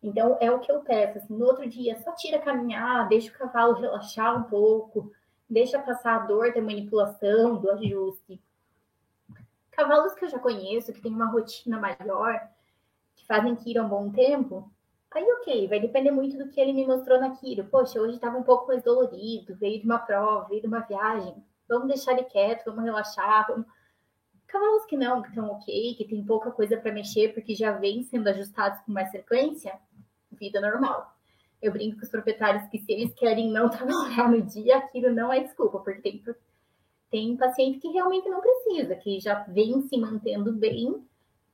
Então, 0.03 0.39
é 0.41 0.51
o 0.51 0.61
que 0.61 0.71
eu 0.71 0.81
peço. 0.81 1.19
Assim, 1.19 1.37
no 1.37 1.47
outro 1.47 1.69
dia, 1.69 2.01
só 2.03 2.13
tira 2.13 2.39
caminhar, 2.39 3.09
deixa 3.09 3.31
o 3.31 3.39
cavalo 3.39 3.75
relaxar 3.75 4.39
um 4.39 4.45
pouco, 4.45 5.13
deixa 5.51 5.79
passar 5.81 6.15
a 6.15 6.27
dor 6.27 6.53
da 6.53 6.61
manipulação, 6.61 7.57
do 7.57 7.71
ajuste. 7.71 8.41
Cavalos 9.73 10.15
que 10.15 10.25
eu 10.25 10.29
já 10.29 10.39
conheço, 10.39 10.93
que 10.93 11.01
têm 11.01 11.13
uma 11.13 11.31
rotina 11.31 11.79
maior, 11.81 12.49
que 13.17 13.27
fazem 13.27 13.57
que 13.57 13.71
ir 13.71 13.81
um 13.81 13.89
bom 13.89 14.11
tempo, 14.11 14.71
Aí, 15.11 15.25
ok, 15.41 15.67
vai 15.69 15.81
depender 15.81 16.11
muito 16.11 16.37
do 16.37 16.51
que 16.51 16.61
ele 16.61 16.73
me 16.73 16.87
mostrou 16.87 17.19
na 17.19 17.35
Kiro. 17.37 17.65
Poxa, 17.65 17.99
hoje 18.01 18.17
estava 18.17 18.37
um 18.37 18.43
pouco 18.43 18.67
mais 18.67 18.83
dolorido, 18.83 19.57
veio 19.57 19.81
de 19.81 19.87
uma 19.87 19.99
prova, 19.99 20.47
veio 20.49 20.61
de 20.61 20.67
uma 20.67 20.81
viagem. 20.81 21.35
Vamos 21.67 21.89
deixar 21.89 22.13
ele 22.13 22.25
quieto, 22.25 22.67
vamos 22.67 22.85
relaxar. 22.85 23.47
Vamos... 23.49 23.67
Cavalos 24.47 24.85
que 24.85 24.97
não, 24.97 25.23
que 25.23 25.29
estão 25.29 25.51
ok, 25.51 25.95
que 25.95 26.05
tem 26.05 26.25
pouca 26.25 26.51
coisa 26.51 26.77
para 26.77 26.93
mexer, 26.93 27.33
porque 27.33 27.55
já 27.55 27.73
vem 27.73 28.03
sendo 28.03 28.29
ajustados 28.29 28.81
com 28.81 28.93
mais 28.93 29.11
frequência, 29.11 29.79
vida 30.33 30.61
normal. 30.61 31.15
Eu 31.61 31.73
brinco 31.73 31.99
com 31.99 32.05
os 32.05 32.11
proprietários 32.11 32.69
que 32.69 32.79
se 32.79 32.93
eles 32.93 33.15
querem 33.15 33.51
não 33.51 33.69
trabalhar 33.71 34.31
no 34.31 34.43
dia, 34.43 34.77
aquilo 34.77 35.11
não 35.11 35.33
é 35.33 35.41
desculpa, 35.41 35.81
porque 35.81 36.03
tem, 36.03 36.23
tem 37.11 37.37
paciente 37.37 37.79
que 37.79 37.89
realmente 37.89 38.29
não 38.29 38.41
precisa, 38.41 38.95
que 38.95 39.19
já 39.21 39.43
vem 39.45 39.81
se 39.89 39.97
mantendo 39.97 40.53
bem 40.53 41.03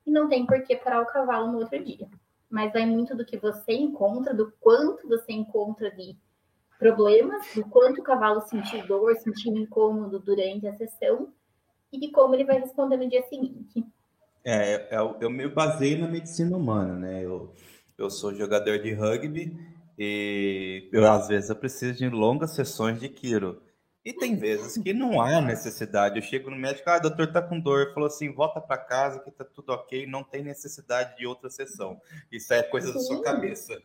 e 0.05 0.11
não 0.11 0.29
tem 0.29 0.45
por 0.45 0.61
que 0.63 0.77
parar 0.77 1.03
o 1.03 1.07
cavalo 1.07 1.53
no 1.53 1.59
outro 1.59 1.83
dia 1.83 2.09
mas 2.55 2.73
vai 2.73 2.87
muito 2.87 3.17
do 3.17 3.25
que 3.25 3.37
você 3.37 3.73
encontra, 3.73 4.33
do 4.33 4.53
quanto 4.61 5.09
você 5.09 5.33
encontra 5.33 5.91
de 5.91 6.17
problemas, 6.79 7.45
do 7.53 7.65
quanto 7.65 8.01
o 8.01 8.05
cavalo 8.05 8.41
sentiu 8.43 8.87
dor, 8.87 9.13
sentiu 9.17 9.57
incômodo 9.57 10.21
durante 10.21 10.65
a 10.69 10.77
sessão 10.77 11.33
e 11.93 11.99
de 11.99 12.13
como 12.13 12.33
ele 12.33 12.45
vai 12.45 12.61
responder 12.61 12.97
no 12.97 13.11
dia 13.11 13.25
seguinte. 13.25 13.85
É, 14.45 14.97
eu, 14.97 15.17
eu 15.21 15.31
me 15.31 15.49
baseio 15.49 15.99
na 15.99 16.07
medicina 16.07 16.57
humana, 16.57 16.95
né? 16.95 17.25
Eu, 17.25 17.53
eu 17.99 18.09
sou 18.09 18.33
jogador 18.33 18.79
de 18.79 18.93
rugby 18.93 19.59
e 19.99 20.89
eu, 20.93 21.11
às 21.11 21.27
vezes 21.27 21.51
eu 21.51 21.57
preciso 21.57 21.99
de 21.99 22.09
longas 22.09 22.55
sessões 22.55 23.01
de 23.01 23.09
quiro. 23.09 23.61
E 24.05 24.13
tem 24.13 24.37
vezes 24.37 24.77
que 24.77 24.93
não 24.93 25.19
há 25.19 25.41
necessidade. 25.41 26.19
Eu 26.19 26.23
chego 26.23 26.51
no 26.51 26.57
médico, 26.57 26.91
ah, 26.91 26.99
doutor 26.99 27.33
tá 27.33 27.41
com 27.41 27.59
dor. 27.59 27.95
Falou 27.95 28.07
assim, 28.07 28.31
volta 28.31 28.61
para 28.61 28.77
casa 28.77 29.21
que 29.21 29.31
tá 29.31 29.45
tudo 29.45 29.73
ok, 29.73 30.07
não 30.07 30.23
tem 30.23 30.45
necessidade 30.45 31.17
de 31.17 31.27
outra 31.27 31.49
sessão. 31.49 31.99
Isso 32.31 32.53
é 32.53 32.63
coisa 32.63 32.89
Sim. 32.89 32.95
da 32.95 33.01
sua 33.01 33.23
cabeça. 33.23 33.81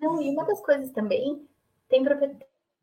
Não, 0.00 0.22
e 0.22 0.30
uma 0.30 0.44
das 0.44 0.60
coisas 0.60 0.92
também, 0.92 1.44
tem, 1.88 2.04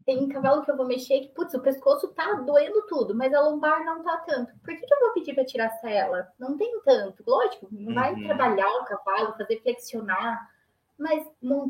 tem 0.05 0.27
cavalo 0.27 0.65
que 0.65 0.71
eu 0.71 0.75
vou 0.75 0.85
mexer 0.85 1.21
que, 1.21 1.29
putz, 1.29 1.53
o 1.53 1.61
pescoço 1.61 2.09
tá 2.09 2.33
doendo 2.33 2.85
tudo, 2.87 3.15
mas 3.15 3.33
a 3.33 3.39
lombar 3.39 3.85
não 3.85 4.03
tá 4.03 4.17
tanto. 4.17 4.51
Por 4.59 4.75
que, 4.75 4.85
que 4.85 4.93
eu 4.93 4.99
vou 4.99 5.13
pedir 5.13 5.33
para 5.33 5.45
tirar 5.45 5.71
ela? 5.85 6.27
Não 6.37 6.57
tem 6.57 6.81
tanto. 6.81 7.23
Lógico, 7.25 7.69
não 7.71 7.93
vai 7.93 8.13
uhum. 8.13 8.25
trabalhar 8.25 8.69
o 8.69 8.83
cavalo, 8.83 9.37
fazer 9.37 9.61
flexionar, 9.61 10.49
mas 10.97 11.23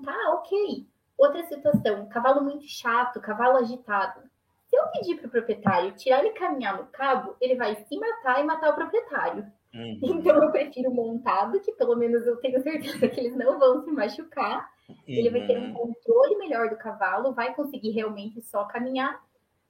tá 0.04 0.34
ok. 0.34 0.88
Outra 1.16 1.44
situação, 1.44 2.10
cavalo 2.10 2.42
muito 2.42 2.68
chato, 2.68 3.22
cavalo 3.22 3.58
agitado 3.58 4.29
se 4.70 4.76
eu 4.76 4.88
pedir 4.90 5.18
para 5.18 5.28
o 5.28 5.32
proprietário 5.32 5.92
tirar 5.94 6.20
ele 6.20 6.34
caminhar 6.34 6.78
no 6.78 6.86
cabo, 6.88 7.36
ele 7.42 7.56
vai 7.56 7.76
se 7.76 7.98
matar 7.98 8.40
e 8.40 8.44
matar 8.44 8.70
o 8.70 8.76
proprietário. 8.76 9.46
Uhum. 9.74 10.00
Então 10.04 10.44
eu 10.44 10.52
prefiro 10.52 10.92
montado, 10.92 11.60
que 11.60 11.72
pelo 11.74 11.96
menos 11.96 12.26
eu 12.26 12.38
tenho 12.38 12.62
certeza 12.62 13.08
que 13.08 13.20
eles 13.20 13.36
não 13.36 13.60
vão 13.60 13.84
se 13.84 13.92
machucar. 13.92 14.70
Uhum. 14.88 14.96
Ele 15.08 15.30
vai 15.30 15.48
ter 15.48 15.58
um 15.58 15.68
uhum. 15.68 15.74
controle 15.74 16.38
melhor 16.38 16.70
do 16.70 16.78
cavalo, 16.78 17.34
vai 17.34 17.54
conseguir 17.54 17.92
realmente 17.92 18.42
só 18.42 18.66
caminhar, 18.66 19.20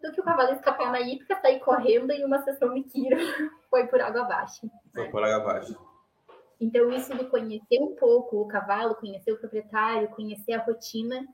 do 0.02 0.12
que 0.12 0.22
o 0.22 0.24
cavalo 0.24 0.54
escapar 0.54 0.92
na 0.92 1.02
hípica, 1.02 1.40
sair 1.42 1.60
correndo 1.60 2.12
em 2.12 2.24
uma 2.24 2.42
sessão 2.44 2.74
de 2.74 2.84
tiro 2.84 3.18
foi 3.70 3.88
por 3.88 4.02
água 4.02 4.22
abaixo. 4.22 4.70
Foi 4.94 5.06
né? 5.06 5.12
por 5.12 5.24
água 5.24 5.38
abaixo. 5.38 5.90
Então, 6.60 6.92
isso 6.92 7.18
de 7.18 7.26
conhecer 7.26 7.82
um 7.82 7.96
pouco 7.96 8.42
o 8.42 8.48
cavalo, 8.48 8.96
conhecer 8.96 9.32
o 9.32 9.38
proprietário, 9.38 10.10
conhecer 10.10 10.54
a 10.54 10.64
rotina, 10.64 11.26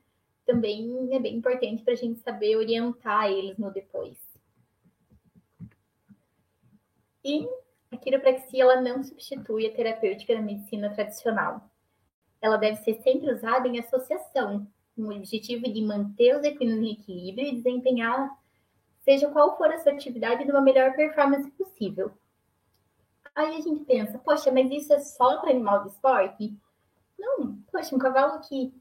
também 0.45 1.09
é 1.11 1.19
bem 1.19 1.35
importante 1.35 1.83
para 1.83 1.93
a 1.93 1.97
gente 1.97 2.19
saber 2.19 2.55
orientar 2.55 3.29
eles 3.29 3.57
no 3.57 3.71
depois. 3.71 4.17
E 7.23 7.47
a 7.91 7.97
quiropraxia 7.97 8.63
ela 8.63 8.81
não 8.81 9.03
substitui 9.03 9.65
a 9.65 9.73
terapêutica 9.73 10.35
da 10.35 10.41
medicina 10.41 10.93
tradicional. 10.93 11.69
Ela 12.39 12.57
deve 12.57 12.77
ser 12.77 13.01
sempre 13.01 13.31
usada 13.31 13.67
em 13.67 13.79
associação, 13.79 14.67
com 14.95 15.03
o 15.03 15.15
objetivo 15.15 15.63
de 15.63 15.81
manter 15.81 16.35
os 16.35 16.43
equinos 16.43 16.77
em 16.77 16.91
equilíbrio 16.91 17.47
e 17.47 17.55
desempenhar, 17.55 18.37
seja 19.03 19.29
qual 19.29 19.57
for 19.57 19.71
a 19.71 19.79
sua 19.79 19.93
atividade, 19.93 20.45
de 20.45 20.51
uma 20.51 20.61
melhor 20.61 20.95
performance 20.95 21.49
possível. 21.51 22.11
Aí 23.33 23.57
a 23.57 23.61
gente 23.61 23.83
pensa, 23.83 24.19
poxa, 24.19 24.51
mas 24.51 24.71
isso 24.71 24.93
é 24.93 24.99
só 24.99 25.41
para 25.41 25.49
animal 25.49 25.83
de 25.83 25.89
esporte? 25.89 26.57
Não, 27.17 27.57
poxa, 27.71 27.95
um 27.95 27.99
cavalo 27.99 28.39
que 28.41 28.73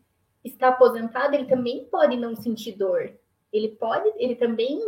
está 0.44 0.68
aposentado, 0.68 1.34
ele 1.34 1.46
também 1.46 1.86
pode 1.86 2.16
não 2.16 2.36
sentir 2.36 2.72
dor. 2.72 3.12
Ele 3.52 3.68
pode, 3.68 4.12
ele 4.16 4.36
também 4.36 4.78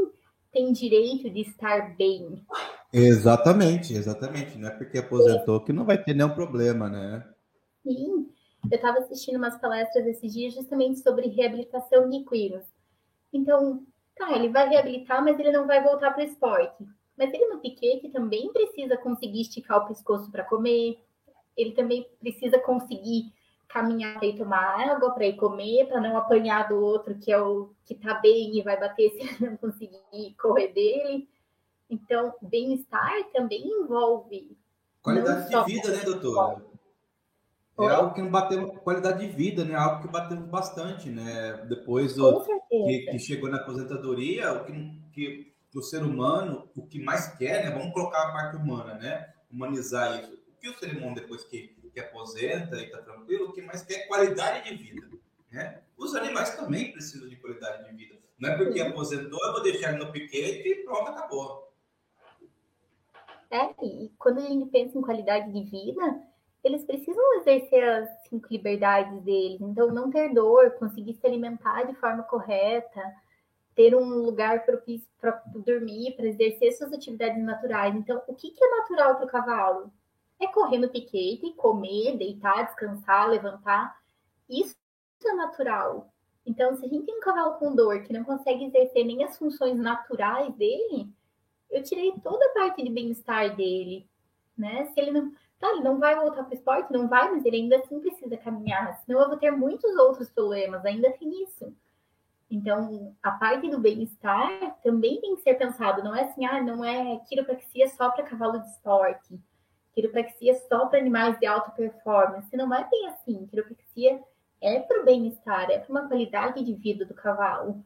tem 0.53 0.73
direito 0.73 1.31
de 1.31 1.41
estar 1.41 1.97
bem. 1.97 2.45
Exatamente, 2.93 3.95
exatamente. 3.95 4.59
Não 4.59 4.69
é 4.69 4.71
porque 4.71 4.99
aposentou 4.99 5.63
que 5.63 5.73
não 5.73 5.85
vai 5.85 6.03
ter 6.03 6.15
nenhum 6.15 6.35
problema, 6.35 6.89
né? 6.89 7.27
Sim. 7.83 8.29
Eu 8.71 8.77
estava 8.77 8.99
assistindo 8.99 9.37
umas 9.37 9.59
palestras 9.61 10.07
esses 10.07 10.33
dias 10.33 10.55
justamente 10.55 11.01
sobre 11.01 11.29
reabilitação 11.29 12.09
de 12.09 12.17
equinos. 12.19 12.65
Então, 13.33 13.85
tá, 14.17 14.33
ele 14.33 14.49
vai 14.49 14.69
reabilitar, 14.69 15.23
mas 15.23 15.39
ele 15.39 15.53
não 15.53 15.67
vai 15.67 15.83
voltar 15.83 16.11
para 16.13 16.25
o 16.25 16.27
esporte. 16.27 16.85
Mas 17.17 17.33
ele 17.33 17.47
no 17.47 17.61
piquete 17.61 18.09
também 18.09 18.53
precisa 18.53 18.97
conseguir 18.97 19.43
esticar 19.43 19.79
o 19.79 19.89
pescoço 19.89 20.31
para 20.31 20.45
comer. 20.45 20.99
Ele 21.57 21.73
também 21.73 22.07
precisa 22.21 22.59
conseguir 22.59 23.33
caminhar 23.69 24.23
e 24.23 24.37
tomar 24.37 24.91
água 24.91 25.13
para 25.13 25.27
ir 25.27 25.37
comer, 25.37 25.87
para 25.87 26.01
não 26.01 26.17
apanhar 26.17 26.69
do 26.69 26.77
outro 26.77 27.19
que 27.19 27.33
é 27.33 27.41
o 27.41 27.71
que 27.85 27.95
está 27.95 28.15
bem 28.15 28.57
e 28.57 28.63
vai 28.63 28.79
bater 28.79 29.11
se 29.37 29.43
não 29.43 29.57
conseguir 29.57 30.35
correr 30.41 30.69
dele. 30.69 31.29
Então, 31.89 32.35
bem-estar 32.43 33.13
também 33.33 33.65
envolve 33.65 34.57
qualidade 35.03 35.49
de 35.49 35.65
vida, 35.65 35.91
né, 35.91 36.03
doutora? 36.03 36.65
É 37.79 37.89
algo 37.89 38.15
que 38.15 38.23
não 38.23 38.31
batemos 38.31 38.79
qualidade 38.79 39.27
de 39.27 39.37
vida, 39.37 39.65
né? 39.65 39.75
Algo 39.75 40.03
que 40.03 40.09
batemos 40.09 40.49
bastante, 40.49 41.11
né? 41.11 41.65
Depois 41.69 42.15
do 42.15 42.43
que, 42.69 43.07
que, 43.11 43.19
chegou 43.19 43.51
na 43.51 43.59
aposentadoria, 43.59 44.53
o 44.55 44.65
que, 44.65 45.03
que 45.13 45.53
o 45.75 45.83
ser 45.83 46.03
humano, 46.03 46.67
o 46.75 46.87
que 46.87 46.99
mais 46.99 47.37
quer, 47.37 47.65
né? 47.65 47.71
Vamos 47.71 47.93
colocar 47.93 48.23
a 48.23 48.33
parte 48.33 48.57
humana, 48.57 48.95
né? 48.95 49.31
Humanizar 49.53 50.21
isso. 50.21 50.33
O 50.33 50.59
que 50.59 50.71
o 50.71 50.79
ser 50.79 50.97
humano 50.97 51.15
depois 51.15 51.45
que 51.45 51.76
que 51.97 52.01
aposenta 52.01 52.77
e 52.77 52.85
está 52.85 53.01
tranquilo, 53.01 53.49
o 53.49 53.53
que 53.55 53.63
mais 53.63 53.83
quer 53.83 53.95
é 53.95 54.07
qualidade 54.07 54.69
de 54.69 54.77
vida. 54.77 55.09
Né? 55.51 55.81
Os 55.97 56.15
animais 56.15 56.55
também 56.55 56.93
precisam 56.93 57.27
de 57.27 57.37
qualidade 57.37 57.89
de 57.89 57.97
vida. 57.97 58.19
Não 58.39 58.51
é 58.51 58.57
porque 58.59 58.83
aposentou, 58.83 59.41
eu 59.43 59.53
vou 59.53 59.63
deixar 59.63 59.95
ele 59.95 60.05
no 60.05 60.13
piquete 60.13 60.69
e 60.69 60.85
pronto, 60.85 61.09
acabou. 61.09 61.73
É, 63.51 63.71
e 63.83 64.13
quando 64.19 64.41
a 64.41 64.43
gente 64.43 64.69
pensa 64.71 64.99
em 64.99 65.01
qualidade 65.01 65.51
de 65.51 65.71
vida, 65.71 66.23
eles 66.63 66.85
precisam 66.85 67.41
exercer 67.41 67.83
as 67.83 68.29
cinco 68.29 68.47
liberdades 68.51 69.23
deles. 69.23 69.63
Então, 69.63 69.91
não 69.91 70.11
ter 70.11 70.35
dor, 70.35 70.73
conseguir 70.73 71.15
se 71.15 71.27
alimentar 71.27 71.85
de 71.85 71.95
forma 71.95 72.25
correta, 72.25 73.01
ter 73.75 73.95
um 73.95 74.05
lugar 74.19 74.67
propício 74.67 75.09
para 75.19 75.43
dormir, 75.55 76.15
para 76.15 76.27
exercer 76.27 76.73
suas 76.73 76.93
atividades 76.93 77.43
naturais. 77.43 77.95
Então, 77.95 78.21
o 78.27 78.35
que, 78.35 78.51
que 78.51 78.63
é 78.63 78.77
natural 78.77 79.17
para 79.17 79.25
o 79.25 79.29
cavalo? 79.29 79.93
É 80.41 80.47
correr 80.47 80.79
no 80.79 80.89
piquete, 80.89 81.55
comer, 81.55 82.17
deitar, 82.17 82.67
descansar, 82.67 83.29
levantar. 83.29 83.97
Isso 84.49 84.77
é 85.25 85.33
natural. 85.33 86.13
Então, 86.45 86.77
se 86.77 86.87
a 86.87 86.89
gente 86.89 87.07
tem 87.07 87.17
um 87.17 87.21
cavalo 87.21 87.55
com 87.55 87.75
dor 87.75 88.03
que 88.03 88.13
não 88.13 88.23
consegue 88.23 88.65
exercer 88.65 89.05
nem 89.05 89.25
as 89.25 89.37
funções 89.37 89.77
naturais 89.77 90.55
dele, 90.55 91.13
eu 91.71 91.83
tirei 91.83 92.13
toda 92.23 92.45
a 92.47 92.55
parte 92.55 92.83
de 92.83 92.91
bem-estar 92.91 93.57
dele, 93.57 94.09
né? 94.57 94.87
Se 94.87 95.01
ele 95.01 95.11
não, 95.11 95.33
tá, 95.59 95.71
ele 95.73 95.81
não 95.81 95.99
vai 95.99 96.15
voltar 96.15 96.45
para 96.45 96.53
o 96.53 96.55
esporte, 96.55 96.93
não 96.93 97.09
vai, 97.09 97.31
mas 97.31 97.45
ele 97.45 97.57
ainda 97.57 97.77
assim 97.77 97.99
precisa 97.99 98.37
caminhar, 98.37 98.97
senão 99.05 99.21
eu 99.21 99.29
vou 99.29 99.37
ter 99.37 99.51
muitos 99.51 99.97
outros 99.97 100.31
problemas, 100.31 100.85
ainda 100.85 101.11
tem 101.13 101.43
isso. 101.43 101.75
Então, 102.49 103.17
a 103.21 103.33
parte 103.33 103.69
do 103.69 103.81
bem-estar 103.81 104.77
também 104.85 105.21
tem 105.21 105.35
que 105.35 105.43
ser 105.43 105.55
pensado, 105.55 106.05
não 106.05 106.15
é 106.15 106.23
assim, 106.23 106.47
ah, 106.47 106.63
não 106.63 106.85
é 106.85 107.19
quiropraxia 107.29 107.89
só 107.89 108.11
para 108.11 108.23
cavalo 108.23 108.61
de 108.61 108.69
esporte, 108.69 109.41
quiropraxia 109.97 110.55
só 110.69 110.87
para 110.87 110.99
animais 110.99 111.39
de 111.41 111.47
alta 111.47 111.71
performance, 111.71 112.55
não 112.55 112.73
é 112.73 112.87
bem 112.89 113.09
assim, 113.09 113.47
quiropraxia 113.47 114.23
é 114.61 114.79
para 114.81 115.01
o 115.01 115.05
bem-estar, 115.05 115.71
é 115.71 115.79
para 115.79 115.91
uma 115.91 116.07
qualidade 116.07 116.63
de 116.63 116.75
vida 116.75 117.07
do 117.07 117.15
cavalo. 117.15 117.83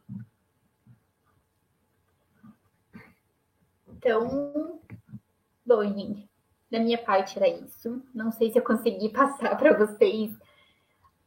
Então, 3.88 4.80
bom, 5.64 5.84
gente, 5.84 6.28
da 6.70 6.80
minha 6.80 6.98
parte 6.98 7.38
era 7.38 7.48
isso. 7.48 8.02
Não 8.14 8.32
sei 8.32 8.50
se 8.50 8.58
eu 8.58 8.62
consegui 8.62 9.10
passar 9.14 9.56
para 9.56 9.76
vocês 9.76 10.36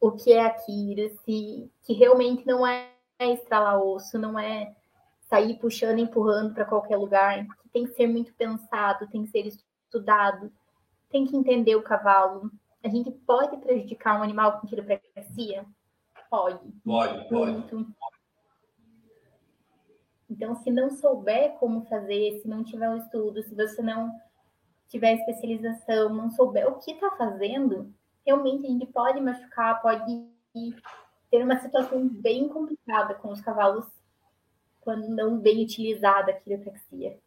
o 0.01 0.11
que 0.11 0.33
é 0.33 0.45
a 0.45 0.49
Kira, 0.49 1.09
se 1.23 1.71
que 1.83 1.93
realmente 1.93 2.45
não 2.45 2.67
é 2.67 2.89
estralar 3.19 3.81
osso, 3.81 4.19
não 4.19 4.37
é 4.37 4.75
sair 5.29 5.57
puxando, 5.59 5.99
empurrando 5.99 6.53
para 6.53 6.65
qualquer 6.65 6.97
lugar, 6.97 7.45
tem 7.71 7.85
que 7.85 7.93
ser 7.93 8.07
muito 8.07 8.33
pensado, 8.33 9.07
tem 9.07 9.23
que 9.23 9.31
ser 9.31 9.47
estudado, 9.47 10.51
tem 11.13 11.27
que 11.27 11.37
entender 11.37 11.75
o 11.75 11.83
cavalo. 11.83 12.51
A 12.83 12.89
gente 12.89 13.11
pode 13.11 13.55
prejudicar 13.57 14.19
um 14.19 14.23
animal 14.23 14.59
com 14.59 14.67
quiropraxia? 14.67 15.63
Pode. 16.27 16.59
Pode, 16.83 17.29
pode. 17.29 17.51
Muito. 17.51 17.95
Então, 20.27 20.55
se 20.55 20.71
não 20.71 20.89
souber 20.89 21.53
como 21.59 21.85
fazer, 21.85 22.39
se 22.41 22.47
não 22.47 22.63
tiver 22.63 22.89
um 22.89 22.97
estudo, 22.97 23.43
se 23.43 23.53
você 23.53 23.83
não 23.83 24.11
tiver 24.89 25.13
especialização, 25.13 26.09
não 26.09 26.31
souber 26.31 26.67
o 26.67 26.79
que 26.79 26.91
está 26.91 27.11
fazendo, 27.11 27.93
realmente 28.25 28.65
a 28.65 28.69
gente 28.69 28.87
pode 28.87 29.21
machucar, 29.21 29.79
pode 29.81 30.27
ter 31.29 31.43
uma 31.43 31.59
situação 31.59 32.09
bem 32.09 32.49
complicada 32.49 33.13
com 33.13 33.31
os 33.31 33.41
cavalos 33.41 33.85
quando 34.81 35.07
não 35.07 35.37
bem 35.37 35.63
utilizada 35.63 36.31
a 36.31 36.33
quiropraxia. 36.33 37.19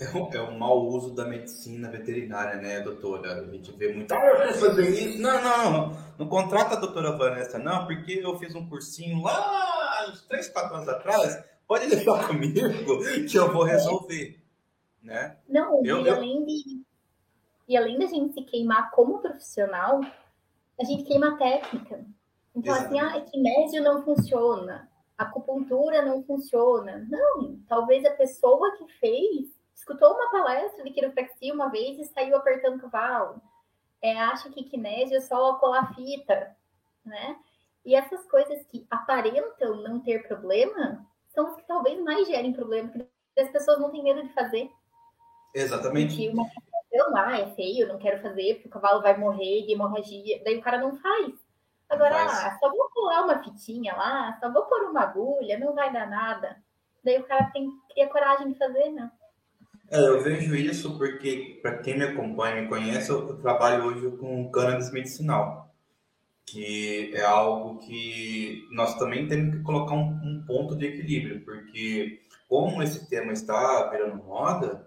É 0.00 0.08
um, 0.16 0.32
é 0.32 0.42
um 0.42 0.58
mau 0.58 0.86
uso 0.86 1.14
da 1.14 1.24
medicina 1.24 1.88
veterinária, 1.88 2.60
né, 2.60 2.80
doutora? 2.80 3.40
A 3.40 3.50
gente 3.50 3.70
vê 3.72 3.92
muito. 3.92 4.12
Ah, 4.12 4.52
fazer 4.54 4.88
isso. 4.88 5.22
Não, 5.22 5.42
não, 5.42 5.72
não. 5.72 5.98
Não 6.18 6.28
contrata 6.28 6.74
a 6.74 6.80
doutora 6.80 7.16
Vanessa, 7.16 7.58
não, 7.58 7.86
porque 7.86 8.20
eu 8.22 8.36
fiz 8.38 8.54
um 8.54 8.68
cursinho 8.68 9.22
lá 9.22 10.08
uns 10.08 10.22
3, 10.22 10.48
4 10.48 10.76
anos 10.76 10.88
atrás 10.88 11.52
pode 11.66 11.88
deixar 11.88 12.28
comigo 12.28 12.60
que 13.28 13.38
eu 13.38 13.50
vou 13.52 13.64
resolver, 13.64 14.42
né? 15.02 15.38
Não, 15.48 15.84
eu, 15.84 16.04
e, 16.04 16.08
eu... 16.08 16.14
Além 16.14 16.44
de, 16.44 16.82
e 17.68 17.76
além 17.76 17.98
da 17.98 18.06
gente 18.06 18.34
se 18.34 18.42
queimar 18.42 18.90
como 18.90 19.20
profissional, 19.20 20.00
a 20.78 20.84
gente 20.84 21.04
queima 21.04 21.28
a 21.28 21.36
técnica. 21.36 22.04
Então, 22.54 22.74
assim, 22.74 22.98
Exatamente. 22.98 23.16
assim, 23.16 23.18
ah, 23.18 23.30
kinésio 23.30 23.82
não 23.82 24.02
funciona, 24.04 24.90
acupuntura 25.16 26.02
não 26.02 26.22
funciona. 26.22 27.06
Não, 27.08 27.58
talvez 27.66 28.04
a 28.04 28.10
pessoa 28.10 28.76
que 28.76 28.86
fez 28.98 29.48
escutou 29.74 30.14
uma 30.14 30.30
palestra 30.30 30.82
de 30.84 30.90
quiropraxia 30.90 31.52
uma 31.52 31.68
vez 31.68 31.98
e 31.98 32.12
saiu 32.12 32.36
apertando 32.36 32.76
o 32.76 32.80
cavalo. 32.80 33.40
É, 34.00 34.18
acha 34.18 34.50
que 34.50 34.64
kinésio 34.64 35.16
é 35.16 35.20
só 35.20 35.54
colar 35.54 35.94
fita, 35.94 36.56
né? 37.04 37.36
E 37.84 37.94
essas 37.94 38.24
coisas 38.26 38.64
que 38.66 38.86
aparentam 38.90 39.76
não 39.82 40.00
ter 40.00 40.26
problema, 40.26 41.04
são 41.34 41.48
os 41.48 41.56
que 41.56 41.66
talvez 41.66 42.00
mais 42.02 42.26
gerem 42.26 42.52
problema, 42.52 42.90
porque 42.90 43.08
as 43.40 43.50
pessoas 43.50 43.80
não 43.80 43.90
têm 43.90 44.02
medo 44.02 44.22
de 44.22 44.32
fazer. 44.32 44.70
Exatamente. 45.54 46.14
Porque 46.14 46.28
uma 46.30 46.48
eu, 46.92 47.16
ah, 47.16 47.38
é 47.38 47.46
feio, 47.54 47.88
não 47.88 47.98
quero 47.98 48.20
fazer, 48.20 48.56
porque 48.56 48.68
o 48.68 48.70
cavalo 48.70 49.00
vai 49.00 49.16
morrer 49.16 49.64
de 49.64 49.72
hemorragia. 49.72 50.42
Daí 50.44 50.58
o 50.58 50.62
cara 50.62 50.76
não 50.76 50.94
faz. 50.98 51.32
Agora, 51.88 52.24
ah, 52.24 52.58
só 52.58 52.68
vou 52.70 52.90
colar 52.90 53.24
uma 53.24 53.42
fitinha 53.42 53.94
lá, 53.94 54.38
só 54.38 54.52
vou 54.52 54.64
pôr 54.66 54.82
uma 54.84 55.00
agulha, 55.00 55.58
não 55.58 55.74
vai 55.74 55.90
dar 55.90 56.06
nada. 56.06 56.62
Daí 57.02 57.18
o 57.18 57.24
cara 57.24 57.50
tem 57.52 57.70
que 57.70 57.94
ter 57.94 58.06
coragem 58.08 58.52
de 58.52 58.58
fazer, 58.58 58.90
né? 58.90 59.10
É, 59.92 59.98
eu 60.08 60.22
vejo 60.22 60.54
isso 60.56 60.96
porque, 60.96 61.60
para 61.62 61.78
quem 61.78 61.98
me 61.98 62.04
acompanha, 62.04 62.62
me 62.62 62.68
conhece, 62.68 63.10
eu 63.10 63.36
trabalho 63.38 63.84
hoje 63.84 64.16
com 64.16 64.50
cannabis 64.50 64.90
medicinal 64.90 65.62
que 66.52 67.12
é 67.14 67.24
algo 67.24 67.78
que 67.78 68.68
nós 68.70 68.98
também 68.98 69.26
temos 69.26 69.56
que 69.56 69.62
colocar 69.62 69.94
um, 69.94 70.20
um, 70.22 70.44
ponto 70.46 70.76
de 70.76 70.86
equilíbrio, 70.86 71.42
porque 71.44 72.20
como 72.48 72.82
esse 72.82 73.08
tema 73.08 73.32
está 73.32 73.88
virando 73.90 74.22
moda, 74.22 74.86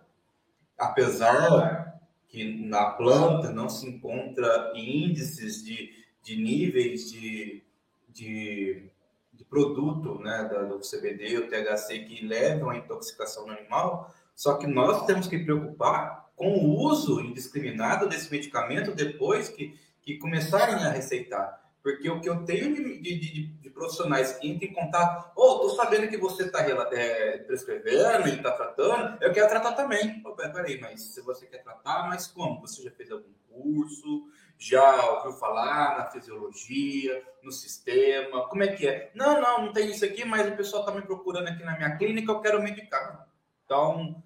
apesar 0.77 1.99
que 2.27 2.67
na 2.67 2.91
planta 2.91 3.51
não 3.51 3.69
se 3.69 3.87
encontra 3.87 4.73
índices 4.75 5.63
de, 5.63 5.91
de 6.21 6.35
níveis 6.35 7.11
de, 7.11 7.63
de, 8.09 8.89
de 9.33 9.43
produto 9.45 10.19
né, 10.19 10.47
do 10.69 10.79
CBD, 10.79 11.37
o 11.37 11.47
THC, 11.49 11.99
que 11.99 12.25
levam 12.25 12.69
à 12.69 12.77
intoxicação 12.77 13.47
no 13.47 13.53
animal, 13.53 14.13
só 14.35 14.57
que 14.57 14.67
nós 14.67 15.05
temos 15.05 15.27
que 15.27 15.39
preocupar 15.39 16.29
com 16.35 16.57
o 16.57 16.77
uso 16.77 17.21
indiscriminado 17.21 18.07
desse 18.09 18.29
medicamento 18.29 18.93
depois 18.93 19.49
que 19.49 19.79
que 20.05 20.19
começarem 20.19 20.75
a 20.75 20.91
receitar. 20.91 21.59
Porque 21.81 22.09
o 22.09 22.19
que 22.19 22.29
eu 22.29 22.43
tenho 22.45 22.73
de, 22.73 22.99
de, 22.99 23.19
de, 23.19 23.47
de 23.47 23.69
profissionais 23.69 24.33
que 24.33 24.47
entram 24.47 24.69
em 24.69 24.73
contato, 24.73 25.31
ô, 25.35 25.43
oh, 25.43 25.59
tô 25.59 25.69
sabendo 25.75 26.07
que 26.07 26.17
você 26.17 26.43
está 26.43 26.61
é, 26.61 27.37
prescrevendo 27.39 28.27
e 28.27 28.35
está 28.35 28.51
tratando, 28.51 29.21
eu 29.21 29.31
quero 29.31 29.49
tratar 29.49 29.73
também. 29.73 30.21
Oh, 30.25 30.31
peraí, 30.31 30.79
mas 30.79 31.01
se 31.01 31.21
você 31.21 31.45
quer 31.45 31.63
tratar, 31.63 32.07
mas 32.07 32.27
como? 32.27 32.61
Você 32.61 32.81
já 32.83 32.91
fez 32.91 33.11
algum 33.11 33.33
curso? 33.49 34.27
Já 34.57 35.11
ouviu 35.11 35.33
falar 35.33 35.97
na 35.97 36.05
fisiologia, 36.05 37.21
no 37.43 37.51
sistema? 37.51 38.47
Como 38.47 38.63
é 38.63 38.67
que 38.67 38.87
é? 38.87 39.11
Não, 39.13 39.39
não, 39.39 39.65
não 39.65 39.73
tem 39.73 39.91
isso 39.91 40.05
aqui, 40.05 40.23
mas 40.25 40.51
o 40.51 40.55
pessoal 40.55 40.83
está 40.83 40.95
me 40.95 41.03
procurando 41.03 41.49
aqui 41.49 41.63
na 41.63 41.75
minha 41.75 41.97
clínica, 41.97 42.31
eu 42.31 42.41
quero 42.41 42.63
medicar. 42.63 43.27
Então, 43.63 44.23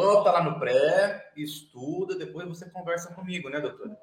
volta 0.00 0.30
lá 0.30 0.42
no 0.42 0.58
pré, 0.58 1.32
estuda, 1.36 2.16
depois 2.16 2.46
você 2.46 2.68
conversa 2.68 3.14
comigo, 3.14 3.48
né, 3.48 3.60
doutora? 3.60 3.96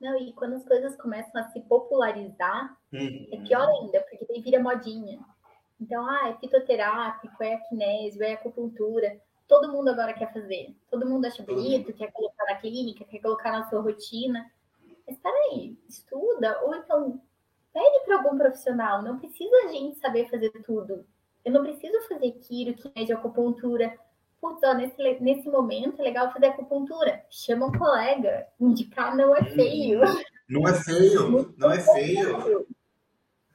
Não, 0.00 0.16
e 0.16 0.32
quando 0.32 0.54
as 0.54 0.64
coisas 0.64 0.96
começam 0.96 1.40
a 1.40 1.48
se 1.48 1.60
popularizar, 1.62 2.76
uhum. 2.92 3.28
é 3.32 3.36
pior 3.38 3.66
ainda, 3.68 4.00
porque 4.02 4.24
daí 4.28 4.40
vira 4.40 4.62
modinha. 4.62 5.18
Então, 5.80 6.08
ah, 6.08 6.28
é 6.28 6.34
fitoterápico, 6.38 7.42
é 7.42 7.56
kinésio, 7.68 8.22
é 8.22 8.34
acupuntura. 8.34 9.20
Todo 9.48 9.72
mundo 9.72 9.88
agora 9.88 10.14
quer 10.14 10.32
fazer. 10.32 10.76
Todo 10.88 11.08
mundo 11.08 11.24
acha 11.24 11.42
bonito, 11.42 11.92
quer 11.92 12.12
colocar 12.12 12.44
na 12.44 12.56
clínica, 12.56 13.04
quer 13.04 13.18
colocar 13.18 13.50
na 13.50 13.68
sua 13.68 13.80
rotina. 13.80 14.48
Mas 15.06 15.18
peraí, 15.18 15.76
estuda, 15.88 16.60
ou 16.62 16.74
então 16.74 17.20
pede 17.72 18.04
para 18.04 18.18
algum 18.18 18.38
profissional. 18.38 19.02
Não 19.02 19.18
precisa 19.18 19.56
a 19.64 19.68
gente 19.68 19.98
saber 19.98 20.28
fazer 20.30 20.50
tudo. 20.64 21.04
Eu 21.48 21.52
não 21.52 21.62
preciso 21.62 22.08
fazer 22.08 22.32
quiro, 22.32 22.74
kinésio, 22.74 23.16
acupuntura 23.16 23.92
putz, 24.40 24.60
ó, 24.64 24.74
nesse, 24.74 24.96
nesse 25.20 25.48
momento 25.48 26.00
é 26.00 26.04
legal 26.04 26.32
fazer 26.32 26.46
acupuntura. 26.46 27.24
Chama 27.30 27.66
um 27.66 27.72
colega. 27.72 28.46
Indicar 28.60 29.16
não 29.16 29.34
é 29.34 29.44
feio. 29.44 30.00
Não 30.48 30.66
é 30.66 30.74
feio, 30.74 31.54
não 31.56 31.70
é 31.70 31.80
feio. 31.80 32.66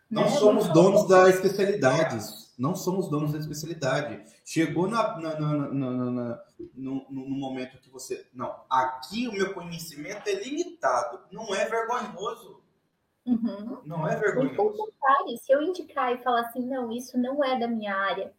Não 0.09 0.23
né? 0.23 0.29
somos 0.29 0.67
donos 0.69 1.07
da 1.07 1.29
especialidade. 1.29 2.19
Não 2.57 2.75
somos 2.75 3.09
donos 3.09 3.31
da 3.31 3.39
especialidade. 3.39 4.21
Chegou 4.45 4.87
na, 4.87 5.19
na, 5.19 5.39
na 5.39 6.43
no, 6.75 7.05
no, 7.09 7.29
momento 7.29 7.79
que 7.79 7.89
você. 7.89 8.27
Não, 8.33 8.53
aqui 8.69 9.27
o 9.27 9.33
meu 9.33 9.53
conhecimento 9.53 10.27
é 10.27 10.33
limitado. 10.33 11.19
Não 11.31 11.53
é 11.55 11.65
vergonhoso. 11.65 12.61
Uhum. 13.25 13.81
Não 13.85 14.07
é 14.07 14.15
vergonhoso. 14.15 14.93
Se 15.41 15.51
eu 15.51 15.61
indicar 15.61 16.13
e 16.13 16.23
falar 16.23 16.41
assim, 16.41 16.65
não, 16.65 16.91
isso 16.91 17.17
não 17.17 17.43
é 17.43 17.57
da 17.57 17.67
minha 17.67 17.95
área, 17.95 18.33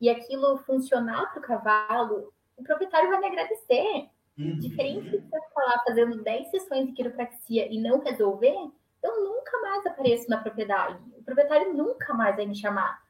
e 0.00 0.10
aquilo 0.10 0.58
funcionar 0.58 1.32
para 1.32 1.38
o 1.38 1.42
cavalo, 1.42 2.32
o 2.56 2.62
proprietário 2.62 3.08
vai 3.08 3.20
me 3.20 3.26
agradecer. 3.26 4.08
Uhum. 4.36 4.58
Diferente 4.58 5.10
de 5.10 5.18
você 5.18 5.40
falar 5.54 5.82
fazendo 5.86 6.22
10 6.22 6.50
sessões 6.50 6.86
de 6.86 6.92
quiropraxia 6.92 7.72
e 7.72 7.80
não 7.80 8.00
resolver, 8.00 8.56
eu 9.02 9.24
nunca 9.24 9.60
mais 9.60 9.86
apareço 9.86 10.28
na 10.28 10.38
propriedade. 10.38 10.98
O 11.16 11.22
proprietário 11.22 11.72
nunca 11.72 12.12
mais 12.14 12.34
vai 12.34 12.46
me 12.46 12.56
chamar. 12.56 13.02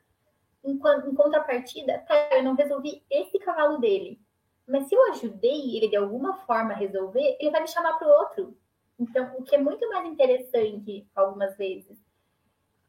Em, 0.62 0.72
em 0.72 1.14
contrapartida, 1.14 2.04
tá, 2.06 2.14
eu 2.32 2.42
não 2.42 2.54
resolvi 2.54 3.02
esse 3.10 3.38
cavalo 3.38 3.78
dele. 3.78 4.20
Mas 4.66 4.88
se 4.88 4.94
eu 4.94 5.10
ajudei 5.10 5.76
ele 5.76 5.88
de 5.88 5.96
alguma 5.96 6.38
forma 6.38 6.72
a 6.72 6.76
resolver, 6.76 7.36
ele 7.38 7.50
vai 7.50 7.60
me 7.60 7.68
chamar 7.68 7.94
para 7.94 8.08
o 8.08 8.10
outro. 8.10 8.56
Então, 8.98 9.36
o 9.38 9.42
que 9.42 9.56
é 9.56 9.58
muito 9.58 9.88
mais 9.88 10.06
interessante, 10.06 11.06
algumas 11.14 11.56
vezes, 11.56 11.98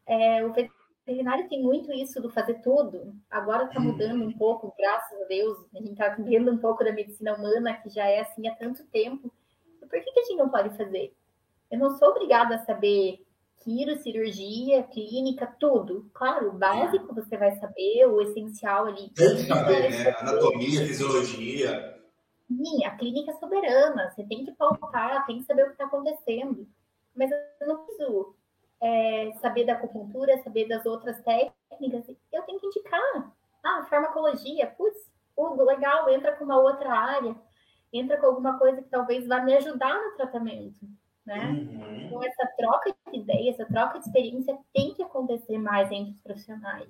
é 0.07 0.45
o 0.45 0.53
veterinário 0.53 1.49
tem 1.49 1.61
muito 1.61 1.91
isso 1.91 2.21
do 2.21 2.29
fazer 2.29 2.61
tudo. 2.61 3.13
Agora 3.29 3.65
está 3.65 3.79
mudando 3.79 4.23
um 4.23 4.31
pouco, 4.37 4.73
graças 4.77 5.21
a 5.21 5.25
Deus. 5.25 5.57
A 5.73 5.79
gente 5.79 5.91
está 5.91 6.09
vendo 6.09 6.51
um 6.51 6.57
pouco 6.57 6.83
da 6.83 6.91
medicina 6.91 7.35
humana, 7.35 7.73
que 7.73 7.89
já 7.89 8.05
é 8.05 8.21
assim 8.21 8.47
há 8.47 8.55
tanto 8.55 8.83
tempo. 8.85 9.31
E 9.81 9.85
por 9.85 9.99
que, 9.99 10.11
que 10.11 10.19
a 10.19 10.23
gente 10.23 10.37
não 10.37 10.49
pode 10.49 10.75
fazer? 10.77 11.13
Eu 11.71 11.79
não 11.79 11.97
sou 11.97 12.09
obrigada 12.09 12.55
a 12.55 12.65
saber 12.65 13.25
quiro, 13.63 13.97
cirurgia, 13.97 14.83
clínica, 14.83 15.47
tudo. 15.59 16.09
Claro, 16.13 16.49
o 16.49 16.57
básico 16.57 17.13
você 17.15 17.35
vai 17.35 17.55
saber, 17.55 18.05
o 18.05 18.21
essencial 18.21 18.85
ali. 18.85 19.09
Tem 19.09 19.35
que 19.35 19.47
saber, 19.47 19.89
né? 19.89 20.15
Anatomia, 20.19 20.85
fisiologia. 20.85 21.94
Sim, 22.47 22.85
a 22.85 22.95
clínica 22.95 23.31
é 23.31 23.35
soberana, 23.35 24.11
você 24.11 24.23
tem 24.23 24.45
que 24.45 24.51
palpar, 24.51 25.25
tem 25.25 25.39
que 25.39 25.45
saber 25.45 25.63
o 25.63 25.67
que 25.67 25.71
está 25.73 25.85
acontecendo. 25.85 26.67
Mas 27.15 27.31
eu 27.31 27.67
não 27.67 27.85
preciso 27.85 28.35
é, 28.81 29.33
saber 29.41 29.65
da 29.65 29.73
acupuntura, 29.73 30.41
saber 30.43 30.67
das 30.67 30.85
outras 30.85 31.21
técnicas, 31.21 32.15
eu 32.31 32.43
tenho 32.43 32.59
que 32.59 32.67
indicar. 32.67 33.33
Ah, 33.63 33.83
farmacologia, 33.89 34.67
putz, 34.67 35.09
uh, 35.35 35.63
legal, 35.63 36.09
entra 36.09 36.35
com 36.35 36.45
uma 36.45 36.59
outra 36.59 36.91
área, 36.91 37.35
entra 37.91 38.17
com 38.17 38.27
alguma 38.27 38.59
coisa 38.59 38.81
que 38.81 38.89
talvez 38.89 39.25
vá 39.27 39.41
me 39.41 39.55
ajudar 39.55 39.95
no 39.95 40.15
tratamento 40.15 40.85
né? 41.25 41.49
Uhum. 41.49 42.05
Então, 42.05 42.23
essa 42.23 42.47
troca 42.55 42.95
de 43.11 43.19
ideias, 43.19 43.59
essa 43.59 43.65
troca 43.65 43.99
de 43.99 44.05
experiência 44.05 44.57
tem 44.73 44.93
que 44.93 45.01
acontecer 45.01 45.57
mais 45.57 45.91
entre 45.91 46.13
os 46.13 46.21
profissionais. 46.21 46.89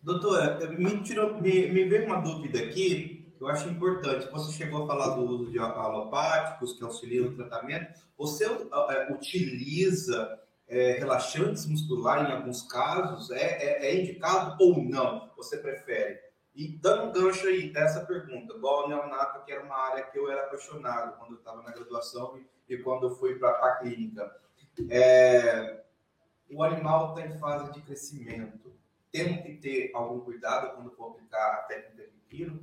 Doutora, 0.00 0.70
me, 0.70 1.02
tirou, 1.02 1.34
me, 1.40 1.68
me 1.68 1.84
veio 1.84 2.06
uma 2.06 2.20
dúvida 2.20 2.60
aqui 2.60 3.17
eu 3.40 3.48
acho 3.48 3.68
importante. 3.68 4.30
Você 4.30 4.52
chegou 4.52 4.84
a 4.84 4.86
falar 4.86 5.14
do 5.14 5.22
uso 5.22 5.50
de 5.50 5.58
alopáticos 5.58 6.72
que 6.72 6.84
auxiliam 6.84 7.26
no 7.26 7.36
tratamento. 7.36 8.00
Você 8.16 8.46
uh, 8.46 9.12
utiliza 9.12 10.40
é, 10.66 10.92
relaxantes 10.92 11.66
musculares 11.66 12.28
em 12.28 12.32
alguns 12.32 12.62
casos? 12.62 13.30
É, 13.30 13.86
é, 13.86 13.86
é 13.86 14.00
indicado 14.00 14.56
ou 14.62 14.82
não? 14.82 15.30
Você 15.36 15.56
prefere? 15.56 16.20
E 16.54 16.68
dando 16.68 17.04
um 17.04 17.12
gancho 17.12 17.46
aí 17.46 17.72
dessa 17.72 18.04
pergunta, 18.04 18.54
igual 18.54 18.88
neonato, 18.88 19.44
que 19.44 19.52
era 19.52 19.62
uma 19.62 19.76
área 19.76 20.02
que 20.04 20.18
eu 20.18 20.30
era 20.30 20.44
apaixonado 20.44 21.16
quando 21.16 21.32
eu 21.32 21.38
estava 21.38 21.62
na 21.62 21.70
graduação 21.70 22.36
e, 22.36 22.74
e 22.74 22.78
quando 22.78 23.06
eu 23.06 23.16
fui 23.16 23.36
para 23.36 23.50
a 23.50 23.76
clínica. 23.76 24.28
É, 24.90 25.84
o 26.50 26.62
animal 26.62 27.14
está 27.14 27.26
em 27.26 27.38
fase 27.38 27.72
de 27.72 27.80
crescimento. 27.82 28.72
Temos 29.12 29.42
que 29.42 29.54
ter 29.54 29.92
algum 29.94 30.20
cuidado 30.20 30.74
quando 30.74 30.90
for 30.90 31.12
aplicar 31.12 31.54
a 31.54 31.62
técnica 31.62 32.10
de 32.10 32.18
tiro? 32.28 32.60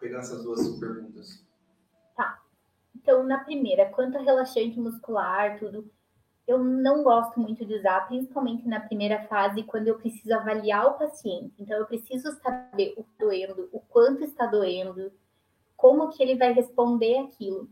Pegando 0.00 0.20
essas 0.20 0.44
duas 0.44 0.78
perguntas. 0.78 1.44
Tá. 2.16 2.40
Então, 2.94 3.24
na 3.24 3.38
primeira, 3.38 3.90
quanto 3.90 4.18
a 4.18 4.20
relaxante 4.20 4.78
muscular, 4.78 5.58
tudo, 5.58 5.90
eu 6.46 6.58
não 6.58 7.02
gosto 7.02 7.38
muito 7.38 7.64
de 7.64 7.74
usar, 7.74 8.06
principalmente 8.06 8.66
na 8.66 8.80
primeira 8.80 9.26
fase, 9.26 9.62
quando 9.64 9.88
eu 9.88 9.98
preciso 9.98 10.32
avaliar 10.34 10.86
o 10.86 10.98
paciente. 10.98 11.54
Então, 11.58 11.76
eu 11.76 11.86
preciso 11.86 12.32
saber 12.40 12.94
o 12.96 13.04
que 13.04 13.10
está 13.10 13.24
doendo, 13.24 13.68
o 13.72 13.80
quanto 13.80 14.24
está 14.24 14.46
doendo, 14.46 15.12
como 15.76 16.08
que 16.10 16.22
ele 16.22 16.36
vai 16.36 16.52
responder 16.52 17.18
aquilo. 17.18 17.68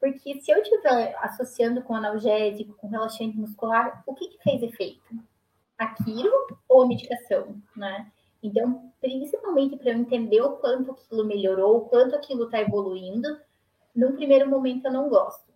Porque 0.00 0.40
se 0.40 0.50
eu 0.50 0.58
estiver 0.58 1.16
associando 1.20 1.82
com 1.82 1.94
analgésico, 1.94 2.76
com 2.76 2.88
relaxante 2.88 3.36
muscular, 3.36 4.02
o 4.06 4.14
que, 4.14 4.28
que 4.28 4.42
fez 4.42 4.62
efeito? 4.62 5.02
Aquilo 5.76 6.32
ou 6.68 6.82
a 6.82 6.86
medicação, 6.86 7.60
né? 7.76 8.10
Então, 8.42 8.92
principalmente 9.00 9.76
para 9.76 9.90
eu 9.90 9.98
entender 9.98 10.40
o 10.40 10.56
quanto 10.56 10.92
aquilo 10.92 11.24
melhorou, 11.24 11.78
o 11.78 11.88
quanto 11.88 12.14
aquilo 12.14 12.44
está 12.44 12.60
evoluindo, 12.60 13.28
num 13.94 14.14
primeiro 14.14 14.48
momento 14.48 14.86
eu 14.86 14.92
não 14.92 15.08
gosto. 15.08 15.52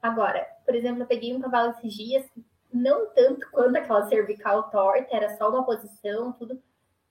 Agora, 0.00 0.46
por 0.64 0.74
exemplo, 0.74 1.02
eu 1.02 1.06
peguei 1.06 1.34
um 1.34 1.40
cavalo 1.40 1.70
esses 1.70 1.92
dias, 1.92 2.24
não 2.72 3.10
tanto 3.12 3.50
quanto 3.50 3.76
aquela 3.76 4.08
cervical 4.08 4.70
torta, 4.70 5.14
era 5.14 5.36
só 5.36 5.50
uma 5.50 5.64
posição, 5.64 6.32
tudo, 6.32 6.62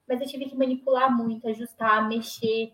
mas 0.08 0.20
eu 0.20 0.26
tive 0.26 0.46
que 0.46 0.56
manipular 0.56 1.14
muito, 1.14 1.46
ajustar, 1.48 2.08
mexer. 2.08 2.72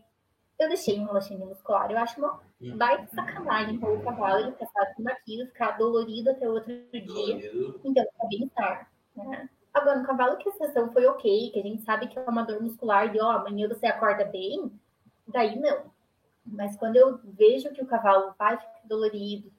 Eu 0.59 0.69
deixei 0.69 1.01
um 1.01 1.05
relaxante 1.05 1.45
muscular. 1.45 1.91
Eu 1.91 1.99
acho 1.99 2.21
uma 2.21 2.41
baita 2.77 3.09
sacanagem 3.13 3.79
para 3.79 3.93
o 3.93 4.03
cavalo 4.03 4.45
ele 4.45 4.53
passar 4.53 4.95
por 4.95 5.11
aquilo, 5.11 5.47
ficar 5.49 5.73
dolorido 5.73 6.31
até 6.31 6.49
outro 6.49 6.73
dia. 6.93 7.53
Então, 7.85 8.05
tá 8.17 8.27
bem-estar. 8.29 8.93
Né? 9.17 9.49
Agora, 9.75 9.99
no 9.99 10.07
cavalo 10.07 10.37
que 10.37 10.49
a 10.49 10.53
sessão 10.53 10.93
foi 10.93 11.05
ok, 11.05 11.51
que 11.51 11.59
a 11.59 11.63
gente 11.63 11.83
sabe 11.83 12.07
que 12.07 12.17
é 12.17 12.23
uma 12.23 12.45
dor 12.45 12.63
muscular 12.63 13.11
de, 13.11 13.21
ó, 13.21 13.33
amanhã 13.33 13.69
você 13.69 13.87
acorda 13.87 14.25
bem, 14.25 14.71
daí 15.27 15.59
não. 15.59 15.93
Mas 16.47 16.77
quando 16.77 16.95
eu 16.95 17.19
vejo 17.25 17.73
que 17.73 17.83
o 17.83 17.87
cavalo 17.87 18.33
vai 18.39 18.57
ficar 18.57 18.81
dolorido, 18.85 19.51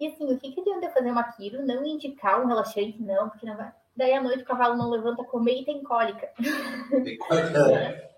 e 0.00 0.06
assim, 0.06 0.32
o 0.32 0.38
que, 0.38 0.52
que 0.52 0.60
adianta 0.60 0.90
fazer 0.90 1.10
uma 1.10 1.32
quiro, 1.32 1.66
não 1.66 1.84
indicar 1.84 2.40
um 2.40 2.46
relaxante, 2.46 3.02
não, 3.02 3.28
porque 3.28 3.44
não 3.44 3.56
vai. 3.56 3.70
Daí 3.94 4.14
à 4.14 4.22
noite 4.22 4.42
o 4.42 4.46
cavalo 4.46 4.76
não 4.76 4.88
levanta 4.88 5.24
comer 5.24 5.60
e 5.60 5.64
tem 5.64 5.82
cólica. 5.82 6.32
Tem 7.04 7.18
cólica. 7.18 8.10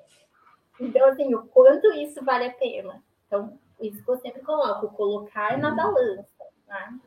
então, 0.79 1.09
assim, 1.09 1.35
o 1.35 1.43
quanto 1.47 1.91
isso 1.95 2.23
vale 2.25 2.45
a 2.47 2.53
pena. 2.53 3.03
Então, 3.27 3.59
isso 3.81 4.05
que 4.05 4.11
eu 4.11 4.19
sempre 4.19 4.43
coloco, 4.43 4.95
colocar 4.95 5.59
na 5.59 5.75
balança, 5.75 6.45
né? 6.69 7.01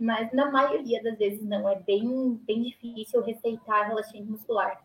Mas 0.00 0.32
na 0.32 0.50
maioria 0.50 1.02
das 1.02 1.18
vezes 1.18 1.44
não, 1.44 1.68
é 1.68 1.78
bem, 1.78 2.40
bem 2.44 2.62
difícil 2.62 3.22
receitar 3.22 3.88
relaxante 3.88 4.22
muscular. 4.22 4.82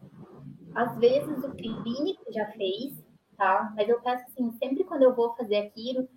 Às 0.75 0.97
vezes 0.97 1.43
o 1.43 1.51
clínico 1.51 2.31
já 2.31 2.45
fez, 2.51 3.03
tá? 3.35 3.73
Mas 3.75 3.89
eu 3.89 3.99
peço 4.01 4.25
assim, 4.25 4.51
sempre 4.59 4.83
quando 4.83 5.03
eu 5.03 5.15
vou 5.15 5.33
fazer 5.35 5.57
aquilo, 5.57 6.07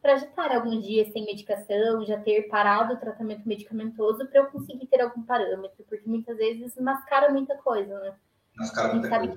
para 0.00 0.16
já 0.16 0.26
estar 0.26 0.54
alguns 0.54 0.84
dias 0.84 1.12
sem 1.12 1.24
medicação, 1.24 2.04
já 2.06 2.18
ter 2.20 2.48
parado 2.48 2.94
o 2.94 2.96
tratamento 2.96 3.46
medicamentoso 3.46 4.26
para 4.26 4.40
eu 4.40 4.46
conseguir 4.46 4.86
ter 4.86 5.00
algum 5.00 5.22
parâmetro, 5.22 5.84
porque 5.88 6.08
muitas 6.08 6.36
vezes 6.36 6.76
mascara 6.76 7.32
muita 7.32 7.56
coisa, 7.56 7.98
né? 7.98 8.14
Mascara 8.56 8.94
muita 8.94 9.18
coisa. 9.18 9.34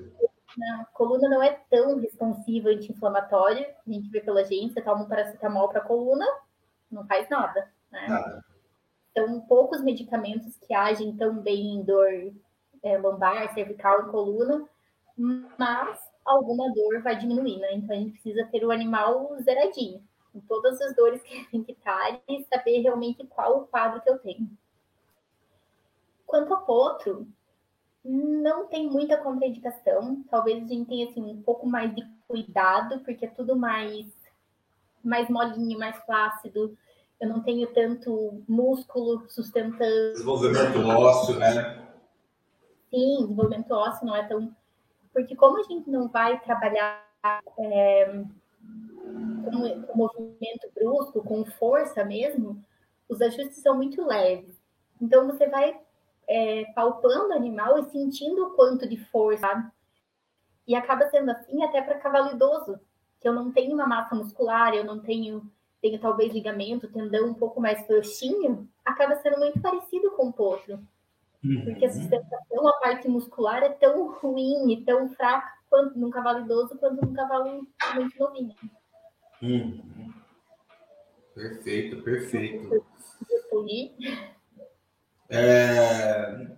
Que 0.54 0.64
a 0.64 0.84
coluna 0.92 1.28
não 1.28 1.42
é 1.42 1.60
tão 1.68 1.98
responsiva 1.98 2.70
anti-inflamatória, 2.70 3.74
a 3.86 3.92
gente 3.92 4.08
vê 4.10 4.20
pela 4.20 4.44
gente, 4.44 4.72
você 4.72 4.80
toma 4.80 5.02
um 5.02 5.08
paracetamol 5.08 5.68
para 5.68 5.80
a 5.80 5.84
coluna, 5.84 6.26
não 6.90 7.06
faz 7.06 7.28
nada, 7.28 7.68
né? 7.90 8.06
Nada. 8.08 8.44
Então, 9.10 9.40
poucos 9.42 9.82
medicamentos 9.82 10.56
que 10.58 10.72
agem 10.72 11.16
tão 11.16 11.40
bem 11.40 11.74
em 11.74 11.82
dor 11.82 12.32
é, 12.82 12.96
lombar, 12.98 13.52
cervical 13.52 14.02
e 14.02 14.10
coluna, 14.10 14.68
mas 15.58 15.98
alguma 16.24 16.72
dor 16.72 17.02
vai 17.02 17.16
diminuir, 17.16 17.58
né? 17.58 17.74
Então, 17.74 17.94
a 17.94 17.98
gente 17.98 18.12
precisa 18.12 18.46
ter 18.46 18.64
o 18.64 18.70
animal 18.70 19.36
zeradinho 19.42 20.02
com 20.32 20.40
todas 20.40 20.80
as 20.80 20.94
dores 20.94 21.22
que 21.22 21.44
tem 21.50 21.62
que 21.64 21.72
estar 21.72 22.20
e 22.28 22.44
saber 22.44 22.80
realmente 22.80 23.26
qual 23.26 23.58
o 23.58 23.66
quadro 23.66 24.00
que 24.00 24.10
eu 24.10 24.18
tenho. 24.18 24.48
Quanto 26.26 26.54
ao 26.54 26.64
potro, 26.64 27.26
não 28.04 28.66
tem 28.68 28.88
muita 28.88 29.16
contraindicação. 29.16 30.22
Talvez 30.30 30.62
a 30.62 30.66
gente 30.66 30.88
tenha 30.88 31.08
assim, 31.08 31.22
um 31.22 31.42
pouco 31.42 31.66
mais 31.66 31.94
de 31.94 32.06
cuidado, 32.26 33.00
porque 33.00 33.26
é 33.26 33.30
tudo 33.30 33.56
mais, 33.56 34.06
mais 35.02 35.28
molinho, 35.28 35.78
mais 35.78 35.96
flácido. 36.04 36.76
Eu 37.20 37.28
não 37.28 37.42
tenho 37.42 37.66
tanto 37.72 38.42
músculo 38.48 39.28
sustentando. 39.28 40.12
Desenvolvimento 40.12 40.78
ósseo, 40.86 41.38
né? 41.38 41.86
Sim, 42.90 43.22
desenvolvimento 43.22 43.70
ósseo 43.72 44.06
não 44.06 44.16
é 44.16 44.26
tão. 44.26 44.54
Porque 45.12 45.36
como 45.36 45.58
a 45.58 45.62
gente 45.64 45.90
não 45.90 46.08
vai 46.08 46.40
trabalhar 46.40 47.04
é, 47.58 48.24
com, 49.44 49.82
com 49.82 49.98
movimento 49.98 50.70
brusco, 50.74 51.22
com 51.22 51.44
força 51.44 52.04
mesmo, 52.04 52.64
os 53.08 53.20
ajustes 53.20 53.60
são 53.60 53.76
muito 53.76 54.04
leves. 54.06 54.58
Então, 55.00 55.26
você 55.26 55.48
vai 55.48 55.78
é, 56.30 56.64
palpando 56.74 57.30
o 57.30 57.36
animal 57.36 57.78
e 57.78 57.90
sentindo 57.90 58.46
o 58.46 58.50
quanto 58.50 58.88
de 58.88 58.96
força. 58.96 59.70
E 60.66 60.76
acaba 60.76 61.08
sendo 61.10 61.30
assim 61.32 61.62
até 61.64 61.82
para 61.82 61.98
cavalo 61.98 62.30
idoso, 62.30 62.78
que 63.20 63.28
eu 63.28 63.32
não 63.32 63.50
tenho 63.50 63.74
uma 63.74 63.86
massa 63.86 64.14
muscular, 64.14 64.72
eu 64.72 64.84
não 64.84 65.00
tenho, 65.00 65.50
tenho 65.80 65.98
talvez 65.98 66.32
ligamento, 66.32 66.90
tendão 66.90 67.30
um 67.30 67.34
pouco 67.34 67.60
mais 67.60 67.84
frouxinho, 67.86 68.68
acaba 68.84 69.16
sendo 69.16 69.38
muito 69.38 69.60
parecido 69.60 70.10
com 70.12 70.28
o 70.28 70.32
potro. 70.32 70.80
Uhum. 71.42 71.64
Porque 71.64 71.86
a 71.86 71.92
sustentação, 71.92 72.68
a 72.68 72.72
parte 72.74 73.08
muscular 73.08 73.62
é 73.62 73.70
tão 73.70 74.12
ruim 74.12 74.72
e 74.72 74.84
tão 74.84 75.08
fraca 75.08 75.50
quanto 75.70 75.98
num 75.98 76.10
cavalo 76.10 76.40
idoso 76.40 76.76
quanto 76.76 77.06
num 77.06 77.14
cavalo 77.14 77.66
muito 77.94 78.18
novinho. 78.18 78.54
Hum. 79.42 80.12
Perfeito, 81.34 82.02
perfeito. 82.02 82.84
É... 85.30 86.56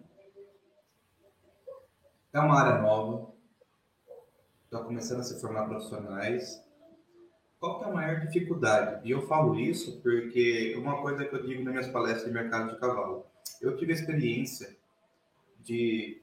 é 2.32 2.40
uma 2.40 2.60
área 2.60 2.82
nova. 2.82 3.32
Está 4.64 4.82
começando 4.82 5.20
a 5.20 5.24
se 5.24 5.40
formar 5.40 5.68
profissionais. 5.68 6.64
Qual 7.62 7.78
que 7.78 7.84
é 7.84 7.88
a 7.88 7.92
maior 7.92 8.20
dificuldade? 8.22 9.08
E 9.08 9.12
eu 9.12 9.24
falo 9.28 9.56
isso 9.56 10.00
porque 10.02 10.74
uma 10.76 11.00
coisa 11.00 11.24
que 11.24 11.32
eu 11.32 11.46
digo 11.46 11.62
nas 11.62 11.72
minhas 11.72 11.88
palestras 11.92 12.24
de 12.26 12.32
mercado 12.32 12.72
de 12.72 12.80
cavalo. 12.80 13.24
Eu 13.60 13.76
tive 13.76 13.92
a 13.92 13.94
experiência 13.94 14.76
de 15.62 16.20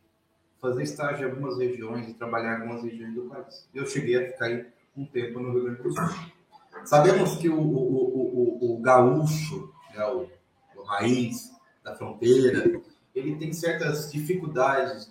fazer 0.59 0.83
estágio 0.83 1.25
em 1.25 1.31
algumas 1.31 1.57
regiões 1.57 2.09
e 2.09 2.13
trabalhar 2.13 2.57
em 2.57 2.61
algumas 2.63 2.83
regiões 2.83 3.15
do 3.15 3.29
país. 3.29 3.69
Eu 3.73 3.87
cheguei 3.87 4.17
a 4.17 4.27
ficar 4.33 4.65
um 4.97 5.05
tempo 5.05 5.39
no 5.39 5.53
Rio 5.53 5.63
Grande 5.63 5.81
do 5.81 5.93
Sul. 5.93 6.03
Sabemos 6.83 7.37
que 7.37 7.47
o, 7.47 7.57
o, 7.57 8.59
o, 8.61 8.73
o 8.73 8.81
gaúcho, 8.81 9.73
né, 9.95 10.05
o 10.75 10.83
raiz 10.83 11.53
da 11.81 11.95
fronteira, 11.95 12.81
ele 13.15 13.37
tem 13.37 13.53
certas 13.53 14.11
dificuldades 14.11 15.09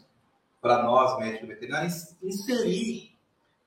para 0.60 0.82
nós, 0.82 1.18
médicos 1.20 1.48
veterinários, 1.48 2.14
inserir 2.22 3.16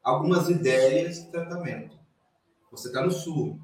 algumas 0.03 0.47
ideias 0.47 1.23
de 1.23 1.31
tratamento. 1.31 2.00
Você 2.71 2.87
está 2.87 3.03
no 3.03 3.11
sul. 3.11 3.59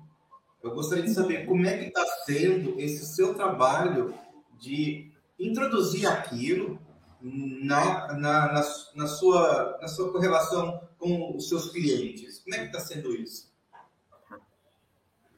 Eu 0.61 0.75
gostaria 0.75 1.05
de 1.05 1.13
saber 1.13 1.45
como 1.45 1.65
é 1.65 1.77
que 1.77 1.85
está 1.85 2.05
sendo 2.25 2.77
esse 2.79 3.05
seu 3.05 3.33
trabalho 3.33 4.13
de 4.59 5.11
introduzir 5.39 6.05
aquilo 6.05 6.77
na, 7.21 8.13
na, 8.13 8.51
na, 8.51 8.61
na, 8.95 9.07
sua, 9.07 9.77
na 9.81 9.87
sua 9.87 10.11
correlação 10.11 10.81
com 10.99 11.37
os 11.37 11.47
seus 11.47 11.71
clientes? 11.71 12.39
Como 12.39 12.55
é 12.55 12.59
que 12.59 12.65
está 12.65 12.79
sendo 12.81 13.13
isso? 13.15 13.47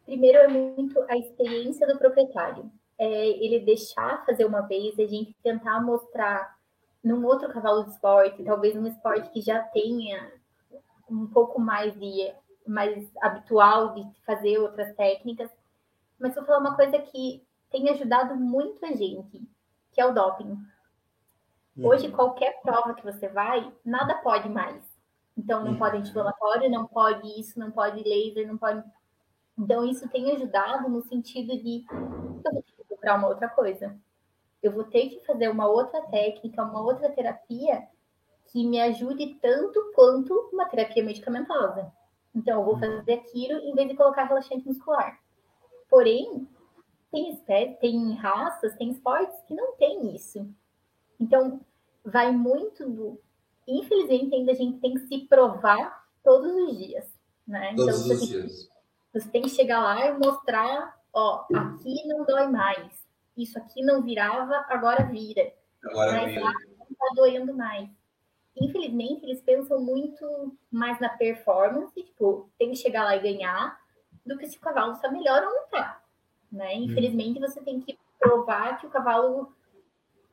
Primeiro 0.04 0.40
é 0.40 0.48
muito 0.48 1.00
a 1.08 1.16
experiência 1.16 1.86
do 1.86 2.00
proprietário. 2.00 2.72
É 2.98 3.28
ele 3.28 3.60
deixar 3.60 4.26
fazer 4.26 4.46
uma 4.46 4.62
vez, 4.62 4.98
a 4.98 5.06
gente 5.06 5.36
tentar 5.44 5.80
mostrar 5.82 6.58
num 7.04 7.24
outro 7.24 7.50
cavalo 7.50 7.84
de 7.84 7.92
esporte, 7.92 8.44
talvez 8.44 8.76
um 8.76 8.88
esporte 8.88 9.30
que 9.30 9.42
já 9.42 9.60
tenha 9.60 10.34
um 11.10 11.28
pouco 11.28 11.62
mais 11.62 11.94
de 11.94 12.34
mais 12.70 13.10
habitual 13.22 13.94
de 13.94 14.08
fazer 14.26 14.60
outras 14.60 14.96
técnicas. 14.96 15.50
Mas 16.20 16.36
vou 16.36 16.46
falar 16.46 16.60
uma 16.60 16.76
coisa 16.76 17.00
que 17.00 17.44
tem 17.72 17.90
ajudado 17.90 18.36
muito 18.36 18.86
a 18.86 18.92
gente, 18.92 19.42
que 19.92 20.00
é 20.00 20.06
o 20.06 20.14
doping. 20.14 20.58
Hoje, 21.82 22.08
uhum. 22.08 22.14
qualquer 22.14 22.62
prova 22.62 22.94
que 22.94 23.04
você 23.04 23.28
vai, 23.30 23.72
nada 23.86 24.16
pode 24.16 24.50
mais. 24.50 24.84
Então, 25.38 25.64
não 25.64 25.72
uhum. 25.72 25.78
pode 25.78 25.98
anti-inflamatório, 25.98 26.70
não 26.70 26.86
pode 26.86 27.40
isso, 27.40 27.58
não 27.58 27.72
pode 27.72 28.04
laser, 28.04 28.46
não 28.48 28.58
pode. 28.58 28.84
Então, 29.58 29.86
isso 29.86 30.08
tem 30.10 30.32
ajudado 30.32 30.90
no 30.90 31.02
sentido 31.02 31.58
de 31.58 31.86
eu 31.90 32.52
vou 32.54 32.62
ter 32.64 32.74
que 32.74 32.84
procurar 32.86 33.16
uma 33.16 33.30
outra 33.30 33.48
coisa. 33.48 33.98
Eu 34.62 34.74
vou 34.74 34.84
ter 34.84 35.10
que 35.10 35.26
fazer 35.26 35.48
uma 35.48 35.68
outra 35.68 36.02
técnica, 36.08 36.64
uma 36.64 36.82
outra 36.82 37.10
terapia 37.10 37.88
que 38.52 38.66
me 38.66 38.82
ajude 38.82 39.36
tanto 39.42 39.92
quanto 39.96 40.34
uma 40.52 40.66
terapia 40.66 41.04
medicamentosa. 41.04 41.92
Então, 42.40 42.60
eu 42.60 42.66
vou 42.66 42.80
fazer 42.80 43.14
aquilo 43.14 43.60
em 43.60 43.76
vez 43.76 43.90
de 43.90 43.96
colocar 43.96 44.24
relaxante 44.24 44.66
muscular. 44.66 45.20
Porém, 45.90 46.48
tem 47.12 47.36
tem 47.82 48.14
raças, 48.16 48.76
tem 48.78 48.92
esportes 48.92 49.42
que 49.46 49.54
não 49.54 49.76
tem 49.76 50.16
isso. 50.16 50.48
Então, 51.20 51.60
vai 52.04 52.32
muito 52.32 52.90
do. 52.90 53.20
Infelizmente, 53.68 54.34
ainda 54.34 54.54
a 54.54 54.56
gente 54.56 54.80
tem 54.80 54.94
que 54.94 55.02
se 55.02 55.28
provar 55.28 56.08
todos 56.24 56.50
os 56.50 56.78
dias. 56.78 57.14
Né? 57.46 57.74
Todos 57.76 58.06
então, 58.06 58.16
os 58.16 58.28
dias. 58.28 58.70
você 59.14 59.30
tem 59.30 59.42
que 59.42 59.50
chegar 59.50 59.82
lá 59.82 60.08
e 60.08 60.18
mostrar: 60.18 60.98
ó, 61.12 61.46
aqui 61.54 62.08
não 62.08 62.24
dói 62.24 62.48
mais. 62.48 63.06
Isso 63.36 63.58
aqui 63.58 63.84
não 63.84 64.02
virava, 64.02 64.66
agora 64.70 65.04
vira. 65.04 65.52
Agora 65.84 66.14
Mas 66.14 66.32
vira. 66.32 66.46
lá 66.46 66.54
não 66.54 66.88
está 66.90 67.06
doendo 67.16 67.54
mais. 67.54 67.90
Infelizmente, 68.62 69.26
eles 69.26 69.42
pensam 69.42 69.80
muito 69.80 70.56
mais 70.72 71.00
na 71.00 71.10
performance, 71.10 71.94
tipo, 71.96 72.50
tem 72.58 72.72
que 72.72 72.76
chegar 72.76 73.04
lá 73.04 73.16
e 73.16 73.22
ganhar, 73.22 73.80
do 74.26 74.38
que 74.38 74.48
se 74.48 74.58
o 74.58 74.62
cavalo 74.62 74.94
está 74.94 75.10
melhor 75.10 75.44
ou 75.44 75.50
não 75.50 75.64
está. 75.64 76.02
Né? 76.52 76.76
Hum. 76.76 76.84
Infelizmente, 76.84 77.40
você 77.40 77.62
tem 77.62 77.80
que 77.80 77.98
provar 78.20 78.80
que 78.80 78.86
o 78.86 78.90
cavalo 78.90 79.54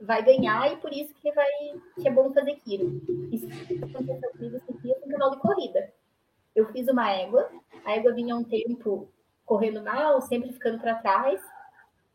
vai 0.00 0.22
ganhar 0.22 0.72
e 0.72 0.76
por 0.76 0.92
isso 0.92 1.14
que 1.14 1.32
vai 1.32 1.46
que 2.00 2.06
é 2.06 2.10
bom 2.10 2.32
fazer 2.32 2.52
aquilo. 2.52 3.00
Isso 3.32 3.46
aconteceu 3.46 4.60
comigo 4.60 5.00
no 5.04 5.12
canal 5.12 5.30
de 5.30 5.38
corrida. 5.38 5.92
Eu 6.54 6.66
fiz 6.72 6.88
uma 6.88 7.10
égua, 7.10 7.50
a 7.84 7.96
égua 7.96 8.12
vinha 8.12 8.34
um 8.34 8.44
tempo 8.44 9.08
correndo 9.44 9.82
mal, 9.82 10.20
sempre 10.22 10.52
ficando 10.52 10.78
para 10.78 10.96
trás. 10.96 11.40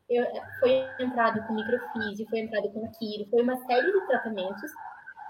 Eu, 0.09 0.25
foi 0.59 0.83
entrado 0.99 1.45
com 1.47 1.53
microfísio, 1.53 2.27
foi 2.27 2.39
entrado 2.39 2.69
com 2.69 2.91
quiro, 2.91 3.29
foi 3.29 3.41
uma 3.41 3.55
série 3.65 3.91
de 3.91 4.07
tratamentos. 4.07 4.71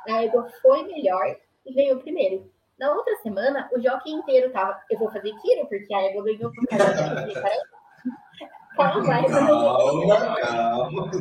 A 0.07 0.23
égua 0.23 0.49
foi 0.61 0.83
melhor 0.83 1.37
e 1.65 1.73
ganhou 1.73 1.99
primeiro. 1.99 2.51
Na 2.79 2.91
outra 2.93 3.15
semana, 3.17 3.69
o 3.71 3.79
jockey 3.79 4.11
inteiro 4.11 4.51
tava, 4.51 4.81
eu 4.89 4.97
vou 4.97 5.11
fazer 5.11 5.31
quiro, 5.41 5.67
porque 5.67 5.93
a 5.93 6.01
égua 6.01 6.23
ganhou 6.23 6.51
por 6.51 6.67
Calma, 8.75 9.05
calma, 9.05 10.41
calma. 10.41 11.11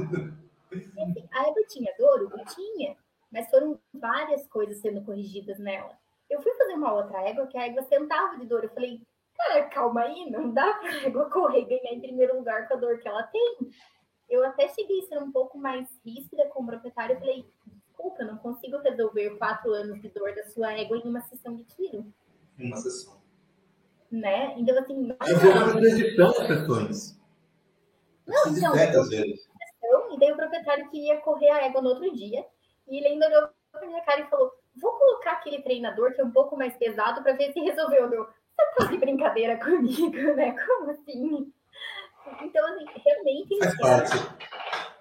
Assim, 0.72 1.28
a 1.32 1.48
égua 1.48 1.64
tinha 1.68 1.92
dor? 1.98 2.30
Eu 2.32 2.44
tinha, 2.46 2.96
mas 3.30 3.50
foram 3.50 3.78
várias 3.92 4.46
coisas 4.48 4.78
sendo 4.78 5.04
corrigidas 5.04 5.58
nela. 5.58 5.98
Eu 6.30 6.40
fui 6.40 6.54
fazer 6.54 6.74
uma 6.74 6.92
outra 6.92 7.20
égua 7.28 7.46
que 7.48 7.58
a 7.58 7.66
égua 7.66 7.82
sentava 7.82 8.38
de 8.38 8.46
dor. 8.46 8.62
Eu 8.62 8.70
falei, 8.70 9.02
cara, 9.36 9.64
calma 9.64 10.02
aí, 10.02 10.30
não 10.30 10.50
dá 10.52 10.72
pra 10.74 11.02
égua 11.04 11.28
correr 11.28 11.62
e 11.62 11.64
ganhar 11.64 11.92
em 11.92 12.00
primeiro 12.00 12.36
lugar 12.36 12.68
com 12.68 12.74
a 12.74 12.76
dor 12.76 12.98
que 12.98 13.08
ela 13.08 13.24
tem. 13.24 13.58
Eu 14.28 14.44
até 14.44 14.68
cheguei 14.68 15.00
a 15.00 15.06
ser 15.06 15.18
um 15.18 15.32
pouco 15.32 15.58
mais 15.58 15.88
ríspida 16.04 16.46
com 16.50 16.62
o 16.62 16.66
proprietário. 16.66 17.16
Eu 17.16 17.20
falei, 17.20 17.44
desculpa, 18.00 18.22
eu 18.22 18.26
não 18.28 18.38
consigo 18.38 18.78
resolver 18.78 19.36
quatro 19.36 19.72
anos 19.72 20.00
de 20.00 20.08
dor 20.08 20.34
da 20.34 20.44
sua 20.44 20.72
égua 20.72 20.96
em 20.96 21.08
uma 21.08 21.20
sessão 21.22 21.54
de 21.54 21.64
tiro. 21.64 22.06
Uma 22.58 22.76
sessão. 22.76 23.20
Né? 24.10 24.54
Então, 24.56 24.78
assim. 24.78 25.06
Não 25.06 25.16
eu 25.26 25.38
vou 25.38 25.52
fazer 25.74 26.06
edição 26.06 26.32
sessões. 26.32 27.20
Não, 28.26 28.46
então. 28.48 29.08
vezes 29.08 29.50
e 30.12 30.18
daí 30.18 30.32
o 30.32 30.36
proprietário 30.36 30.90
queria 30.90 31.20
correr 31.20 31.50
a 31.50 31.66
égua 31.66 31.80
no 31.82 31.90
outro 31.90 32.12
dia, 32.14 32.44
e 32.88 32.98
ele 32.98 33.08
ainda 33.08 33.26
olhou 33.26 33.48
pra 33.72 33.86
minha 33.86 34.02
cara 34.02 34.20
e 34.20 34.28
falou: 34.28 34.52
Vou 34.80 34.92
colocar 34.92 35.32
aquele 35.32 35.62
treinador 35.62 36.12
que 36.14 36.20
é 36.20 36.24
um 36.24 36.30
pouco 36.30 36.56
mais 36.56 36.76
pesado 36.76 37.22
para 37.22 37.32
ver 37.32 37.52
se 37.52 37.60
resolveu. 37.60 38.08
Meu, 38.08 38.24
você 38.24 38.76
tá 38.76 38.84
de 38.86 38.98
brincadeira 38.98 39.58
comigo, 39.62 40.34
né? 40.34 40.54
Como 40.66 40.90
assim? 40.90 41.52
Então, 42.42 42.66
assim, 42.66 42.84
realmente. 43.04 43.58
Faz 43.58 43.78
parte. 43.78 44.40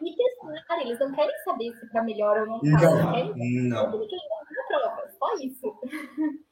E 0.02 0.16
testar, 0.16 0.82
eles 0.82 1.00
não 1.00 1.12
querem 1.14 1.38
saber 1.44 1.74
se 1.76 1.90
tá 1.92 2.02
melhor 2.04 2.40
ou 2.42 2.48
não 2.48 2.60
tá. 2.60 2.68
Não, 2.70 3.12
querem 3.12 3.70
não. 3.70 3.94
Eles 3.96 4.10
querem 4.10 4.68
prova, 4.68 5.10
só 5.18 5.34
isso. 5.36 5.80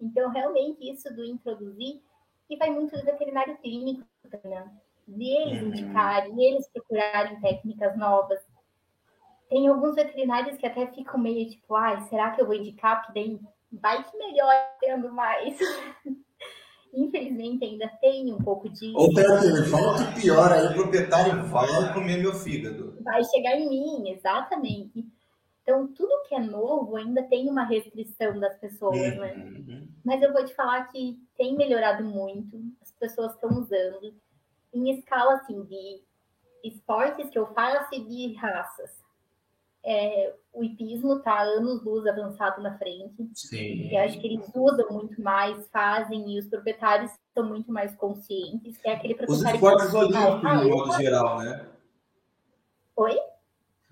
então, 0.00 0.30
realmente, 0.30 0.90
isso 0.90 1.14
do 1.14 1.24
introduzir, 1.24 2.02
e 2.48 2.56
vai 2.56 2.70
muito 2.70 2.96
do 2.96 3.04
veterinário 3.04 3.56
clínico, 3.58 4.04
né? 4.44 4.68
de 5.16 5.24
eles 5.24 5.62
uhum. 5.62 5.68
indicarem, 5.68 6.42
eles 6.42 6.68
procurarem 6.68 7.40
técnicas 7.40 7.96
novas. 7.96 8.40
Tem 9.48 9.66
alguns 9.66 9.96
veterinários 9.96 10.56
que 10.56 10.66
até 10.66 10.86
ficam 10.86 11.18
meio 11.18 11.48
tipo, 11.48 11.74
ai, 11.74 12.00
será 12.02 12.30
que 12.30 12.40
eu 12.40 12.46
vou 12.46 12.54
indicar? 12.54 13.04
Porque 13.04 13.20
daí 13.20 13.40
vai 13.72 14.04
que 14.04 14.16
melhor 14.16 14.54
tendo 14.80 15.12
mais. 15.12 15.58
Infelizmente 16.92 17.64
ainda 17.64 17.88
tem 18.00 18.32
um 18.32 18.38
pouco 18.38 18.68
de. 18.68 18.92
Ou 18.96 19.12
pera 19.14 19.38
fala 19.66 20.12
que 20.12 20.22
pior 20.22 20.52
aí, 20.52 20.66
o 20.66 20.74
proprietário 20.74 21.44
vai 21.46 21.92
comer 21.94 22.18
meu 22.18 22.34
fígado. 22.34 22.96
Vai 23.02 23.22
chegar 23.24 23.56
em 23.56 23.68
mim, 23.68 24.10
exatamente. 24.10 25.06
Então, 25.62 25.86
tudo 25.88 26.24
que 26.28 26.34
é 26.34 26.40
novo 26.40 26.96
ainda 26.96 27.22
tem 27.22 27.48
uma 27.48 27.64
restrição 27.64 28.40
das 28.40 28.58
pessoas, 28.58 29.16
né? 29.16 29.34
uhum. 29.36 29.64
né? 29.66 29.88
Mas 30.04 30.20
eu 30.20 30.32
vou 30.32 30.44
te 30.44 30.54
falar 30.54 30.84
que 30.90 31.16
tem 31.36 31.56
melhorado 31.56 32.02
muito, 32.02 32.60
as 32.82 32.90
pessoas 32.92 33.34
estão 33.34 33.50
usando 33.50 34.12
em 34.74 34.98
escala 34.98 35.34
assim 35.34 35.62
de 35.64 36.02
esportes 36.64 37.30
que 37.30 37.38
eu 37.38 37.46
faço 37.54 37.94
e 37.94 38.04
de 38.04 38.34
raças. 38.34 38.90
É, 39.84 40.34
o 40.52 40.62
hipismo 40.62 41.18
está 41.18 41.40
anos 41.40 41.82
luz 41.82 42.06
avançado 42.06 42.62
na 42.62 42.76
frente. 42.76 43.30
Sim. 43.34 43.88
E 43.88 43.96
acho 43.96 44.20
que 44.20 44.26
eles 44.26 44.46
usam 44.54 44.90
muito 44.90 45.20
mais, 45.22 45.66
fazem, 45.68 46.32
e 46.32 46.38
os 46.38 46.46
proprietários 46.46 47.10
são 47.34 47.48
muito 47.48 47.72
mais 47.72 47.94
conscientes. 47.96 48.76
Que 48.78 48.88
é 48.88 48.94
aquele 48.94 49.14
proprietário 49.14 49.48
os 49.48 49.54
esportes 49.54 49.94
olímpicos, 49.94 50.44
ah, 50.44 50.56
de 50.56 50.68
modo 50.68 50.92
geral, 50.94 51.38
né? 51.38 51.66
Oi? 52.96 53.18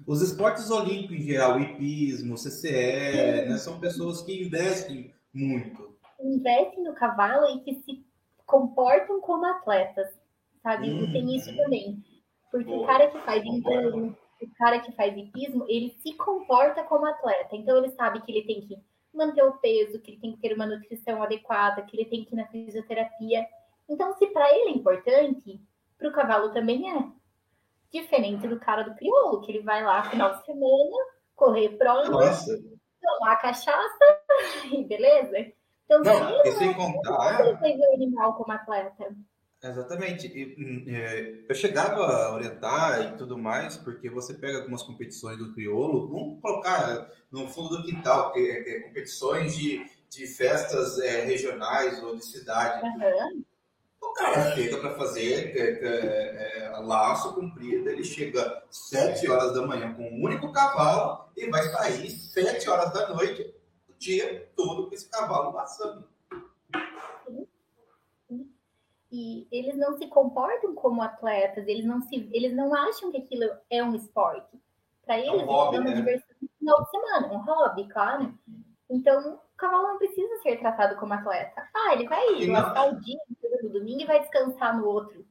Os 0.06 0.22
esportes 0.22 0.70
olímpicos 0.70 1.16
em 1.16 1.26
geral, 1.26 1.56
o 1.56 1.60
hipismo, 1.60 2.34
o 2.34 2.38
CCE, 2.38 3.48
né, 3.48 3.56
são 3.58 3.80
pessoas 3.80 4.22
que 4.22 4.44
investem 4.44 5.12
muito. 5.32 5.96
Investem 6.20 6.84
no 6.84 6.94
cavalo 6.94 7.46
e 7.56 7.60
que 7.60 7.74
se 7.82 8.04
comportam 8.46 9.20
como 9.20 9.44
atletas 9.44 10.08
sabe? 10.62 10.90
Hum. 10.90 11.04
E 11.04 11.12
tem 11.12 11.36
isso 11.36 11.54
também. 11.56 12.02
Porque 12.50 12.70
o 12.70 12.86
cara 12.86 13.08
que 13.08 13.18
faz 13.20 13.44
enduro, 13.44 14.16
o 14.44 14.54
cara 14.54 14.80
que 14.80 14.92
faz 14.92 15.16
hipismo, 15.16 15.64
ele 15.68 15.96
se 16.00 16.14
comporta 16.14 16.82
como 16.84 17.06
atleta. 17.06 17.56
Então 17.56 17.76
ele 17.76 17.90
sabe 17.90 18.20
que 18.22 18.32
ele 18.32 18.46
tem 18.46 18.60
que 18.60 18.76
manter 19.12 19.42
o 19.42 19.58
peso, 19.58 20.00
que 20.00 20.12
ele 20.12 20.20
tem 20.20 20.32
que 20.32 20.40
ter 20.40 20.54
uma 20.54 20.66
nutrição 20.66 21.22
adequada, 21.22 21.82
que 21.82 21.96
ele 21.96 22.08
tem 22.08 22.24
que 22.24 22.34
ir 22.34 22.36
na 22.36 22.46
fisioterapia. 22.46 23.46
Então, 23.88 24.14
se 24.16 24.26
para 24.28 24.54
ele 24.54 24.70
é 24.70 24.74
importante, 24.74 25.60
para 25.96 26.08
o 26.08 26.12
cavalo 26.12 26.52
também 26.52 26.90
é. 26.90 27.04
Diferente 27.90 28.46
do 28.46 28.60
cara 28.60 28.82
do 28.82 28.94
crioulo, 28.94 29.40
que 29.40 29.50
ele 29.50 29.62
vai 29.62 29.82
lá 29.82 30.02
final 30.10 30.36
de 30.36 30.44
semana, 30.44 30.96
correr 31.34 31.70
prova, 31.70 32.10
tomar 33.00 33.36
cachaça 33.36 34.22
e 34.70 34.84
beleza. 34.84 35.52
Então, 35.84 36.02
não, 36.02 36.42
se 36.42 36.52
sem 36.52 36.74
contar. 36.74 37.40
Ele 37.64 37.86
o 37.86 37.94
animal 37.94 38.34
como 38.34 38.52
atleta. 38.52 39.16
Exatamente. 39.62 40.26
E, 40.28 40.54
hum, 40.58 40.84
é, 40.88 41.44
eu 41.48 41.54
chegava 41.54 42.06
a 42.06 42.34
orientar 42.34 43.02
e 43.02 43.16
tudo 43.16 43.36
mais, 43.36 43.76
porque 43.76 44.08
você 44.08 44.34
pega 44.34 44.58
algumas 44.58 44.82
competições 44.82 45.38
do 45.38 45.52
crioulo, 45.52 46.08
vamos 46.08 46.40
colocar 46.40 47.10
no 47.30 47.48
fundo 47.48 47.76
do 47.76 47.84
quintal, 47.84 48.32
que 48.32 48.38
é, 48.38 48.76
é 48.76 48.80
competições 48.80 49.56
de, 49.56 49.84
de 50.08 50.26
festas 50.26 50.98
é, 51.00 51.24
regionais 51.24 52.02
ou 52.02 52.16
de 52.16 52.24
cidade. 52.24 52.86
Uhum. 52.86 53.44
O 54.00 54.12
cara 54.12 54.54
chega 54.54 54.78
para 54.78 54.94
fazer 54.94 55.56
é, 55.56 55.84
é, 55.84 56.68
laço 56.80 57.34
comprido, 57.34 57.88
ele 57.88 58.04
chega 58.04 58.62
sete 58.70 59.28
horas 59.28 59.52
da 59.52 59.66
manhã 59.66 59.92
com 59.94 60.08
um 60.08 60.24
único 60.24 60.52
cavalo 60.52 61.28
e 61.36 61.48
vai 61.50 61.62
sair 61.64 62.10
sete 62.10 62.68
horas 62.68 62.92
da 62.92 63.08
noite, 63.08 63.54
o 63.88 63.92
dia 63.98 64.48
todo 64.56 64.88
com 64.88 64.94
esse 64.94 65.08
cavalo 65.08 65.52
passando. 65.52 66.04
E 69.10 69.46
eles 69.50 69.76
não 69.76 69.96
se 69.96 70.06
comportam 70.06 70.74
como 70.74 71.02
atletas, 71.02 71.66
eles 71.66 71.84
não 71.84 72.00
se, 72.02 72.28
eles 72.32 72.54
não 72.54 72.74
acham 72.74 73.10
que 73.10 73.18
aquilo 73.18 73.50
é 73.70 73.82
um 73.82 73.94
esporte. 73.94 74.58
Para 75.04 75.18
eles, 75.18 75.40
é, 75.40 75.44
um 75.44 75.46
hobby, 75.46 75.76
é 75.76 75.80
uma 75.80 75.90
né? 75.90 75.96
diversão 75.96 76.36
no 76.42 76.48
final 76.58 76.84
de 76.84 76.90
semana, 76.90 77.32
um 77.32 77.38
hobby, 77.38 77.88
claro. 77.88 78.38
Então, 78.90 79.34
o 79.34 79.56
cavalo 79.56 79.88
não 79.88 79.98
precisa 79.98 80.36
ser 80.42 80.58
tratado 80.58 80.96
como 80.96 81.14
atleta. 81.14 81.66
Ah, 81.74 81.94
ele 81.94 82.06
vai 82.06 82.46
gastar 82.46 82.92
o 82.92 83.00
dia 83.00 83.18
no 83.62 83.70
domingo 83.70 84.02
e 84.02 84.06
vai 84.06 84.20
descansar 84.20 84.76
no 84.76 84.86
outro. 84.86 85.26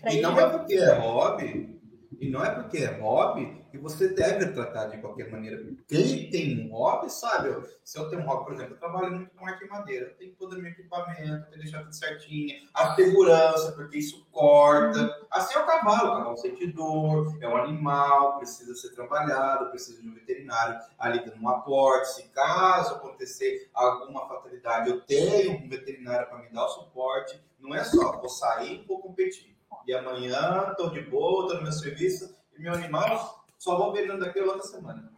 Pra 0.00 0.12
e 0.12 0.20
não 0.20 0.38
é 0.38 0.48
porque 0.48 0.74
é 0.74 0.94
hobby, 0.94 1.77
e 2.20 2.28
não 2.28 2.44
é 2.44 2.50
porque 2.50 2.78
é 2.78 2.98
hobby 2.98 3.64
que 3.70 3.78
você 3.78 4.08
deve 4.08 4.46
tratar 4.52 4.86
de 4.86 4.98
qualquer 4.98 5.30
maneira. 5.30 5.64
Quem 5.86 6.28
tem 6.30 6.66
um 6.66 6.72
hobby, 6.72 7.10
sabe? 7.10 7.54
Se 7.84 7.98
eu 7.98 8.08
tenho 8.08 8.22
um 8.22 8.26
hobby, 8.26 8.44
por 8.44 8.54
exemplo, 8.54 8.74
eu 8.74 8.78
trabalho 8.78 9.12
muito 9.12 9.30
com 9.36 9.46
arte 9.46 9.64
e 9.64 9.68
madeira, 9.68 10.06
eu 10.06 10.16
tenho 10.16 10.34
todo 10.34 10.54
o 10.54 10.58
meu 10.58 10.70
equipamento, 10.70 11.20
tenho 11.20 11.50
que 11.50 11.58
deixar 11.58 11.82
tudo 11.82 11.94
certinho, 11.94 12.56
a 12.74 12.94
segurança, 12.96 13.72
porque 13.72 13.98
isso 13.98 14.26
corta. 14.32 15.26
Assim 15.30 15.54
é 15.54 15.62
o 15.62 15.66
cavalo, 15.66 16.08
o 16.08 16.16
cavalo 16.16 16.36
sente 16.38 16.66
dor, 16.66 17.38
é 17.40 17.48
um 17.48 17.56
animal, 17.56 18.38
precisa 18.38 18.74
ser 18.74 18.94
trabalhado, 18.94 19.70
precisa 19.70 20.02
de 20.02 20.08
um 20.08 20.14
veterinário 20.14 20.80
ali 20.98 21.24
dando 21.24 21.40
um 21.40 21.48
aporte. 21.48 22.14
Se 22.14 22.28
caso 22.30 22.94
acontecer 22.94 23.70
alguma 23.72 24.26
fatalidade, 24.26 24.90
eu 24.90 25.00
tenho 25.02 25.52
um 25.52 25.68
veterinário 25.68 26.26
para 26.26 26.38
me 26.38 26.48
dar 26.50 26.64
o 26.64 26.68
suporte. 26.68 27.40
Não 27.60 27.74
é 27.74 27.84
só 27.84 28.18
vou 28.18 28.28
sair 28.28 28.82
e 28.82 28.86
vou 28.86 29.00
competir. 29.00 29.57
E 29.86 29.94
amanhã 29.94 30.70
estou 30.70 30.90
de 30.90 31.00
boa, 31.02 31.44
estou 31.44 31.56
no 31.56 31.62
meu 31.62 31.72
serviço, 31.72 32.36
e 32.56 32.60
meu 32.62 32.74
animal 32.74 33.44
só 33.58 33.76
vou 33.76 33.92
ver 33.92 34.08
ele 34.08 34.18
daqui 34.18 34.38
a 34.38 34.44
outra 34.44 34.62
semana. 34.62 35.10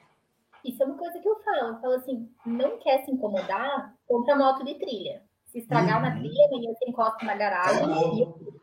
Isso 0.65 0.83
é 0.83 0.87
uma 0.87 0.97
coisa 0.97 1.19
que 1.19 1.29
eu 1.29 1.37
falo. 1.43 1.75
Eu 1.75 1.81
falo 1.81 1.95
assim, 1.95 2.31
não 2.45 2.79
quer 2.79 3.05
se 3.05 3.11
incomodar, 3.11 3.95
compra 4.07 4.37
moto 4.37 4.65
de 4.65 4.75
trilha. 4.75 5.23
Se 5.47 5.59
estragar 5.59 5.97
uhum. 5.97 6.09
na 6.09 6.17
trilha, 6.17 6.47
amanhã 6.47 6.73
você 6.73 6.89
encosta 6.89 7.25
na 7.25 7.35
garagem. 7.35 7.89
e 8.17 8.21
eu... 8.21 8.61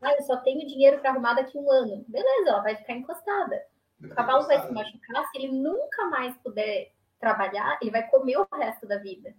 Ah, 0.00 0.14
eu 0.14 0.22
só 0.22 0.36
tenho 0.38 0.66
dinheiro 0.66 0.98
para 0.98 1.10
arrumar 1.10 1.34
daqui 1.34 1.56
um 1.56 1.70
ano. 1.70 2.04
Beleza, 2.08 2.50
ela 2.50 2.62
vai 2.62 2.76
ficar 2.76 2.94
encostada. 2.94 3.64
O 4.02 4.08
cavalo 4.08 4.46
vai 4.46 4.60
se 4.60 4.72
machucar, 4.72 5.28
se 5.30 5.38
ele 5.38 5.52
nunca 5.52 6.06
mais 6.06 6.36
puder 6.38 6.92
trabalhar, 7.20 7.78
ele 7.80 7.92
vai 7.92 8.08
comer 8.08 8.36
o 8.36 8.48
resto 8.52 8.86
da 8.86 8.98
vida. 8.98 9.32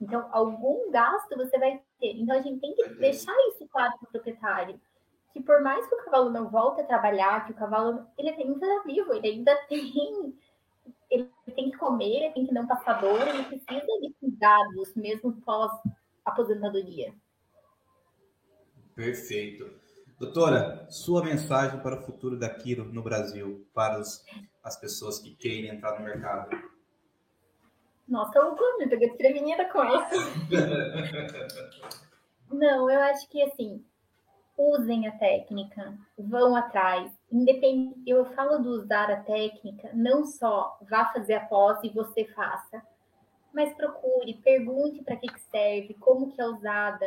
Então, 0.00 0.28
algum 0.30 0.90
gasto 0.90 1.36
você 1.36 1.58
vai 1.58 1.80
ter. 1.98 2.12
Então, 2.16 2.36
a 2.36 2.42
gente 2.42 2.60
tem 2.60 2.74
que 2.74 2.88
deixar 2.94 3.34
isso 3.48 3.66
claro 3.68 3.92
para 3.98 4.08
o 4.08 4.12
proprietário 4.12 4.80
que 5.32 5.42
por 5.42 5.62
mais 5.62 5.86
que 5.86 5.94
o 5.94 6.04
cavalo 6.04 6.30
não 6.30 6.48
volte 6.50 6.80
a 6.80 6.86
trabalhar, 6.86 7.46
que 7.46 7.52
o 7.52 7.56
cavalo 7.56 8.06
ele 8.18 8.30
ainda 8.30 8.66
é 8.66 8.82
vivo, 8.82 9.12
ele 9.14 9.28
ainda 9.28 9.56
tem 9.68 10.36
ele 11.10 11.30
tem 11.54 11.70
que 11.70 11.76
comer, 11.76 12.24
ele 12.24 12.32
tem 12.32 12.46
que 12.46 12.54
não 12.54 12.66
passar 12.66 13.00
dor, 13.00 13.20
ele 13.28 13.44
precisa 13.44 14.00
de 14.00 14.14
cuidados 14.18 14.94
mesmo 14.94 15.32
pós 15.42 15.70
aposentadoria. 16.24 17.14
Perfeito. 18.94 19.82
Doutora, 20.18 20.86
sua 20.88 21.24
mensagem 21.24 21.80
para 21.80 22.00
o 22.00 22.02
futuro 22.02 22.38
da 22.38 22.48
Quiro 22.48 22.84
no 22.84 23.02
Brasil, 23.02 23.66
para 23.74 23.98
os, 23.98 24.24
as 24.62 24.78
pessoas 24.78 25.18
que 25.18 25.34
querem 25.34 25.68
entrar 25.68 25.98
no 25.98 26.04
mercado. 26.04 26.56
Nossa, 28.08 28.38
eu 28.38 28.56
me 28.78 28.88
peguei 28.88 29.08
desprevenida 29.08 29.64
com 29.70 29.84
isso. 29.84 30.32
Não, 32.52 32.90
eu 32.90 33.00
acho 33.00 33.28
que 33.28 33.42
assim, 33.42 33.84
usem 34.56 35.06
a 35.06 35.12
técnica, 35.12 35.96
vão 36.18 36.54
atrás. 36.54 37.12
Independente, 37.30 38.02
eu 38.06 38.24
falo 38.34 38.58
do 38.58 38.70
usar 38.70 39.10
a 39.10 39.20
técnica, 39.22 39.90
não 39.94 40.24
só 40.24 40.78
vá 40.88 41.06
fazer 41.06 41.34
a 41.34 41.46
posse 41.46 41.86
e 41.86 41.90
você 41.90 42.24
faça, 42.26 42.82
mas 43.52 43.74
procure, 43.74 44.34
pergunte 44.34 45.02
para 45.02 45.16
que, 45.16 45.26
que 45.26 45.40
serve, 45.40 45.94
como 45.94 46.32
que 46.32 46.40
é 46.40 46.46
usada, 46.46 47.06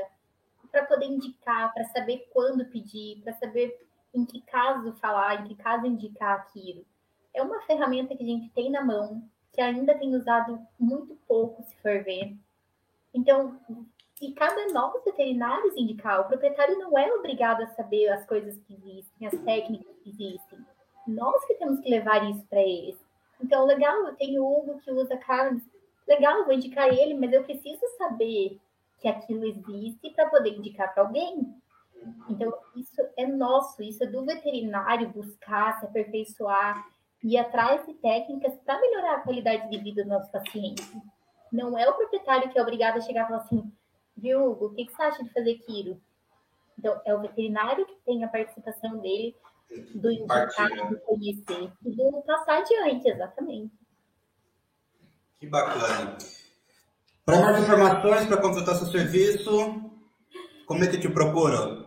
para 0.71 0.85
poder 0.85 1.05
indicar, 1.05 1.73
para 1.73 1.85
saber 1.85 2.27
quando 2.31 2.65
pedir, 2.65 3.21
para 3.21 3.33
saber 3.33 3.79
em 4.13 4.25
que 4.25 4.41
caso 4.41 4.93
falar, 4.93 5.41
em 5.41 5.47
que 5.47 5.55
caso 5.55 5.85
indicar 5.85 6.39
aquilo. 6.39 6.85
É 7.33 7.41
uma 7.41 7.61
ferramenta 7.61 8.15
que 8.15 8.23
a 8.23 8.27
gente 8.27 8.49
tem 8.49 8.69
na 8.71 8.83
mão, 8.83 9.23
que 9.51 9.61
ainda 9.61 9.97
tem 9.97 10.15
usado 10.15 10.59
muito 10.79 11.17
pouco, 11.27 11.63
se 11.63 11.75
for 11.77 12.03
ver. 12.03 12.35
Então, 13.13 13.59
e 14.25 14.33
cada 14.33 14.67
nós 14.73 15.03
veterinários 15.03 15.77
indicar. 15.77 16.21
O 16.21 16.27
proprietário 16.27 16.79
não 16.79 16.97
é 16.97 17.13
obrigado 17.13 17.61
a 17.61 17.67
saber 17.67 18.09
as 18.09 18.25
coisas 18.25 18.57
que 18.57 18.73
existem, 18.73 19.27
as 19.27 19.37
técnicas 19.43 19.95
que 20.03 20.09
existem. 20.09 20.59
Nós 21.07 21.45
que 21.45 21.53
temos 21.53 21.79
que 21.79 21.89
levar 21.89 22.27
isso 22.29 22.43
para 22.47 22.61
eles. 22.61 22.97
Então, 23.39 23.65
legal, 23.65 23.95
eu 24.07 24.15
tenho 24.15 24.43
Hugo 24.43 24.79
que 24.79 24.91
usa 24.91 25.15
carnes. 25.17 25.63
Legal, 26.07 26.43
vou 26.43 26.53
indicar 26.53 26.87
ele, 26.87 27.13
mas 27.13 27.31
eu 27.33 27.43
preciso 27.43 27.81
saber 27.97 28.59
que 28.99 29.07
aquilo 29.07 29.45
existe 29.45 30.09
para 30.11 30.29
poder 30.29 30.57
indicar 30.57 30.91
para 30.91 31.03
alguém. 31.03 31.53
Então, 32.27 32.51
isso 32.75 33.01
é 33.15 33.27
nosso, 33.27 33.83
isso 33.83 34.03
é 34.03 34.07
do 34.07 34.25
veterinário 34.25 35.09
buscar, 35.09 35.79
se 35.79 35.85
aperfeiçoar, 35.85 36.83
ir 37.23 37.37
atrás 37.37 37.85
de 37.85 37.93
técnicas 37.95 38.55
para 38.65 38.79
melhorar 38.81 39.15
a 39.15 39.21
qualidade 39.21 39.69
de 39.69 39.77
vida 39.77 40.03
do 40.03 40.09
nosso 40.09 40.31
paciente. 40.31 40.83
Não 41.51 41.77
é 41.77 41.87
o 41.87 41.93
proprietário 41.93 42.49
que 42.49 42.57
é 42.57 42.61
obrigado 42.61 42.97
a 42.97 43.01
chegar 43.01 43.23
e 43.23 43.27
falar 43.27 43.41
assim: 43.41 43.71
viu, 44.17 44.51
Hugo, 44.51 44.67
o 44.67 44.73
que, 44.73 44.85
que 44.85 44.93
você 44.93 45.01
acha 45.03 45.23
de 45.23 45.33
fazer 45.33 45.55
Quiro? 45.59 46.01
Então, 46.77 46.99
é 47.05 47.13
o 47.13 47.21
veterinário 47.21 47.85
que 47.85 47.95
tem 48.05 48.23
a 48.23 48.27
participação 48.27 48.97
dele 48.97 49.35
do 49.95 50.11
indicar, 50.11 50.89
do 50.89 50.99
conhecer 50.99 51.71
e 51.85 51.91
do 51.91 52.21
passar 52.23 52.59
adiante, 52.59 53.09
exatamente. 53.09 53.73
Que 55.39 55.47
bacana. 55.47 56.17
Para 57.25 57.41
mais 57.41 57.63
informações, 57.63 58.27
para 58.27 58.41
contratar 58.41 58.75
seu 58.75 58.87
serviço, 58.87 59.91
como 60.65 60.83
é 60.83 60.87
que 60.87 60.99
te 60.99 61.09
procura? 61.09 61.85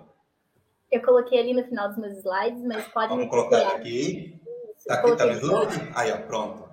Eu 0.90 1.02
coloquei 1.02 1.38
ali 1.38 1.54
no 1.54 1.64
final 1.64 1.88
dos 1.88 1.98
meus 1.98 2.18
slides, 2.18 2.62
mas 2.64 2.88
pode 2.88 3.08
Vamos 3.08 3.28
colocar 3.28 3.76
aqui. 3.76 4.40
Isso, 4.76 4.86
tá 4.86 4.94
aqui, 4.94 5.16
tá 5.16 5.26
no 5.26 5.32
slide? 5.32 5.92
Aí, 5.94 6.10
ó, 6.12 6.16
pronto. 6.26 6.67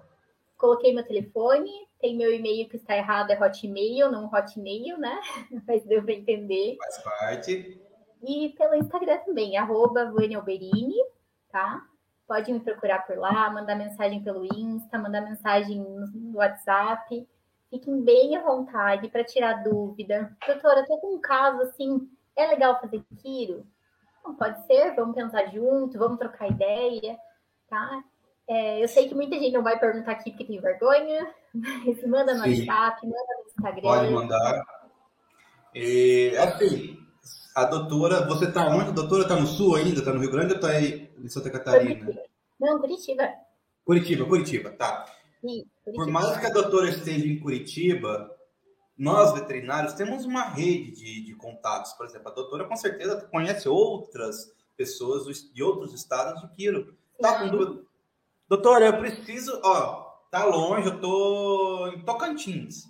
Coloquei 0.57 0.93
meu 0.93 1.05
telefone, 1.05 1.71
tem 1.99 2.15
meu 2.15 2.33
e-mail 2.33 2.69
que 2.69 2.77
está 2.77 2.95
errado, 2.95 3.31
é 3.31 3.39
hotmail, 3.39 4.11
não 4.11 4.25
hotmail, 4.25 4.97
né? 4.97 5.19
Mas 5.67 5.83
deu 5.85 6.03
para 6.03 6.13
entender. 6.13 6.77
Faz 6.77 7.03
parte. 7.03 7.81
E 8.23 8.49
pelo 8.57 8.75
Instagram 8.75 9.17
também, 9.19 9.57
arroba 9.57 10.07
Alberini, 10.07 10.95
tá? 11.51 11.85
Pode 12.27 12.51
me 12.51 12.59
procurar 12.59 13.05
por 13.05 13.17
lá, 13.17 13.49
mandar 13.51 13.75
mensagem 13.75 14.23
pelo 14.23 14.45
Insta, 14.45 14.97
mandar 14.97 15.21
mensagem 15.21 15.79
no 15.79 16.37
WhatsApp. 16.37 17.27
Fiquem 17.69 18.01
bem 18.01 18.35
à 18.35 18.41
vontade 18.41 19.09
para 19.09 19.23
tirar 19.23 19.63
dúvida. 19.63 20.35
Doutora, 20.47 20.81
estou 20.81 20.97
com 20.97 21.15
um 21.15 21.21
caso 21.21 21.61
assim, 21.61 22.09
é 22.35 22.47
legal 22.47 22.79
fazer 22.79 23.03
tiro? 23.21 23.65
Não 24.23 24.35
pode 24.35 24.65
ser, 24.65 24.95
vamos 24.95 25.15
pensar 25.15 25.51
junto, 25.51 25.99
vamos 25.99 26.17
trocar 26.17 26.49
ideia, 26.49 27.19
tá? 27.67 28.03
É, 28.47 28.83
eu 28.83 28.87
sei 28.87 29.07
que 29.07 29.15
muita 29.15 29.37
gente 29.39 29.53
não 29.53 29.63
vai 29.63 29.79
perguntar 29.79 30.11
aqui 30.11 30.29
porque 30.29 30.45
tem 30.45 30.61
vergonha, 30.61 31.33
mas 31.53 32.07
manda 32.07 32.33
no 32.35 32.43
Sim. 32.43 32.67
WhatsApp, 32.67 33.05
manda 33.07 33.17
no 33.17 33.49
Instagram. 33.49 33.81
Pode 33.81 34.11
mandar. 34.11 34.65
E, 35.73 36.31
assim, 36.37 36.97
a 37.55 37.65
doutora, 37.65 38.27
você 38.27 38.45
está 38.45 38.67
onde? 38.67 38.89
A 38.89 38.93
doutora 38.93 39.23
está 39.23 39.35
no 39.35 39.47
sul 39.47 39.75
ainda? 39.75 39.99
Está 39.99 40.13
no 40.13 40.19
Rio 40.19 40.31
Grande 40.31 40.53
ou 40.53 40.55
está 40.57 40.69
aí 40.69 41.11
em 41.17 41.27
Santa 41.27 41.49
Catarina? 41.49 41.95
Curitiba. 41.95 42.23
Não, 42.59 42.79
Curitiba. 42.79 43.29
Curitiba, 43.83 44.25
Curitiba, 44.25 44.69
tá. 44.71 45.05
Sim, 45.41 45.65
Curitiba. 45.83 46.05
Por 46.05 46.07
mais 46.07 46.37
que 46.37 46.45
a 46.45 46.51
doutora 46.51 46.89
esteja 46.89 47.25
em 47.25 47.39
Curitiba, 47.39 48.29
nós 48.97 49.33
veterinários 49.33 49.93
temos 49.93 50.23
uma 50.25 50.43
rede 50.43 50.91
de, 50.91 51.25
de 51.25 51.35
contatos. 51.35 51.93
Por 51.93 52.05
exemplo, 52.05 52.29
a 52.29 52.35
doutora 52.35 52.65
com 52.65 52.75
certeza 52.75 53.27
conhece 53.31 53.67
outras 53.67 54.53
pessoas 54.77 55.25
de 55.53 55.63
outros 55.63 55.93
estados 55.93 56.41
de 56.41 56.47
Quiro. 56.55 56.95
Tá 57.19 57.39
com 57.39 57.49
dúvida? 57.49 57.83
Doutora, 58.47 58.85
eu 58.85 58.97
preciso, 58.99 59.59
ó, 59.63 60.05
tá 60.29 60.45
longe, 60.45 60.87
eu 60.87 61.01
tô 61.01 61.87
em 61.87 62.05
Tocantins. 62.05 62.83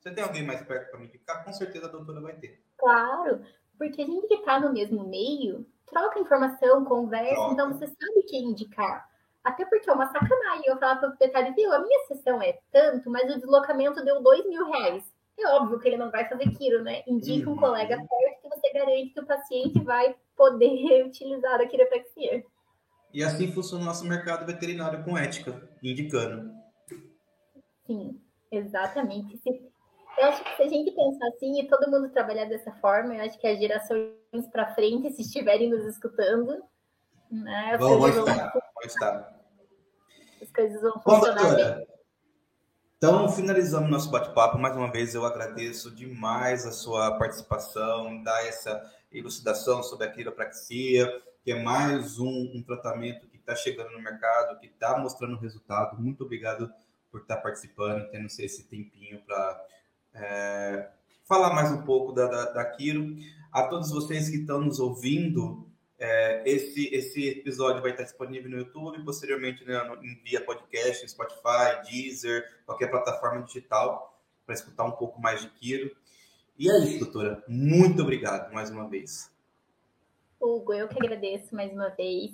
Você 0.00 0.10
tem 0.10 0.24
alguém 0.24 0.42
mais 0.42 0.62
perto 0.62 0.90
para 0.90 1.00
me 1.00 1.06
indicar? 1.06 1.44
Com 1.44 1.52
certeza 1.52 1.86
a 1.86 1.90
doutora 1.90 2.20
vai 2.20 2.34
ter. 2.34 2.62
Claro, 2.78 3.42
porque 3.78 4.02
a 4.02 4.06
gente 4.06 4.26
que 4.26 4.38
tá 4.38 4.58
no 4.60 4.72
mesmo 4.72 5.06
meio, 5.06 5.66
troca 5.86 6.18
informação, 6.18 6.84
conversa, 6.84 7.34
troca. 7.34 7.52
então 7.52 7.72
você 7.72 7.86
sabe 7.86 8.22
quem 8.28 8.44
indicar. 8.44 9.08
Até 9.42 9.66
porque 9.66 9.90
é 9.90 9.92
uma 9.92 10.06
sacanagem 10.06 10.64
eu 10.66 10.78
falar 10.78 10.96
para 10.96 11.08
o 11.08 11.10
proprietário, 11.10 11.54
viu, 11.54 11.70
a 11.70 11.80
minha 11.80 12.06
sessão 12.06 12.40
é 12.40 12.58
tanto, 12.72 13.10
mas 13.10 13.30
o 13.30 13.38
deslocamento 13.38 14.02
deu 14.02 14.22
dois 14.22 14.46
mil 14.46 14.64
reais. 14.70 15.04
É 15.38 15.48
óbvio 15.48 15.78
que 15.78 15.88
ele 15.88 15.96
não 15.96 16.10
vai 16.10 16.26
fazer 16.28 16.48
quiro, 16.56 16.82
né? 16.82 17.02
Indica 17.06 17.48
uhum. 17.48 17.56
um 17.56 17.58
colega 17.58 17.96
perto 17.96 18.42
que 18.42 18.48
você 18.48 18.72
garante 18.72 19.10
que 19.10 19.20
o 19.20 19.26
paciente 19.26 19.80
vai 19.82 20.14
poder 20.36 21.04
utilizar 21.04 21.60
a 21.60 21.66
quiropraxia. 21.66 22.44
E 23.14 23.22
assim 23.22 23.52
funciona 23.52 23.84
o 23.84 23.86
nosso 23.86 24.04
mercado 24.04 24.44
veterinário 24.44 25.04
com 25.04 25.16
ética, 25.16 25.70
indicando. 25.80 26.52
Sim, 27.86 28.20
exatamente. 28.50 29.40
Eu 30.18 30.24
acho 30.26 30.42
que 30.42 30.56
se 30.56 30.62
a 30.62 30.68
gente 30.68 30.90
pensar 30.90 31.28
assim 31.28 31.60
e 31.60 31.68
todo 31.68 31.88
mundo 31.88 32.10
trabalhar 32.10 32.46
dessa 32.46 32.72
forma, 32.80 33.14
eu 33.14 33.24
acho 33.24 33.38
que 33.38 33.46
as 33.46 33.56
gerações 33.60 34.48
para 34.50 34.74
frente, 34.74 35.12
se 35.12 35.22
estiverem 35.22 35.70
nos 35.70 35.86
escutando, 35.86 36.60
né, 37.30 37.76
vão, 37.78 38.00
vão 38.00 38.08
estar, 38.08 38.52
vão 38.52 38.62
estar. 38.84 39.40
As 40.42 40.50
coisas 40.50 40.82
vão 40.82 41.00
funcionar 41.00 41.42
Bom, 41.42 41.54
bem. 41.54 41.86
Então, 42.96 43.28
finalizamos 43.28 43.90
nosso 43.90 44.10
bate-papo. 44.10 44.58
Mais 44.58 44.76
uma 44.76 44.90
vez, 44.90 45.14
eu 45.14 45.24
agradeço 45.24 45.94
demais 45.94 46.66
a 46.66 46.72
sua 46.72 47.16
participação, 47.16 48.20
dar 48.24 48.44
essa 48.44 48.82
elucidação 49.12 49.84
sobre 49.84 50.06
a 50.06 50.10
quiropraxia, 50.10 51.08
que 51.44 51.52
é 51.52 51.62
mais 51.62 52.18
um, 52.18 52.52
um 52.54 52.62
tratamento 52.62 53.28
que 53.28 53.36
está 53.36 53.54
chegando 53.54 53.92
no 53.92 54.02
mercado, 54.02 54.58
que 54.58 54.66
está 54.66 54.98
mostrando 54.98 55.36
resultado. 55.36 56.00
Muito 56.00 56.24
obrigado 56.24 56.72
por 57.10 57.20
estar 57.20 57.36
tá 57.36 57.42
participando, 57.42 58.10
tendo 58.10 58.26
esse 58.26 58.64
tempinho 58.64 59.20
para 59.26 59.66
é, 60.14 60.88
falar 61.24 61.52
mais 61.52 61.70
um 61.70 61.82
pouco 61.82 62.12
da, 62.12 62.26
da, 62.26 62.44
da 62.50 62.64
Quiro. 62.64 63.14
A 63.52 63.64
todos 63.64 63.90
vocês 63.90 64.30
que 64.30 64.38
estão 64.38 64.62
nos 64.62 64.80
ouvindo, 64.80 65.68
é, 65.98 66.42
esse, 66.50 66.86
esse 66.94 67.28
episódio 67.28 67.82
vai 67.82 67.90
estar 67.90 68.04
disponível 68.04 68.50
no 68.50 68.56
YouTube, 68.56 69.04
posteriormente 69.04 69.64
né, 69.66 69.78
via 70.24 70.40
podcast, 70.40 71.06
Spotify, 71.08 71.82
Deezer, 71.90 72.62
qualquer 72.64 72.90
plataforma 72.90 73.42
digital, 73.42 74.18
para 74.46 74.54
escutar 74.54 74.84
um 74.84 74.92
pouco 74.92 75.20
mais 75.20 75.42
de 75.42 75.50
Quiro. 75.50 75.94
E 76.58 76.70
é 76.70 76.78
isso, 76.78 77.00
doutora. 77.00 77.44
Muito 77.46 78.00
obrigado 78.00 78.50
mais 78.52 78.70
uma 78.70 78.88
vez. 78.88 79.33
Hugo, 80.44 80.74
eu 80.74 80.88
que 80.88 80.98
agradeço 80.98 81.54
mais 81.54 81.72
uma 81.72 81.88
vez. 81.90 82.32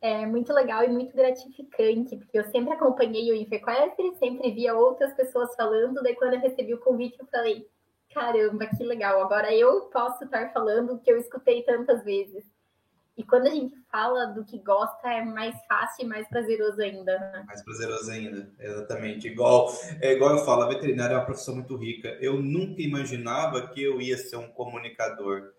É 0.00 0.26
muito 0.26 0.52
legal 0.52 0.82
e 0.84 0.88
muito 0.88 1.14
gratificante, 1.14 2.16
porque 2.16 2.38
eu 2.38 2.44
sempre 2.50 2.74
acompanhei 2.74 3.30
o 3.30 3.36
Inferquestre, 3.36 4.16
sempre 4.18 4.50
via 4.50 4.74
outras 4.74 5.14
pessoas 5.14 5.54
falando, 5.54 6.02
daí 6.02 6.14
quando 6.16 6.34
eu 6.34 6.40
recebi 6.40 6.74
o 6.74 6.80
convite 6.80 7.18
eu 7.20 7.26
falei, 7.26 7.68
caramba, 8.12 8.66
que 8.66 8.82
legal, 8.82 9.22
agora 9.22 9.54
eu 9.54 9.82
posso 9.82 10.24
estar 10.24 10.52
falando 10.52 10.94
o 10.94 10.98
que 10.98 11.10
eu 11.10 11.18
escutei 11.18 11.62
tantas 11.62 12.04
vezes. 12.04 12.44
E 13.16 13.22
quando 13.22 13.46
a 13.46 13.50
gente 13.50 13.76
fala 13.90 14.26
do 14.26 14.44
que 14.44 14.58
gosta, 14.58 15.08
é 15.08 15.22
mais 15.22 15.54
fácil 15.66 16.04
e 16.04 16.08
mais 16.08 16.26
prazeroso 16.28 16.80
ainda. 16.80 17.18
Né? 17.18 17.44
Mais 17.46 17.62
prazeroso 17.62 18.10
ainda, 18.10 18.50
exatamente. 18.58 19.28
Igual, 19.28 19.70
é 20.00 20.12
igual 20.12 20.32
eu 20.32 20.44
falo, 20.44 20.62
a 20.62 20.68
veterinária 20.68 21.14
é 21.14 21.18
uma 21.18 21.24
profissão 21.24 21.54
muito 21.54 21.76
rica. 21.76 22.08
Eu 22.20 22.40
nunca 22.40 22.80
imaginava 22.80 23.68
que 23.68 23.82
eu 23.82 24.00
ia 24.00 24.16
ser 24.16 24.36
um 24.36 24.48
comunicador. 24.48 25.52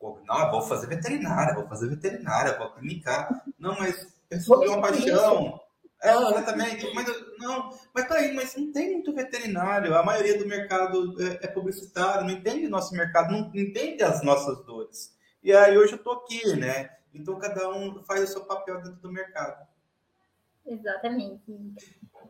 Não, 0.00 0.50
vou 0.50 0.62
fazer 0.62 0.86
veterinária, 0.86 1.54
vou 1.54 1.66
fazer 1.66 1.88
veterinária, 1.88 2.56
vou 2.56 2.70
clinicar. 2.70 3.44
Não, 3.58 3.76
mas 3.78 4.06
é 4.30 4.38
só 4.38 4.60
uma 4.60 4.80
paixão. 4.80 5.60
É, 6.00 6.14
exatamente. 6.14 6.94
Mas 6.94 7.06
não, 7.38 7.70
mas 7.92 8.06
peraí, 8.06 8.32
mas 8.32 8.56
não 8.56 8.70
tem 8.72 8.92
muito 8.92 9.12
veterinário. 9.12 9.96
A 9.96 10.02
maioria 10.04 10.38
do 10.38 10.46
mercado 10.46 11.16
é, 11.20 11.46
é 11.46 11.48
publicitário, 11.48 12.24
não 12.24 12.30
entende 12.30 12.66
o 12.66 12.70
nosso 12.70 12.94
mercado, 12.94 13.32
não 13.32 13.50
entende 13.54 14.02
as 14.04 14.22
nossas 14.22 14.64
dores. 14.64 15.16
E 15.42 15.52
aí 15.52 15.76
hoje 15.76 15.92
eu 15.92 15.96
estou 15.98 16.12
aqui, 16.14 16.56
né? 16.56 16.90
Então 17.12 17.38
cada 17.38 17.68
um 17.70 18.02
faz 18.04 18.22
o 18.22 18.32
seu 18.32 18.44
papel 18.44 18.76
dentro 18.76 19.00
do 19.00 19.12
mercado. 19.12 19.66
Exatamente. 20.64 21.42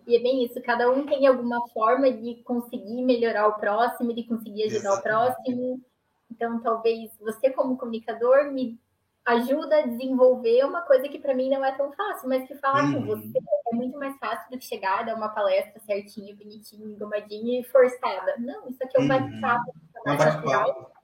E 0.06 0.16
é 0.16 0.20
bem 0.20 0.44
isso, 0.44 0.62
cada 0.62 0.90
um 0.90 1.04
tem 1.04 1.26
alguma 1.26 1.68
forma 1.68 2.10
de 2.10 2.36
conseguir 2.44 3.02
melhorar 3.02 3.48
o 3.48 3.58
próximo, 3.58 4.14
de 4.14 4.24
conseguir 4.24 4.64
ajudar 4.64 4.92
Exatamente. 4.92 4.98
o 4.98 5.02
próximo. 5.02 5.84
Então, 6.30 6.60
talvez 6.60 7.10
você, 7.20 7.50
como 7.50 7.76
comunicador, 7.76 8.52
me 8.52 8.78
ajuda 9.24 9.78
a 9.78 9.86
desenvolver 9.86 10.64
uma 10.64 10.82
coisa 10.82 11.08
que 11.08 11.18
para 11.18 11.34
mim 11.34 11.50
não 11.50 11.64
é 11.64 11.72
tão 11.72 11.92
fácil, 11.92 12.28
mas 12.28 12.46
que 12.46 12.54
falar 12.56 12.84
uhum. 12.84 12.94
com 12.94 13.06
você 13.06 13.38
é 13.72 13.76
muito 13.76 13.98
mais 13.98 14.16
fácil 14.18 14.50
do 14.50 14.58
que 14.58 14.64
chegar, 14.64 15.04
dar 15.04 15.14
uma 15.14 15.28
palestra 15.28 15.78
certinha, 15.80 16.34
bonitinha, 16.34 16.86
engomadinha 16.86 17.60
e 17.60 17.64
forçada. 17.64 18.36
Não, 18.38 18.68
isso 18.68 18.82
aqui 18.82 18.96
é 18.96 19.00
um 19.00 19.02
uhum. 19.02 19.08
bate-papo. 19.08 19.74
É 20.06 20.12
um 20.12 20.16
bate-papo 20.16 20.98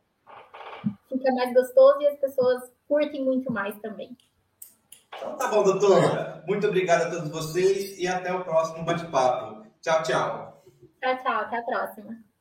fica 1.09 1.33
mais 1.33 1.53
gostoso 1.55 2.01
e 2.01 2.09
as 2.09 2.19
pessoas 2.19 2.63
curtem 2.87 3.25
muito 3.25 3.53
mais 3.53 3.77
também. 3.81 4.17
Então 5.17 5.37
tá 5.37 5.49
bom, 5.49 5.63
doutora. 5.63 6.43
Muito 6.47 6.67
obrigado 6.67 7.03
a 7.03 7.11
todos 7.11 7.31
vocês 7.31 7.99
e 7.99 8.07
até 8.07 8.33
o 8.33 8.45
próximo 8.45 8.85
bate-papo. 8.85 9.65
Tchau, 9.81 10.03
tchau. 10.03 10.65
Tchau, 11.01 11.19
tchau. 11.19 11.41
Até 11.41 11.59
a 11.59 11.63
próxima. 11.63 12.34